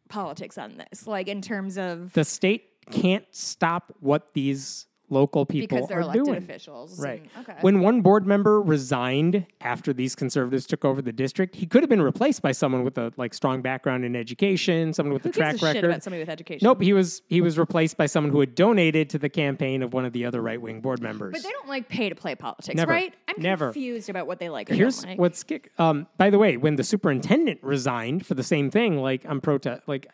politics 0.10 0.58
on 0.58 0.78
this, 0.78 1.06
like 1.06 1.28
in 1.28 1.42
terms 1.42 1.78
of 1.78 2.14
the 2.14 2.26
state 2.26 2.66
can't 2.92 3.26
stop 3.32 3.94
what 4.00 4.34
these 4.34 4.88
local 5.12 5.46
people 5.46 5.68
because 5.78 5.88
they're 5.90 6.00
are 6.00 6.02
elected 6.02 6.26
doing. 6.26 6.38
officials. 6.38 7.00
Right. 7.00 7.22
and- 7.36 7.48
okay. 7.48 7.58
When 7.62 7.80
one 7.82 8.02
board 8.02 8.26
member 8.28 8.62
resigned 8.62 9.46
after 9.62 9.94
these 9.94 10.16
conservatives 10.16 10.66
took 10.66 10.86
over 10.86 11.02
the 11.02 11.12
district, 11.12 11.56
he 11.56 11.66
could 11.66 11.82
have 11.84 11.90
been 11.90 12.02
replaced 12.02 12.42
by 12.42 12.52
someone 12.52 12.84
with 12.84 12.98
a 12.98 13.12
like 13.18 13.34
strong 13.34 13.62
background 13.62 14.06
in 14.06 14.16
education, 14.16 14.94
someone 14.94 15.14
with 15.14 15.24
Who 15.24 15.30
a 15.30 15.32
track 15.34 15.56
a 15.56 15.58
shit 15.58 15.68
record. 15.76 15.86
about 15.86 16.04
somebody 16.04 16.22
with 16.22 16.30
education? 16.30 16.66
Nope, 16.66 16.82
he 16.82 16.94
was 16.94 17.22
he 17.28 17.42
was 17.42 17.58
replaced 17.58 17.98
by 17.98 18.06
someone 18.06 18.32
who 18.32 18.40
had 18.40 18.56
donated 18.56 19.10
to 19.12 19.18
the 19.20 19.30
campaign 19.30 19.82
of 19.84 19.94
one 19.94 20.06
of 20.06 20.14
the 20.14 20.26
other 20.26 20.42
right 20.42 20.62
wing 20.62 20.82
board 20.82 21.02
members. 21.02 21.34
But 21.34 21.44
they 21.44 21.50
don't 21.52 21.68
like 21.68 21.90
pay 21.90 22.10
to 22.10 22.16
play 22.16 22.36
politics, 22.36 22.76
Never. 22.76 22.92
right? 22.92 23.14
I'm 23.28 23.42
Never. 23.42 23.68
confused 23.68 24.10
about 24.10 24.28
what 24.28 24.40
they 24.40 24.50
like 24.50 24.70
Here's 24.70 25.06
like. 25.06 25.18
what's 25.20 25.44
kick. 25.44 25.72
Um, 25.78 26.08
by 26.18 26.30
the 26.30 26.38
way, 26.40 26.58
when 26.58 26.76
the 26.76 26.84
superintendent 26.84 27.60
resigned 27.64 28.26
for 28.26 28.34
the 28.36 28.44
same 28.44 28.70
thing, 28.72 28.98
like 29.02 29.26
I'm 29.28 29.42
protest, 29.42 29.82
like 29.88 30.08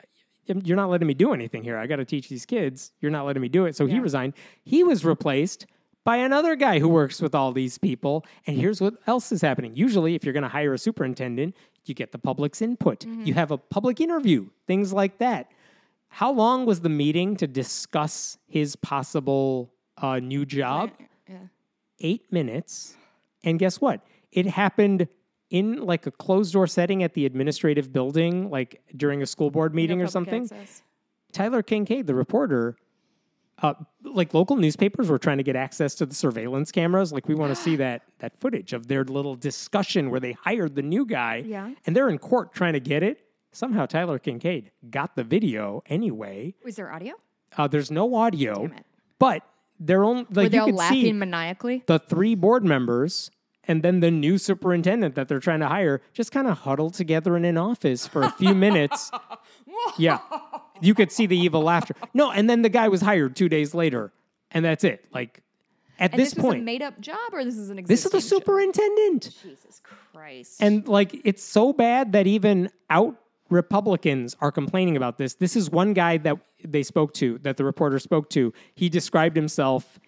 you're 0.48 0.78
not 0.78 0.90
letting 0.90 1.08
me 1.08 1.14
do 1.14 1.34
anything 1.34 1.64
here. 1.64 1.78
I 1.78 1.88
got 1.88 1.98
to 1.98 2.06
teach 2.06 2.30
these 2.30 2.46
kids. 2.46 2.92
You're 3.00 3.12
not 3.12 3.26
letting 3.26 3.42
me 3.42 3.50
do 3.50 3.66
it. 3.66 3.76
So 3.76 3.86
he 3.86 4.00
resigned. 4.00 4.34
He 4.64 4.84
was 4.84 5.04
replaced 5.04 5.66
by 6.04 6.18
another 6.18 6.56
guy 6.56 6.80
who 6.80 6.88
works 6.88 7.22
with 7.22 7.34
all 7.34 7.52
these 7.52 7.78
people. 7.78 8.26
And 8.46 8.58
here's 8.58 8.80
what 8.80 8.96
else 9.08 9.32
is 9.32 9.42
happening. 9.42 9.76
Usually, 9.76 10.16
if 10.16 10.24
you're 10.24 10.34
going 10.34 10.44
to 10.44 10.50
hire 10.50 10.74
a 10.74 10.78
superintendent, 10.78 11.56
you 11.86 11.94
get 11.94 12.12
the 12.12 12.18
public's 12.18 12.62
input. 12.62 13.02
Mm-hmm. 13.02 13.26
You 13.26 13.34
have 13.34 13.52
a 13.52 13.58
public 13.58 14.00
interview, 14.00 14.48
things 14.68 14.94
like 14.94 15.18
that. 15.18 15.52
How 16.10 16.32
long 16.32 16.66
was 16.66 16.82
the 16.82 16.90
meeting 16.90 17.36
to 17.38 17.48
discuss 17.48 18.38
his 18.48 18.76
possible 18.76 19.74
uh, 19.98 20.20
new 20.20 20.46
job? 20.46 20.92
yeah. 21.30 21.38
eight 22.00 22.32
minutes. 22.32 22.96
And 23.44 23.60
guess 23.60 23.82
what? 23.82 24.02
It 24.32 24.48
happened 24.48 25.08
in 25.50 25.82
like 25.86 26.06
a 26.08 26.12
closed 26.12 26.54
door 26.54 26.68
setting 26.68 27.04
at 27.04 27.14
the 27.14 27.26
administrative 27.26 27.94
building, 27.94 28.50
like 28.50 28.82
during 28.96 29.22
a 29.22 29.26
school 29.26 29.52
board 29.52 29.74
meeting 29.76 30.00
No 30.00 30.06
or 30.06 30.08
something. 30.08 30.44
access. 30.44 30.82
Tyler 31.32 31.62
Kingkade, 31.62 32.06
the 32.08 32.16
reporter, 32.16 32.78
uh, 33.62 33.74
like 34.04 34.34
local 34.34 34.56
newspapers 34.58 35.10
were 35.10 35.20
trying 35.20 35.38
to 35.38 35.44
get 35.44 35.56
access 35.56 35.96
to 35.96 36.06
the 36.06 36.16
surveillance 36.16 36.72
cameras. 36.72 37.14
Like 37.14 37.28
we 37.28 37.36
want 37.36 37.56
to 37.56 37.62
see 37.62 37.76
that 37.78 38.02
that 38.20 38.40
footage 38.40 38.74
of 38.74 38.88
their 38.88 39.04
little 39.04 39.36
discussion 39.36 40.10
where 40.10 40.20
they 40.20 40.34
hired 40.34 40.76
the 40.76 40.82
new 40.82 41.06
guy. 41.06 41.44
Yeah. 41.46 41.72
And 41.86 41.96
they're 41.96 42.10
in 42.10 42.18
court 42.18 42.54
trying 42.54 42.74
to 42.74 42.80
get 42.80 43.04
it. 43.04 43.20
Somehow 43.52 43.86
Tyler 43.86 44.20
Kingkade 44.20 44.72
got 44.90 45.16
the 45.16 45.24
video 45.24 45.82
anyway. 45.86 46.54
Was 46.66 46.76
there 46.76 46.92
audio? 46.92 47.14
Uh, 47.58 47.68
there's 47.70 47.90
no 47.90 48.14
audio, 48.16 48.70
but 49.18 49.44
they're 49.80 50.04
only 50.04 50.24
Were 50.24 50.42
like 50.44 50.52
they 50.52 50.58
you 50.58 50.62
all 50.62 50.68
could 50.68 50.76
laughing 50.76 51.02
see 51.02 51.14
maniacally? 51.14 51.84
the 51.88 52.00
three 52.00 52.36
board 52.36 52.66
members 52.66 53.32
and 53.68 53.84
then 53.84 54.00
the 54.00 54.12
new 54.12 54.38
superintendent 54.38 55.16
that 55.16 55.28
they're 55.28 55.40
trying 55.40 55.60
to 55.62 55.68
hire 55.68 56.02
just 56.14 56.32
kind 56.32 56.48
of 56.48 56.60
huddled 56.60 56.94
together 56.94 57.36
in 57.38 57.46
an 57.46 57.58
office 57.58 58.08
for 58.08 58.22
a 58.24 58.32
few 58.32 58.54
minutes. 58.56 59.12
Yeah. 59.98 60.20
You 60.82 60.94
could 60.96 61.12
see 61.12 61.26
the 61.26 61.38
evil 61.38 61.62
laughter. 61.62 61.96
No, 62.14 62.32
and 62.32 62.50
then 62.50 62.62
the 62.64 62.70
guy 62.70 62.88
was 62.88 63.02
hired 63.02 63.36
two 63.36 63.50
days 63.50 63.74
later, 63.76 64.12
and 64.52 64.64
that's 64.66 64.84
it. 64.84 65.06
Like, 65.14 65.42
At 66.00 66.12
and 66.12 66.20
this 66.20 66.34
this 66.34 66.42
point- 66.42 66.64
made 66.64 66.82
up 66.82 67.00
job, 67.00 67.18
or 67.34 67.44
this 67.44 67.58
is 67.58 67.70
an 67.70 67.84
This 67.86 68.06
is 68.06 68.12
the 68.12 68.20
job? 68.20 68.28
superintendent. 68.28 69.30
Jesus 69.44 69.82
Christ. 69.84 70.62
And 70.62 70.88
like 70.88 71.20
it's 71.26 71.44
so 71.44 71.72
bad 71.74 72.14
that 72.14 72.26
even 72.26 72.70
out 72.90 73.16
Republicans 73.50 74.36
are 74.42 74.52
complaining 74.52 74.98
about 74.98 75.18
this. 75.18 75.36
This 75.36 75.56
is 75.56 75.70
one 75.70 75.94
guy 75.94 76.18
that 76.18 76.38
they 76.64 76.84
spoke 76.84 77.14
to, 77.16 77.38
that 77.40 77.58
the 77.58 77.64
reporter 77.64 78.00
spoke 78.00 78.30
to. 78.32 78.54
He 78.76 78.90
described 78.90 79.36
himself, 79.36 80.00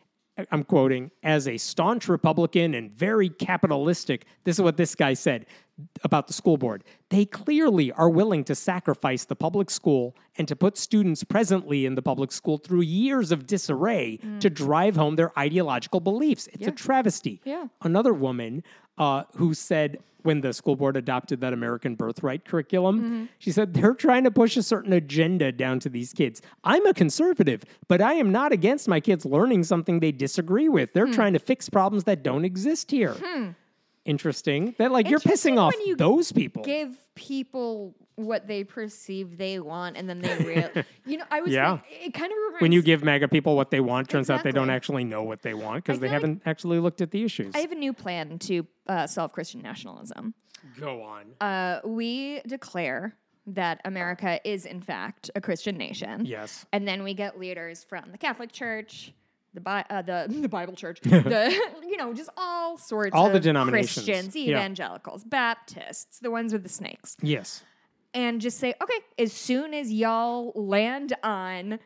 I'm 0.52 0.64
quoting, 0.64 1.12
as 1.24 1.48
a 1.48 1.58
staunch 1.58 2.08
Republican 2.08 2.74
and 2.74 2.92
very 2.92 3.30
capitalistic. 3.30 4.26
This 4.44 4.58
is 4.58 4.62
what 4.62 4.78
this 4.78 4.96
guy 4.96 5.14
said 5.14 5.46
about 6.04 6.28
the 6.28 6.34
school 6.34 6.58
board. 6.58 6.84
They 7.10 7.26
clearly 7.26 7.92
are 7.92 8.10
willing 8.10 8.44
to 8.46 8.56
sacrifice 8.56 9.26
the 9.26 9.36
public 9.36 9.70
school 9.70 10.16
and 10.38 10.48
to 10.48 10.56
put 10.56 10.78
students 10.78 11.24
presently 11.24 11.86
in 11.86 11.96
the 11.96 12.02
public 12.02 12.32
school 12.32 12.58
through 12.58 12.82
years 12.82 13.32
of 13.32 13.46
disarray 13.46 14.20
to 14.40 14.50
drive 14.50 14.96
home 14.96 15.16
their 15.16 15.38
ideological 15.38 16.00
beliefs. 16.00 16.48
It's 16.54 16.68
a 16.68 16.72
travesty. 16.72 17.42
Yeah. 17.44 17.68
Another 17.82 18.14
woman 18.14 18.64
uh, 18.98 19.24
who 19.36 19.54
said 19.54 20.00
when 20.28 20.42
the 20.42 20.52
school 20.52 20.76
board 20.76 20.98
adopted 20.98 21.40
that 21.40 21.54
American 21.54 21.96
birthright 21.96 22.44
curriculum, 22.44 23.00
mm-hmm. 23.00 23.26
she 23.40 23.50
said 23.50 23.74
they're 23.74 23.94
trying 23.94 24.26
to 24.26 24.30
push 24.30 24.58
a 24.58 24.62
certain 24.62 24.92
agenda 24.92 25.54
down 25.54 25.80
to 25.80 25.88
these 25.88 26.12
kids. 26.12 26.42
I'm 26.66 26.86
a 26.86 26.94
conservative, 26.94 27.64
but 27.88 28.02
I 28.02 28.16
am 28.16 28.30
not 28.30 28.52
against 28.52 28.90
my 28.90 29.00
kids 29.00 29.26
learning 29.26 29.64
something 29.64 30.02
they 30.02 30.12
disagree 30.12 30.68
with. 30.68 30.92
They're 30.92 31.08
hmm. 31.08 31.14
trying 31.14 31.32
to 31.32 31.40
fix 31.40 31.70
problems 31.70 32.04
that 32.04 32.24
don't 32.24 32.44
exist 32.44 32.92
here. 32.92 33.14
Hmm. 33.14 33.52
Interesting. 34.08 34.74
That 34.78 34.92
like 34.92 35.10
you're 35.10 35.20
pissing 35.20 35.60
off 35.60 35.74
when 35.78 35.86
you 35.86 35.96
those 35.96 36.32
people. 36.32 36.64
give 36.64 36.96
people 37.16 37.94
what 38.16 38.48
they 38.48 38.64
perceive 38.64 39.38
they 39.38 39.60
want, 39.60 39.98
and 39.98 40.10
then 40.10 40.20
they 40.20 40.38
real. 40.38 40.84
you 41.06 41.18
know, 41.18 41.26
I 41.30 41.42
was. 41.42 41.52
Yeah. 41.52 41.78
Think, 41.78 42.08
it 42.08 42.14
kind 42.14 42.32
of 42.32 42.38
reminds. 42.38 42.62
when 42.62 42.72
you 42.72 42.82
give 42.82 43.04
MAGA 43.04 43.28
people 43.28 43.56
what 43.56 43.70
they 43.70 43.82
want, 43.82 44.10
turns 44.10 44.30
out 44.30 44.44
they 44.44 44.52
don't 44.52 44.70
actually 44.70 45.04
know 45.04 45.24
what 45.24 45.42
they 45.42 45.54
want 45.54 45.84
because 45.84 46.00
they 46.00 46.08
haven't 46.08 46.42
actually 46.46 46.80
looked 46.80 47.02
at 47.02 47.12
the 47.12 47.24
issues. 47.24 47.54
I 47.54 47.60
have 47.60 47.72
a 47.72 47.76
new 47.76 47.94
plan 47.94 48.40
to 48.40 48.66
uh, 48.88 49.08
solve 49.08 49.34
Christian 49.34 49.62
nationalism. 49.62 50.34
Go 50.80 51.04
on. 51.04 51.26
Uh, 51.40 51.82
we 51.86 52.42
declare 52.48 53.16
that 53.46 53.82
America 53.86 54.40
is, 54.44 54.66
in 54.66 54.82
fact, 54.82 55.32
a 55.36 55.42
Christian 55.42 55.78
nation. 55.78 56.26
yes. 56.26 56.66
and 56.74 56.88
then 56.88 57.04
we 57.04 57.14
get 57.14 57.40
leaders 57.40 57.84
from 57.84 58.12
the 58.12 58.18
Catholic 58.18 58.52
Church, 58.52 59.14
the 59.58 59.62
Bi- 59.62 59.86
uh, 59.90 60.04
the 60.04 60.28
the 60.42 60.48
Bible 60.50 60.74
Church, 60.76 61.00
the 61.04 61.52
you 61.84 61.98
know 61.98 62.14
just 62.14 62.30
all 62.38 62.78
sorts 62.78 63.16
All 63.16 63.26
of 63.28 63.34
the 63.34 63.40
denominations. 63.40 64.06
Christians, 64.06 64.36
Yeah. 64.36 64.52
evangelicals, 64.58 65.24
Baptists, 65.24 66.20
the 66.20 66.30
ones 66.30 66.54
with 66.54 66.62
the 66.62 66.70
snakes, 66.70 67.18
Yes. 67.24 67.64
and 68.14 68.40
just 68.40 68.60
say, 68.60 68.76
okay, 68.82 69.00
as 69.18 69.34
soon 69.34 69.74
as 69.74 69.92
y'all 69.92 70.52
land 70.56 71.14
on 71.24 71.80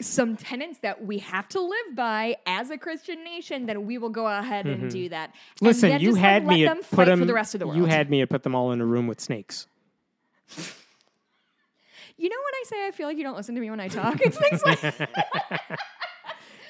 some 0.00 0.36
tenets 0.36 0.80
that 0.80 1.06
we 1.06 1.18
have 1.18 1.48
to 1.48 1.60
live 1.60 1.94
by 1.94 2.36
as 2.46 2.70
a 2.70 2.76
Christian 2.76 3.22
nation, 3.24 3.64
then 3.66 3.86
we 3.86 3.96
will 3.96 4.10
go 4.10 4.26
ahead 4.26 4.66
and 4.66 4.90
do 4.90 5.08
that. 5.08 5.30
And 5.30 5.32
Mm-hmm. 5.56 5.66
Listen, 5.66 6.00
you 6.00 6.12
like, 6.12 6.20
had 6.20 6.44
let 6.46 6.52
me 6.54 6.64
them 6.64 6.80
put 6.90 7.06
them 7.06 7.20
for 7.20 7.24
the 7.24 7.32
rest 7.32 7.54
of 7.54 7.60
the 7.60 7.66
world. 7.66 7.78
You 7.78 7.84
had 7.86 8.10
me 8.10 8.26
put 8.26 8.42
them 8.42 8.54
all 8.54 8.72
in 8.72 8.80
a 8.80 8.84
room 8.86 9.06
with 9.06 9.20
snakes. 9.20 9.68
You 12.18 12.30
know 12.30 12.36
when 12.36 12.54
I 12.54 12.64
say 12.66 12.86
I 12.86 12.90
feel 12.92 13.06
like 13.08 13.16
you 13.18 13.22
don't 13.24 13.36
listen 13.36 13.54
to 13.56 13.60
me 13.60 13.68
when 13.70 13.78
I 13.80 13.88
talk? 13.88 14.18
It's 14.22 14.38
things 14.38 14.62
like 14.64 14.80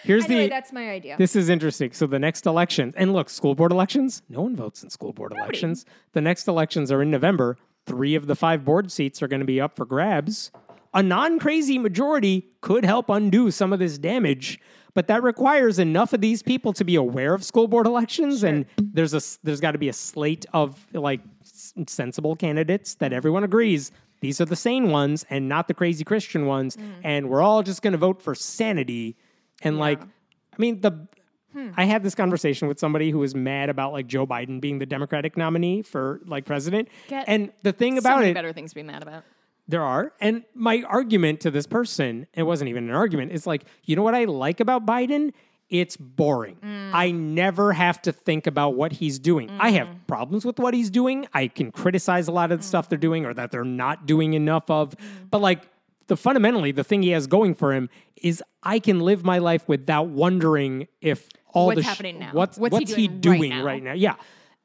Here's 0.06 0.24
anyway. 0.24 0.44
the 0.44 0.50
That's 0.50 0.72
my 0.72 0.90
idea. 0.90 1.16
This 1.18 1.36
is 1.36 1.48
interesting. 1.48 1.92
So 1.92 2.06
the 2.06 2.18
next 2.18 2.46
election, 2.46 2.94
and 2.96 3.12
look, 3.12 3.28
school 3.28 3.54
board 3.54 3.72
elections, 3.72 4.22
no 4.28 4.42
one 4.42 4.56
votes 4.56 4.82
in 4.82 4.90
school 4.90 5.12
board 5.12 5.32
elections. 5.32 5.84
The 6.12 6.20
next 6.20 6.48
elections 6.48 6.92
are 6.92 7.02
in 7.02 7.10
November. 7.10 7.56
Three 7.86 8.14
of 8.14 8.26
the 8.26 8.34
five 8.34 8.64
board 8.64 8.90
seats 8.90 9.22
are 9.22 9.28
going 9.28 9.40
to 9.40 9.46
be 9.46 9.60
up 9.60 9.76
for 9.76 9.84
grabs. 9.84 10.50
A 10.94 11.02
non 11.02 11.38
crazy 11.38 11.78
majority 11.78 12.48
could 12.60 12.84
help 12.84 13.10
undo 13.10 13.50
some 13.50 13.72
of 13.72 13.78
this 13.78 13.98
damage, 13.98 14.58
but 14.94 15.08
that 15.08 15.22
requires 15.22 15.78
enough 15.78 16.12
of 16.12 16.20
these 16.20 16.42
people 16.42 16.72
to 16.72 16.84
be 16.84 16.94
aware 16.94 17.34
of 17.34 17.44
school 17.44 17.68
board 17.68 17.86
elections. 17.86 18.42
And 18.42 18.64
there's 18.78 19.12
a 19.12 19.20
there's 19.42 19.60
got 19.60 19.72
to 19.72 19.78
be 19.78 19.88
a 19.88 19.92
slate 19.92 20.46
of 20.52 20.86
like 20.92 21.20
sensible 21.42 22.34
candidates 22.34 22.94
that 22.94 23.12
everyone 23.12 23.44
agrees 23.44 23.92
these 24.20 24.40
are 24.40 24.44
the 24.44 24.56
sane 24.56 24.90
ones 24.90 25.24
and 25.30 25.48
not 25.48 25.68
the 25.68 25.74
crazy 25.74 26.04
Christian 26.04 26.46
ones. 26.46 26.76
Mm. 26.76 26.92
And 27.04 27.30
we're 27.30 27.42
all 27.42 27.62
just 27.62 27.82
going 27.82 27.92
to 27.92 27.98
vote 27.98 28.22
for 28.22 28.34
sanity. 28.34 29.16
And 29.62 29.78
like, 29.78 30.00
I 30.00 30.56
mean, 30.58 30.80
the 30.80 31.06
Hmm. 31.52 31.70
I 31.74 31.84
had 31.86 32.02
this 32.02 32.14
conversation 32.14 32.68
with 32.68 32.78
somebody 32.78 33.10
who 33.10 33.18
was 33.18 33.34
mad 33.34 33.70
about 33.70 33.92
like 33.94 34.06
Joe 34.06 34.26
Biden 34.26 34.60
being 34.60 34.78
the 34.78 34.84
Democratic 34.84 35.38
nominee 35.38 35.80
for 35.80 36.20
like 36.26 36.44
president. 36.44 36.88
Get 37.08 37.24
and 37.28 37.50
the 37.62 37.72
thing 37.72 37.94
so 37.94 38.00
about 38.00 38.18
many 38.18 38.32
it, 38.32 38.34
better 38.34 38.52
things 38.52 38.72
to 38.72 38.74
be 38.74 38.82
mad 38.82 39.02
about. 39.02 39.24
there 39.66 39.82
are. 39.82 40.12
And 40.20 40.44
my 40.54 40.82
argument 40.86 41.40
to 41.40 41.50
this 41.50 41.66
person, 41.66 42.26
it 42.34 42.42
wasn't 42.42 42.68
even 42.68 42.90
an 42.90 42.94
argument, 42.94 43.32
it's 43.32 43.46
like, 43.46 43.64
you 43.84 43.96
know 43.96 44.02
what 44.02 44.14
I 44.14 44.24
like 44.24 44.60
about 44.60 44.84
Biden? 44.84 45.32
It's 45.70 45.96
boring. 45.96 46.56
Mm. 46.62 46.90
I 46.92 47.10
never 47.10 47.72
have 47.72 48.02
to 48.02 48.12
think 48.12 48.46
about 48.46 48.74
what 48.74 48.92
he's 48.92 49.18
doing. 49.18 49.48
I 49.58 49.70
have 49.70 49.88
Mm. 49.88 50.06
problems 50.06 50.44
with 50.44 50.58
what 50.58 50.74
he's 50.74 50.90
doing. 50.90 51.26
I 51.32 51.48
can 51.48 51.72
criticize 51.72 52.28
a 52.28 52.32
lot 52.32 52.52
of 52.52 52.58
the 52.58 52.64
stuff 52.66 52.90
they're 52.90 52.98
doing 52.98 53.24
or 53.24 53.32
that 53.32 53.50
they're 53.50 53.64
not 53.64 54.04
doing 54.04 54.34
enough 54.34 54.68
of. 54.70 54.90
Mm. 54.90 55.30
But 55.30 55.40
like 55.40 55.62
the 56.08 56.16
fundamentally, 56.16 56.72
the 56.72 56.84
thing 56.84 57.02
he 57.02 57.10
has 57.10 57.26
going 57.26 57.54
for 57.54 57.72
him 57.72 57.88
is 58.22 58.42
I 58.62 58.78
can 58.78 59.00
live 59.00 59.24
my 59.24 59.38
life 59.38 59.68
without 59.68 60.08
wondering 60.08 60.88
if 61.00 61.28
all 61.52 61.66
What's 61.66 61.78
the 61.78 61.82
sh- 61.82 61.86
happening 61.86 62.18
now? 62.18 62.30
What's, 62.32 62.58
What's 62.58 62.76
he 62.76 62.84
what's 62.84 62.94
he 62.94 63.08
doing 63.08 63.40
right 63.40 63.58
now? 63.58 63.64
right 63.64 63.82
now? 63.82 63.92
Yeah. 63.92 64.14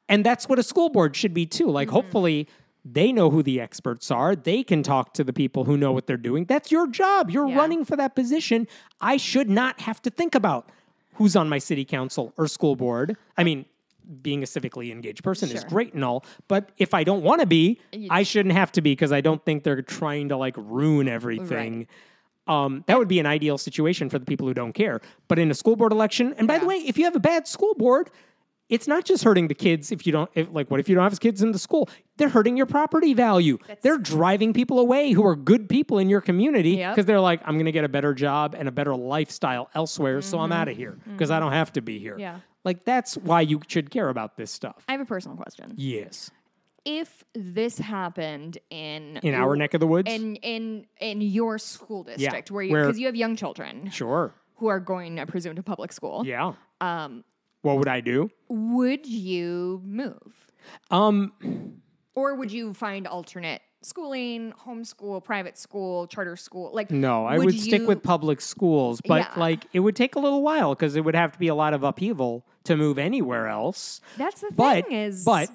And 0.08 0.24
that's 0.24 0.48
what 0.48 0.58
a 0.58 0.62
school 0.62 0.88
board 0.88 1.16
should 1.16 1.34
be 1.34 1.46
too. 1.46 1.68
Like, 1.70 1.88
mm-hmm. 1.88 1.94
hopefully, 1.96 2.48
they 2.84 3.12
know 3.12 3.30
who 3.30 3.42
the 3.42 3.60
experts 3.60 4.10
are. 4.10 4.34
They 4.34 4.62
can 4.62 4.82
talk 4.82 5.14
to 5.14 5.24
the 5.24 5.32
people 5.32 5.64
who 5.64 5.76
know 5.76 5.92
what 5.92 6.06
they're 6.06 6.16
doing. 6.16 6.44
That's 6.44 6.70
your 6.72 6.88
job. 6.88 7.30
You're 7.30 7.48
Yeah. 7.48 7.56
running 7.56 7.84
for 7.84 7.96
that 7.96 8.14
position. 8.14 8.66
I 9.00 9.16
should 9.16 9.48
not 9.48 9.80
have 9.82 10.02
to 10.02 10.10
think 10.10 10.34
about 10.34 10.68
who's 11.14 11.36
on 11.36 11.48
my 11.48 11.58
city 11.58 11.84
council 11.84 12.32
or 12.36 12.48
school 12.48 12.74
board. 12.74 13.16
I 13.36 13.44
mean, 13.44 13.66
being 14.20 14.42
a 14.42 14.46
civically 14.46 14.90
engaged 14.92 15.22
person 15.24 15.50
is 15.50 15.64
great 15.64 15.94
and 15.94 16.04
all, 16.04 16.24
but 16.48 16.70
if 16.78 16.92
I 16.94 17.04
don't 17.04 17.22
want 17.22 17.40
to 17.40 17.46
be, 17.46 17.80
I 18.10 18.22
shouldn't 18.24 18.54
have 18.54 18.72
to 18.72 18.80
be 18.82 18.92
because 18.92 19.12
I 19.12 19.20
don't 19.20 19.44
think 19.44 19.64
they're 19.64 19.80
trying 19.82 20.28
to 20.30 20.36
like 20.36 20.54
ruin 20.58 21.08
everything. 21.08 21.86
Um, 22.48 22.82
that 22.88 22.98
would 22.98 23.08
be 23.08 23.20
an 23.20 23.26
ideal 23.26 23.56
situation 23.56 24.10
for 24.10 24.18
the 24.18 24.26
people 24.26 24.46
who 24.48 24.54
don't 24.54 24.72
care. 24.72 25.00
But 25.28 25.38
in 25.38 25.50
a 25.50 25.54
school 25.54 25.76
board 25.76 25.92
election, 25.92 26.34
and 26.36 26.48
by 26.48 26.58
the 26.58 26.66
way, 26.66 26.76
if 26.76 26.98
you 26.98 27.04
have 27.04 27.14
a 27.14 27.20
bad 27.20 27.46
school 27.46 27.74
board, 27.74 28.10
it's 28.68 28.88
not 28.88 29.04
just 29.04 29.22
hurting 29.22 29.48
the 29.48 29.54
kids 29.54 29.92
if 29.92 30.06
you 30.06 30.12
don't 30.12 30.30
if, 30.34 30.48
like 30.50 30.70
what 30.70 30.80
if 30.80 30.88
you 30.88 30.94
don't 30.94 31.04
have 31.04 31.20
kids 31.20 31.42
in 31.42 31.52
the 31.52 31.58
school 31.58 31.90
they're 32.16 32.30
hurting 32.30 32.56
your 32.56 32.64
property 32.64 33.12
value 33.12 33.58
they're 33.82 33.98
driving 33.98 34.54
people 34.54 34.78
away 34.78 35.10
who 35.10 35.26
are 35.26 35.36
good 35.36 35.68
people 35.68 35.98
in 35.98 36.08
your 36.08 36.22
community 36.22 36.70
Yep. 36.76 36.94
because 36.94 37.04
they're 37.04 37.20
like 37.20 37.42
i'm 37.44 37.56
going 37.56 37.66
to 37.66 37.72
get 37.72 37.84
a 37.84 37.88
better 37.88 38.14
job 38.14 38.54
and 38.56 38.68
a 38.68 38.72
better 38.72 38.94
lifestyle 38.96 39.68
elsewhere 39.74 40.22
so 40.22 40.38
i'm 40.38 40.52
out 40.52 40.68
of 40.68 40.76
here 40.76 40.96
because 41.12 41.30
i 41.30 41.38
don't 41.38 41.52
have 41.52 41.72
to 41.74 41.82
be 41.82 41.98
here 41.98 42.12
Mm-hmm. 42.12 42.20
Yeah. 42.20 42.38
Like 42.64 42.84
that's 42.84 43.16
why 43.16 43.40
you 43.40 43.60
should 43.68 43.90
care 43.90 44.08
about 44.08 44.36
this 44.36 44.50
stuff 44.50 44.84
I 44.88 44.92
have 44.92 45.00
a 45.00 45.04
personal 45.06 45.36
question. 45.36 45.74
yes 45.76 46.30
If 46.84 47.24
this 47.34 47.78
happened 47.78 48.58
in 48.70 49.18
in 49.22 49.34
our 49.34 49.54
neck 49.56 49.74
of 49.74 49.80
the 49.80 49.86
woods 49.86 50.10
in 50.12 50.36
in 50.36 50.86
in 51.00 51.20
your 51.20 51.58
school 51.58 52.02
district 52.04 52.50
where 52.50 52.62
you 52.62 52.72
where- 52.72 52.86
because 52.86 52.98
you 52.98 53.06
have 53.06 53.16
young 53.16 53.36
children 53.36 53.90
sure 53.90 54.34
who 54.56 54.66
are 54.68 54.80
going 54.80 55.18
I 55.18 55.24
presume 55.24 55.56
to 55.56 55.62
public 55.62 55.92
school. 55.92 56.24
yeah 56.26 56.54
Um 56.80 57.24
what 57.62 57.78
would 57.78 57.88
i 57.88 58.00
do 58.00 58.30
would 58.48 59.06
you 59.06 59.80
move? 59.84 60.32
um 60.90 61.32
Or 62.14 62.34
would 62.34 62.52
you 62.52 62.74
find 62.74 63.06
alternate 63.06 63.62
schooling, 63.84 64.52
homeschool, 64.66 65.22
private 65.24 65.58
school, 65.58 66.06
charter 66.06 66.36
school? 66.36 66.70
Like 66.72 66.90
No, 66.90 67.26
I 67.26 67.38
would, 67.38 67.58
stick 67.58 67.82
you- 67.82 67.86
with 67.86 68.02
public 68.02 68.40
schools, 68.40 69.00
but 69.06 69.20
Yeah. 69.22 69.40
like 69.40 69.64
it 69.72 69.80
would 69.80 69.96
take 69.96 70.14
a 70.16 70.20
little 70.20 70.42
while 70.42 70.74
because 70.74 70.96
it 70.96 71.02
would 71.04 71.14
have 71.14 71.32
to 71.32 71.38
be 71.38 71.48
a 71.48 71.54
lot 71.54 71.74
of 71.74 71.82
upheaval 71.82 72.44
to 72.64 72.76
move 72.76 72.98
anywhere 72.98 73.48
else. 73.48 74.00
That's 74.16 74.40
the 74.40 74.50
But 74.54 74.86
thing 74.88 74.96
is 74.96 75.24
but 75.24 75.50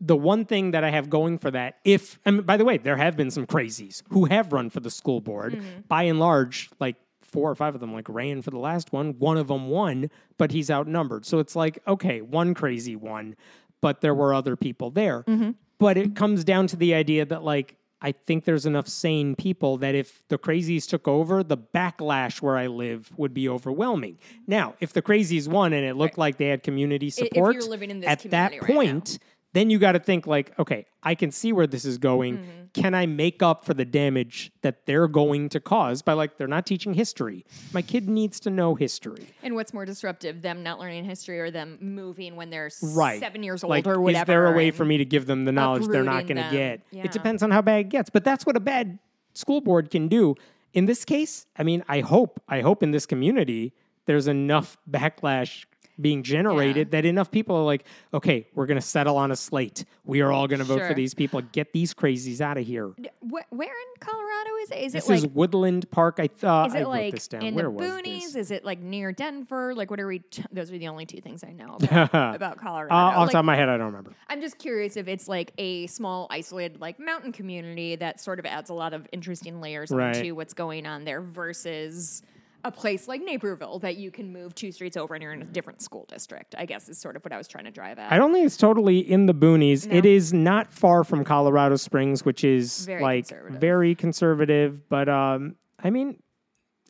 the 0.00 0.16
one 0.16 0.44
thing 0.44 0.70
that 0.72 0.84
I 0.84 0.90
have 0.90 1.10
going 1.10 1.38
for 1.38 1.50
that, 1.50 1.78
if 1.84 2.18
and 2.24 2.44
by 2.46 2.56
the 2.56 2.64
way, 2.64 2.78
there 2.78 2.96
have 2.96 3.16
been 3.16 3.30
some 3.30 3.46
crazies 3.46 4.02
who 4.10 4.26
have 4.26 4.52
run 4.52 4.70
for 4.70 4.80
the 4.80 4.90
school 4.90 5.20
board. 5.20 5.54
Mm-hmm. 5.54 5.80
By 5.88 6.04
and 6.04 6.18
large, 6.20 6.70
like 6.80 6.96
four 7.20 7.50
or 7.50 7.54
five 7.54 7.74
of 7.74 7.80
them 7.80 7.92
like 7.92 8.08
ran 8.08 8.40
for 8.42 8.50
the 8.50 8.58
last 8.58 8.92
one. 8.92 9.18
One 9.18 9.36
of 9.36 9.48
them 9.48 9.68
won, 9.68 10.10
but 10.38 10.50
he's 10.50 10.70
outnumbered. 10.70 11.26
So 11.26 11.38
it's 11.40 11.54
like 11.56 11.78
okay, 11.86 12.22
one 12.22 12.54
crazy 12.54 12.96
one, 12.96 13.36
but 13.80 14.00
there 14.00 14.14
were 14.14 14.32
other 14.34 14.56
people 14.56 14.90
there. 14.90 15.22
Mm-hmm. 15.24 15.50
But 15.78 15.96
it 15.96 16.16
comes 16.16 16.44
down 16.44 16.66
to 16.68 16.76
the 16.76 16.94
idea 16.94 17.24
that 17.24 17.44
like 17.44 17.76
I 18.00 18.12
think 18.12 18.44
there's 18.44 18.66
enough 18.66 18.86
sane 18.86 19.34
people 19.34 19.76
that 19.78 19.94
if 19.94 20.22
the 20.28 20.38
crazies 20.38 20.86
took 20.86 21.08
over, 21.08 21.42
the 21.42 21.58
backlash 21.58 22.40
where 22.40 22.56
I 22.56 22.68
live 22.68 23.10
would 23.16 23.34
be 23.34 23.48
overwhelming. 23.48 24.18
Now, 24.46 24.74
if 24.80 24.92
the 24.92 25.02
crazies 25.02 25.48
won 25.48 25.72
and 25.72 25.84
it 25.84 25.96
looked 25.96 26.16
like 26.16 26.36
they 26.36 26.46
had 26.46 26.62
community 26.62 27.10
support 27.10 27.56
living 27.68 27.90
in 27.90 28.00
this 28.00 28.08
at 28.08 28.30
that 28.30 28.52
right 28.52 28.62
point, 28.62 29.18
then 29.54 29.70
you 29.70 29.78
got 29.78 29.92
to 29.92 29.98
think 29.98 30.26
like, 30.26 30.56
okay, 30.58 30.86
I 31.02 31.14
can 31.14 31.30
see 31.30 31.52
where 31.52 31.66
this 31.66 31.84
is 31.84 31.96
going. 31.98 32.38
Mm-hmm. 32.38 32.50
Can 32.74 32.94
I 32.94 33.06
make 33.06 33.42
up 33.42 33.64
for 33.64 33.72
the 33.72 33.84
damage 33.84 34.52
that 34.62 34.84
they're 34.84 35.08
going 35.08 35.48
to 35.50 35.60
cause 35.60 36.02
by 36.02 36.12
like 36.12 36.36
they're 36.36 36.46
not 36.46 36.66
teaching 36.66 36.94
history? 36.94 37.46
My 37.72 37.80
kid 37.80 38.08
needs 38.08 38.40
to 38.40 38.50
know 38.50 38.74
history. 38.74 39.28
And 39.42 39.54
what's 39.54 39.72
more 39.72 39.86
disruptive, 39.86 40.42
them 40.42 40.62
not 40.62 40.78
learning 40.78 41.04
history 41.04 41.40
or 41.40 41.50
them 41.50 41.78
moving 41.80 42.36
when 42.36 42.50
they're 42.50 42.70
right 42.82 43.20
seven 43.20 43.42
years 43.42 43.64
old 43.64 43.70
like, 43.70 43.86
or 43.86 44.00
whatever? 44.00 44.22
Is 44.22 44.26
there 44.26 44.46
a 44.46 44.56
way 44.56 44.70
for 44.70 44.84
me 44.84 44.98
to 44.98 45.04
give 45.04 45.26
them 45.26 45.44
the 45.44 45.52
knowledge 45.52 45.86
they're 45.86 46.04
not 46.04 46.26
going 46.26 46.36
to 46.36 46.50
get? 46.50 46.82
Yeah. 46.90 47.04
It 47.04 47.12
depends 47.12 47.42
on 47.42 47.50
how 47.50 47.62
bad 47.62 47.80
it 47.80 47.88
gets, 47.88 48.10
but 48.10 48.24
that's 48.24 48.44
what 48.44 48.56
a 48.56 48.60
bad 48.60 48.98
school 49.32 49.60
board 49.60 49.90
can 49.90 50.08
do. 50.08 50.34
In 50.74 50.84
this 50.84 51.04
case, 51.04 51.46
I 51.56 51.62
mean, 51.62 51.82
I 51.88 52.00
hope, 52.00 52.40
I 52.48 52.60
hope 52.60 52.82
in 52.82 52.90
this 52.90 53.06
community 53.06 53.72
there's 54.04 54.26
enough 54.26 54.76
backlash 54.90 55.64
being 56.00 56.22
generated 56.22 56.92
that 56.92 57.04
enough 57.04 57.30
people 57.30 57.56
are 57.56 57.64
like, 57.64 57.84
okay, 58.14 58.46
we're 58.54 58.66
going 58.66 58.76
to 58.80 58.86
settle 58.86 59.16
on 59.16 59.30
a 59.30 59.36
slate. 59.36 59.84
We 60.04 60.20
are 60.20 60.30
all 60.32 60.46
going 60.46 60.60
to 60.60 60.64
vote 60.64 60.78
Sure. 60.78 60.88
for 60.88 60.94
these 60.94 61.12
people. 61.14 61.40
Get 61.52 61.72
these 61.72 61.92
crazies 61.94 62.40
out 62.40 62.56
of 62.56 62.66
here. 62.66 62.88
Wh- 63.20 63.50
where 63.52 63.68
in 63.68 64.00
Colorado 64.00 64.50
is 64.62 64.70
it? 64.70 64.78
Is 64.78 64.92
This 64.92 65.06
it 65.06 65.10
like 65.10 65.18
is 65.18 65.26
Woodland 65.26 65.90
Park. 65.90 66.18
I 66.20 66.28
thought 66.28 66.68
is 66.68 66.74
I 66.74 66.78
it 66.78 66.82
wrote 66.84 66.88
like 66.90 67.14
this 67.14 67.28
down. 67.28 67.42
in 67.42 67.54
Where 67.54 67.64
the 67.64 67.70
was 67.70 67.90
boonies? 67.90 68.20
this? 68.22 68.36
Is 68.36 68.50
it 68.52 68.64
like 68.64 68.78
near 68.80 69.10
Denver? 69.12 69.74
Like 69.74 69.90
what 69.90 69.98
are 70.00 70.06
we? 70.06 70.20
T- 70.20 70.44
those 70.52 70.70
are 70.70 70.78
the 70.78 70.88
only 70.88 71.04
two 71.06 71.20
things 71.20 71.42
I 71.42 71.52
know 71.52 71.76
about, 71.82 72.34
about 72.36 72.56
Colorado. 72.58 72.94
Uh, 72.94 72.96
off 72.96 73.16
Like, 73.26 73.30
top 73.32 73.40
of 73.40 73.44
my 73.46 73.56
head, 73.56 73.68
I 73.68 73.76
don't 73.76 73.86
remember. 73.86 74.12
I'm 74.28 74.40
just 74.40 74.58
curious 74.58 74.96
if 74.96 75.08
it's 75.08 75.26
like 75.28 75.52
a 75.58 75.86
small, 75.88 76.28
isolated, 76.30 76.80
like 76.80 77.00
mountain 77.00 77.32
community 77.32 77.96
that 77.96 78.20
sort 78.20 78.38
of 78.38 78.46
adds 78.46 78.70
a 78.70 78.74
lot 78.74 78.92
of 78.94 79.06
interesting 79.12 79.60
layers 79.60 79.90
Right. 79.90 80.16
onto 80.16 80.34
what's 80.36 80.54
going 80.54 80.86
on 80.86 81.04
there 81.04 81.20
versus 81.22 82.22
a 82.64 82.70
place 82.72 83.06
like 83.08 83.22
Naperville 83.22 83.78
that 83.80 83.96
you 83.96 84.10
can 84.10 84.32
move 84.32 84.54
two 84.54 84.72
streets 84.72 84.96
over 84.96 85.14
and 85.14 85.22
you're 85.22 85.32
in 85.32 85.42
a 85.42 85.46
different 85.46 85.80
school 85.80 86.06
district. 86.08 86.54
I 86.58 86.66
guess 86.66 86.88
is 86.88 86.98
sort 86.98 87.16
of 87.16 87.24
what 87.24 87.32
I 87.32 87.38
was 87.38 87.48
trying 87.48 87.64
to 87.64 87.70
drive 87.70 87.98
at. 87.98 88.12
I 88.12 88.18
don't 88.18 88.32
think 88.32 88.46
it's 88.46 88.56
totally 88.56 88.98
in 88.98 89.26
the 89.26 89.34
boonies. 89.34 89.86
No. 89.86 89.96
It 89.96 90.04
is 90.04 90.32
not 90.32 90.72
far 90.72 91.04
from 91.04 91.24
Colorado 91.24 91.76
Springs, 91.76 92.24
which 92.24 92.44
is 92.44 92.84
Very 92.86 93.02
like 93.02 93.28
conservative. 93.28 93.60
very 93.60 93.94
conservative. 93.94 94.88
But 94.88 95.08
um, 95.08 95.56
I 95.82 95.90
mean, 95.90 96.20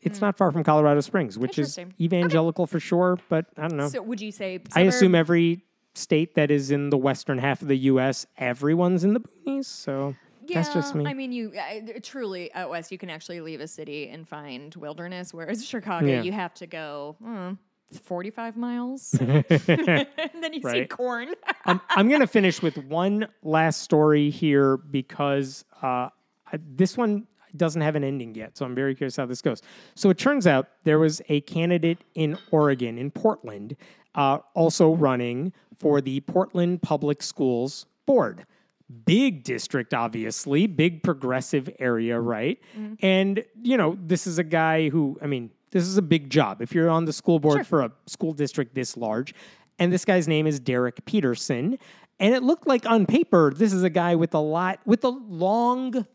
it's 0.01 0.20
not 0.20 0.36
far 0.39 0.53
from 0.53 0.65
Colorado 0.65 1.01
Springs, 1.01 1.39
which 1.39 1.59
is 1.59 1.78
evangelical 2.01 2.66
for 2.66 2.81
sure. 2.81 3.19
But 3.28 3.47
I 3.57 3.69
don't 3.69 3.77
know. 3.77 3.89
So 3.89 4.03
would 4.03 4.20
you 4.20 4.32
say? 4.32 4.61
I 4.74 4.82
assume 4.82 5.15
every 5.15 5.65
state 5.95 6.35
that 6.36 6.51
is 6.51 6.70
in 6.70 6.90
the 6.90 6.97
western 6.99 7.39
half 7.39 7.61
of 7.61 7.69
the 7.69 7.77
U.S., 7.78 8.24
everyone's 8.36 9.05
in 9.05 9.15
the 9.15 9.20
boonies. 9.20 9.65
So 9.66 10.15
that's 10.55 10.73
just 10.73 10.95
Yeah, 10.95 11.03
me. 11.03 11.11
I 11.11 11.15
mean, 11.15 11.33
you 11.33 11.53
uh, 11.59 11.99
truly 12.03 12.53
out 12.55 12.70
west, 12.70 12.91
you 12.93 12.99
can 12.99 13.11
actually 13.11 13.41
leave 13.41 13.61
a 13.61 13.69
city 13.69 14.09
and 14.09 14.27
find 14.27 14.75
wilderness, 14.75 15.33
whereas 15.35 15.65
Chicago, 15.75 16.07
Yeah. 16.07 16.23
you 16.23 16.33
have 16.33 16.55
to 16.55 16.66
go 16.66 17.16
mm, 17.23 17.57
45 18.03 18.57
miles, 18.57 19.15
and 19.20 19.47
then 20.41 20.53
you 20.53 20.61
see 20.61 20.66
Right. 20.66 20.91
corn. 20.91 21.35
um, 21.66 21.81
I'm 21.91 22.09
going 22.09 22.20
to 22.20 22.27
finish 22.27 22.61
with 22.62 22.77
one 22.79 23.29
last 23.43 23.83
story 23.83 24.31
here 24.31 24.77
because 24.77 25.65
uh, 25.83 26.09
I, 26.53 26.59
this 26.75 26.97
one 26.97 27.27
doesn't 27.57 27.81
have 27.81 27.97
an 27.97 28.05
ending 28.05 28.35
yet. 28.35 28.57
So 28.59 28.66
I'm 28.66 28.75
very 28.75 28.95
curious 28.95 29.16
how 29.16 29.25
this 29.27 29.41
goes. 29.41 29.62
So 29.95 30.11
it 30.11 30.19
turns 30.19 30.47
out 30.47 30.69
there 30.85 30.99
was 30.99 31.23
a 31.31 31.41
candidate 31.43 31.99
in 32.15 32.37
Oregon, 32.51 32.99
in 32.99 33.11
Portland, 33.11 33.75
uh, 34.15 34.39
also 34.55 34.93
running 34.95 35.53
for 35.79 36.01
the 36.03 36.20
Portland 36.20 36.83
Public 36.83 37.23
Schools 37.23 37.87
Board. 38.05 38.45
Big 39.05 39.44
district, 39.44 39.93
obviously, 39.93 40.66
big 40.66 41.02
progressive 41.02 41.69
area, 41.78 42.16
mm-hmm. 42.16 42.27
right? 42.27 42.59
Mm-hmm. 42.77 42.94
And, 43.01 43.44
you 43.62 43.77
know, 43.77 43.98
this 44.01 44.27
is 44.27 44.39
a 44.39 44.44
guy 44.44 44.89
who, 44.89 45.19
I 45.23 45.27
mean, 45.27 45.51
this 45.70 45.85
is 45.85 45.98
a 45.98 46.02
big 46.02 46.31
job. 46.31 46.62
If 46.62 46.74
you're 46.74 46.89
on 46.89 47.05
the 47.05 47.12
school 47.12 47.39
board 47.39 47.66
for 47.66 47.82
a 47.82 47.93
school 48.06 48.32
district 48.32 48.74
this 48.74 48.97
large, 48.97 49.35
and 49.78 49.93
this 49.93 50.05
guy's 50.05 50.27
name 50.27 50.47
is 50.47 50.59
Derek 50.59 51.05
Peterson. 51.05 51.78
And 52.20 52.35
it 52.35 52.43
looked 52.43 52.66
like 52.66 52.85
on 52.86 53.06
paper, 53.06 53.52
this 53.55 53.73
is 53.73 53.82
a 53.82 53.90
guy 53.90 54.16
with 54.16 54.35
a 54.35 54.40
lot, 54.40 54.81
with 54.85 55.05
a 55.05 55.09
long 55.09 56.06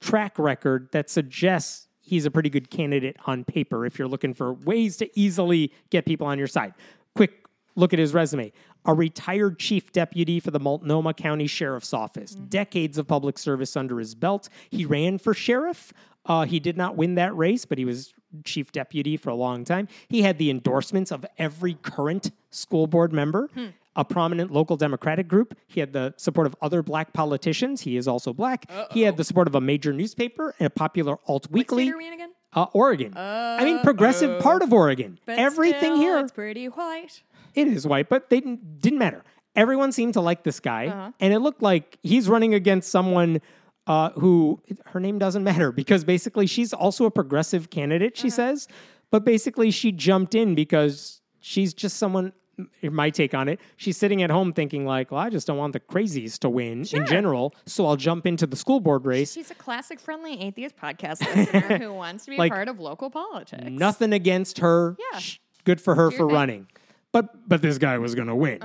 track 0.00 0.38
record 0.38 0.88
that 0.92 1.08
suggests 1.08 1.88
he's 2.00 2.26
a 2.26 2.30
pretty 2.30 2.50
good 2.50 2.70
candidate 2.70 3.16
on 3.26 3.44
paper 3.44 3.86
if 3.86 3.98
you're 3.98 4.08
looking 4.08 4.34
for 4.34 4.52
ways 4.52 4.96
to 4.98 5.08
easily 5.18 5.72
get 5.90 6.04
people 6.04 6.26
on 6.26 6.38
your 6.38 6.48
side. 6.48 6.74
Quick 7.14 7.41
look 7.74 7.92
at 7.92 7.98
his 7.98 8.12
resume. 8.14 8.52
A 8.84 8.94
retired 8.94 9.58
chief 9.58 9.92
deputy 9.92 10.40
for 10.40 10.50
the 10.50 10.60
Multnomah 10.60 11.14
County 11.14 11.46
Sheriff's 11.46 11.92
Office, 11.92 12.34
decades 12.34 12.98
of 12.98 13.06
public 13.06 13.38
service 13.38 13.76
under 13.76 13.98
his 13.98 14.14
belt. 14.14 14.48
He 14.70 14.84
ran 14.84 15.18
for 15.18 15.34
sheriff. 15.34 15.92
Uh, 16.26 16.44
he 16.44 16.60
did 16.60 16.76
not 16.76 16.96
win 16.96 17.16
that 17.16 17.36
race, 17.36 17.64
but 17.64 17.78
he 17.78 17.84
was 17.84 18.12
chief 18.44 18.72
deputy 18.72 19.16
for 19.16 19.30
a 19.30 19.34
long 19.34 19.64
time. 19.64 19.88
He 20.08 20.22
had 20.22 20.38
the 20.38 20.50
endorsements 20.50 21.10
of 21.10 21.26
every 21.38 21.74
current 21.74 22.30
school 22.50 22.86
board 22.86 23.12
member 23.12 23.48
a 23.94 24.04
prominent 24.04 24.50
local 24.50 24.76
Democratic 24.76 25.28
group. 25.28 25.56
He 25.66 25.80
had 25.80 25.92
the 25.92 26.14
support 26.16 26.46
of 26.46 26.56
other 26.62 26.82
black 26.82 27.12
politicians. 27.12 27.82
He 27.82 27.96
is 27.96 28.08
also 28.08 28.32
black. 28.32 28.70
He 28.90 29.02
had 29.02 29.16
the 29.16 29.24
support 29.24 29.48
of 29.48 29.54
a 29.54 29.60
major 29.60 29.92
newspaper 29.92 30.54
and 30.58 30.66
a 30.66 30.70
popular 30.70 31.18
alt 31.26 31.44
State 31.44 31.52
weekly. 31.52 31.90
are 31.90 31.98
we 31.98 32.06
in 32.06 32.14
again? 32.14 32.30
Uh, 32.54 32.66
Oregon. 32.72 33.14
I 33.16 33.64
mean, 33.64 33.80
progressive 33.80 34.40
part 34.42 34.62
of 34.62 34.72
Oregon. 34.72 35.18
Everything 35.26 35.80
still, 35.80 35.96
here, 35.96 36.18
it's 36.18 36.32
pretty 36.32 36.66
white. 36.66 37.22
It 37.54 37.68
is 37.68 37.86
white, 37.86 38.08
but 38.08 38.30
they 38.30 38.40
didn't, 38.40 38.80
didn't 38.80 38.98
matter. 38.98 39.22
Everyone 39.54 39.92
seemed 39.92 40.14
to 40.14 40.20
like 40.20 40.44
this 40.44 40.60
guy, 40.60 40.86
Uh-huh. 40.86 41.10
and 41.20 41.32
it 41.32 41.40
looked 41.40 41.62
like 41.62 41.98
he's 42.02 42.28
running 42.28 42.54
against 42.54 42.90
someone 42.90 43.40
uh, 43.86 44.10
who 44.10 44.60
her 44.86 45.00
name 45.00 45.18
doesn't 45.18 45.42
matter 45.44 45.72
because 45.72 46.04
basically 46.04 46.46
she's 46.46 46.72
also 46.72 47.04
a 47.04 47.10
progressive 47.10 47.68
candidate. 47.70 48.12
Uh-huh. 48.14 48.22
She 48.22 48.30
says, 48.30 48.68
but 49.10 49.24
basically 49.24 49.70
she 49.70 49.92
jumped 49.92 50.34
in 50.34 50.54
because 50.54 51.20
she's 51.40 51.74
just 51.74 51.96
someone. 51.96 52.32
My 52.82 53.08
take 53.10 53.34
on 53.34 53.48
it: 53.48 53.60
she's 53.76 53.96
sitting 53.96 54.22
at 54.22 54.30
home 54.30 54.52
thinking 54.52 54.84
like, 54.86 55.10
"Well, 55.10 55.20
I 55.20 55.30
just 55.30 55.46
don't 55.46 55.56
want 55.56 55.72
the 55.72 55.80
crazies 55.80 56.38
to 56.40 56.50
win 56.50 56.84
Sure. 56.84 57.00
in 57.00 57.06
general, 57.06 57.54
so 57.66 57.86
I'll 57.86 57.96
jump 57.96 58.26
into 58.26 58.46
the 58.46 58.56
school 58.56 58.78
board 58.78 59.04
race." 59.06 59.32
She's 59.32 59.50
a 59.50 59.54
classic 59.54 59.98
friendly 59.98 60.38
atheist 60.40 60.76
podcast 60.76 61.20
listener 61.34 61.78
who 61.78 61.92
wants 61.94 62.26
to 62.26 62.30
be 62.30 62.36
Like, 62.36 62.52
part 62.52 62.68
of 62.68 62.78
local 62.78 63.10
politics. 63.10 63.64
Nothing 63.68 64.12
against 64.12 64.58
her. 64.58 64.96
Yeah. 65.12 65.18
Sh- 65.18 65.38
Good 65.64 65.80
for 65.80 65.94
her 65.94 66.10
your 66.10 66.12
for. 66.12 66.26
Uh-huh. 66.26 66.34
running. 66.34 66.66
But 67.12 67.48
but 67.48 67.62
this 67.62 67.78
guy 67.78 67.98
was 67.98 68.14
going 68.14 68.28
to 68.28 68.34
win. 68.34 68.60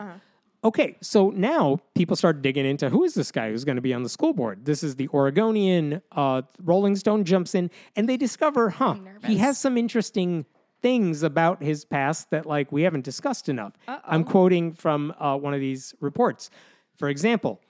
Okay, 0.64 0.98
so 1.02 1.30
now 1.30 1.80
people 1.94 2.16
start 2.16 2.42
digging 2.42 2.66
into 2.66 2.90
who 2.90 3.04
is 3.04 3.14
this 3.14 3.32
guy 3.32 3.52
who's 3.52 3.64
going 3.64 3.76
to 3.76 3.82
be 3.82 3.94
on 3.94 4.02
the 4.04 4.10
school 4.10 4.34
board. 4.34 4.66
This 4.66 4.84
is 4.84 4.96
the 4.96 5.08
Oregonian. 5.10 6.02
Uh, 6.12 6.42
Rolling 6.64 6.96
Stone 6.96 7.26
jumps 7.26 7.54
in 7.54 7.70
and 7.96 8.10
they 8.10 8.18
discover, 8.18 8.72
huh, 8.72 8.96
he 9.26 9.38
has 9.38 9.60
some 9.60 9.78
interesting 9.78 10.46
things 10.82 11.22
about 11.24 11.62
his 11.62 11.86
past 11.86 12.32
that 12.32 12.46
like 12.46 12.72
we 12.72 12.82
haven't 12.82 13.06
discussed 13.06 13.50
enough. 13.50 13.74
I'm 13.88 14.24
quoting 14.24 14.74
from 14.74 15.14
uh, 15.20 15.38
one 15.38 15.54
of 15.54 15.60
these 15.60 15.94
reports. 16.02 16.50
For 16.98 17.08
example, 17.08 17.62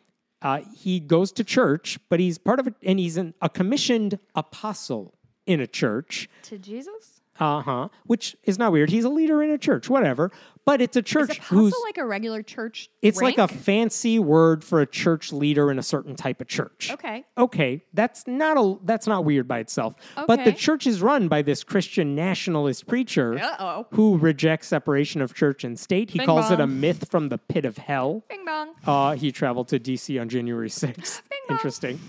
uh, 0.42 0.62
he 0.74 1.00
goes 1.00 1.32
to 1.34 1.44
church, 1.44 2.00
but 2.10 2.20
he's 2.20 2.38
part 2.38 2.60
of 2.60 2.68
it, 2.68 2.76
and 2.84 3.00
he's 3.00 3.18
an, 3.18 3.34
a 3.42 3.50
commissioned 3.50 4.18
apostle 4.34 5.14
in 5.46 5.60
a 5.60 5.68
church. 5.68 6.30
to 6.44 6.58
Jesus? 6.58 7.17
Uh 7.40 7.62
huh. 7.62 7.90
Which 8.06 8.36
is 8.44 8.58
not 8.58 8.72
weird. 8.72 8.90
He's 8.90 9.04
a 9.06 9.10
leader 9.10 9.44
in 9.44 9.50
a 9.52 9.58
church, 9.58 9.90
whatever. 9.90 10.32
But 10.66 10.82
it's 10.82 10.98
a 10.98 11.02
church 11.02 11.38
apostle 11.38 11.58
who's 11.60 11.76
like 11.86 11.98
a 11.98 12.06
regular 12.06 12.44
church? 12.44 12.90
it's 13.02 13.22
like 13.22 13.38
a 13.38 13.48
fancy 13.48 14.20
word 14.20 14.66
for 14.66 14.82
a 14.82 14.86
church 14.86 15.32
leader 15.32 15.72
in 15.72 15.80
a 15.80 15.84
certain 15.84 16.14
type 16.14 16.42
of 16.42 16.48
church. 16.48 16.92
Okay. 16.92 17.24
Okay, 17.38 17.86
that's 17.94 18.28
not 18.28 18.58
a 18.58 18.76
that's 18.84 19.08
not 19.08 19.24
weird 19.24 19.48
by 19.48 19.60
itself. 19.60 19.96
But 20.28 20.44
the 20.44 20.52
church 20.52 20.86
is 20.86 21.02
run 21.02 21.30
by 21.30 21.42
this 21.42 21.64
Christian 21.64 22.16
nationalist 22.16 22.86
preacher 22.86 23.40
Uh-oh. 23.40 23.88
who 23.92 24.18
rejects 24.18 24.68
separation 24.68 25.22
of 25.22 25.34
church 25.34 25.64
and 25.64 25.80
state. 25.80 26.10
He 26.10 26.20
Bing 26.20 26.26
calls 26.26 26.52
it 26.52 26.60
a 26.60 26.68
myth 26.68 27.10
from 27.10 27.30
the 27.30 27.38
pit 27.38 27.64
of 27.64 27.78
hell. 27.78 28.26
Bing 28.28 28.44
bong. 28.44 28.74
Uh, 28.86 29.16
he 29.16 29.32
traveled 29.32 29.70
to 29.70 29.80
DC 29.80 30.20
on 30.20 30.28
January 30.28 30.70
6th. 30.70 31.22
Bing 31.30 31.40
bong. 31.48 31.58
Interesting. 31.58 32.00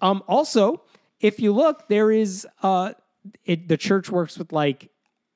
Um, 0.00 0.22
also, 0.28 0.82
if 1.20 1.40
you 1.40 1.52
look, 1.52 1.88
there 1.88 2.12
is 2.12 2.46
uh, 2.62 2.92
it, 3.44 3.68
the 3.68 3.76
church 3.76 4.10
works 4.10 4.38
with 4.38 4.52
like 4.52 4.90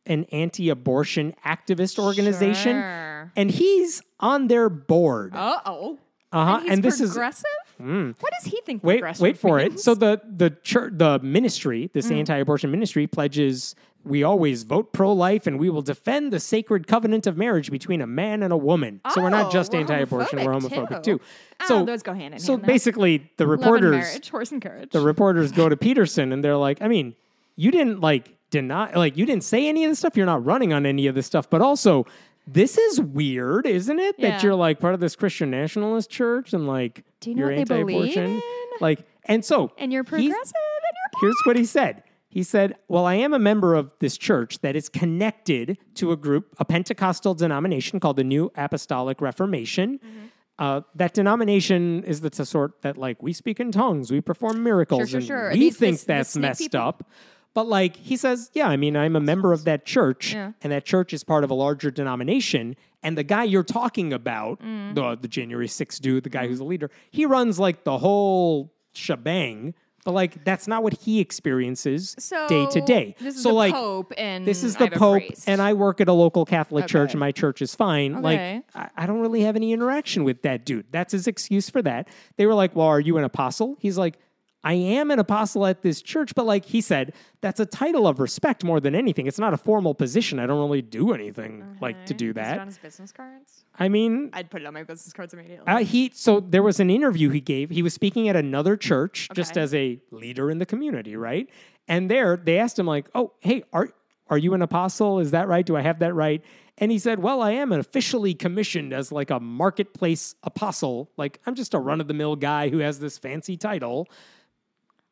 an 0.07 0.25
anti-abortion 0.33 1.35
activist 1.47 1.99
organization, 1.99 2.77
Sure. 2.81 3.33
and 3.37 3.51
he's 3.51 4.03
on 4.21 4.49
their 4.49 4.69
board. 4.69 5.35
Uh 5.35 5.61
oh. 5.67 5.99
Uh-huh, 6.31 6.59
And, 6.63 6.69
and 6.75 6.83
this 6.83 7.01
is- 7.01 7.11
progressive. 7.11 7.45
What 7.79 8.33
does 8.43 8.53
he 8.53 8.61
think? 8.67 8.83
Wait, 8.85 8.97
progressive 8.99 9.23
wait 9.23 9.39
for 9.39 9.59
it. 9.61 9.79
So 9.81 9.95
the 9.95 10.21
the 10.29 10.51
church, 10.51 10.95
the 10.97 11.19
ministry, 11.21 11.91
this 11.95 12.09
Mm. 12.09 12.19
anti-abortion 12.19 12.71
ministry, 12.71 13.07
pledges 13.07 13.75
we 14.05 14.23
always 14.23 14.63
vote 14.63 14.93
pro-life 14.93 15.47
and 15.47 15.59
we 15.59 15.69
will 15.71 15.83
defend 15.83 16.33
the 16.33 16.41
sacred 16.41 16.87
covenant 16.87 17.27
of 17.27 17.37
marriage 17.37 17.71
between 17.71 18.01
a 18.01 18.07
man 18.07 18.43
and 18.43 18.53
a 18.53 18.57
woman. 18.57 19.01
so 19.13 19.21
we're 19.23 19.29
not 19.31 19.47
Oh, 19.47 19.51
just 19.51 19.73
we're 19.73 19.81
anti-abortion; 19.81 20.45
we're 20.45 20.53
homophobic 20.53 21.03
too. 21.03 21.19
too. 21.19 21.21
Oh, 21.61 21.65
So 21.67 21.85
those 21.85 22.03
go 22.03 22.15
hand 22.15 22.35
in 22.35 22.41
So 22.41 22.53
hand, 22.53 22.63
though. 22.63 22.67
basically, 22.67 23.31
the 23.37 23.47
reporters, 23.47 23.91
marriage, 23.93 24.29
horse 24.31 24.51
and 24.53 24.61
courage. 24.63 24.91
the 24.91 25.01
reporters 25.01 25.53
go 25.53 25.69
to 25.69 25.77
Peterson 25.87 26.33
and 26.33 26.43
they're 26.45 26.57
like, 26.57 26.81
I 26.83 26.89
mean, 26.89 27.15
you 27.59 27.71
didn't 27.71 28.01
like 28.01 28.35
deny, 28.51 28.95
like 28.95 29.17
you 29.17 29.27
didn't 29.27 29.45
say 29.45 29.69
any 29.69 29.85
of 29.85 29.91
this 29.91 29.99
stuff. 29.99 30.17
You're 30.17 30.27
not 30.27 30.45
running 30.45 30.73
on 30.73 30.87
any 30.87 31.07
of 31.09 31.15
this 31.15 31.27
stuff, 31.27 31.51
but 31.51 31.61
also. 31.61 32.07
This 32.51 32.79
is 32.79 32.99
weird, 32.99 33.67
isn't 33.67 33.99
it? 33.99 34.15
Yeah. 34.17 34.31
That 34.31 34.43
you're 34.43 34.55
like 34.55 34.81
part 34.81 34.95
of 34.95 35.01
this 35.01 35.15
Christian 35.15 35.51
nationalist 35.51 36.09
church 36.09 36.55
and 36.55 36.67
like 36.67 37.05
Do 37.21 37.29
you 37.29 37.37
know 37.37 37.41
you're 37.51 37.59
what 37.59 37.69
they 37.69 37.83
believe 37.83 38.17
anti-abortion. 38.17 38.43
Like, 38.81 39.07
and 39.27 39.45
so 39.45 39.71
and 39.77 39.93
you're 39.93 40.03
progressive 40.03 40.33
and 40.33 40.41
you're 40.41 41.21
Here's 41.21 41.37
what 41.45 41.57
he 41.57 41.67
said. 41.67 42.05
He 42.31 42.43
said, 42.43 42.77
Well, 42.89 43.05
I 43.05 43.17
am 43.17 43.35
a 43.35 43.39
member 43.39 43.75
of 43.75 43.93
this 43.99 44.17
church 44.17 44.61
that 44.61 44.77
is 44.77 44.89
connected 44.89 45.77
to 45.97 46.11
a 46.13 46.17
group, 46.17 46.55
a 46.59 46.65
Pentecostal 46.65 47.35
denomination 47.35 48.01
called 48.01 48.17
the 48.17 48.25
New 48.25 48.51
Apostolic 48.57 49.21
Reformation. 49.21 49.99
Mm-hmm. 49.99 50.27
Uh, 50.59 50.81
that 50.95 51.13
denomination 51.13 52.03
is 52.05 52.23
the 52.23 52.31
sort 52.47 52.81
that, 52.81 52.97
like, 52.97 53.23
we 53.23 53.35
speak 53.35 53.61
in 53.61 53.71
tongues, 53.73 54.11
we 54.11 54.23
perform 54.23 54.63
miracles, 54.63 55.11
sure, 55.11 55.19
and 55.19 55.27
sure. 55.27 55.51
we 55.53 55.59
These- 55.59 55.77
think 55.77 55.95
this- 55.97 56.05
that's 56.05 56.37
messed 56.37 56.61
people? 56.63 56.81
up. 56.81 57.11
But, 57.59 57.67
like, 57.67 57.97
he 57.97 58.17
says, 58.17 58.51
Yeah, 58.55 58.69
I 58.69 58.77
mean, 58.77 58.97
I'm 58.97 59.17
a 59.17 59.21
member 59.21 59.53
of 59.53 59.65
that 59.65 59.85
church, 59.85 60.33
Yeah. 60.33 60.53
and 60.63 60.71
that 60.73 60.85
church 60.85 61.13
is 61.13 61.25
part 61.25 61.43
of 61.43 61.51
a 61.51 61.55
larger 61.55 61.91
denomination. 61.91 62.77
And 63.03 63.19
the 63.19 63.25
guy 63.25 63.43
you're 63.45 63.65
talking 63.65 64.13
about, 64.13 64.61
Mm. 64.63 64.95
the, 64.95 65.17
the 65.21 65.27
January 65.29 65.67
6th 65.67 66.01
dude, 66.01 66.23
the 66.23 66.31
guy 66.31 66.47
who's 66.47 66.59
the 66.59 66.65
leader, 66.65 66.89
he 67.11 67.27
runs 67.27 67.59
like 67.59 67.83
the 67.83 67.99
whole 67.99 68.73
shebang 68.93 69.75
But 70.05 70.13
like 70.13 70.45
that's 70.45 70.67
not 70.69 70.83
what 70.85 70.95
he 70.95 71.19
experiences 71.21 72.15
So 72.19 72.47
day 72.49 72.67
to 72.71 72.81
day. 72.81 73.15
This 73.21 73.37
is 73.37 73.43
so 73.43 73.49
the 73.51 73.55
like 73.57 73.75
Pope, 73.75 74.13
and 74.17 74.47
this 74.47 74.63
is 74.65 74.77
the 74.77 74.85
a 74.87 74.91
Pope, 74.91 75.23
and 75.47 75.61
I 75.61 75.73
work 75.75 76.01
at 76.01 76.09
a 76.09 76.13
local 76.13 76.45
Catholic 76.47 76.87
church, 76.87 77.13
and 77.13 77.21
my 77.21 77.33
church 77.33 77.61
is 77.61 77.75
fine. 77.75 78.15
Okay. 78.15 78.23
Like, 78.23 78.65
I, 78.75 79.03
I 79.03 79.07
don't 79.07 79.21
really 79.21 79.43
have 79.43 79.57
any 79.57 79.73
interaction 79.73 80.23
with 80.25 80.43
that 80.43 80.65
dude. 80.65 80.87
That's 80.93 81.13
his 81.13 81.27
excuse 81.27 81.69
for 81.69 81.83
that. 81.83 82.09
They 82.37 82.47
were 82.47 82.55
like, 82.55 82.75
Well, 82.77 82.87
are 82.87 83.01
you 83.01 83.19
an 83.19 83.25
apostle? 83.25 83.77
He's 83.81 83.99
like, 83.99 84.19
I 84.65 84.73
am 84.75 85.11
an 85.13 85.21
apostle 85.21 85.67
at 85.67 85.83
this 85.83 86.03
church, 86.03 86.35
but 86.35 86.45
like 86.45 86.65
he 86.65 86.81
said, 86.81 87.13
that's 87.41 87.61
a 87.61 87.67
title 87.67 88.09
of 88.09 88.19
respect 88.19 88.65
more 88.65 88.81
than 88.81 88.95
anything. 88.95 89.27
It's 89.29 89.39
not 89.39 89.55
a 89.55 89.57
formal 89.57 89.95
position. 89.95 90.41
I 90.41 90.47
don't 90.47 90.59
really 90.59 90.83
do 90.83 91.13
anything 91.13 91.77
like 91.81 92.07
to 92.07 92.15
do 92.15 92.27
Is 92.27 92.31
it 92.31 92.35
that. 92.35 92.59
on 92.59 92.67
his 92.67 92.79
business 92.79 93.13
cards? 93.13 93.65
I 93.79 93.89
mean, 93.89 94.31
I'd 94.33 94.51
put 94.51 94.63
it 94.63 94.67
on 94.67 94.75
my 94.75 94.83
business 94.83 95.13
cards 95.13 95.33
immediately. 95.33 95.65
uh, 95.69 95.79
he 95.85 96.11
so 96.13 96.41
there 96.41 96.65
was 96.65 96.81
an 96.81 96.91
interview 96.91 97.31
he 97.31 97.41
gave. 97.41 97.71
He 97.71 97.83
was 97.83 97.95
speaking 97.95 98.29
at 98.29 98.35
another 98.35 98.77
church, 98.77 99.29
just 99.33 99.57
as 99.57 99.73
a 99.75 100.01
leader 100.11 100.51
in 100.51 100.59
the 100.59 100.67
community, 100.67 101.15
right? 101.15 101.49
And 101.87 102.11
there 102.11 102.37
they 102.37 102.59
asked 102.59 102.77
him 102.79 102.87
like, 102.87 103.07
"Oh, 103.15 103.33
hey, 103.39 103.63
are 103.73 103.91
are 104.29 104.39
you 104.39 104.55
an 104.55 104.63
apostle? 104.63 105.21
Is 105.21 105.31
that 105.31 105.47
right? 105.47 105.65
Do 105.65 105.77
I 105.77 105.83
have 105.83 106.01
that 106.01 106.15
right?" 106.15 106.43
And 106.79 106.91
he 106.91 106.99
said, 106.99 107.21
"Well, 107.21 107.41
I 107.43 107.53
am 107.53 107.71
officially 107.71 108.35
commissioned 108.35 108.93
as 108.93 109.13
like 109.13 109.31
a 109.31 109.39
marketplace 109.39 110.35
apostle. 110.43 111.11
Like 111.17 111.41
I'm 111.47 111.55
just 111.55 111.73
a 111.75 111.79
run 111.79 112.01
of 112.01 112.09
the 112.09 112.15
mill 112.15 112.35
guy 112.35 112.69
who 112.71 112.79
has 112.79 112.99
this 112.99 113.19
fancy 113.19 113.57
title." 113.57 114.09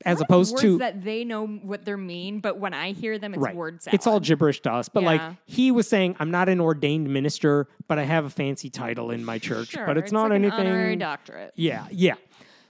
As 0.05 0.20
opposed 0.20 0.52
words 0.52 0.62
to 0.62 0.78
that 0.78 1.02
they 1.02 1.24
know 1.24 1.47
what 1.47 1.85
they 1.85 1.97
mean, 1.97 2.40
but 2.40 2.59
when 2.59 2.74
I 2.74 2.93
hear 2.93 3.18
them, 3.18 3.32
it's 3.35 3.43
right. 3.43 3.56
word 3.56 3.82
salad. 3.82 3.94
It's 3.94 4.06
all 4.06 4.20
gibberish 4.20 4.60
to 4.62 4.73
us. 4.73 4.89
But 4.89 5.02
like 5.02 5.23
he 5.47 5.70
was 5.70 5.89
saying, 5.89 6.16
I'm 6.20 6.31
not 6.31 6.48
an 6.48 6.60
ordained 6.60 7.09
minister, 7.09 7.66
but 7.89 7.98
I 7.98 8.05
have 8.05 8.24
a 8.24 8.31
fancy 8.31 8.68
title 8.68 9.10
in 9.10 9.24
my 9.24 9.39
church. 9.39 9.70
Sure, 9.70 9.86
but 9.86 9.97
it's, 9.97 10.12
not 10.12 10.31
like 10.31 10.36
anything. 10.36 10.60
An 10.60 10.66
honorary 10.66 10.97
doctorate. 10.97 11.52
Yeah, 11.56 11.86
yeah. 11.90 12.14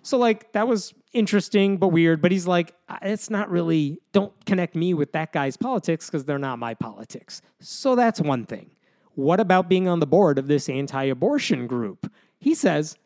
So 0.03 0.19
like 0.19 0.53
that 0.53 0.69
was 0.69 0.95
interesting 1.13 1.79
but 1.79 1.89
weird. 1.89 2.23
But 2.23 2.31
he's 2.31 2.47
like, 2.47 2.75
it's 3.03 3.29
not 3.29 3.51
really. 3.51 4.01
Don't 4.13 4.33
connect 4.47 4.77
me 4.77 4.95
with 4.95 5.13
that 5.13 5.33
guy's 5.33 5.57
politics 5.57 6.07
because 6.07 6.25
they're 6.25 6.39
not 6.39 6.61
my 6.61 6.75
politics. 6.75 7.43
So 7.61 7.97
that's 7.97 8.21
one 8.21 8.47
thing. 8.47 8.71
What 9.17 9.41
about 9.41 9.69
being 9.69 9.89
on 9.89 9.99
the 9.99 10.07
board 10.07 10.39
of 10.39 10.47
this 10.47 10.69
anti-abortion 10.69 11.67
group? 11.67 12.13
He 12.39 12.55
says, 12.55 12.97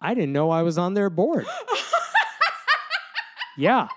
I 0.00 0.14
didn't 0.14 0.32
know 0.32 0.50
I 0.50 0.62
was 0.62 0.76
on 0.76 0.94
their 0.94 1.08
board. 1.08 1.46
yeah. 3.60 3.88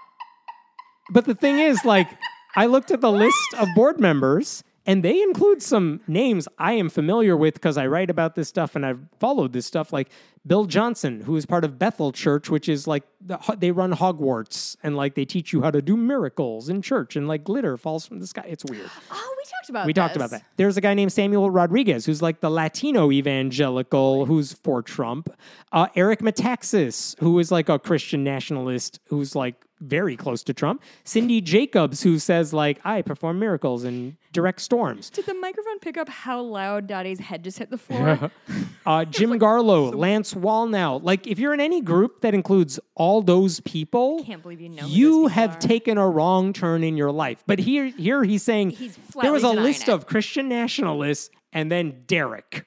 But 1.10 1.26
the 1.26 1.36
thing 1.36 1.60
is, 1.60 1.84
like, 1.86 2.08
I 2.56 2.66
looked 2.66 2.92
at 2.92 3.02
the 3.02 3.12
list 3.12 3.54
of 3.58 3.68
board 3.76 4.00
members, 4.00 4.64
and 4.86 5.04
they 5.04 5.22
include 5.22 5.62
some 5.62 6.02
names 6.08 6.48
I 6.58 6.74
am 6.74 6.90
familiar 6.90 7.38
with 7.38 7.54
because 7.54 7.78
I 7.78 7.88
write 7.88 8.10
about 8.10 8.36
this 8.36 8.50
stuff 8.50 8.76
and 8.76 8.86
I've 8.86 9.00
followed 9.20 9.54
this 9.54 9.66
stuff. 9.66 9.94
Like 9.94 10.10
Bill 10.46 10.66
Johnson, 10.66 11.22
who 11.22 11.38
is 11.38 11.46
part 11.46 11.64
of 11.64 11.80
Bethel 11.80 12.12
Church, 12.12 12.50
which 12.50 12.68
is 12.68 12.86
like 12.86 13.04
the, 13.22 13.40
they 13.58 13.72
run 13.72 13.94
Hogwarts 13.94 14.76
and 14.84 14.98
like 14.98 15.16
they 15.16 15.24
teach 15.24 15.54
you 15.54 15.62
how 15.62 15.72
to 15.72 15.82
do 15.82 15.96
miracles 15.96 16.68
in 16.68 16.82
church, 16.82 17.16
and 17.16 17.28
like 17.28 17.44
glitter 17.46 17.78
falls 17.78 18.06
from 18.06 18.20
the 18.20 18.28
sky. 18.28 18.46
It's 18.48 18.66
weird. 18.66 18.90
Oh, 19.16 19.36
we 19.38 19.44
talked 19.50 19.70
about 19.70 19.86
We 19.86 19.94
talked 19.94 20.16
about 20.16 20.30
that. 20.32 20.44
There's 20.58 20.78
a 20.78 20.82
guy 20.82 20.94
named 20.94 21.12
Samuel 21.12 21.50
Rodriguez 21.50 22.06
who's 22.06 22.22
like 22.22 22.40
the 22.40 22.50
Latino 22.50 23.12
evangelical 23.12 24.26
who's 24.26 24.54
for 24.54 24.82
Trump. 24.82 25.30
Uh, 25.72 25.88
Eric 25.96 26.20
Metaxas, 26.20 27.18
who 27.20 27.38
is 27.40 27.52
like 27.52 27.70
a 27.70 27.78
Christian 27.78 28.24
nationalist 28.24 29.00
who's 29.08 29.36
like 29.36 29.56
very 29.84 30.16
close 30.18 30.44
to 30.44 30.54
Trump. 30.54 30.82
Cindy 31.04 31.42
Jacobs, 31.42 32.02
who 32.04 32.20
says 32.20 32.54
like 32.54 32.80
I 32.84 33.02
perform 33.02 33.40
miracles 33.40 33.84
and 33.84 34.16
direct 34.32 34.62
storms. 34.62 35.10
Did 35.10 35.26
the 35.26 35.34
microphone 35.36 35.80
pick 35.80 35.98
up 35.98 36.10
how 36.10 36.42
loud 36.42 36.88
Dottie's 36.88 37.20
head 37.20 37.44
just 37.44 37.60
hit 37.60 37.70
the 37.70 37.78
floor? 37.78 38.32
Uh, 38.86 39.06
Jim 39.06 39.30
Garlow, 39.40 39.96
Lance 39.96 40.34
Wallnau. 40.34 41.02
Like 41.02 41.26
if 41.26 41.40
you're 41.40 41.54
in 41.54 41.62
any 41.62 41.80
group 41.80 42.20
that 42.20 42.34
includes 42.34 42.82
all 42.96 43.22
those 43.22 43.62
people, 43.62 44.22
Can't 44.26 44.42
believe 44.42 44.60
you 44.60 44.68
know 44.68 44.82
who 44.84 44.90
you 44.90 45.22
those 45.24 45.32
have 45.32 45.56
are. 45.56 45.60
taken 45.60 45.98
a 45.98 46.10
wrong 46.10 46.52
turn 46.52 46.84
in 46.84 46.98
your 46.98 47.10
life. 47.10 47.42
But 47.48 47.60
here, 47.60 47.86
here 47.86 48.26
he's 48.26 48.44
saying 48.44 48.72
He's 48.72 48.98
there 49.22 49.32
was 49.32 49.44
a 49.44 49.52
list 49.54 49.84
it. 49.84 49.94
of 49.94 50.06
Christian 50.06 50.50
nationalists, 50.50 51.30
and 51.54 51.72
then 51.72 52.04
Derek, 52.08 52.66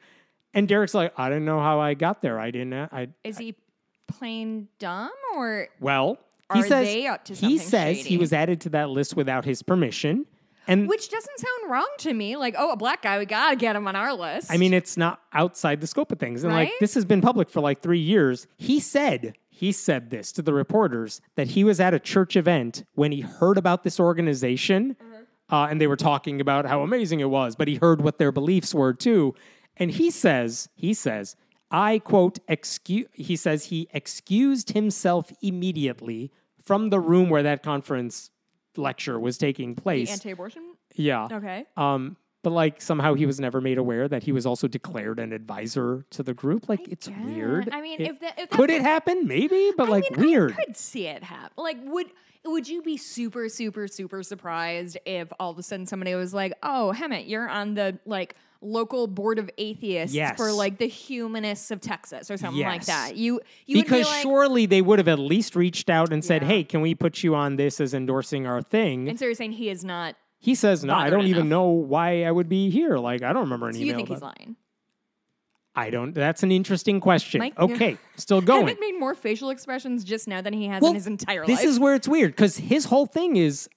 and 0.54 0.66
Derek's 0.66 0.94
like, 0.94 1.12
I 1.18 1.28
didn't 1.28 1.44
know 1.44 1.60
how 1.60 1.80
I 1.80 1.92
got 1.92 2.22
there. 2.22 2.40
I 2.40 2.50
didn't. 2.50 2.72
I 2.72 3.08
Is 3.22 3.36
he 3.36 3.54
plain 4.08 4.68
dumb 4.78 5.10
or 5.36 5.68
well, 5.80 6.16
he 6.52 6.60
Are 6.60 6.66
says 6.66 6.86
they 6.86 7.06
up 7.06 7.24
to 7.24 7.34
he 7.34 7.58
something 7.58 7.58
says 7.58 8.06
he 8.06 8.18
was 8.18 8.32
added 8.32 8.60
to 8.62 8.68
that 8.70 8.90
list 8.90 9.16
without 9.16 9.44
his 9.44 9.62
permission, 9.62 10.26
and 10.68 10.88
which 10.88 11.08
doesn't 11.08 11.38
sound 11.38 11.70
wrong 11.70 11.88
to 11.98 12.12
me? 12.12 12.36
Like, 12.36 12.54
oh, 12.58 12.72
a 12.72 12.76
black 12.76 13.02
guy, 13.02 13.18
we 13.18 13.26
gotta 13.26 13.56
get 13.56 13.76
him 13.76 13.86
on 13.88 13.96
our 13.96 14.14
list. 14.14 14.50
I 14.50 14.56
mean, 14.56 14.72
it's 14.74 14.96
not 14.96 15.20
outside 15.32 15.80
the 15.80 15.86
scope 15.86 16.12
of 16.12 16.18
things. 16.18 16.44
And 16.44 16.52
like 16.52 16.72
this 16.80 16.94
has 16.94 17.04
been 17.04 17.20
public 17.20 17.50
for 17.50 17.60
like 17.60 17.82
three 17.82 17.98
years. 17.98 18.46
He 18.56 18.80
said, 18.80 19.34
he 19.48 19.72
said 19.72 20.10
this 20.10 20.32
to 20.32 20.42
the 20.42 20.52
reporters 20.52 21.20
that 21.34 21.48
he 21.48 21.64
was 21.64 21.80
at 21.80 21.94
a 21.94 21.98
church 21.98 22.36
event 22.36 22.84
when 22.94 23.12
he 23.12 23.20
heard 23.20 23.58
about 23.58 23.84
this 23.84 23.98
organization 23.98 24.96
uh, 25.50 25.68
and 25.70 25.80
they 25.80 25.86
were 25.86 25.96
talking 25.96 26.40
about 26.40 26.66
how 26.66 26.82
amazing 26.82 27.20
it 27.20 27.30
was, 27.30 27.54
but 27.56 27.68
he 27.68 27.76
heard 27.76 28.00
what 28.00 28.18
their 28.18 28.32
beliefs 28.32 28.74
were 28.74 28.92
too. 28.92 29.34
And 29.76 29.90
he 29.90 30.10
says, 30.10 30.68
he 30.74 30.94
says, 30.94 31.36
I 31.70 31.98
quote, 31.98 32.38
excuse, 32.48 33.06
he 33.12 33.36
says 33.36 33.64
he 33.66 33.88
excused 33.92 34.70
himself 34.70 35.32
immediately 35.42 36.30
from 36.64 36.90
the 36.90 37.00
room 37.00 37.28
where 37.30 37.42
that 37.42 37.62
conference 37.62 38.30
lecture 38.76 39.18
was 39.18 39.38
taking 39.38 39.74
the 39.74 39.82
place. 39.82 40.10
anti-abortion. 40.10 40.74
yeah. 40.94 41.28
Okay. 41.30 41.64
Um, 41.76 42.16
but 42.42 42.50
like 42.50 42.80
somehow 42.80 43.14
he 43.14 43.26
was 43.26 43.40
never 43.40 43.60
made 43.60 43.76
aware 43.78 44.06
that 44.06 44.22
he 44.22 44.30
was 44.30 44.46
also 44.46 44.68
declared 44.68 45.18
an 45.18 45.32
advisor 45.32 46.04
to 46.10 46.22
the 46.22 46.34
group. 46.34 46.68
Like 46.68 46.86
it's 46.88 47.08
Yeah, 47.08 47.24
weird. 47.24 47.68
I 47.72 47.80
mean, 47.80 48.00
It- 48.00 48.08
if 48.10 48.20
that, 48.20 48.38
if 48.38 48.50
that 48.50 48.56
could 48.56 48.70
it 48.70 48.82
happen? 48.82 49.26
Maybe, 49.26 49.72
but 49.76 49.88
I 49.88 49.90
like 49.90 50.10
mean, 50.16 50.28
weird. 50.28 50.52
I 50.52 50.64
could 50.66 50.76
see 50.76 51.06
it 51.08 51.24
happen. 51.24 51.50
Like, 51.56 51.78
would 51.82 52.06
would 52.44 52.68
you 52.68 52.80
be 52.80 52.96
super, 52.96 53.48
super, 53.48 53.88
super 53.88 54.22
surprised 54.22 54.96
if 55.04 55.32
all 55.40 55.50
of 55.50 55.58
a 55.58 55.64
sudden 55.64 55.84
somebody 55.86 56.14
was 56.14 56.32
like, 56.32 56.52
"Oh, 56.62 56.94
Hemant, 56.96 57.28
you're 57.28 57.48
on 57.48 57.74
the 57.74 57.98
like 58.06 58.36
local 58.60 59.06
board 59.06 59.38
of 59.38 59.50
atheists 59.58 60.14
Yes. 60.14 60.36
for 60.36 60.52
like 60.52 60.78
the 60.78 60.86
humanists 60.88 61.70
of 61.70 61.80
Texas 61.80 62.30
or 62.30 62.36
something 62.36 62.62
like 62.64 62.84
that"? 62.86 63.16
You 63.16 63.40
you 63.66 63.78
would 63.78 63.82
be 63.86 63.90
because 63.90 64.06
like, 64.06 64.22
surely 64.22 64.66
they 64.66 64.82
would 64.82 64.98
have 64.98 65.08
at 65.08 65.18
least 65.18 65.54
reached 65.56 65.90
out 65.90 66.12
and 66.12 66.24
said, 66.24 66.42
Yeah. 66.42 66.48
"Hey, 66.48 66.64
can 66.64 66.80
we 66.80 66.94
put 66.94 67.22
you 67.22 67.34
on 67.34 67.56
this 67.56 67.80
as 67.80 67.94
endorsing 67.94 68.46
our 68.46 68.62
thing?" 68.62 69.08
and 69.08 69.18
so 69.18 69.24
you're 69.26 69.34
saying 69.34 69.52
he 69.52 69.68
is 69.68 69.84
not. 69.84 70.16
he 70.38 70.54
says, 70.54 70.84
"No, 70.84 70.94
I 70.94 71.10
don't 71.10 71.26
even 71.26 71.48
know 71.48 71.66
why 71.68 72.24
I 72.24 72.30
would 72.30 72.48
be 72.48 72.70
here. 72.70 72.98
Like, 72.98 73.22
I 73.22 73.32
don't 73.32 73.42
remember 73.44 73.68
an 73.68 73.74
So 73.74 73.80
email." 73.80 73.88
you 73.90 73.96
think 73.96 74.08
he's 74.08 74.22
lying? 74.22 74.56
I 75.78 75.90
don't. 75.90 76.14
That's 76.14 76.42
an 76.42 76.50
interesting 76.50 77.00
question. 77.00 77.40
Mike- 77.40 77.58
okay, 77.58 77.98
still 78.16 78.40
going. 78.40 78.66
Hemant 78.66 78.80
made 78.80 78.98
more 78.98 79.14
facial 79.14 79.50
expressions 79.50 80.04
just 80.04 80.26
now 80.26 80.40
than 80.40 80.54
he 80.54 80.66
has 80.68 80.80
Well, 80.80 80.90
in 80.92 80.94
his 80.94 81.06
entire 81.06 81.42
This 81.44 81.56
life. 81.56 81.64
This 81.66 81.72
is 81.74 81.78
where 81.80 81.94
it's 81.94 82.08
weird 82.08 82.32
because 82.32 82.56
his 82.56 82.86
whole 82.86 83.04
thing 83.04 83.36
is 83.36 83.68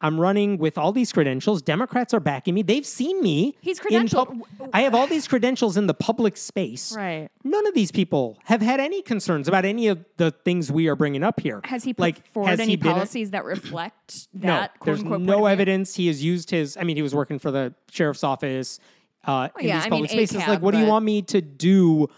I'm 0.00 0.20
running 0.20 0.58
with 0.58 0.78
all 0.78 0.92
these 0.92 1.12
credentials. 1.12 1.60
Democrats 1.60 2.14
are 2.14 2.20
backing 2.20 2.54
me. 2.54 2.62
They've 2.62 2.86
seen 2.86 3.20
me. 3.22 3.56
He's 3.60 3.80
credentialed. 3.80 4.40
I 4.72 4.82
have 4.82 4.94
all 4.94 5.06
these 5.06 5.26
credentials 5.26 5.76
in 5.76 5.86
the 5.86 5.94
public 5.94 6.36
space. 6.36 6.94
right. 6.94 7.28
None 7.42 7.66
of 7.66 7.74
these 7.74 7.90
people 7.90 8.38
have 8.44 8.60
had 8.60 8.78
any 8.78 9.02
concerns 9.02 9.48
about 9.48 9.64
any 9.64 9.88
of 9.88 10.04
the 10.16 10.30
things 10.30 10.70
we 10.70 10.86
are 10.88 10.94
bringing 10.96 11.22
up 11.24 11.40
here. 11.40 11.60
Has 11.64 11.82
he 11.82 11.94
put 11.94 12.02
like 12.02 12.26
forward 12.28 12.50
has 12.50 12.60
any 12.60 12.72
he 12.72 12.76
been 12.76 12.90
a- 12.90 12.94
policies 12.94 13.30
that 13.30 13.44
reflect 13.44 14.28
no, 14.34 14.46
that? 14.46 14.78
quote 14.78 14.86
there's 14.86 15.00
unquote, 15.00 15.20
no 15.22 15.46
evidence. 15.46 15.96
He 15.96 16.06
has 16.06 16.22
used 16.22 16.50
his. 16.50 16.76
I 16.76 16.84
mean, 16.84 16.96
he 16.96 17.02
was 17.02 17.14
working 17.14 17.38
for 17.38 17.50
the 17.50 17.74
sheriff's 17.90 18.22
office 18.22 18.78
uh, 19.24 19.48
in 19.58 19.66
yeah, 19.66 19.76
these 19.76 19.86
I 19.86 19.90
mean, 19.90 19.90
public 19.90 20.10
spaces. 20.10 20.36
Like, 20.36 20.58
ACAB, 20.58 20.60
what 20.60 20.72
do 20.74 20.78
you 20.78 20.86
want 20.86 21.04
me 21.04 21.22
to 21.22 21.40
do? 21.40 22.08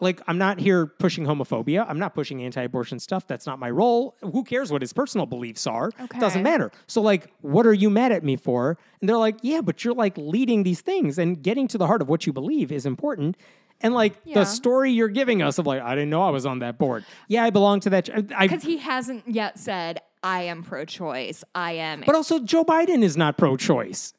Like, 0.00 0.20
I'm 0.26 0.38
not 0.38 0.58
here 0.58 0.86
pushing 0.86 1.24
homophobia. 1.24 1.84
I'm 1.88 1.98
not 1.98 2.14
pushing 2.14 2.42
anti-abortion 2.42 2.98
stuff. 3.00 3.26
That's 3.26 3.46
not 3.46 3.58
my 3.58 3.70
role. 3.70 4.16
Who 4.22 4.44
cares 4.44 4.72
what 4.72 4.82
his 4.82 4.92
personal 4.92 5.26
beliefs 5.26 5.66
are? 5.66 5.90
Okay. 6.00 6.18
Doesn't 6.18 6.42
matter. 6.42 6.70
So, 6.86 7.00
like, 7.02 7.32
what 7.42 7.66
are 7.66 7.74
you 7.74 7.90
mad 7.90 8.12
at 8.12 8.24
me 8.24 8.36
for? 8.36 8.78
And 9.00 9.08
they're 9.08 9.16
like, 9.18 9.36
yeah, 9.42 9.60
but 9.60 9.84
you're 9.84 9.94
like 9.94 10.16
leading 10.16 10.62
these 10.62 10.80
things, 10.80 11.18
and 11.18 11.42
getting 11.42 11.68
to 11.68 11.78
the 11.78 11.86
heart 11.86 12.02
of 12.02 12.08
what 12.08 12.26
you 12.26 12.32
believe 12.32 12.72
is 12.72 12.86
important. 12.86 13.36
And 13.82 13.94
like 13.94 14.14
Yeah. 14.24 14.34
the 14.40 14.44
story 14.44 14.90
you're 14.92 15.08
giving 15.08 15.40
us 15.40 15.58
of 15.58 15.66
like, 15.66 15.80
I 15.80 15.94
didn't 15.94 16.10
know 16.10 16.22
I 16.22 16.28
was 16.30 16.44
on 16.44 16.58
that 16.58 16.76
board. 16.76 17.02
Yeah, 17.28 17.44
I 17.44 17.50
belong 17.50 17.80
to 17.80 17.90
that. 17.90 18.04
ch- 18.04 18.10
Because 18.38 18.62
he 18.62 18.76
hasn't 18.76 19.26
yet 19.26 19.58
said, 19.58 20.00
I 20.22 20.42
am 20.42 20.62
pro 20.62 20.84
choice. 20.84 21.42
I 21.54 21.72
am. 21.72 22.02
but 22.04 22.14
also, 22.14 22.40
Joe 22.40 22.62
Biden 22.62 23.02
is 23.02 23.16
not 23.16 23.38
pro-choice 23.38 24.12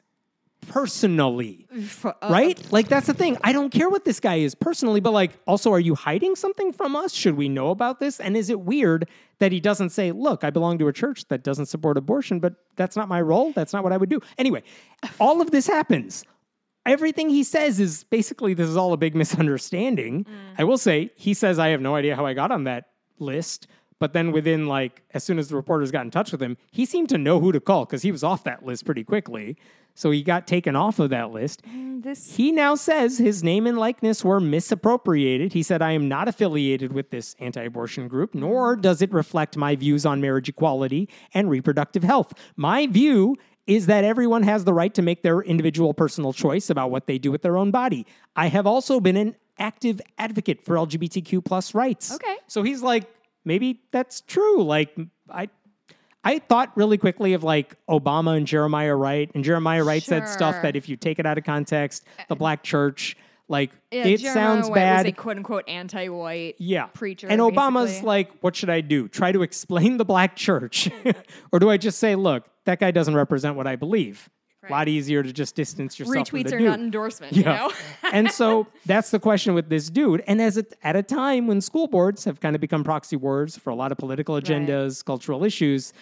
personally. 0.68 1.66
F- 1.74 2.06
uh, 2.06 2.12
right? 2.30 2.60
Like 2.72 2.88
that's 2.88 3.06
the 3.06 3.14
thing. 3.14 3.36
I 3.42 3.52
don't 3.52 3.70
care 3.70 3.88
what 3.90 4.04
this 4.04 4.20
guy 4.20 4.36
is 4.36 4.54
personally, 4.54 5.00
but 5.00 5.12
like 5.12 5.32
also 5.46 5.72
are 5.72 5.80
you 5.80 5.94
hiding 5.94 6.36
something 6.36 6.72
from 6.72 6.96
us? 6.96 7.12
Should 7.12 7.36
we 7.36 7.48
know 7.48 7.70
about 7.70 8.00
this? 8.00 8.20
And 8.20 8.36
is 8.36 8.50
it 8.50 8.60
weird 8.60 9.08
that 9.38 9.52
he 9.52 9.60
doesn't 9.60 9.90
say, 9.90 10.12
"Look, 10.12 10.44
I 10.44 10.50
belong 10.50 10.78
to 10.78 10.88
a 10.88 10.92
church 10.92 11.26
that 11.28 11.42
doesn't 11.42 11.66
support 11.66 11.96
abortion, 11.96 12.40
but 12.40 12.54
that's 12.76 12.96
not 12.96 13.08
my 13.08 13.20
role. 13.20 13.52
That's 13.52 13.72
not 13.72 13.82
what 13.82 13.92
I 13.92 13.96
would 13.96 14.08
do." 14.08 14.20
Anyway, 14.38 14.62
all 15.18 15.40
of 15.40 15.50
this 15.50 15.66
happens. 15.66 16.24
Everything 16.84 17.28
he 17.28 17.44
says 17.44 17.78
is 17.78 18.04
basically 18.04 18.54
this 18.54 18.68
is 18.68 18.76
all 18.76 18.92
a 18.92 18.96
big 18.96 19.14
misunderstanding. 19.14 20.26
I 20.58 20.64
will 20.64 20.78
say 20.78 21.10
he 21.16 21.34
says 21.34 21.58
I 21.58 21.68
have 21.68 21.80
no 21.80 21.94
idea 21.94 22.16
how 22.16 22.26
I 22.26 22.34
got 22.34 22.50
on 22.50 22.64
that 22.64 22.86
list, 23.18 23.68
But 24.02 24.14
then 24.14 24.32
within 24.32 24.66
like 24.66 25.00
as 25.14 25.22
soon 25.22 25.38
as 25.38 25.48
the 25.48 25.54
reporters 25.54 25.92
got 25.92 26.04
in 26.04 26.10
touch 26.10 26.32
with 26.32 26.42
him, 26.42 26.56
he 26.72 26.84
seemed 26.84 27.08
to 27.10 27.18
know 27.18 27.38
who 27.38 27.52
to 27.52 27.60
call 27.60 27.84
because 27.84 28.02
he 28.02 28.10
was 28.10 28.24
off 28.24 28.42
that 28.42 28.66
list 28.66 28.84
pretty 28.84 29.04
quickly. 29.04 29.56
So 29.94 30.10
he 30.10 30.24
got 30.24 30.48
taken 30.48 30.74
off 30.74 30.98
of 30.98 31.10
that 31.10 31.30
list. 31.30 31.62
Mm, 31.62 32.02
this 32.02 32.34
He 32.34 32.50
now 32.50 32.74
says 32.74 33.18
his 33.18 33.44
name 33.44 33.64
and 33.64 33.78
likeness 33.78 34.24
were 34.24 34.40
misappropriated. 34.40 35.52
He 35.52 35.62
said, 35.62 35.82
I 35.82 35.92
am 35.92 36.08
not 36.08 36.26
affiliated 36.26 36.92
with 36.92 37.10
this 37.10 37.36
anti 37.38 37.62
abortion 37.62 38.08
group, 38.08 38.34
nor 38.34 38.76
mm. 38.76 38.80
does 38.80 39.02
it 39.02 39.12
reflect 39.12 39.56
my 39.56 39.76
views 39.76 40.04
on 40.04 40.20
marriage 40.20 40.48
equality 40.48 41.08
and 41.32 41.48
reproductive 41.48 42.02
health. 42.02 42.32
My 42.56 42.88
view 42.88 43.36
is 43.68 43.86
that 43.86 44.02
everyone 44.02 44.42
has 44.42 44.64
the 44.64 44.74
right 44.74 44.94
to 44.94 45.02
make 45.02 45.22
their 45.22 45.42
individual 45.42 45.94
personal 45.94 46.32
choice 46.32 46.70
about 46.70 46.90
what 46.90 47.06
they 47.06 47.18
do 47.18 47.30
with 47.30 47.42
their 47.42 47.56
own 47.56 47.70
body. 47.70 48.04
I 48.34 48.48
have 48.48 48.66
also 48.66 48.98
been 48.98 49.16
an 49.16 49.36
active 49.60 50.00
advocate 50.18 50.64
for 50.64 50.74
LGBTQ 50.74 51.44
plus 51.44 51.72
rights. 51.72 52.12
Okay. 52.12 52.36
So 52.48 52.64
he's 52.64 52.82
like, 52.82 53.08
maybe 53.44 53.80
that's 53.90 54.20
true. 54.20 54.62
Like, 54.62 54.96
I. 55.30 55.48
I 56.24 56.38
thought 56.38 56.70
really 56.76 56.98
quickly 56.98 57.32
of 57.32 57.42
like 57.42 57.74
Obama 57.90 58.36
and 58.36 58.46
Jeremiah 58.46 58.94
Wright, 58.94 59.28
and 59.34 59.42
Jeremiah 59.42 59.82
Wright 59.82 60.04
said 60.04 60.28
stuff 60.28 60.62
that 60.62 60.76
if 60.76 60.88
you 60.88 60.96
take 60.96 61.18
it 61.18 61.26
out 61.26 61.36
of 61.36 61.42
context, 61.42 62.04
uh, 62.16 62.22
the 62.28 62.36
black 62.36 62.62
church, 62.62 63.16
like 63.48 63.70
yeah, 63.90 64.06
it 64.06 64.18
Jeremiah 64.18 64.34
sounds 64.34 64.68
White 64.68 64.74
bad. 64.76 65.04
Was 65.04 65.12
a 65.12 65.16
quote 65.16 65.36
unquote 65.36 65.68
anti-white 65.68 66.56
yeah. 66.58 66.86
preacher. 66.86 67.26
And 67.28 67.40
Obama's 67.40 67.90
basically. 67.90 68.06
like, 68.06 68.38
what 68.40 68.56
should 68.56 68.70
I 68.70 68.80
do? 68.80 69.08
Try 69.08 69.32
to 69.32 69.42
explain 69.42 69.96
the 69.96 70.04
black 70.04 70.36
church? 70.36 70.88
or 71.52 71.58
do 71.58 71.68
I 71.70 71.76
just 71.76 71.98
say, 71.98 72.14
look, 72.14 72.44
that 72.64 72.80
guy 72.80 72.92
doesn't 72.92 73.14
represent 73.14 73.56
what 73.56 73.66
I 73.66 73.76
believe? 73.76 74.30
A 74.68 74.72
lot 74.72 74.88
easier 74.88 75.22
to 75.22 75.32
just 75.32 75.56
distance 75.56 75.98
yourself 75.98 76.28
from 76.28 76.38
retweets 76.38 76.52
are 76.52 76.58
dude. 76.58 76.68
not 76.68 76.78
endorsement. 76.78 77.36
You 77.36 77.44
know. 77.44 77.72
and 78.12 78.30
so 78.30 78.66
that's 78.86 79.10
the 79.10 79.18
question 79.18 79.54
with 79.54 79.68
this 79.68 79.90
dude. 79.90 80.22
And 80.26 80.40
as 80.40 80.56
it, 80.56 80.74
at 80.82 80.94
a 80.94 81.02
time 81.02 81.46
when 81.46 81.60
school 81.60 81.88
boards 81.88 82.24
have 82.24 82.40
kind 82.40 82.54
of 82.54 82.60
become 82.60 82.84
proxy 82.84 83.16
words 83.16 83.56
for 83.56 83.70
a 83.70 83.74
lot 83.74 83.90
of 83.90 83.98
political 83.98 84.40
agendas, 84.40 85.04
cultural 85.04 85.44
issues, 85.44 85.92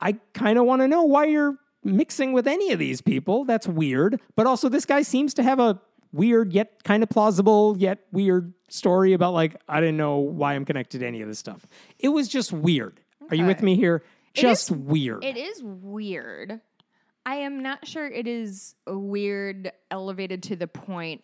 I 0.00 0.16
kind 0.34 0.58
of 0.58 0.66
want 0.66 0.82
to 0.82 0.88
know 0.88 1.02
why 1.02 1.26
you're 1.26 1.56
mixing 1.82 2.32
with 2.32 2.46
any 2.46 2.72
of 2.72 2.78
these 2.78 3.00
people. 3.00 3.44
That's 3.44 3.66
weird. 3.66 4.20
But 4.36 4.46
also, 4.46 4.68
this 4.68 4.84
guy 4.84 5.02
seems 5.02 5.34
to 5.34 5.42
have 5.42 5.58
a 5.58 5.80
weird 6.12 6.52
yet 6.52 6.82
kind 6.84 7.02
of 7.02 7.08
plausible 7.08 7.76
yet 7.78 8.00
weird 8.10 8.52
story 8.68 9.12
about 9.12 9.32
like 9.32 9.56
I 9.68 9.80
didn't 9.80 9.96
know 9.96 10.16
why 10.16 10.54
I'm 10.54 10.64
connected 10.64 10.98
to 11.00 11.06
any 11.06 11.22
of 11.22 11.28
this 11.28 11.38
stuff. 11.38 11.66
It 11.98 12.08
was 12.08 12.28
just 12.28 12.52
weird. 12.52 13.00
Are 13.30 13.36
you 13.36 13.46
with 13.46 13.62
me 13.62 13.76
here? 13.76 14.02
Just 14.34 14.70
weird. 14.70 15.24
It 15.24 15.36
is 15.36 15.62
weird. 15.62 16.60
I 17.26 17.36
am 17.36 17.62
not 17.62 17.86
sure 17.86 18.06
it 18.06 18.26
is 18.26 18.74
weird 18.86 19.72
elevated 19.90 20.42
to 20.44 20.56
the 20.56 20.66
point 20.66 21.22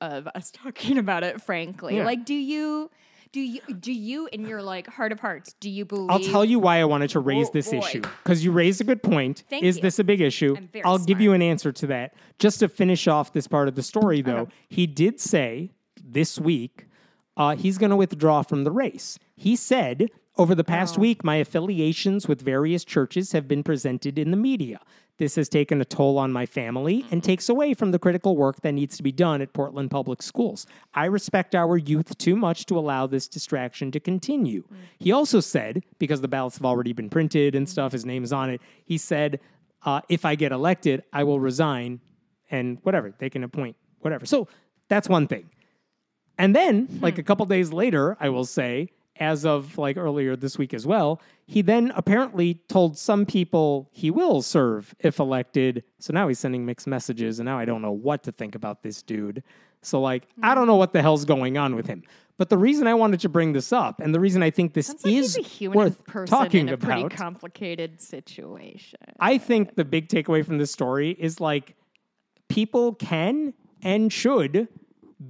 of 0.00 0.28
us 0.34 0.50
talking 0.54 0.98
about 0.98 1.24
it 1.24 1.40
frankly. 1.42 1.96
Yeah. 1.96 2.04
Like 2.04 2.24
do 2.24 2.34
you 2.34 2.90
do 3.32 3.40
you 3.40 3.60
do 3.78 3.92
you 3.92 4.28
in 4.32 4.46
your 4.46 4.62
like 4.62 4.86
heart 4.86 5.12
of 5.12 5.20
hearts 5.20 5.54
do 5.60 5.68
you 5.68 5.84
believe 5.84 6.10
I'll 6.10 6.18
tell 6.20 6.44
you 6.44 6.58
why 6.58 6.80
I 6.80 6.84
wanted 6.84 7.10
to 7.10 7.20
raise 7.20 7.48
Oh, 7.48 7.52
this 7.52 7.70
boy. 7.70 7.78
issue 7.78 8.00
because 8.00 8.42
you 8.44 8.52
raised 8.52 8.80
a 8.80 8.84
good 8.84 9.02
point. 9.02 9.44
Thank 9.50 9.64
Is 9.64 9.76
you. 9.76 9.82
this 9.82 9.98
a 9.98 10.04
big 10.04 10.20
issue? 10.20 10.56
I'll 10.84 10.98
give 10.98 11.20
you 11.20 11.32
an 11.32 11.42
answer 11.42 11.70
to 11.72 11.86
that. 11.88 12.14
Just 12.38 12.60
to 12.60 12.68
finish 12.68 13.06
off 13.06 13.32
this 13.32 13.46
part 13.46 13.68
of 13.68 13.74
the 13.74 13.82
story, 13.82 14.22
though, 14.22 14.48
he 14.68 14.86
did 14.86 15.20
say 15.20 15.72
this 16.02 16.38
week 16.38 16.86
uh, 17.36 17.54
he's 17.54 17.76
going 17.78 17.90
to 17.90 17.96
withdraw 17.96 18.42
from 18.42 18.64
the 18.64 18.70
race. 18.70 19.18
He 19.36 19.56
said, 19.56 20.08
over 20.38 20.54
the 20.54 20.64
past 20.64 20.96
Oh. 20.96 21.00
week, 21.02 21.24
my 21.24 21.36
affiliations 21.36 22.28
with 22.28 22.40
various 22.40 22.84
churches 22.84 23.32
have 23.32 23.48
been 23.48 23.62
presented 23.62 24.18
in 24.18 24.30
the 24.30 24.36
media. 24.36 24.80
This 25.18 25.34
has 25.34 25.48
taken 25.48 25.80
a 25.80 25.84
toll 25.84 26.16
on 26.16 26.32
my 26.32 26.46
family 26.46 27.00
and 27.10 27.20
mm-hmm. 27.20 27.26
takes 27.26 27.48
away 27.48 27.74
from 27.74 27.90
the 27.90 27.98
critical 27.98 28.36
work 28.36 28.60
that 28.62 28.72
needs 28.72 28.96
to 28.96 29.02
be 29.02 29.10
done 29.10 29.42
at 29.42 29.52
Portland 29.52 29.90
Public 29.90 30.22
Schools. 30.22 30.66
I 30.94 31.06
respect 31.06 31.56
our 31.56 31.76
youth 31.76 32.16
too 32.18 32.36
much 32.36 32.66
to 32.66 32.78
allow 32.78 33.08
this 33.08 33.26
distraction 33.26 33.90
to 33.90 34.00
continue. 34.00 34.62
Mm. 34.62 34.76
He 35.00 35.12
also 35.12 35.40
said, 35.40 35.84
because 35.98 36.20
the 36.20 36.28
ballots 36.28 36.56
have 36.58 36.64
already 36.64 36.92
been 36.92 37.10
printed 37.10 37.56
and 37.56 37.66
mm-hmm. 37.66 37.72
stuff, 37.72 37.92
his 37.92 38.06
name 38.06 38.22
is 38.22 38.32
on 38.32 38.48
it, 38.48 38.60
he 38.84 38.96
said, 38.96 39.40
uh, 39.84 40.00
if 40.08 40.24
I 40.24 40.36
get 40.36 40.52
elected, 40.52 41.02
I 41.12 41.24
will 41.24 41.40
resign 41.40 42.00
and 42.50 42.78
whatever, 42.82 43.12
they 43.18 43.28
can 43.28 43.42
appoint 43.42 43.76
whatever. 44.00 44.24
So 44.24 44.48
that's 44.88 45.08
one 45.08 45.26
thing. 45.26 45.50
And 46.38 46.54
then, 46.54 47.00
like 47.02 47.14
hmm. 47.14 47.20
a 47.20 47.22
couple 47.24 47.44
days 47.46 47.72
later, 47.72 48.16
I 48.20 48.28
will 48.28 48.44
say, 48.44 48.90
as 49.18 49.44
of 49.44 49.78
like 49.78 49.96
earlier 49.96 50.36
this 50.36 50.58
week 50.58 50.72
as 50.74 50.86
well, 50.86 51.20
he 51.46 51.62
then 51.62 51.92
apparently 51.94 52.54
told 52.68 52.98
some 52.98 53.26
people 53.26 53.88
he 53.92 54.10
will 54.10 54.42
serve 54.42 54.94
if 55.00 55.18
elected. 55.18 55.84
So 55.98 56.12
now 56.12 56.28
he's 56.28 56.38
sending 56.38 56.64
mixed 56.66 56.86
messages, 56.86 57.38
and 57.38 57.46
now 57.46 57.58
I 57.58 57.64
don't 57.64 57.82
know 57.82 57.92
what 57.92 58.22
to 58.24 58.32
think 58.32 58.54
about 58.54 58.82
this 58.82 59.02
dude. 59.02 59.42
So, 59.82 60.00
like, 60.00 60.28
I 60.42 60.54
don't 60.54 60.66
know 60.66 60.76
what 60.76 60.92
the 60.92 61.02
hell's 61.02 61.24
going 61.24 61.56
on 61.56 61.74
with 61.74 61.86
him. 61.86 62.02
But 62.36 62.50
the 62.50 62.58
reason 62.58 62.86
I 62.86 62.94
wanted 62.94 63.20
to 63.20 63.28
bring 63.28 63.52
this 63.52 63.72
up, 63.72 64.00
and 64.00 64.14
the 64.14 64.20
reason 64.20 64.42
I 64.44 64.50
think 64.50 64.72
this 64.72 64.88
like 64.88 65.06
is 65.06 65.34
he's 65.34 65.38
a 65.38 65.42
human 65.48 65.78
worth 65.78 66.04
person 66.06 66.26
talking 66.26 66.68
in 66.68 66.74
a 66.74 66.76
pretty 66.76 67.02
about, 67.02 67.12
complicated 67.12 68.00
situation. 68.00 69.00
I 69.18 69.38
think 69.38 69.74
the 69.74 69.84
big 69.84 70.08
takeaway 70.08 70.44
from 70.44 70.58
this 70.58 70.70
story 70.70 71.16
is 71.18 71.40
like 71.40 71.74
people 72.48 72.94
can 72.94 73.54
and 73.82 74.12
should 74.12 74.68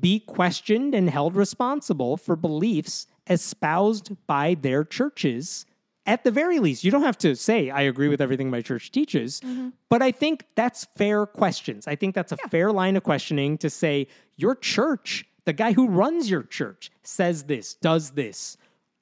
be 0.00 0.20
questioned 0.20 0.94
and 0.94 1.08
held 1.08 1.34
responsible 1.34 2.18
for 2.18 2.36
beliefs 2.36 3.06
espoused 3.28 4.12
by 4.26 4.54
their 4.54 4.84
churches. 4.84 5.66
At 6.06 6.24
the 6.24 6.30
very 6.30 6.58
least, 6.58 6.84
you 6.84 6.90
don't 6.90 7.02
have 7.02 7.18
to 7.18 7.36
say, 7.36 7.68
I 7.68 7.82
agree 7.82 8.08
with 8.08 8.22
everything 8.22 8.48
my 8.48 8.62
church 8.62 8.90
teaches, 8.90 9.40
mm-hmm. 9.40 9.68
but 9.90 10.00
I 10.00 10.10
think 10.10 10.46
that's 10.54 10.86
fair 10.96 11.26
questions. 11.26 11.86
I 11.86 11.96
think 11.96 12.14
that's 12.14 12.32
a 12.32 12.38
fair 12.48 12.72
line 12.72 12.96
of 12.96 13.02
questioning 13.02 13.58
to 13.58 13.68
say, 13.68 14.06
your 14.36 14.54
church, 14.54 15.26
the 15.44 15.52
guy 15.52 15.72
who 15.72 15.86
runs 15.86 16.30
your 16.30 16.44
church, 16.44 16.90
says 17.02 17.44
this, 17.44 17.74
does 17.74 18.12
this. 18.12 18.56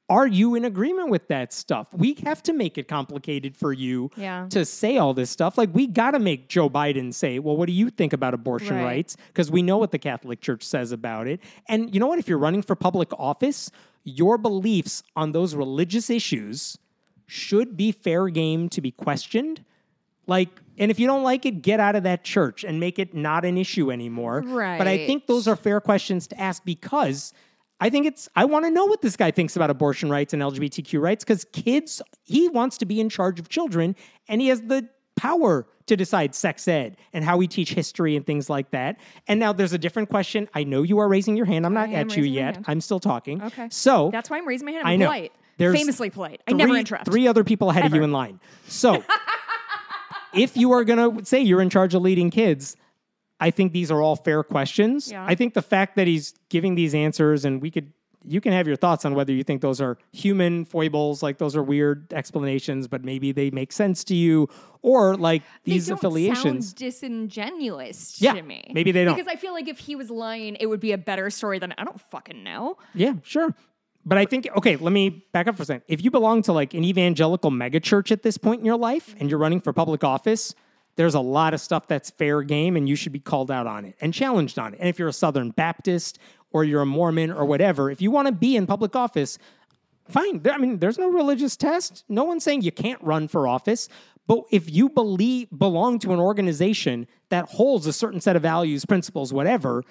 Are 0.09 0.27
you 0.27 0.55
in 0.55 0.65
agreement 0.65 1.11
with 1.11 1.27
that 1.29 1.53
stuff? 1.53 1.89
We 1.93 2.15
have 2.25 2.43
to 2.45 2.53
make 2.53 2.79
it 2.79 2.87
complicated 2.87 3.57
for 3.57 3.73
you 3.73 4.11
Yeah. 4.17 4.47
to 4.51 4.65
say 4.65 4.99
all 4.99 5.15
this 5.15 5.31
stuff. 5.31 5.59
Like, 5.59 5.71
we 5.75 5.89
got 5.89 6.13
to 6.13 6.21
make 6.21 6.49
Joe 6.49 6.71
Biden 6.71 7.13
say, 7.13 7.41
well, 7.41 7.57
what 7.57 7.67
do 7.67 7.73
you 7.73 7.91
think 7.91 8.13
about 8.13 8.33
abortion 8.33 8.77
Right. 8.77 8.85
rights? 8.85 9.17
Because 9.29 9.51
we 9.51 9.63
know 9.63 9.79
what 9.79 9.91
the 9.91 9.99
Catholic 9.99 10.41
Church 10.41 10.63
says 10.63 10.93
about 10.93 11.27
it. 11.27 11.41
And 11.69 11.93
you 11.93 11.99
know 11.99 12.07
what? 12.07 12.21
If 12.21 12.29
you're 12.29 12.39
running 12.39 12.63
for 12.63 12.77
public 12.77 13.13
office, 13.19 13.71
your 14.07 14.39
beliefs 14.39 15.03
on 15.17 15.33
those 15.33 15.55
religious 15.55 16.09
issues 16.09 16.79
should 17.27 17.77
be 17.77 17.91
fair 17.91 18.29
game 18.29 18.69
to 18.69 18.81
be 18.81 18.93
questioned. 18.93 19.65
Like, 20.29 20.49
and 20.79 20.91
if 20.91 21.01
you 21.01 21.09
don't 21.09 21.25
like 21.25 21.45
it, 21.45 21.61
get 21.61 21.81
out 21.81 21.97
of 21.97 22.05
that 22.05 22.23
church 22.23 22.63
and 22.63 22.79
make 22.79 23.01
it 23.01 23.15
not 23.15 23.45
an 23.45 23.59
issue 23.59 23.91
anymore. 23.91 24.43
Right. 24.47 24.79
But 24.79 24.87
I 24.87 25.07
think 25.07 25.27
those 25.27 25.49
are 25.49 25.57
fair 25.57 25.81
questions 25.81 26.29
to 26.29 26.41
ask 26.41 26.65
because 26.65 27.33
I 27.81 27.91
think 27.91 28.07
it's, 28.07 28.29
I 28.37 28.45
want 28.45 28.65
to 28.65 28.71
know 28.71 28.87
what 28.87 29.03
this 29.03 29.17
guy 29.17 29.33
thinks 29.33 29.57
about 29.57 29.71
abortion 29.71 30.09
rights 30.09 30.33
and 30.33 30.41
LGBTQ 30.41 31.01
rights 31.01 31.25
because 31.25 31.45
kids, 31.47 32.01
he 32.23 32.49
wants 32.49 32.79
to 32.79 32.87
be 32.87 33.01
in 33.01 33.09
charge 33.09 33.41
of 33.41 33.49
children 33.49 33.97
and 34.29 34.41
he 34.41 34.49
has 34.49 34.63
the 34.63 34.89
power 35.17 35.67
to 35.87 35.97
decide 35.97 36.35
sex 36.35 36.69
ed 36.69 36.97
and 37.13 37.25
how 37.25 37.37
we 37.37 37.47
teach 37.47 37.73
history 37.73 38.17
and 38.17 38.27
things 38.27 38.51
like 38.51 38.71
that. 38.71 38.99
And 39.29 39.41
now 39.41 39.53
there's 39.53 39.73
a 39.73 39.79
different 39.79 40.09
question. 40.09 40.49
I 40.55 40.65
know 40.65 40.83
you 40.83 40.99
are 40.99 41.09
raising 41.09 41.37
your 41.37 41.47
hand. 41.47 41.65
I'm 41.65 41.75
not 41.75 41.91
at 41.93 42.17
you 42.17 42.25
yet. 42.25 42.59
I'm 42.67 42.81
still 42.81 43.01
talking. 43.01 43.43
Okay. 43.43 43.69
So 43.71 44.11
That's 44.13 44.29
why 44.31 44.39
I'm 44.39 44.47
raising 44.47 44.67
my 44.67 44.73
hand. 44.73 44.87
I'm 44.87 44.93
I 44.93 44.97
know. 44.97 45.07
polite. 45.07 45.33
There's 45.59 45.77
Famously 45.77 46.11
polite. 46.11 46.43
I 46.47 46.53
never 46.53 46.77
interrupt. 46.77 47.07
Three 47.07 47.27
other 47.27 47.43
people 47.43 47.71
ahead 47.71 47.87
of 47.87 47.95
you 47.95 48.03
in 48.03 48.13
line. 48.13 48.41
So, 48.69 49.03
if 50.35 50.55
you 50.57 50.73
are 50.73 50.85
going 50.85 51.17
to 51.19 51.25
say 51.25 51.41
you're 51.41 51.63
in 51.63 51.71
charge 51.71 51.95
of 51.95 52.03
leading 52.03 52.31
kids, 52.31 52.77
I 53.41 53.51
think 53.51 53.73
these 53.73 53.91
are 53.91 54.03
all 54.03 54.17
fair 54.17 54.43
questions. 54.43 55.11
Yeah. 55.11 55.25
I 55.25 55.35
think 55.35 55.55
the 55.55 55.63
fact 55.63 55.97
that 55.97 56.07
he's 56.07 56.35
giving 56.51 56.75
these 56.75 56.95
answers, 56.95 57.45
and 57.45 57.63
we 57.63 57.71
could, 57.71 57.93
you 58.27 58.41
can 58.41 58.53
have 58.53 58.67
your 58.67 58.77
thoughts 58.77 59.05
on 59.05 59.15
whether 59.15 59.33
you 59.33 59.43
think 59.45 59.63
those 59.63 59.81
are 59.81 59.97
human 60.13 60.65
foibles, 60.65 61.23
like 61.23 61.39
those 61.39 61.55
are 61.57 61.63
weird 61.63 62.13
explanations, 62.13 62.89
but 62.89 63.05
maybe 63.05 63.33
they 63.33 63.51
make 63.51 63.73
sense 63.73 64.03
to 64.05 64.15
you, 64.15 64.49
or 64.83 65.17
like 65.17 65.43
these 65.65 65.89
affiliations. 65.89 66.67
sound 66.69 66.75
disingenuous 66.77 68.21
Yeah, 68.21 68.35
to 68.35 68.43
me. 68.43 68.71
maybe 68.73 68.93
they 68.93 69.05
don't. 69.05 69.17
Because 69.17 69.33
I 69.33 69.37
feel 69.37 69.53
like 69.53 69.69
if 69.69 69.79
he 69.79 69.97
was 69.97 70.11
lying, 70.11 70.57
it 70.61 70.67
would 70.67 70.81
be 70.81 70.93
a 70.93 70.99
better 70.99 71.31
story 71.31 71.59
than 71.59 71.75
I 71.79 71.85
don't 71.85 72.01
fucking 72.01 72.43
know. 72.43 72.77
Yeah, 72.95 73.15
sure. 73.23 73.55
But 74.05 74.19
I 74.19 74.25
think, 74.25 74.49
okay, 74.57 74.77
let 74.77 74.93
me 74.93 75.27
back 75.33 75.49
up 75.49 75.57
for 75.57 75.65
a 75.65 75.67
second. 75.67 75.83
If 75.89 76.05
you 76.05 76.11
belong 76.11 76.43
to 76.43 76.53
like 76.53 76.75
an 76.75 76.85
evangelical 76.85 77.51
megachurch 77.51 78.13
at 78.13 78.23
this 78.23 78.39
point 78.39 78.61
in 78.61 78.65
your 78.67 78.77
life 78.77 79.15
and 79.19 79.29
you're 79.29 79.39
running 79.39 79.61
for 79.61 79.73
public 79.73 80.05
office, 80.05 80.55
there's 80.95 81.15
a 81.15 81.21
lot 81.21 81.53
of 81.55 81.61
stuff 81.61 81.89
that's 81.89 82.11
fair 82.11 82.43
game 82.43 82.77
and 82.77 82.89
you 82.89 82.95
should 82.97 83.13
be 83.13 83.19
called 83.19 83.51
out 83.51 83.67
on 83.67 83.85
it 83.85 83.97
and 84.01 84.15
challenged 84.15 84.59
on 84.59 84.75
it. 84.75 84.81
And 84.81 84.89
if 84.89 84.99
you're 84.99 85.09
a 85.09 85.13
Southern 85.13 85.51
Baptist 85.51 86.19
or 86.53 86.65
you're 86.65 86.83
a 86.83 86.87
Mormon 86.87 87.31
or 87.31 87.45
whatever, 87.45 87.91
if 87.91 88.01
you 88.01 88.11
want 88.11 88.27
to 88.27 88.33
be 88.33 88.57
in 88.57 88.67
public 88.67 88.95
office, 88.97 89.39
fine. 90.09 90.41
There, 90.41 90.53
I 90.53 90.59
mean, 90.59 90.79
there's 90.79 90.99
no 90.99 91.09
religious 91.11 91.57
test. 91.57 92.05
No 92.09 92.25
one's 92.25 92.45
saying 92.45 92.63
you 92.63 92.73
can't 92.73 93.03
run 93.03 93.29
for 93.29 93.47
office. 93.49 93.89
But 94.27 94.45
if 94.51 94.71
you 94.73 94.89
believe 94.89 95.49
belong 95.57 95.99
to 96.01 96.13
an 96.13 96.19
organization 96.19 97.07
that 97.29 97.47
holds 97.49 97.87
a 97.87 97.93
certain 97.93 98.21
set 98.21 98.35
of 98.37 98.43
values, 98.43 98.85
principles, 98.85 99.33
whatever, 99.33 99.85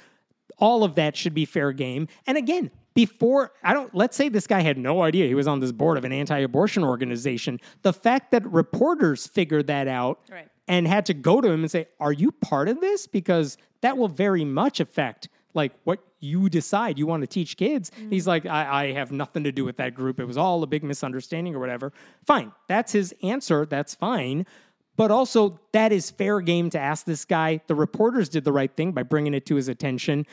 all 0.57 0.83
of 0.83 0.95
that 0.95 1.15
should 1.15 1.33
be 1.33 1.45
fair 1.45 1.71
game. 1.71 2.07
And 2.27 2.37
again, 2.37 2.71
before 2.93 3.51
I 3.61 3.73
don't 3.73 3.93
let's 3.93 4.15
say 4.15 4.29
this 4.29 4.47
guy 4.47 4.61
had 4.61 4.77
no 4.77 5.01
idea 5.03 5.27
he 5.27 5.35
was 5.35 5.47
on 5.47 5.59
this 5.59 5.73
board 5.73 5.97
of 5.97 6.05
an 6.05 6.13
anti-abortion 6.13 6.83
organization. 6.83 7.59
The 7.81 7.91
fact 7.91 8.31
that 8.31 8.45
reporters 8.49 9.27
figured 9.27 9.67
that 9.67 9.87
out 9.89 10.19
Right. 10.31 10.47
and 10.67 10.87
had 10.87 11.05
to 11.07 11.13
go 11.13 11.41
to 11.41 11.49
him 11.49 11.61
and 11.61 11.69
say, 11.71 11.87
"Are 11.99 12.13
you 12.13 12.31
part 12.31 12.69
of 12.69 12.79
this?" 12.79 13.05
because 13.05 13.57
that 13.81 13.97
will 13.97 14.07
very 14.07 14.45
much 14.45 14.79
affect 14.79 15.27
like 15.55 15.71
what 15.83 15.99
you 16.19 16.49
decide 16.49 16.99
you 16.99 17.07
want 17.07 17.21
to 17.21 17.27
teach 17.27 17.57
kids. 17.57 17.91
Mm-hmm. 17.91 18.09
He's 18.09 18.27
like, 18.27 18.45
I, 18.45 18.83
I 18.83 18.91
have 18.93 19.11
nothing 19.11 19.43
to 19.43 19.51
do 19.51 19.63
with 19.63 19.77
that 19.77 19.95
group. 19.95 20.19
It 20.19 20.25
was 20.25 20.37
all 20.37 20.61
a 20.63 20.67
big 20.67 20.83
misunderstanding 20.83 21.55
or 21.55 21.59
whatever. 21.59 21.93
Fine. 22.25 22.51
That's 22.67 22.91
his 22.91 23.13
answer. 23.23 23.65
That's 23.65 23.95
fine. 23.95 24.45
But 24.97 25.11
also, 25.11 25.59
that 25.73 25.91
is 25.91 26.09
fair 26.09 26.39
game 26.39 26.69
to 26.69 26.79
ask 26.79 27.05
this 27.05 27.25
guy. 27.25 27.61
The 27.67 27.75
reporters 27.75 28.29
did 28.29 28.43
the 28.45 28.53
right 28.53 28.73
thing 28.73 28.93
by 28.93 29.03
bringing 29.03 29.33
it 29.33 29.45
to 29.47 29.55
his 29.55 29.67
attention. 29.67 30.25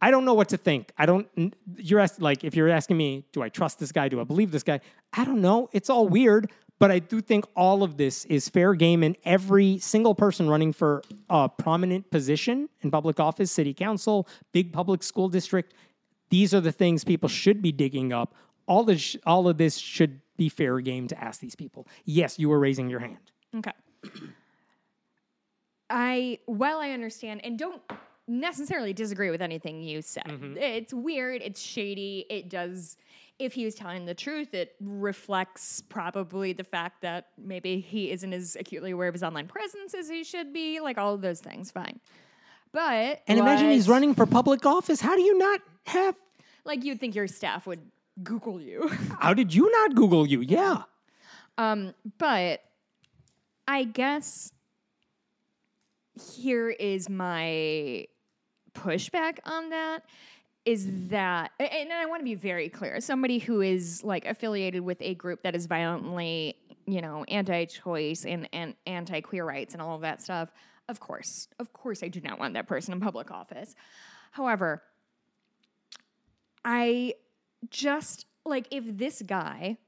I 0.00 0.10
don't 0.10 0.24
know 0.24 0.34
what 0.34 0.48
to 0.48 0.56
think. 0.56 0.92
I 0.98 1.06
don't. 1.06 1.28
You're 1.76 2.00
ask, 2.00 2.20
like, 2.20 2.42
if 2.42 2.56
you're 2.56 2.70
asking 2.70 2.96
me, 2.96 3.24
do 3.32 3.42
I 3.42 3.48
trust 3.50 3.78
this 3.78 3.92
guy? 3.92 4.08
Do 4.08 4.20
I 4.20 4.24
believe 4.24 4.50
this 4.50 4.62
guy? 4.62 4.80
I 5.12 5.24
don't 5.24 5.40
know. 5.40 5.68
It's 5.72 5.90
all 5.90 6.08
weird, 6.08 6.50
but 6.82 6.90
I 6.90 6.98
do 6.98 7.20
think 7.20 7.44
all 7.54 7.84
of 7.84 7.96
this 7.96 8.24
is 8.24 8.48
fair 8.48 8.74
game, 8.74 9.04
and 9.04 9.16
every 9.24 9.78
single 9.78 10.16
person 10.16 10.50
running 10.50 10.72
for 10.72 11.04
a 11.30 11.48
prominent 11.48 12.10
position 12.10 12.68
in 12.80 12.90
public 12.90 13.20
office, 13.20 13.52
city 13.52 13.72
council, 13.72 14.26
big 14.50 14.72
public 14.72 15.04
school 15.04 15.28
district, 15.28 15.74
these 16.30 16.52
are 16.52 16.60
the 16.60 16.72
things 16.72 17.04
people 17.04 17.28
should 17.28 17.62
be 17.62 17.70
digging 17.70 18.12
up. 18.12 18.34
All 18.66 18.90
all 19.24 19.46
of 19.46 19.58
this 19.58 19.76
should 19.76 20.20
be 20.36 20.48
fair 20.48 20.80
game 20.80 21.06
to 21.06 21.22
ask 21.22 21.40
these 21.40 21.54
people. 21.54 21.86
Yes, 22.04 22.36
you 22.36 22.48
were 22.48 22.58
raising 22.58 22.90
your 22.90 22.98
hand. 22.98 23.30
Okay. 23.56 23.70
I, 25.88 26.40
while 26.46 26.78
I 26.78 26.90
understand 26.90 27.42
and 27.44 27.56
don't 27.56 27.80
necessarily 28.26 28.92
disagree 28.92 29.30
with 29.30 29.40
anything 29.40 29.82
you 29.82 30.02
said, 30.02 30.24
mm-hmm. 30.26 30.56
it's 30.56 30.92
weird, 30.92 31.42
it's 31.42 31.60
shady, 31.60 32.26
it 32.28 32.48
does. 32.48 32.96
If 33.38 33.54
he 33.54 33.64
was 33.64 33.74
telling 33.74 34.04
the 34.04 34.14
truth, 34.14 34.54
it 34.54 34.74
reflects 34.80 35.82
probably 35.88 36.52
the 36.52 36.64
fact 36.64 37.02
that 37.02 37.28
maybe 37.36 37.80
he 37.80 38.10
isn't 38.12 38.32
as 38.32 38.56
acutely 38.58 38.92
aware 38.92 39.08
of 39.08 39.14
his 39.14 39.22
online 39.22 39.48
presence 39.48 39.94
as 39.94 40.08
he 40.08 40.22
should 40.22 40.52
be. 40.52 40.80
Like 40.80 40.98
all 40.98 41.14
of 41.14 41.22
those 41.22 41.40
things, 41.40 41.70
fine. 41.70 41.98
But 42.72 43.22
And 43.26 43.38
imagine 43.38 43.70
he's 43.70 43.88
running 43.88 44.14
for 44.14 44.26
public 44.26 44.64
office. 44.64 45.00
How 45.00 45.16
do 45.16 45.22
you 45.22 45.36
not 45.38 45.60
have? 45.86 46.14
like 46.64 46.84
you'd 46.84 47.00
think 47.00 47.14
your 47.14 47.26
staff 47.26 47.66
would 47.66 47.80
Google 48.22 48.60
you. 48.60 48.88
How 49.20 49.34
did 49.34 49.54
you 49.54 49.70
not 49.70 49.94
Google 49.94 50.26
you? 50.26 50.40
Yeah. 50.40 50.82
Um, 51.58 51.94
but 52.18 52.62
I 53.66 53.84
guess 53.84 54.52
here 56.34 56.70
is 56.70 57.08
my 57.08 58.06
pushback 58.74 59.38
on 59.44 59.70
that 59.70 60.04
is 60.64 60.86
that 61.08 61.50
and 61.58 61.92
I 61.92 62.06
want 62.06 62.20
to 62.20 62.24
be 62.24 62.34
very 62.34 62.68
clear. 62.68 63.00
Somebody 63.00 63.38
who 63.38 63.60
is 63.60 64.04
like 64.04 64.26
affiliated 64.26 64.82
with 64.82 64.98
a 65.00 65.14
group 65.14 65.42
that 65.42 65.56
is 65.56 65.66
violently, 65.66 66.56
you 66.86 67.00
know, 67.00 67.24
anti-choice 67.24 68.24
and, 68.24 68.48
and 68.52 68.74
anti-queer 68.86 69.44
rights 69.44 69.74
and 69.74 69.82
all 69.82 69.96
of 69.96 70.02
that 70.02 70.22
stuff, 70.22 70.50
of 70.88 71.00
course, 71.00 71.48
of 71.58 71.72
course 71.72 72.02
I 72.02 72.08
do 72.08 72.20
not 72.20 72.38
want 72.38 72.54
that 72.54 72.68
person 72.68 72.92
in 72.92 73.00
public 73.00 73.30
office. 73.30 73.74
However, 74.30 74.82
I 76.64 77.14
just 77.70 78.26
like 78.44 78.66
if 78.70 78.84
this 78.86 79.22
guy 79.22 79.78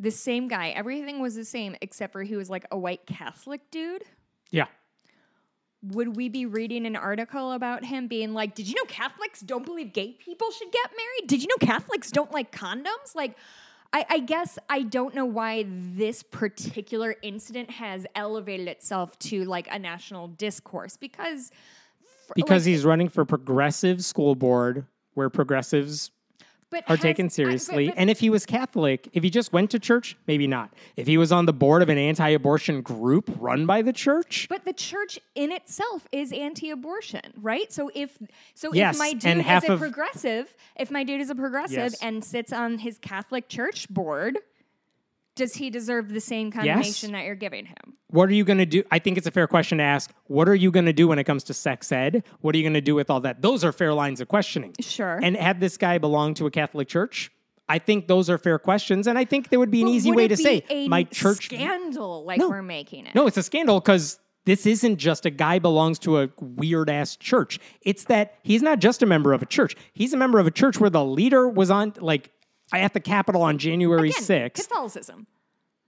the 0.00 0.10
same 0.10 0.48
guy. 0.48 0.70
Everything 0.70 1.20
was 1.20 1.34
the 1.34 1.44
same 1.44 1.76
except 1.82 2.12
for 2.12 2.22
he 2.22 2.34
was 2.34 2.48
like 2.48 2.64
a 2.70 2.78
white 2.78 3.06
Catholic 3.06 3.70
dude. 3.70 4.02
Yeah. 4.50 4.66
Would 5.82 6.16
we 6.16 6.28
be 6.28 6.44
reading 6.44 6.84
an 6.86 6.96
article 6.96 7.52
about 7.52 7.84
him 7.84 8.06
being 8.06 8.34
like, 8.34 8.54
Did 8.54 8.68
you 8.68 8.74
know 8.74 8.84
Catholics 8.86 9.40
don't 9.40 9.64
believe 9.64 9.92
gay 9.92 10.12
people 10.12 10.50
should 10.50 10.70
get 10.70 10.90
married? 10.90 11.28
Did 11.28 11.42
you 11.42 11.48
know 11.48 11.66
Catholics 11.66 12.10
don't 12.10 12.30
like 12.32 12.52
condoms? 12.52 13.14
Like, 13.14 13.36
I, 13.92 14.06
I 14.08 14.18
guess 14.20 14.58
I 14.68 14.82
don't 14.82 15.14
know 15.14 15.24
why 15.24 15.64
this 15.68 16.22
particular 16.22 17.16
incident 17.22 17.70
has 17.70 18.06
elevated 18.14 18.68
itself 18.68 19.18
to 19.20 19.44
like 19.44 19.68
a 19.70 19.78
national 19.78 20.28
discourse 20.28 20.96
because 20.96 21.50
Because 22.36 22.66
like, 22.66 22.70
he's 22.70 22.84
running 22.84 23.08
for 23.08 23.24
progressive 23.24 24.04
school 24.04 24.34
board 24.34 24.86
where 25.14 25.28
progressives 25.28 26.12
but 26.70 26.84
are 26.88 26.96
has- 26.96 27.00
taken 27.00 27.26
I- 27.26 27.28
but- 27.28 27.32
seriously. 27.32 27.86
but- 27.88 27.98
and 27.98 28.08
if 28.10 28.20
he 28.20 28.30
was 28.30 28.46
Catholic, 28.46 29.08
if 29.12 29.22
he 29.22 29.30
just 29.30 29.52
went 29.52 29.70
to 29.72 29.78
church, 29.78 30.16
maybe 30.26 30.46
not. 30.46 30.72
If 30.96 31.06
he 31.06 31.18
was 31.18 31.32
on 31.32 31.46
the 31.46 31.52
board 31.52 31.82
of 31.82 31.88
an 31.88 31.98
anti 31.98 32.28
abortion 32.30 32.80
group 32.82 33.30
run 33.38 33.66
by 33.66 33.82
the 33.82 33.92
church, 33.92 34.46
But 34.48 34.64
the 34.64 34.72
church 34.72 35.18
in 35.34 35.52
itself 35.52 36.06
is 36.12 36.32
anti-abortion, 36.32 37.32
right? 37.40 37.72
So 37.72 37.90
if 37.94 38.16
so, 38.54 38.72
Yes, 38.72 38.94
if 38.94 38.98
my 38.98 39.12
dude 39.12 39.38
is 39.38 39.64
a 39.68 39.72
of- 39.72 39.80
progressive, 39.80 40.54
if 40.76 40.90
my 40.90 41.04
dude 41.04 41.20
is 41.20 41.30
a 41.30 41.34
progressive 41.34 41.76
Yes. 41.92 42.02
and 42.02 42.24
sits 42.24 42.52
on 42.52 42.78
his 42.78 42.98
Catholic 42.98 43.48
church 43.48 43.88
board, 43.88 44.38
does 45.40 45.54
he 45.54 45.70
deserve 45.70 46.10
the 46.10 46.20
same 46.20 46.50
condemnation 46.52 47.12
that 47.12 47.24
you're 47.24 47.34
giving 47.34 47.66
him? 47.66 47.76
what 48.08 48.28
are 48.28 48.32
you 48.32 48.44
going 48.44 48.58
to 48.58 48.66
do? 48.66 48.82
I 48.90 48.98
think 48.98 49.18
it's 49.18 49.26
a 49.26 49.30
fair 49.30 49.46
question 49.46 49.78
to 49.78 49.84
ask. 49.84 50.12
What 50.26 50.48
are 50.48 50.54
you 50.54 50.70
going 50.70 50.86
to 50.86 50.92
do 50.92 51.06
when 51.08 51.18
it 51.18 51.24
comes 51.24 51.44
to 51.44 51.54
sex 51.54 51.90
ed? 51.92 52.24
What 52.40 52.54
are 52.54 52.58
you 52.58 52.64
going 52.64 52.74
to 52.74 52.80
do 52.80 52.94
with 52.94 53.08
all 53.08 53.20
that? 53.20 53.40
Those 53.40 53.64
are 53.64 53.72
fair 53.72 53.94
lines 53.94 54.20
of 54.20 54.28
questioning. 54.28 54.74
Sure. 54.80 55.18
And 55.22 55.36
had 55.36 55.60
this 55.60 55.76
guy 55.76 55.98
belonged 55.98 56.36
to 56.38 56.46
a 56.46 56.50
Catholic 56.50 56.88
church? 56.88 57.30
I 57.68 57.78
think 57.78 58.08
those 58.08 58.28
are 58.28 58.36
fair 58.36 58.58
questions. 58.58 59.06
And 59.06 59.16
I 59.16 59.24
think 59.24 59.48
there 59.50 59.60
would 59.60 59.70
be 59.70 59.80
an 59.82 59.86
But 59.86 59.92
easy 59.92 60.10
way 60.12 60.26
to 60.28 60.36
say, 60.36 60.64
a 60.70 60.88
my 60.88 61.04
church. 61.04 61.44
scandal 61.44 62.24
like 62.24 62.38
No. 62.40 62.48
we're 62.48 62.62
making 62.62 63.06
it. 63.06 63.14
No, 63.14 63.26
it's 63.28 63.36
a 63.36 63.42
scandal 63.44 63.78
because 63.80 64.18
this 64.44 64.66
isn't 64.66 64.96
just 64.96 65.24
a 65.24 65.30
guy 65.30 65.60
belongs 65.60 65.98
to 66.00 66.18
a 66.18 66.28
weird 66.40 66.90
ass 66.90 67.14
church. 67.14 67.60
It's 67.82 68.04
that 68.06 68.34
he's 68.42 68.62
not 68.62 68.80
just 68.80 69.02
a 69.04 69.06
member 69.06 69.32
of 69.32 69.40
a 69.40 69.46
church. 69.46 69.76
He's 69.92 70.12
a 70.12 70.16
member 70.16 70.40
of 70.40 70.46
a 70.48 70.50
church 70.50 70.80
where 70.80 70.90
the 70.90 71.04
leader 71.04 71.48
was 71.48 71.70
on 71.70 71.92
like 72.00 72.32
at 72.72 72.92
the 72.94 73.00
Capitol 73.00 73.42
on 73.42 73.58
January 73.58 74.10
Again, 74.10 74.22
sixth. 74.22 74.68
Catholicism. 74.68 75.26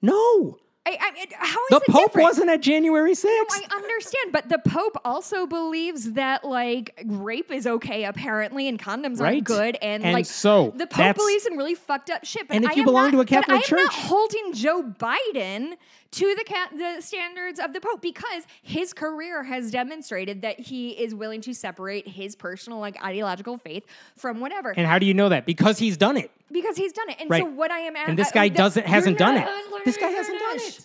No, 0.01 0.59
I, 0.85 0.91
I, 1.01 1.11
it- 1.17 1.33
how 1.33 1.47
is 1.71 1.81
the 1.87 1.93
Pope 1.93 2.07
different? 2.07 2.25
wasn't 2.25 2.51
at 2.51 2.61
January 2.61 3.15
sixth. 3.15 3.61
I 3.71 3.73
understand, 3.77 4.33
but 4.33 4.49
the 4.49 4.59
Pope 4.59 4.97
also 5.05 5.47
believes 5.47 6.13
that 6.15 6.43
like 6.45 7.01
rape 7.07 7.53
is 7.53 7.69
okay 7.69 8.03
apparently, 8.05 8.67
and 8.67 8.81
condoms 8.81 9.21
Right. 9.21 9.35
aren't 9.35 9.45
good, 9.45 9.79
and, 9.81 10.03
And 10.03 10.13
like 10.13 10.27
so, 10.27 10.73
the 10.77 10.89
Pope 10.89 11.17
believes 11.17 11.47
in 11.47 11.57
really 11.57 11.77
fucked 11.77 12.11
up 12.11 12.25
shit. 12.25 12.49
But 12.49 12.57
And 12.57 12.65
if 12.65 12.73
I 12.73 12.75
you 12.75 12.85
belong 12.85 13.05
not, 13.07 13.11
to 13.13 13.21
a 13.21 13.25
Catholic 13.25 13.51
I 13.51 13.55
am 13.55 13.59
not 13.61 13.65
church- 13.93 13.95
holding 13.95 14.53
Joe 14.55 14.83
Biden 14.83 15.75
to 16.11 16.35
the 16.35 16.45
ca- 16.45 16.69
the 16.77 17.01
standards 17.01 17.61
of 17.61 17.73
the 17.75 17.81
Pope 17.81 18.03
because 18.03 18.43
his 18.61 18.93
career 18.93 19.45
has 19.45 19.71
demonstrated 19.71 20.43
that 20.43 20.59
he 20.59 20.91
is 20.91 21.15
willing 21.15 21.41
to 21.43 21.55
separate 21.55 22.09
his 22.09 22.35
personal 22.35 22.81
like 22.81 23.03
ideological 23.05 23.57
faith 23.57 23.85
from 24.17 24.41
whatever 24.41 24.71
and 24.77 24.87
how 24.89 24.99
do 24.99 25.07
you 25.07 25.15
know 25.15 25.29
that? 25.29 25.47
Because 25.47 25.79
he's 25.79 25.97
done 25.97 26.17
it. 26.17 26.31
Because 26.53 26.77
he's 26.77 26.93
done 26.93 27.09
it. 27.11 27.17
And 27.21 27.31
Right. 27.31 27.43
so 27.43 27.49
what 27.51 27.71
I 27.71 27.81
am 27.81 27.97
at, 27.97 28.09
And 28.09 28.19
this 28.19 28.31
guy 28.31 28.49
doesn't- 28.49 28.87
hasn't 28.87 29.19
done 29.19 29.37
it. 29.39 29.49
This 29.85 29.97
guy 29.97 30.09
hasn't 30.11 30.39
done 30.39 30.57
it. 30.57 30.81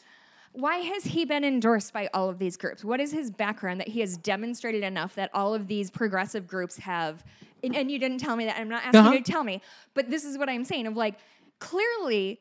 Why 0.54 0.78
has 0.78 1.04
he 1.04 1.24
been 1.26 1.44
endorsed 1.44 1.94
by 1.94 2.10
all 2.16 2.30
of 2.30 2.40
these 2.40 2.58
groups? 2.58 2.84
What 2.84 3.00
is 3.00 3.12
his 3.12 3.30
background 3.30 3.80
that 3.80 3.90
he 3.90 4.00
has 4.00 4.18
demonstrated 4.18 4.84
enough 4.84 5.14
that 5.16 5.30
all 5.34 5.54
of 5.54 5.68
these 5.68 5.92
progressive 5.92 6.48
groups 6.48 6.78
have? 6.80 7.24
And, 7.64 7.76
and 7.76 7.92
you 7.92 8.00
didn't 8.00 8.18
tell 8.20 8.36
me 8.36 8.46
that. 8.46 8.58
I'm 8.58 8.70
not 8.70 8.84
asking 8.84 9.00
Uh-huh. 9.02 9.12
you 9.14 9.20
to 9.24 9.32
tell 9.32 9.44
me, 9.44 9.62
but 9.94 10.10
this 10.10 10.26
is 10.26 10.38
what 10.38 10.50
I'm 10.50 10.66
saying. 10.66 10.88
Of 10.88 10.96
like, 10.96 11.20
clearly, 11.60 12.40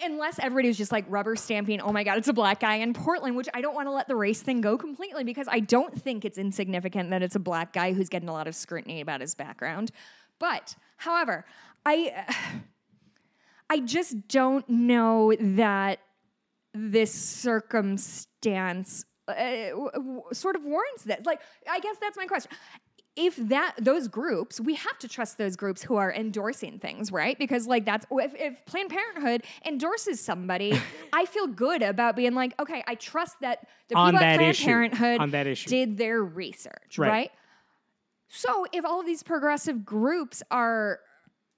unless 0.00 0.38
everybody 0.38 0.68
was 0.68 0.76
just 0.78 0.92
like 0.92 1.04
rubber 1.08 1.34
stamping, 1.36 1.80
oh 1.80 1.92
my 1.92 2.04
god, 2.04 2.18
it's 2.18 2.28
a 2.28 2.32
black 2.32 2.60
guy 2.60 2.76
in 2.76 2.92
Portland, 2.92 3.36
which 3.36 3.48
I 3.54 3.60
don't 3.60 3.74
want 3.74 3.86
to 3.88 3.92
let 3.92 4.06
the 4.08 4.16
race 4.16 4.40
thing 4.42 4.60
go 4.60 4.76
completely 4.78 5.24
because 5.24 5.48
I 5.50 5.60
don't 5.60 6.00
think 6.00 6.24
it's 6.24 6.38
insignificant 6.38 7.10
that 7.10 7.22
it's 7.22 7.34
a 7.34 7.40
black 7.40 7.72
guy 7.72 7.92
who's 7.92 8.08
getting 8.08 8.28
a 8.28 8.32
lot 8.32 8.46
of 8.46 8.54
scrutiny 8.54 9.00
about 9.00 9.20
his 9.20 9.34
background. 9.34 9.90
But, 10.38 10.76
however, 10.98 11.44
I. 11.84 12.24
I 13.70 13.80
just 13.80 14.28
don't 14.28 14.66
know 14.66 15.34
that 15.38 15.98
this 16.72 17.12
circumstance 17.12 19.04
uh, 19.28 19.34
sort 20.32 20.56
of 20.56 20.64
warrants 20.64 21.02
this. 21.04 21.26
Like, 21.26 21.40
I 21.70 21.78
guess 21.80 21.96
that's 22.00 22.16
my 22.16 22.24
question. 22.26 22.50
If 23.14 23.36
that 23.48 23.74
those 23.78 24.08
groups, 24.08 24.58
we 24.60 24.74
have 24.76 24.96
to 25.00 25.08
trust 25.08 25.36
those 25.38 25.56
groups 25.56 25.82
who 25.82 25.96
are 25.96 26.10
endorsing 26.10 26.78
things, 26.78 27.10
right? 27.12 27.36
Because 27.38 27.66
like 27.66 27.84
that's 27.84 28.06
if, 28.10 28.34
if 28.36 28.64
Planned 28.64 28.88
Parenthood 28.90 29.42
endorses 29.66 30.18
somebody, 30.18 30.80
I 31.12 31.26
feel 31.26 31.46
good 31.48 31.82
about 31.82 32.16
being 32.16 32.34
like, 32.34 32.54
okay, 32.60 32.82
I 32.86 32.94
trust 32.94 33.36
that 33.40 33.66
the 33.88 33.96
On 33.96 34.12
people 34.12 34.24
at 34.24 34.36
Planned 34.38 34.50
issue. 34.50 34.64
Parenthood 34.64 35.20
On 35.20 35.30
that 35.32 35.46
issue. 35.48 35.68
did 35.68 35.98
their 35.98 36.22
research, 36.22 36.96
Right. 36.96 37.10
right? 37.10 37.30
So 38.28 38.66
if 38.72 38.84
all 38.84 39.00
of 39.00 39.06
these 39.06 39.22
progressive 39.22 39.84
groups 39.84 40.42
are 40.50 41.00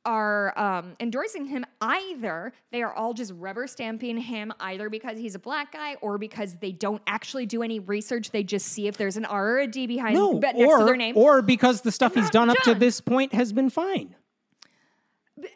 are 0.05 0.59
um, 0.59 0.97
endorsing 1.01 1.47
him, 1.47 1.65
either 1.81 2.53
they 2.73 2.83
are 2.83 2.93
all 2.93 3.15
just 3.15 3.33
rubber 3.37 3.67
stamping 3.67 4.17
him, 4.17 4.53
either 4.61 4.89
because 4.89 5.19
he's 5.19 5.35
a 5.35 5.39
black 5.39 5.73
guy 5.73 5.97
or 6.01 6.19
because 6.19 6.57
they 6.57 6.73
don't 6.73 7.03
actually 7.07 7.47
do 7.47 7.63
any 7.63 7.81
research. 7.81 8.31
They 8.31 8.43
just 8.43 8.67
see 8.67 8.87
if 8.87 8.97
there's 8.97 9.17
an 9.17 9.25
R 9.25 9.57
or 9.57 9.59
a 9.61 9.67
D 9.67 9.87
behind 9.87 10.15
No, 10.15 10.35
be- 10.35 10.41
next 10.41 10.59
to 10.59 10.65
or 10.65 10.85
their 10.85 10.97
name, 10.97 11.17
or 11.17 11.43
because 11.43 11.83
the 11.83 11.93
stuff 11.93 12.15
he's 12.15 12.25
not 12.25 12.33
done 12.33 12.51
up 12.51 12.59
to 12.65 12.75
this 12.75 13.01
point 13.01 13.35
has 13.35 13.53
been 13.53 13.71
fine. 13.71 14.15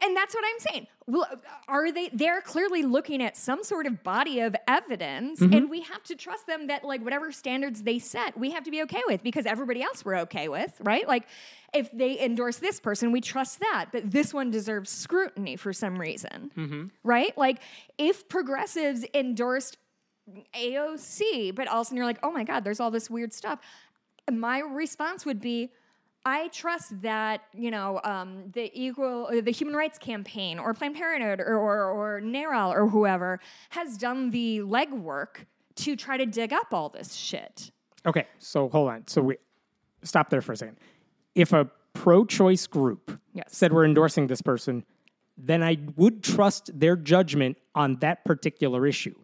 And 0.03 0.17
that's 0.17 0.35
what 0.35 0.45
I'm 0.47 0.59
saying. 0.61 0.87
Well, 1.07 1.27
are 1.69 1.93
they? 1.93 2.09
They're 2.13 2.41
clearly 2.41 2.83
looking 2.83 3.23
at 3.23 3.37
some 3.37 3.63
sort 3.63 3.87
of 3.87 4.03
body 4.03 4.41
of 4.41 4.57
evidence, 4.67 5.41
Mm-hmm. 5.41 5.53
and 5.53 5.71
we 5.71 5.83
have 5.83 6.03
to 6.05 6.15
trust 6.17 6.47
them 6.47 6.69
that 6.69 6.85
like 6.85 7.03
whatever 7.03 7.31
standards 7.33 7.83
they 7.83 7.99
set, 7.99 8.39
we 8.39 8.51
have 8.53 8.65
to 8.65 8.71
be 8.71 8.83
okay 8.83 9.03
with 9.07 9.23
because 9.23 9.47
everybody 9.47 9.83
else 9.83 10.05
we're 10.05 10.17
okay 10.21 10.49
with, 10.49 10.73
right? 10.83 11.07
Like 11.07 11.27
if 11.75 11.91
they 11.93 12.19
endorse 12.21 12.57
this 12.57 12.81
person, 12.81 13.13
we 13.13 13.21
trust 13.21 13.61
that, 13.61 13.87
but 13.93 14.11
this 14.11 14.33
one 14.33 14.51
deserves 14.51 14.91
scrutiny 14.91 15.57
for 15.57 15.73
some 15.73 15.99
reason, 15.99 16.51
Mm-hmm. 16.57 16.85
right? 17.03 17.37
Like 17.37 17.61
if 17.99 18.29
progressives 18.29 19.05
endorsed 19.13 19.77
AOC, 20.55 21.55
but 21.55 21.69
all 21.69 21.81
of 21.81 21.83
a 21.83 21.85
sudden 21.87 21.97
you're 21.99 22.07
like, 22.07 22.21
oh 22.23 22.31
my 22.33 22.45
god, 22.45 22.65
there's 22.65 22.81
all 22.81 22.91
this 22.91 23.11
weird 23.11 23.33
stuff. 23.33 23.59
My 24.31 24.61
response 24.61 25.27
would 25.27 25.41
be. 25.41 25.71
I 26.27 26.49
trust 26.49 27.03
that 27.03 27.43
you 27.53 27.71
know 27.71 28.01
um, 28.05 28.51
the 28.53 28.71
equal, 28.75 29.29
uh, 29.31 29.41
the 29.41 29.51
Human 29.51 29.75
Rights 29.77 29.99
Campaign, 29.99 30.59
or 30.59 30.73
Planned 30.75 30.97
Parenthood, 30.97 31.41
or 31.41 31.57
or, 31.57 31.85
or 31.91 32.21
NARAL, 32.21 32.75
or 32.75 32.89
whoever 32.89 33.41
has 33.71 33.97
done 33.99 34.31
the 34.31 34.61
legwork 34.61 35.47
to 35.77 35.97
try 35.97 36.17
to 36.17 36.27
dig 36.27 36.53
up 36.53 36.73
all 36.73 36.89
this 36.89 37.15
shit. 37.15 37.71
Okay, 38.07 38.27
so 38.39 38.69
hold 38.69 38.91
on. 38.91 39.07
So 39.07 39.23
we 39.23 39.37
stop 40.03 40.31
there 40.31 40.41
for 40.43 40.53
a 40.53 40.57
second. 40.57 40.77
If 41.35 41.53
a 41.53 41.69
pro-choice 41.95 42.67
group 42.67 43.19
Yes. 43.33 43.47
said 43.49 43.73
we're 43.73 43.85
endorsing 43.85 44.27
this 44.27 44.43
person, 44.43 44.85
then 45.37 45.63
I 45.63 45.79
would 45.97 46.23
trust 46.23 46.71
their 46.79 46.97
judgment 46.97 47.57
on 47.75 47.97
that 48.01 48.25
particular 48.25 48.87
issue. 48.87 49.15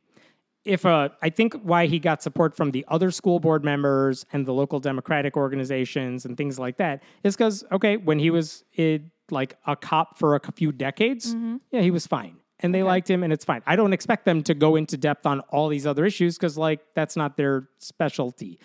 If 0.64 0.84
uh, 0.84 1.08
I 1.22 1.30
think 1.30 1.54
why 1.62 1.86
he 1.86 1.98
got 1.98 2.22
support 2.22 2.54
from 2.54 2.72
the 2.72 2.84
other 2.88 3.10
school 3.10 3.40
board 3.40 3.64
members 3.64 4.26
and 4.32 4.44
the 4.44 4.52
local 4.52 4.78
democratic 4.78 5.36
organizations 5.36 6.26
and 6.26 6.36
things 6.36 6.58
like 6.58 6.76
that 6.76 7.02
is 7.22 7.34
because 7.36 7.64
okay, 7.72 7.96
when 7.96 8.18
he 8.18 8.30
was 8.30 8.64
in, 8.76 9.10
like 9.30 9.56
a 9.66 9.74
cop 9.74 10.18
for 10.18 10.34
a 10.34 10.40
few 10.52 10.70
decades, 10.72 11.34
yeah, 11.70 11.80
he 11.80 11.90
was 11.90 12.06
fine, 12.06 12.36
and 12.58 12.74
they 12.74 12.82
liked 12.82 13.08
him, 13.08 13.22
and 13.22 13.32
it's 13.32 13.44
fine. 13.44 13.62
I 13.66 13.74
don't 13.74 13.94
expect 13.94 14.26
them 14.26 14.42
to 14.42 14.54
go 14.54 14.76
into 14.76 14.96
depth 14.98 15.24
on 15.24 15.40
all 15.48 15.68
these 15.68 15.86
other 15.86 16.04
issues 16.04 16.36
because 16.36 16.58
like 16.58 16.80
that's 16.94 17.16
not 17.16 17.36
their 17.38 17.68
specialty. 17.78 18.58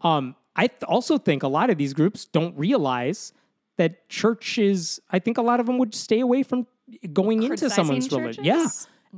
Um, 0.00 0.34
I 0.56 0.66
th- 0.66 0.82
also 0.84 1.16
think 1.18 1.42
a 1.42 1.48
lot 1.48 1.70
of 1.70 1.76
these 1.78 1.94
groups 1.94 2.24
don't 2.24 2.56
realize 2.58 3.32
that 3.76 4.08
churches. 4.08 4.98
I 5.10 5.18
think 5.20 5.38
a 5.38 5.42
lot 5.42 5.60
of 5.60 5.66
them 5.66 5.78
would 5.78 5.94
stay 5.94 6.20
away 6.20 6.42
from 6.42 6.66
going 7.12 7.42
into 7.42 7.68
someone's 7.76 8.08
religion. 8.22 8.44
Yeah. 8.44 8.66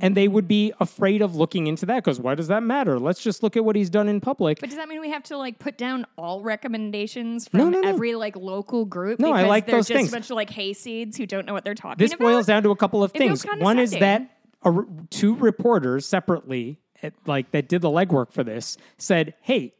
And 0.01 0.15
they 0.15 0.27
would 0.27 0.47
be 0.47 0.73
afraid 0.79 1.21
of 1.21 1.35
looking 1.35 1.67
into 1.67 1.85
that 1.87 2.03
because 2.03 2.19
why 2.19 2.35
does 2.35 2.47
that 2.47 2.63
matter? 2.63 2.99
Let's 2.99 3.21
just 3.21 3.43
look 3.43 3.57
at 3.57 3.65
what 3.65 3.75
he's 3.75 3.89
done 3.89 4.07
in 4.07 4.21
public. 4.21 4.59
But 4.59 4.69
does 4.69 4.77
that 4.77 4.87
mean 4.87 5.01
we 5.01 5.09
have 5.11 5.23
to 5.23 5.37
like 5.37 5.59
put 5.59 5.77
down 5.77 6.05
all 6.17 6.41
recommendations 6.41 7.47
from 7.47 7.59
No, 7.59 7.69
no, 7.69 7.81
no. 7.81 7.89
every 7.89 8.15
like 8.15 8.35
local 8.35 8.85
group? 8.85 9.19
No, 9.19 9.31
I 9.33 9.45
like 9.45 9.65
they're 9.65 9.75
those 9.75 9.87
just 9.87 9.97
things. 9.97 10.09
a 10.09 10.11
bunch 10.11 10.29
of 10.29 10.35
like 10.35 10.49
hayseeds 10.49 11.17
who 11.17 11.25
don't 11.25 11.45
know 11.45 11.53
what 11.53 11.63
they're 11.65 11.75
talking 11.75 11.97
this 11.97 12.13
about. 12.13 12.19
This 12.25 12.33
boils 12.33 12.45
down 12.45 12.63
to 12.63 12.71
a 12.71 12.75
couple 12.75 13.03
of 13.03 13.11
It 13.15 13.17
things. 13.17 13.43
One 13.57 13.79
is 13.79 13.91
that 13.91 14.29
a 14.63 14.73
two 15.09 15.35
reporters 15.35 16.05
separately, 16.05 16.79
at, 17.01 17.13
like 17.25 17.51
that 17.51 17.67
did 17.69 17.81
the 17.81 17.89
legwork 17.89 18.31
for 18.33 18.43
this, 18.43 18.77
said, 18.97 19.33
"Hey, 19.41 19.73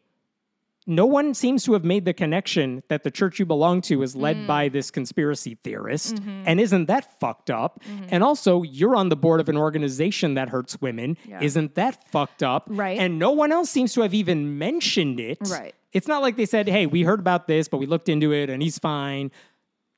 no 0.90 1.06
one 1.06 1.34
seems 1.34 1.64
to 1.66 1.74
have 1.74 1.84
made 1.86 2.04
the 2.04 2.14
connection 2.14 2.84
that 2.90 3.04
the 3.04 3.12
church 3.12 3.40
you 3.40 3.46
belong 3.46 3.80
to 3.82 4.02
is 4.02 4.16
Mm. 4.16 4.22
led 4.22 4.48
by 4.48 4.68
this 4.70 4.90
conspiracy 4.92 5.56
theorist, 5.64 6.16
Mm-hmm. 6.16 6.44
and 6.48 6.60
isn't 6.60 6.86
that 6.88 7.20
fucked 7.20 7.50
up? 7.50 7.82
And 8.10 8.24
also, 8.24 8.64
you're 8.64 8.96
on 8.96 9.10
the 9.10 9.16
board 9.16 9.40
of 9.40 9.48
an 9.50 9.56
organization 9.58 10.34
that 10.34 10.50
hurts 10.50 10.82
women, 10.82 11.16
Yeah. 11.26 11.40
isn't 11.42 11.76
that 11.76 12.10
fucked 12.12 12.44
up? 12.44 12.68
Right. 12.70 12.98
And 13.00 13.20
no 13.20 13.32
one 13.32 13.52
else 13.52 13.70
seems 13.70 13.94
to 13.94 14.02
have 14.02 14.14
even 14.14 14.58
mentioned 14.58 15.20
it. 15.20 15.38
Right. 15.50 15.74
It's 15.94 16.08
not 16.08 16.22
like 16.22 16.36
they 16.36 16.46
said, 16.46 16.68
"Hey, 16.68 16.86
we 16.86 17.04
heard 17.04 17.20
about 17.20 17.48
this, 17.48 17.68
but 17.68 17.78
we 17.78 17.86
looked 17.86 18.10
into 18.10 18.32
it, 18.34 18.50
and 18.50 18.62
he's 18.62 18.78
fine." 18.80 19.32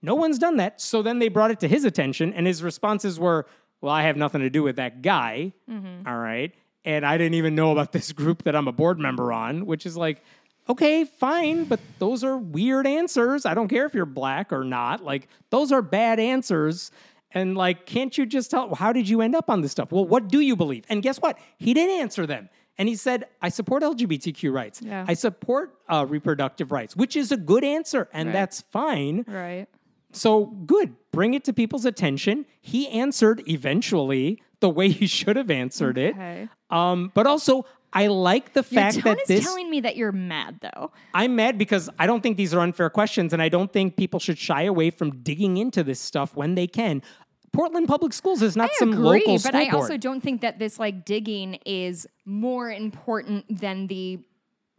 No 0.02 0.16
one's 0.16 0.40
done 0.40 0.58
that. 0.58 0.82
So 0.82 1.02
then 1.02 1.20
they 1.20 1.28
brought 1.30 1.52
it 1.52 1.60
to 1.62 1.68
his 1.68 1.84
attention, 1.86 2.34
and 2.34 2.48
his 2.48 2.64
responses 2.64 3.20
were, 3.20 3.46
Well, 3.82 3.92
I 3.92 4.04
have 4.04 4.16
nothing 4.16 4.42
to 4.42 4.50
do 4.52 4.62
with 4.62 4.76
that 4.76 5.02
guy. 5.02 5.54
Mm-hmm. 5.68 6.08
All 6.08 6.18
right. 6.20 6.54
And 6.86 7.04
I 7.04 7.18
didn't 7.18 7.34
even 7.34 7.56
know 7.56 7.72
about 7.72 7.92
this 7.94 8.12
group 8.12 8.44
that 8.44 8.56
I'm 8.56 8.68
a 8.68 8.72
board 8.72 9.00
member 9.00 9.32
on, 9.34 9.66
which 9.66 9.86
is 9.88 9.98
like, 9.98 10.24
okay, 10.72 11.06
fine, 11.06 11.66
but 11.66 11.80
those 12.00 12.24
are 12.24 12.38
weird 12.38 12.86
answers. 12.88 13.46
I 13.46 13.54
don't 13.54 13.68
care 13.68 13.86
if 13.86 13.94
you're 13.94 14.06
black 14.06 14.52
or 14.52 14.64
not. 14.64 15.04
Like, 15.04 15.28
those 15.50 15.72
are 15.72 15.82
bad 15.82 16.20
answers. 16.20 16.92
And 17.34 17.56
like, 17.56 17.86
can't 17.86 18.18
you 18.18 18.26
just 18.26 18.52
tell, 18.52 18.76
how 18.76 18.92
did 18.92 19.08
you 19.08 19.22
end 19.22 19.36
up 19.36 19.50
on 19.50 19.62
this 19.62 19.72
stuff? 19.72 19.92
Well, 19.92 20.06
what 20.06 20.28
do 20.28 20.40
you 20.42 20.56
believe? 20.56 20.84
And 20.90 21.02
guess 21.02 21.18
what? 21.18 21.38
He 21.58 21.74
didn't 21.74 22.00
answer 22.02 22.26
them. 22.28 22.50
And 22.78 22.90
he 22.90 22.96
said, 22.96 23.26
I 23.42 23.50
support 23.50 23.84
LGBTQ 23.84 24.52
rights. 24.52 24.82
Yeah. 24.82 25.06
I 25.08 25.14
support 25.14 25.76
uh, 25.88 26.06
reproductive 26.10 26.72
rights, 26.72 26.96
which 26.96 27.16
is 27.16 27.32
a 27.32 27.38
good 27.38 27.64
answer. 27.64 28.10
And 28.14 28.28
Right. 28.28 28.34
that's 28.34 28.62
fine. 28.72 29.24
right. 29.28 29.68
So 30.14 30.46
good. 30.46 30.96
Bring 31.12 31.34
it 31.36 31.44
to 31.46 31.54
people's 31.54 31.86
attention. 31.86 32.46
He 32.60 32.88
answered 32.90 33.44
eventually 33.48 34.42
the 34.60 34.70
way 34.70 34.90
he 34.90 35.08
should 35.08 35.36
have 35.38 35.50
answered 35.50 35.98
Okay. 35.98 36.44
it. 36.44 36.50
Um, 36.76 37.12
but 37.14 37.28
also, 37.28 37.66
I 37.94 38.08
like 38.08 38.54
the 38.54 38.64
fact 38.64 38.96
Your 38.96 39.04
tone 39.04 39.14
that 39.16 39.22
is 39.24 39.28
this. 39.28 39.44
telling 39.46 39.70
me 39.70 39.82
that 39.82 39.96
you're 39.98 40.12
mad 40.14 40.60
though. 40.62 40.92
I'm 41.14 41.36
mad 41.36 41.58
because 41.58 41.90
I 42.00 42.08
don't 42.08 42.22
think 42.22 42.38
these 42.38 42.54
are 42.54 42.60
unfair 42.62 42.90
questions, 42.90 43.34
and 43.34 43.42
I 43.42 43.50
don't 43.50 43.72
think 43.72 43.98
people 43.98 44.20
should 44.20 44.38
shy 44.38 44.64
away 44.64 44.92
from 44.92 45.22
digging 45.24 45.58
into 45.58 45.84
this 45.84 46.00
stuff 46.00 46.36
when 46.36 46.56
they 46.56 46.68
can. 46.68 47.02
Portland 47.54 47.88
Public 47.90 48.14
Schools 48.14 48.42
is 48.42 48.56
not 48.56 48.70
I 48.70 48.74
some 48.80 48.94
agree, 48.94 49.04
local 49.04 49.38
but 49.40 49.54
I 49.56 49.66
board. 49.66 49.74
also 49.76 49.98
don't 49.98 50.22
think 50.22 50.40
that 50.42 50.58
this 50.58 50.80
like 50.80 51.04
digging 51.04 51.56
is 51.66 52.08
more 52.24 52.72
important 52.72 53.60
than 53.60 53.88
the 53.88 54.20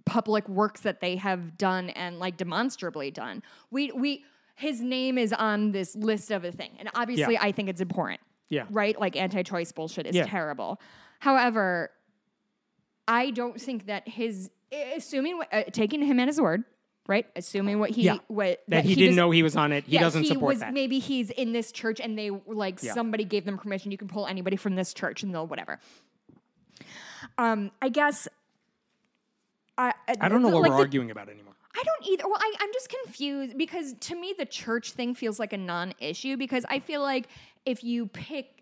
public 0.06 0.48
works 0.48 0.80
that 0.80 1.01
they 1.01 1.16
have 1.16 1.59
done 1.59 1.90
and 1.90 2.18
like 2.18 2.39
demonstrably 2.39 3.10
done. 3.10 3.43
We 3.70 3.93
we 3.93 4.24
his 4.55 4.80
name 4.80 5.18
is 5.18 5.32
on 5.34 5.72
this 5.72 5.94
list 5.97 6.30
of 6.30 6.44
a 6.44 6.52
thing, 6.52 6.70
and 6.78 6.89
obviously 6.94 7.34
Yeah. 7.34 7.43
I 7.43 7.52
think 7.52 7.68
it's 7.68 7.80
important. 7.82 8.20
Yeah. 8.48 8.64
Right, 8.70 8.98
like 8.98 9.16
anti-choice 9.16 9.72
bullshit 9.72 10.06
is 10.06 10.16
Yeah. 10.16 10.24
terrible. 10.26 10.80
However, 11.20 11.90
I 13.09 13.31
don't 13.31 13.61
think 13.61 13.87
that 13.87 14.09
his 14.09 14.51
assuming 14.97 15.41
uh, 15.53 15.62
taking 15.73 16.03
him 16.03 16.19
at 16.20 16.29
his 16.29 16.41
word, 16.41 16.65
right? 17.07 17.27
Assuming 17.37 17.79
what 17.79 17.91
he 17.91 18.03
Yeah. 18.03 18.19
what 18.29 18.62
that, 18.69 18.85
he, 18.85 18.95
didn't 18.95 19.11
just- 19.11 19.16
know 19.16 19.31
he 19.31 19.43
was 19.43 19.57
on 19.57 19.73
it. 19.73 19.85
He 19.85 19.95
yeah, 19.95 20.01
doesn't 20.01 20.23
he 20.23 20.29
support 20.29 20.55
was, 20.55 20.61
that. 20.61 20.73
Maybe 20.73 20.99
he's 20.99 21.31
in 21.31 21.53
this 21.53 21.73
church 21.73 22.01
and 22.01 22.16
they 22.19 22.31
like 22.31 22.83
Yeah. 22.83 22.95
somebody 22.95 23.24
gave 23.24 23.45
them 23.45 23.59
permission. 23.59 23.91
You 23.91 23.99
can 23.99 24.09
pull 24.09 24.27
anybody 24.27 24.57
from 24.57 24.74
this 24.77 24.95
church 24.95 25.23
and 25.23 25.35
they'll 25.35 25.47
whatever. 25.47 25.79
Um, 27.39 27.70
I 27.81 27.89
guess. 27.89 28.29
I 29.79 29.95
I 30.20 30.29
don't 30.29 30.43
know 30.43 30.49
what 30.51 30.62
like 30.62 30.70
we're 30.70 30.77
the- 30.77 30.83
arguing 30.83 31.11
about 31.11 31.29
anymore. 31.29 31.55
I 31.74 31.83
don't 31.85 32.07
either. 32.12 32.24
Well, 32.29 32.39
I, 32.39 32.55
I'm 32.61 32.73
just 32.74 32.91
confused 33.05 33.57
because 33.57 33.95
to 34.01 34.15
me 34.15 34.35
the 34.39 34.45
church 34.45 34.93
thing 34.93 35.15
feels 35.15 35.39
like 35.41 35.55
a 35.55 35.57
non-issue 35.57 36.37
because 36.37 36.66
I 36.69 36.79
feel 36.81 37.01
like 37.01 37.27
if 37.65 37.83
you 37.83 38.07
pick 38.07 38.61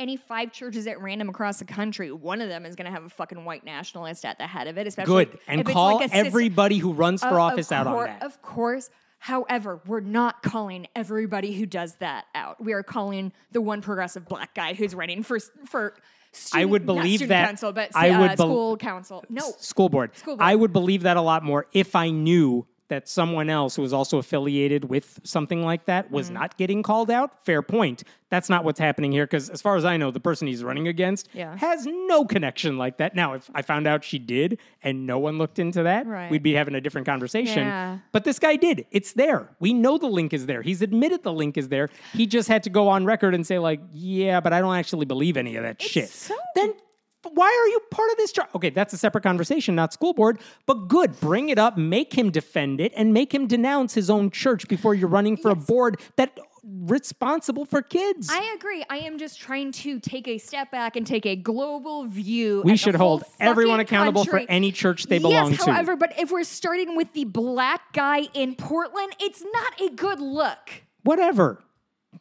any 0.00 0.16
five 0.16 0.50
churches 0.50 0.86
at 0.88 1.00
random 1.00 1.28
across 1.28 1.58
the 1.60 1.64
country, 1.64 2.10
one 2.10 2.40
of 2.40 2.48
them 2.48 2.66
is 2.66 2.74
going 2.74 2.86
to 2.86 2.90
have 2.90 3.04
a 3.04 3.08
fucking 3.08 3.44
white 3.44 3.64
nationalist 3.64 4.24
at 4.24 4.38
the 4.38 4.46
head 4.46 4.66
of 4.66 4.78
it. 4.78 4.86
Especially 4.86 5.26
Good. 5.26 5.38
And 5.46 5.60
if 5.60 5.68
it's 5.68 5.74
call 5.74 5.96
like 5.98 6.10
everybody 6.12 6.78
who 6.78 6.92
runs 6.92 7.20
for 7.20 7.28
of- 7.28 7.34
of 7.34 7.38
office 7.40 7.70
out 7.70 7.86
on 7.86 8.06
that. 8.06 8.22
Of 8.22 8.42
course. 8.42 8.90
However, 9.18 9.80
we're 9.86 10.00
not 10.00 10.42
calling 10.42 10.86
everybody 10.96 11.52
who 11.52 11.66
does 11.66 11.94
that 11.96 12.24
out. 12.34 12.58
We 12.64 12.72
are 12.72 12.82
calling 12.82 13.32
the 13.52 13.60
one 13.60 13.82
progressive 13.82 14.26
black 14.26 14.54
guy 14.54 14.72
who's 14.74 14.94
running 14.94 15.22
for 15.22 15.38
for. 15.66 15.94
Student, 16.32 16.62
I 16.62 16.64
would 16.64 16.86
believe 16.86 17.26
that- 17.26 17.46
council, 17.48 17.72
but 17.72 17.90
I 17.94 18.10
uh, 18.10 18.20
would 18.20 18.36
bel- 18.36 18.46
school 18.46 18.76
council. 18.76 19.24
No, 19.28 19.52
school 19.58 19.88
board. 19.88 20.16
School 20.16 20.36
board. 20.36 20.48
I 20.48 20.54
would 20.54 20.72
believe 20.72 21.02
that 21.02 21.16
a 21.16 21.20
lot 21.20 21.42
more 21.42 21.66
if 21.72 21.96
I 21.96 22.10
knew 22.10 22.66
that 22.90 23.08
someone 23.08 23.48
else 23.50 23.74
who 23.76 23.82
was 23.82 23.92
also 23.92 24.18
affiliated 24.18 24.84
with 24.84 25.18
something 25.24 25.64
like 25.64 25.86
that 25.86 26.10
was 26.10 26.26
Mm-hmm. 26.26 26.34
not 26.34 26.56
getting 26.58 26.82
called 26.82 27.10
out. 27.10 27.44
Fair 27.44 27.62
point. 27.62 28.04
That's 28.28 28.48
not 28.48 28.62
what's 28.62 28.78
happening 28.78 29.10
here 29.10 29.24
because, 29.26 29.48
as 29.50 29.60
far 29.60 29.74
as 29.76 29.84
I 29.84 29.96
know, 29.96 30.10
the 30.12 30.20
person 30.20 30.46
he's 30.46 30.62
running 30.62 30.86
against 30.86 31.28
Yeah. 31.32 31.56
has 31.56 31.84
no 31.86 32.24
connection 32.24 32.78
like 32.78 32.98
that. 32.98 33.16
Now, 33.16 33.32
if 33.32 33.50
I 33.54 33.62
found 33.62 33.86
out 33.88 34.04
she 34.04 34.18
did 34.20 34.58
and 34.84 35.04
no 35.06 35.18
one 35.18 35.38
looked 35.38 35.58
into 35.58 35.82
that, 35.82 36.06
Right. 36.06 36.30
we'd 36.30 36.42
be 36.42 36.52
having 36.52 36.74
a 36.76 36.80
different 36.80 37.06
conversation. 37.06 37.64
Yeah. 37.66 37.98
But 38.12 38.22
this 38.24 38.38
guy 38.38 38.54
did. 38.56 38.86
It's 38.92 39.14
there. 39.14 39.48
We 39.58 39.72
know 39.72 39.98
the 39.98 40.06
link 40.06 40.32
is 40.32 40.46
there. 40.46 40.62
He's 40.62 40.82
admitted 40.82 41.22
the 41.24 41.32
link 41.32 41.56
is 41.56 41.68
there. 41.70 41.88
He 42.12 42.26
just 42.26 42.48
had 42.48 42.62
to 42.64 42.70
go 42.70 42.86
on 42.88 43.04
record 43.04 43.34
and 43.34 43.44
say, 43.46 43.58
like, 43.58 43.80
yeah, 43.92 44.38
but 44.40 44.52
I 44.52 44.60
don't 44.60 44.76
actually 44.76 45.06
believe 45.06 45.36
any 45.36 45.56
of 45.56 45.62
that 45.64 45.80
shit. 45.82 46.08
so- 46.10 46.36
then 46.54 46.74
why 47.22 47.46
are 47.46 47.68
you 47.68 47.80
part 47.90 48.10
of 48.10 48.16
this? 48.16 48.32
Char- 48.32 48.48
okay, 48.54 48.70
that's 48.70 48.92
a 48.92 48.98
separate 48.98 49.22
conversation, 49.22 49.74
not 49.74 49.92
school 49.92 50.14
board. 50.14 50.40
But 50.66 50.88
good, 50.88 51.18
bring 51.20 51.48
it 51.48 51.58
up, 51.58 51.76
make 51.76 52.16
him 52.16 52.30
defend 52.30 52.80
it, 52.80 52.92
and 52.96 53.12
make 53.12 53.34
him 53.34 53.46
denounce 53.46 53.94
his 53.94 54.08
own 54.10 54.30
church 54.30 54.68
before 54.68 54.94
you're 54.94 55.08
running 55.08 55.36
for 55.36 55.50
a 55.50 55.56
board 55.56 56.00
that 56.16 56.38
responsible 56.62 57.64
for 57.64 57.82
kids. 57.82 58.28
I 58.30 58.54
agree. 58.54 58.84
I 58.90 58.98
am 58.98 59.18
just 59.18 59.40
trying 59.40 59.72
to 59.72 59.98
take 59.98 60.28
a 60.28 60.38
step 60.38 60.70
back 60.70 60.96
and 60.96 61.06
take 61.06 61.26
a 61.26 61.36
global 61.36 62.04
view. 62.06 62.62
we 62.64 62.76
should 62.76 62.94
hold 62.94 63.24
everyone 63.38 63.80
accountable 63.80 64.24
country. 64.24 64.46
for 64.46 64.50
any 64.50 64.72
church 64.72 65.04
they 65.04 65.18
belong 65.18 65.52
yes, 65.52 65.64
to. 65.64 65.72
however, 65.72 65.96
but 65.96 66.18
if 66.18 66.30
we're 66.30 66.44
starting 66.44 66.96
with 66.96 67.12
the 67.12 67.24
black 67.24 67.92
guy 67.92 68.28
in 68.34 68.54
Portland, 68.54 69.14
it's 69.20 69.42
not 69.52 69.80
a 69.80 69.90
good 69.90 70.20
look. 70.20 70.82
Whatever. 71.02 71.62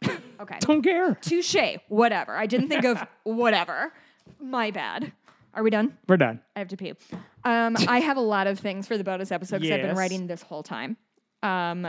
Okay. 0.06 0.58
Don't 0.60 0.82
care. 0.82 1.16
Touche. 1.16 1.78
Whatever. 1.88 2.36
I 2.36 2.46
didn't 2.46 2.70
think 2.70 2.86
of 2.86 3.06
whatever. 3.24 3.94
My 4.40 4.72
bad. 4.72 5.12
Are 5.54 5.64
we 5.64 5.70
done? 5.70 5.98
We're 6.08 6.18
done. 6.18 6.40
I 6.56 6.60
have 6.60 6.68
to 6.70 6.78
pee. 6.78 6.94
Um, 7.44 7.76
I 7.88 8.00
have 8.00 8.18
a 8.18 8.22
lot 8.22 8.48
of 8.48 8.60
things 8.60 8.88
for 8.88 8.98
the 8.98 9.04
bonus 9.04 9.32
episode 9.32 9.58
because 9.62 9.72
I've 9.72 9.82
been 9.82 9.90
Yes. 9.90 9.98
writing 9.98 10.28
this 10.28 10.42
whole 10.42 10.64
time. 10.64 10.96
Um, 11.44 11.88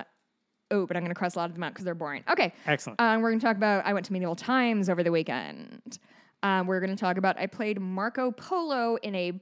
oh, 0.71 0.87
but 0.87 0.97
I'm 0.97 1.03
going 1.03 1.11
to 1.11 1.19
cross 1.19 1.35
a 1.35 1.39
lot 1.39 1.51
of 1.51 1.55
them 1.55 1.63
out 1.63 1.73
because 1.73 1.85
they're 1.85 1.95
boring. 1.95 2.25
Okay. 2.31 2.53
Excellent. 2.67 3.01
Um, 3.01 3.21
we're 3.21 3.31
going 3.31 3.41
to 3.41 3.47
talk 3.47 3.57
about 3.57 3.85
I 3.87 3.93
went 3.93 4.07
to 4.07 4.13
medieval 4.13 4.35
times 4.37 4.89
over 4.89 5.03
the 5.03 5.13
weekend. 5.13 5.99
Um, 6.43 6.67
we're 6.67 6.81
going 6.81 6.91
to 6.91 7.01
talk 7.01 7.19
about 7.19 7.39
I 7.39 7.47
played 7.47 7.79
Marco 7.81 8.31
Polo 8.31 8.97
in 9.03 9.15
a 9.15 9.41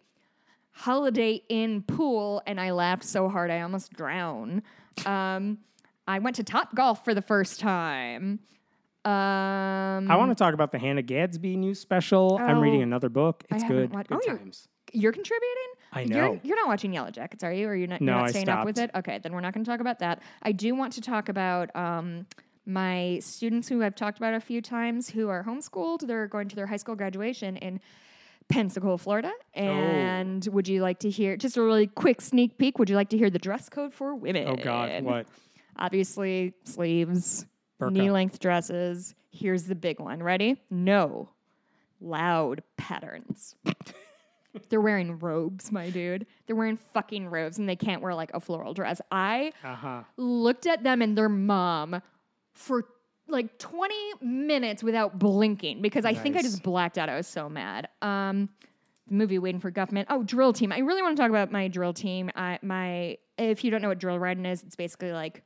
Holiday 0.72 1.42
Inn 1.48 1.82
pool 1.82 2.42
and 2.46 2.60
I 2.60 2.72
laughed 2.72 3.04
so 3.04 3.28
hard 3.28 3.50
I 3.50 3.60
almost 3.62 3.92
drowned. 3.92 4.62
Um, 5.06 5.58
I 6.06 6.18
went 6.18 6.36
to 6.36 6.44
Topgolf 6.44 7.04
for 7.04 7.14
the 7.14 7.22
first 7.22 7.60
time. 7.60 8.40
Um, 9.04 10.10
I 10.10 10.16
want 10.16 10.30
to 10.30 10.34
talk 10.34 10.54
about 10.54 10.72
the 10.72 10.78
Hannah 10.78 11.02
Gadsby 11.02 11.56
news 11.56 11.78
special. 11.80 12.38
I'm 12.40 12.58
Oh, 12.58 12.60
reading 12.60 12.82
another 12.82 13.08
book. 13.08 13.44
It's 13.50 13.64
good. 13.64 13.92
watched- 13.94 14.08
Good 14.08 14.18
oh, 14.18 14.20
you're- 14.26 14.38
times. 14.38 14.68
you're 14.92 15.12
contributing? 15.12 15.54
I 15.92 16.00
You're, 16.02 16.34
know. 16.34 16.40
you're 16.42 16.56
not 16.56 16.68
watching 16.68 16.92
Yellowjackets, 16.92 17.42
are 17.44 17.52
you? 17.52 17.66
Or 17.68 17.74
you're 17.74 17.86
not, 17.88 18.00
No, 18.02 18.12
you're 18.12 18.20
not 18.22 18.30
staying 18.30 18.48
up 18.50 18.64
with 18.66 18.78
it? 18.78 18.90
Okay, 18.94 19.18
then 19.22 19.32
we're 19.32 19.40
not 19.40 19.54
going 19.54 19.64
to 19.64 19.70
talk 19.70 19.80
about 19.80 20.00
that. 20.00 20.22
I 20.42 20.52
do 20.52 20.74
want 20.74 20.92
to 20.94 21.00
talk 21.00 21.28
about 21.30 21.74
um, 21.74 22.26
my 22.66 23.18
students 23.22 23.68
who 23.68 23.82
I've 23.82 23.94
talked 23.94 24.18
about 24.18 24.34
a 24.34 24.40
few 24.40 24.60
times 24.60 25.08
who 25.08 25.28
are 25.30 25.42
homeschooled. 25.44 26.06
They're 26.06 26.26
going 26.26 26.48
to 26.48 26.56
their 26.56 26.66
high 26.66 26.76
school 26.76 26.94
graduation 26.94 27.56
in 27.56 27.80
Pensacola, 28.50 28.98
Florida. 28.98 29.30
Oh. 29.56 29.60
And 29.60 30.46
would 30.48 30.68
you 30.68 30.82
like 30.82 30.98
to 31.00 31.10
hear 31.10 31.36
just 31.38 31.56
a 31.56 31.62
really 31.62 31.86
quick 31.86 32.20
sneak 32.20 32.58
peek? 32.58 32.78
Would 32.78 32.90
you 32.90 32.96
like 32.96 33.08
to 33.10 33.18
hear 33.18 33.30
the 33.30 33.38
dress 33.38 33.68
code 33.70 33.94
for 33.94 34.14
women? 34.14 34.46
Oh 34.48 34.56
God, 34.56 35.02
what? 35.04 35.26
Obviously, 35.76 36.52
sleeves, 36.64 37.46
Burqa. 37.80 37.92
knee 37.92 38.10
length 38.10 38.38
dresses. 38.40 39.14
Here's 39.30 39.64
the 39.64 39.74
big 39.74 40.00
one. 40.00 40.22
Ready? 40.22 40.60
No. 40.70 41.30
Loud 42.00 42.62
patterns. 42.76 43.54
They're 44.70 44.80
wearing 44.80 45.18
robes, 45.18 45.70
my 45.70 45.90
dude. 45.90 46.26
They're 46.46 46.56
wearing 46.56 46.76
fucking 46.76 47.28
robes 47.28 47.58
and 47.58 47.68
they 47.68 47.76
can't 47.76 48.02
wear 48.02 48.14
like 48.14 48.30
a 48.34 48.40
floral 48.40 48.74
dress. 48.74 49.00
I 49.12 49.52
Uh 49.62 49.74
huh. 49.74 50.02
looked 50.16 50.66
at 50.66 50.82
them 50.82 51.02
and 51.02 51.16
their 51.16 51.28
mom 51.28 52.00
for 52.54 52.84
like 53.28 53.58
20 53.58 53.94
minutes 54.22 54.82
without 54.82 55.18
blinking 55.18 55.82
because 55.82 56.04
I 56.04 56.14
think 56.14 56.36
I 56.36 56.42
just 56.42 56.62
blacked 56.62 56.96
out. 56.98 57.08
I 57.08 57.16
was 57.16 57.26
so 57.26 57.48
mad. 57.48 57.88
Um, 58.00 58.48
the 59.06 59.14
movie 59.14 59.38
Waiting 59.38 59.60
for 59.60 59.70
Guffman. 59.70 60.06
Oh, 60.08 60.22
drill 60.22 60.52
team. 60.52 60.72
I 60.72 60.78
really 60.78 61.02
want 61.02 61.16
to 61.16 61.22
talk 61.22 61.30
about 61.30 61.52
my 61.52 61.68
drill 61.68 61.92
team. 61.92 62.30
I, 62.34 62.58
my 62.62 63.18
if 63.36 63.64
you 63.64 63.70
don't 63.70 63.82
know 63.82 63.88
what 63.88 63.98
drill 63.98 64.18
riding 64.18 64.46
is, 64.46 64.62
it's 64.62 64.76
basically 64.76 65.12
like 65.12 65.42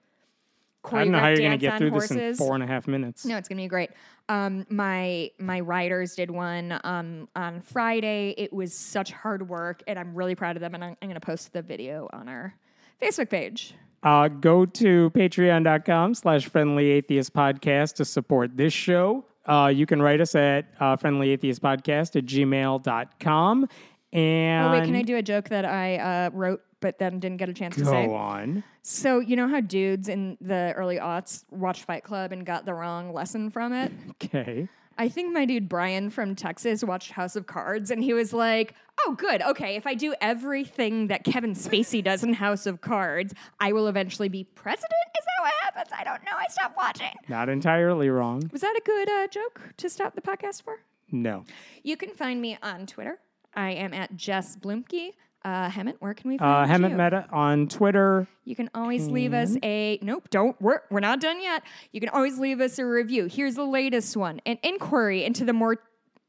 I 0.85 0.99
don't 1.05 1.13
know 1.13 1.19
how 1.19 1.29
you're 1.29 1.39
gonna 1.39 1.57
get 1.57 1.79
through 1.79 1.91
horses. 1.91 2.17
this 2.17 2.41
in 2.41 2.47
four 2.47 2.55
and 2.55 2.63
a 2.63 2.67
half 2.67 2.87
minutes. 2.89 3.25
No, 3.25 3.37
it's 3.37 3.49
gonna 3.49 3.63
be 3.63 3.69
great. 3.69 3.91
Um, 4.29 4.67
my 4.69 5.31
my 5.39 5.61
riders 5.61 6.15
did 6.15 6.31
one 6.31 6.81
um, 6.85 7.29
on 7.37 7.61
Friday. 7.61 8.35
It 8.37 8.53
was 8.53 8.75
such 8.75 9.13
hard 9.13 9.49
work, 9.49 9.83
and 9.87 9.99
I'm 9.99 10.15
really 10.15 10.35
proud 10.35 10.57
of 10.57 10.61
them. 10.61 10.75
And 10.75 10.85
I'm, 10.85 10.97
I'm 11.03 11.09
gonna 11.09 11.21
post 11.21 11.53
the 11.53 11.63
video 11.63 12.09
on 12.13 12.29
our 12.29 12.55
Facebook 13.01 13.31
page. 13.31 13.75
Uh, 14.03 14.27
go 14.29 14.67
to 14.67 15.11
patreon.com 15.11 16.15
slash 16.15 16.49
friendly 16.49 16.91
atheist 16.91 17.33
podcast 17.33 17.95
to 17.95 18.05
support 18.05 18.57
this 18.57 18.73
show. 18.73 19.25
Uh, 19.47 19.73
you 19.73 19.87
can 19.87 20.03
write 20.03 20.21
us 20.21 20.35
at 20.35 20.67
uh, 20.81 20.97
friendly 20.97 21.31
atheist 21.31 21.63
podcast 21.63 22.17
at 22.17 22.27
gmail.com. 22.27 23.69
And 24.13 24.67
Oh 24.67 24.73
wait, 24.73 24.85
can 24.85 24.97
I 24.97 25.03
do 25.03 25.17
a 25.17 25.23
joke 25.23 25.49
that 25.49 25.65
I 25.65 25.97
uh, 25.97 26.31
wrote 26.33 26.63
but 26.83 26.99
then 26.99 27.19
didn't 27.19 27.39
get 27.39 27.49
a 27.49 27.55
chance 27.55 27.77
to 27.77 27.87
say? 27.87 28.07
go 28.07 28.15
on? 28.15 28.63
So 28.83 29.21
you 29.21 29.37
know 29.37 29.49
how 29.49 29.61
dudes 29.61 30.09
in 30.09 30.37
the 30.43 30.75
early 30.77 30.99
aughts 30.99 31.45
watched 31.51 31.85
Fight 31.85 32.05
Club 32.05 32.33
and 32.33 32.45
got 32.45 32.67
the 32.67 32.75
wrong 32.75 33.15
lesson 33.15 33.49
from 33.49 33.73
it? 33.73 33.91
Okay. 34.11 34.69
I 34.99 35.09
think 35.09 35.33
my 35.33 35.47
dude 35.47 35.71
Bryan 35.71 36.11
from 36.11 36.35
Texas 36.35 36.85
watched 36.85 37.13
House 37.13 37.35
of 37.35 37.47
Cards 37.47 37.91
and 37.91 38.05
he 38.05 38.13
was 38.13 38.35
like, 38.35 38.75
"Oh, 39.07 39.15
good. 39.15 39.41
Okay, 39.41 39.77
if 39.77 39.87
I 39.87 39.95
do 39.95 40.15
everything 40.21 41.07
that 41.07 41.25
Kevin 41.25 41.55
Spacey 41.55 42.05
does 42.05 42.23
in 42.23 42.35
House 42.35 42.67
of 42.67 42.83
Cards, 42.83 43.33
I 43.59 43.73
will 43.73 43.89
eventually 43.89 44.29
be 44.29 44.45
president." 44.45 44.93
Is 45.19 45.25
that 45.25 45.43
what 45.43 45.53
happens? 45.63 45.91
I 45.99 46.05
don't 46.05 46.23
know. 46.25 46.37
I 46.37 46.47
stopped 46.51 46.77
watching. 46.77 47.15
Not 47.29 47.49
entirely 47.49 48.11
wrong. 48.11 48.51
Was 48.53 48.61
that 48.61 48.77
a 48.77 48.83
good 48.85 49.09
uh, 49.09 49.29
joke 49.29 49.61
to 49.79 49.89
stop 49.89 50.15
the 50.15 50.21
podcast 50.21 50.63
for? 50.63 50.81
No. 51.11 51.45
You 51.83 51.97
can 51.97 52.11
find 52.11 52.41
me 52.43 52.59
on 52.63 52.87
Twitter. 52.87 53.19
I 53.55 53.71
am 53.71 53.95
at 53.95 54.17
Jess 54.17 54.57
Bluemke. 54.57 55.13
Uh, 55.45 55.69
Hemant, 55.69 55.97
where 55.99 56.15
can 56.15 56.31
we 56.31 56.37
Uh, 56.37 56.67
find 56.67 56.71
Hemant 56.71 56.91
you? 56.91 56.97
Mehta 56.97 57.27
on 57.33 57.67
Twitter. 57.69 58.29
You 58.45 58.55
can 58.55 58.71
always 58.75 59.09
leave 59.09 59.33
us 59.33 59.57
a 59.65 59.99
nope. 60.03 60.29
Don't 60.31 60.61
we're 60.61 60.81
we're 60.91 61.01
not 61.01 61.21
done 61.21 61.43
yet. 61.43 61.63
You 61.93 62.01
can 62.01 62.11
always 62.11 62.39
leave 62.39 62.61
us 62.61 62.79
a 62.79 62.87
review. 62.87 63.27
Here's 63.27 63.57
the 63.57 63.65
latest 63.67 64.17
one: 64.17 64.41
an 64.47 64.59
inquiry 64.63 65.25
into 65.25 65.45
the 65.45 65.53
more 65.53 65.79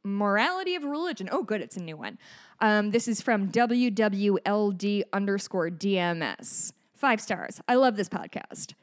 morality 0.03 0.76
of 0.76 0.84
religion. 0.84 1.30
Oh, 1.31 1.44
good, 1.44 1.61
it's 1.61 1.77
a 1.77 1.81
new 1.84 1.95
one. 1.95 2.18
Um, 2.60 2.91
this 2.91 3.07
is 3.07 3.22
from 3.22 3.49
WWLD 3.52 5.03
underscore 5.14 5.69
DMS. 5.69 6.73
Five 6.95 7.22
stars. 7.22 7.61
I 7.68 7.76
love 7.76 7.95
this 7.98 8.10
podcast. 8.10 8.73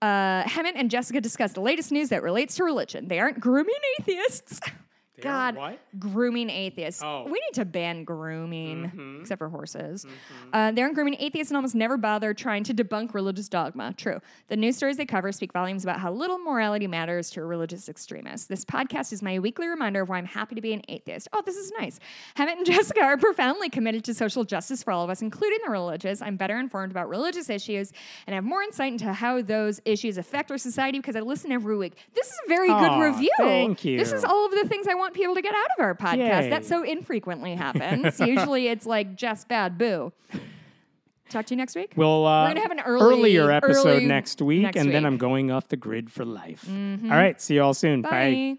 Uh, 0.00 0.42
Hemant 0.44 0.72
and 0.76 0.90
Jessica 0.90 1.20
discuss 1.20 1.52
the 1.52 1.60
latest 1.60 1.92
news 1.92 2.08
that 2.10 2.22
relates 2.22 2.56
to 2.56 2.64
religion. 2.64 3.08
They 3.08 3.18
aren't 3.20 3.40
grooming 3.40 3.74
atheists. 4.00 4.60
God, 5.22 5.56
what? 5.56 5.78
grooming 5.98 6.50
atheists. 6.50 7.02
Oh. 7.04 7.24
We 7.24 7.32
need 7.32 7.54
to 7.54 7.64
ban 7.64 8.04
grooming, 8.04 8.90
Mhm. 8.94 9.20
except 9.20 9.38
for 9.38 9.48
horses. 9.48 10.04
Mm-hmm. 10.04 10.48
Uh, 10.52 10.70
they 10.72 10.82
aren't 10.82 10.94
grooming 10.94 11.16
atheists 11.18 11.50
and 11.50 11.56
almost 11.56 11.74
never 11.74 11.96
bother 11.96 12.34
trying 12.34 12.64
to 12.64 12.74
debunk 12.74 13.14
religious 13.14 13.48
dogma. 13.48 13.94
True. 13.96 14.20
The 14.48 14.56
news 14.56 14.76
stories 14.76 14.96
they 14.96 15.06
cover 15.06 15.32
speak 15.32 15.52
volumes 15.52 15.84
about 15.84 16.00
how 16.00 16.12
little 16.12 16.38
morality 16.38 16.86
matters 16.86 17.30
to 17.30 17.40
a 17.40 17.44
religious 17.44 17.88
extremist. 17.88 18.48
This 18.48 18.64
podcast 18.64 19.12
is 19.12 19.22
my 19.22 19.38
weekly 19.38 19.66
reminder 19.68 20.02
of 20.02 20.08
why 20.08 20.18
I'm 20.18 20.24
happy 20.26 20.54
to 20.54 20.60
be 20.60 20.72
an 20.72 20.82
atheist. 20.88 21.28
Oh, 21.32 21.42
this 21.44 21.56
is 21.56 21.72
nice. 21.78 21.98
Hemant 22.36 22.56
and 22.58 22.66
Jessica 22.66 23.00
are 23.02 23.16
profoundly 23.16 23.68
committed 23.68 24.04
to 24.04 24.14
social 24.14 24.44
justice 24.44 24.82
for 24.82 24.92
all 24.92 25.04
of 25.04 25.10
us, 25.10 25.22
including 25.22 25.58
the 25.64 25.70
religious. 25.70 26.22
I'm 26.22 26.36
better 26.36 26.58
informed 26.58 26.90
about 26.92 27.08
religious 27.08 27.50
issues 27.50 27.92
and 28.26 28.34
have 28.34 28.44
more 28.44 28.62
insight 28.62 28.92
into 28.92 29.12
how 29.12 29.42
those 29.42 29.80
issues 29.84 30.18
affect 30.18 30.50
our 30.50 30.58
society 30.58 30.98
because 30.98 31.16
I 31.16 31.20
listen 31.20 31.52
every 31.52 31.76
week. 31.76 31.94
This 32.14 32.26
is 32.28 32.34
a 32.46 32.48
very 32.48 32.70
Aw, 32.70 32.80
good 32.98 33.04
review. 33.04 33.30
thank 33.38 33.84
you. 33.84 33.98
This 33.98 34.12
is 34.12 34.24
all 34.24 34.46
of 34.46 34.52
the 34.52 34.68
things 34.68 34.86
I 34.88 34.94
want 34.94 35.07
people 35.14 35.34
to 35.34 35.42
get 35.42 35.54
out 35.54 35.70
of 35.78 35.84
our 35.84 35.94
podcast. 35.94 36.42
Yay. 36.42 36.50
That 36.50 36.64
so 36.64 36.82
infrequently 36.82 37.54
happens. 37.54 38.18
Usually 38.26 38.68
it's 38.68 38.86
like 38.86 39.16
just 39.16 39.48
bad 39.48 39.78
boo. 39.78 40.12
Talk 41.28 41.46
to 41.46 41.54
you 41.54 41.58
next 41.58 41.76
week. 41.76 41.92
We'll 41.94 42.24
uh, 42.26 42.44
We're 42.44 42.48
gonna 42.54 42.60
have 42.60 42.70
an 42.70 42.80
early- 42.80 43.18
earlier 43.36 43.50
episode 43.50 43.86
early 43.86 44.06
next 44.06 44.40
week, 44.40 44.62
next 44.62 44.76
and 44.76 44.94
then. 44.94 45.04
I'm 45.04 45.18
going 45.18 45.50
off 45.50 45.68
the 45.68 45.76
grid 45.76 46.10
for 46.10 46.24
life. 46.24 46.66
All 46.68 47.10
right, 47.10 47.40
see 47.40 47.54
you 47.56 47.62
all 47.62 47.74
soon. 47.74 48.02
Bye. 48.02 48.56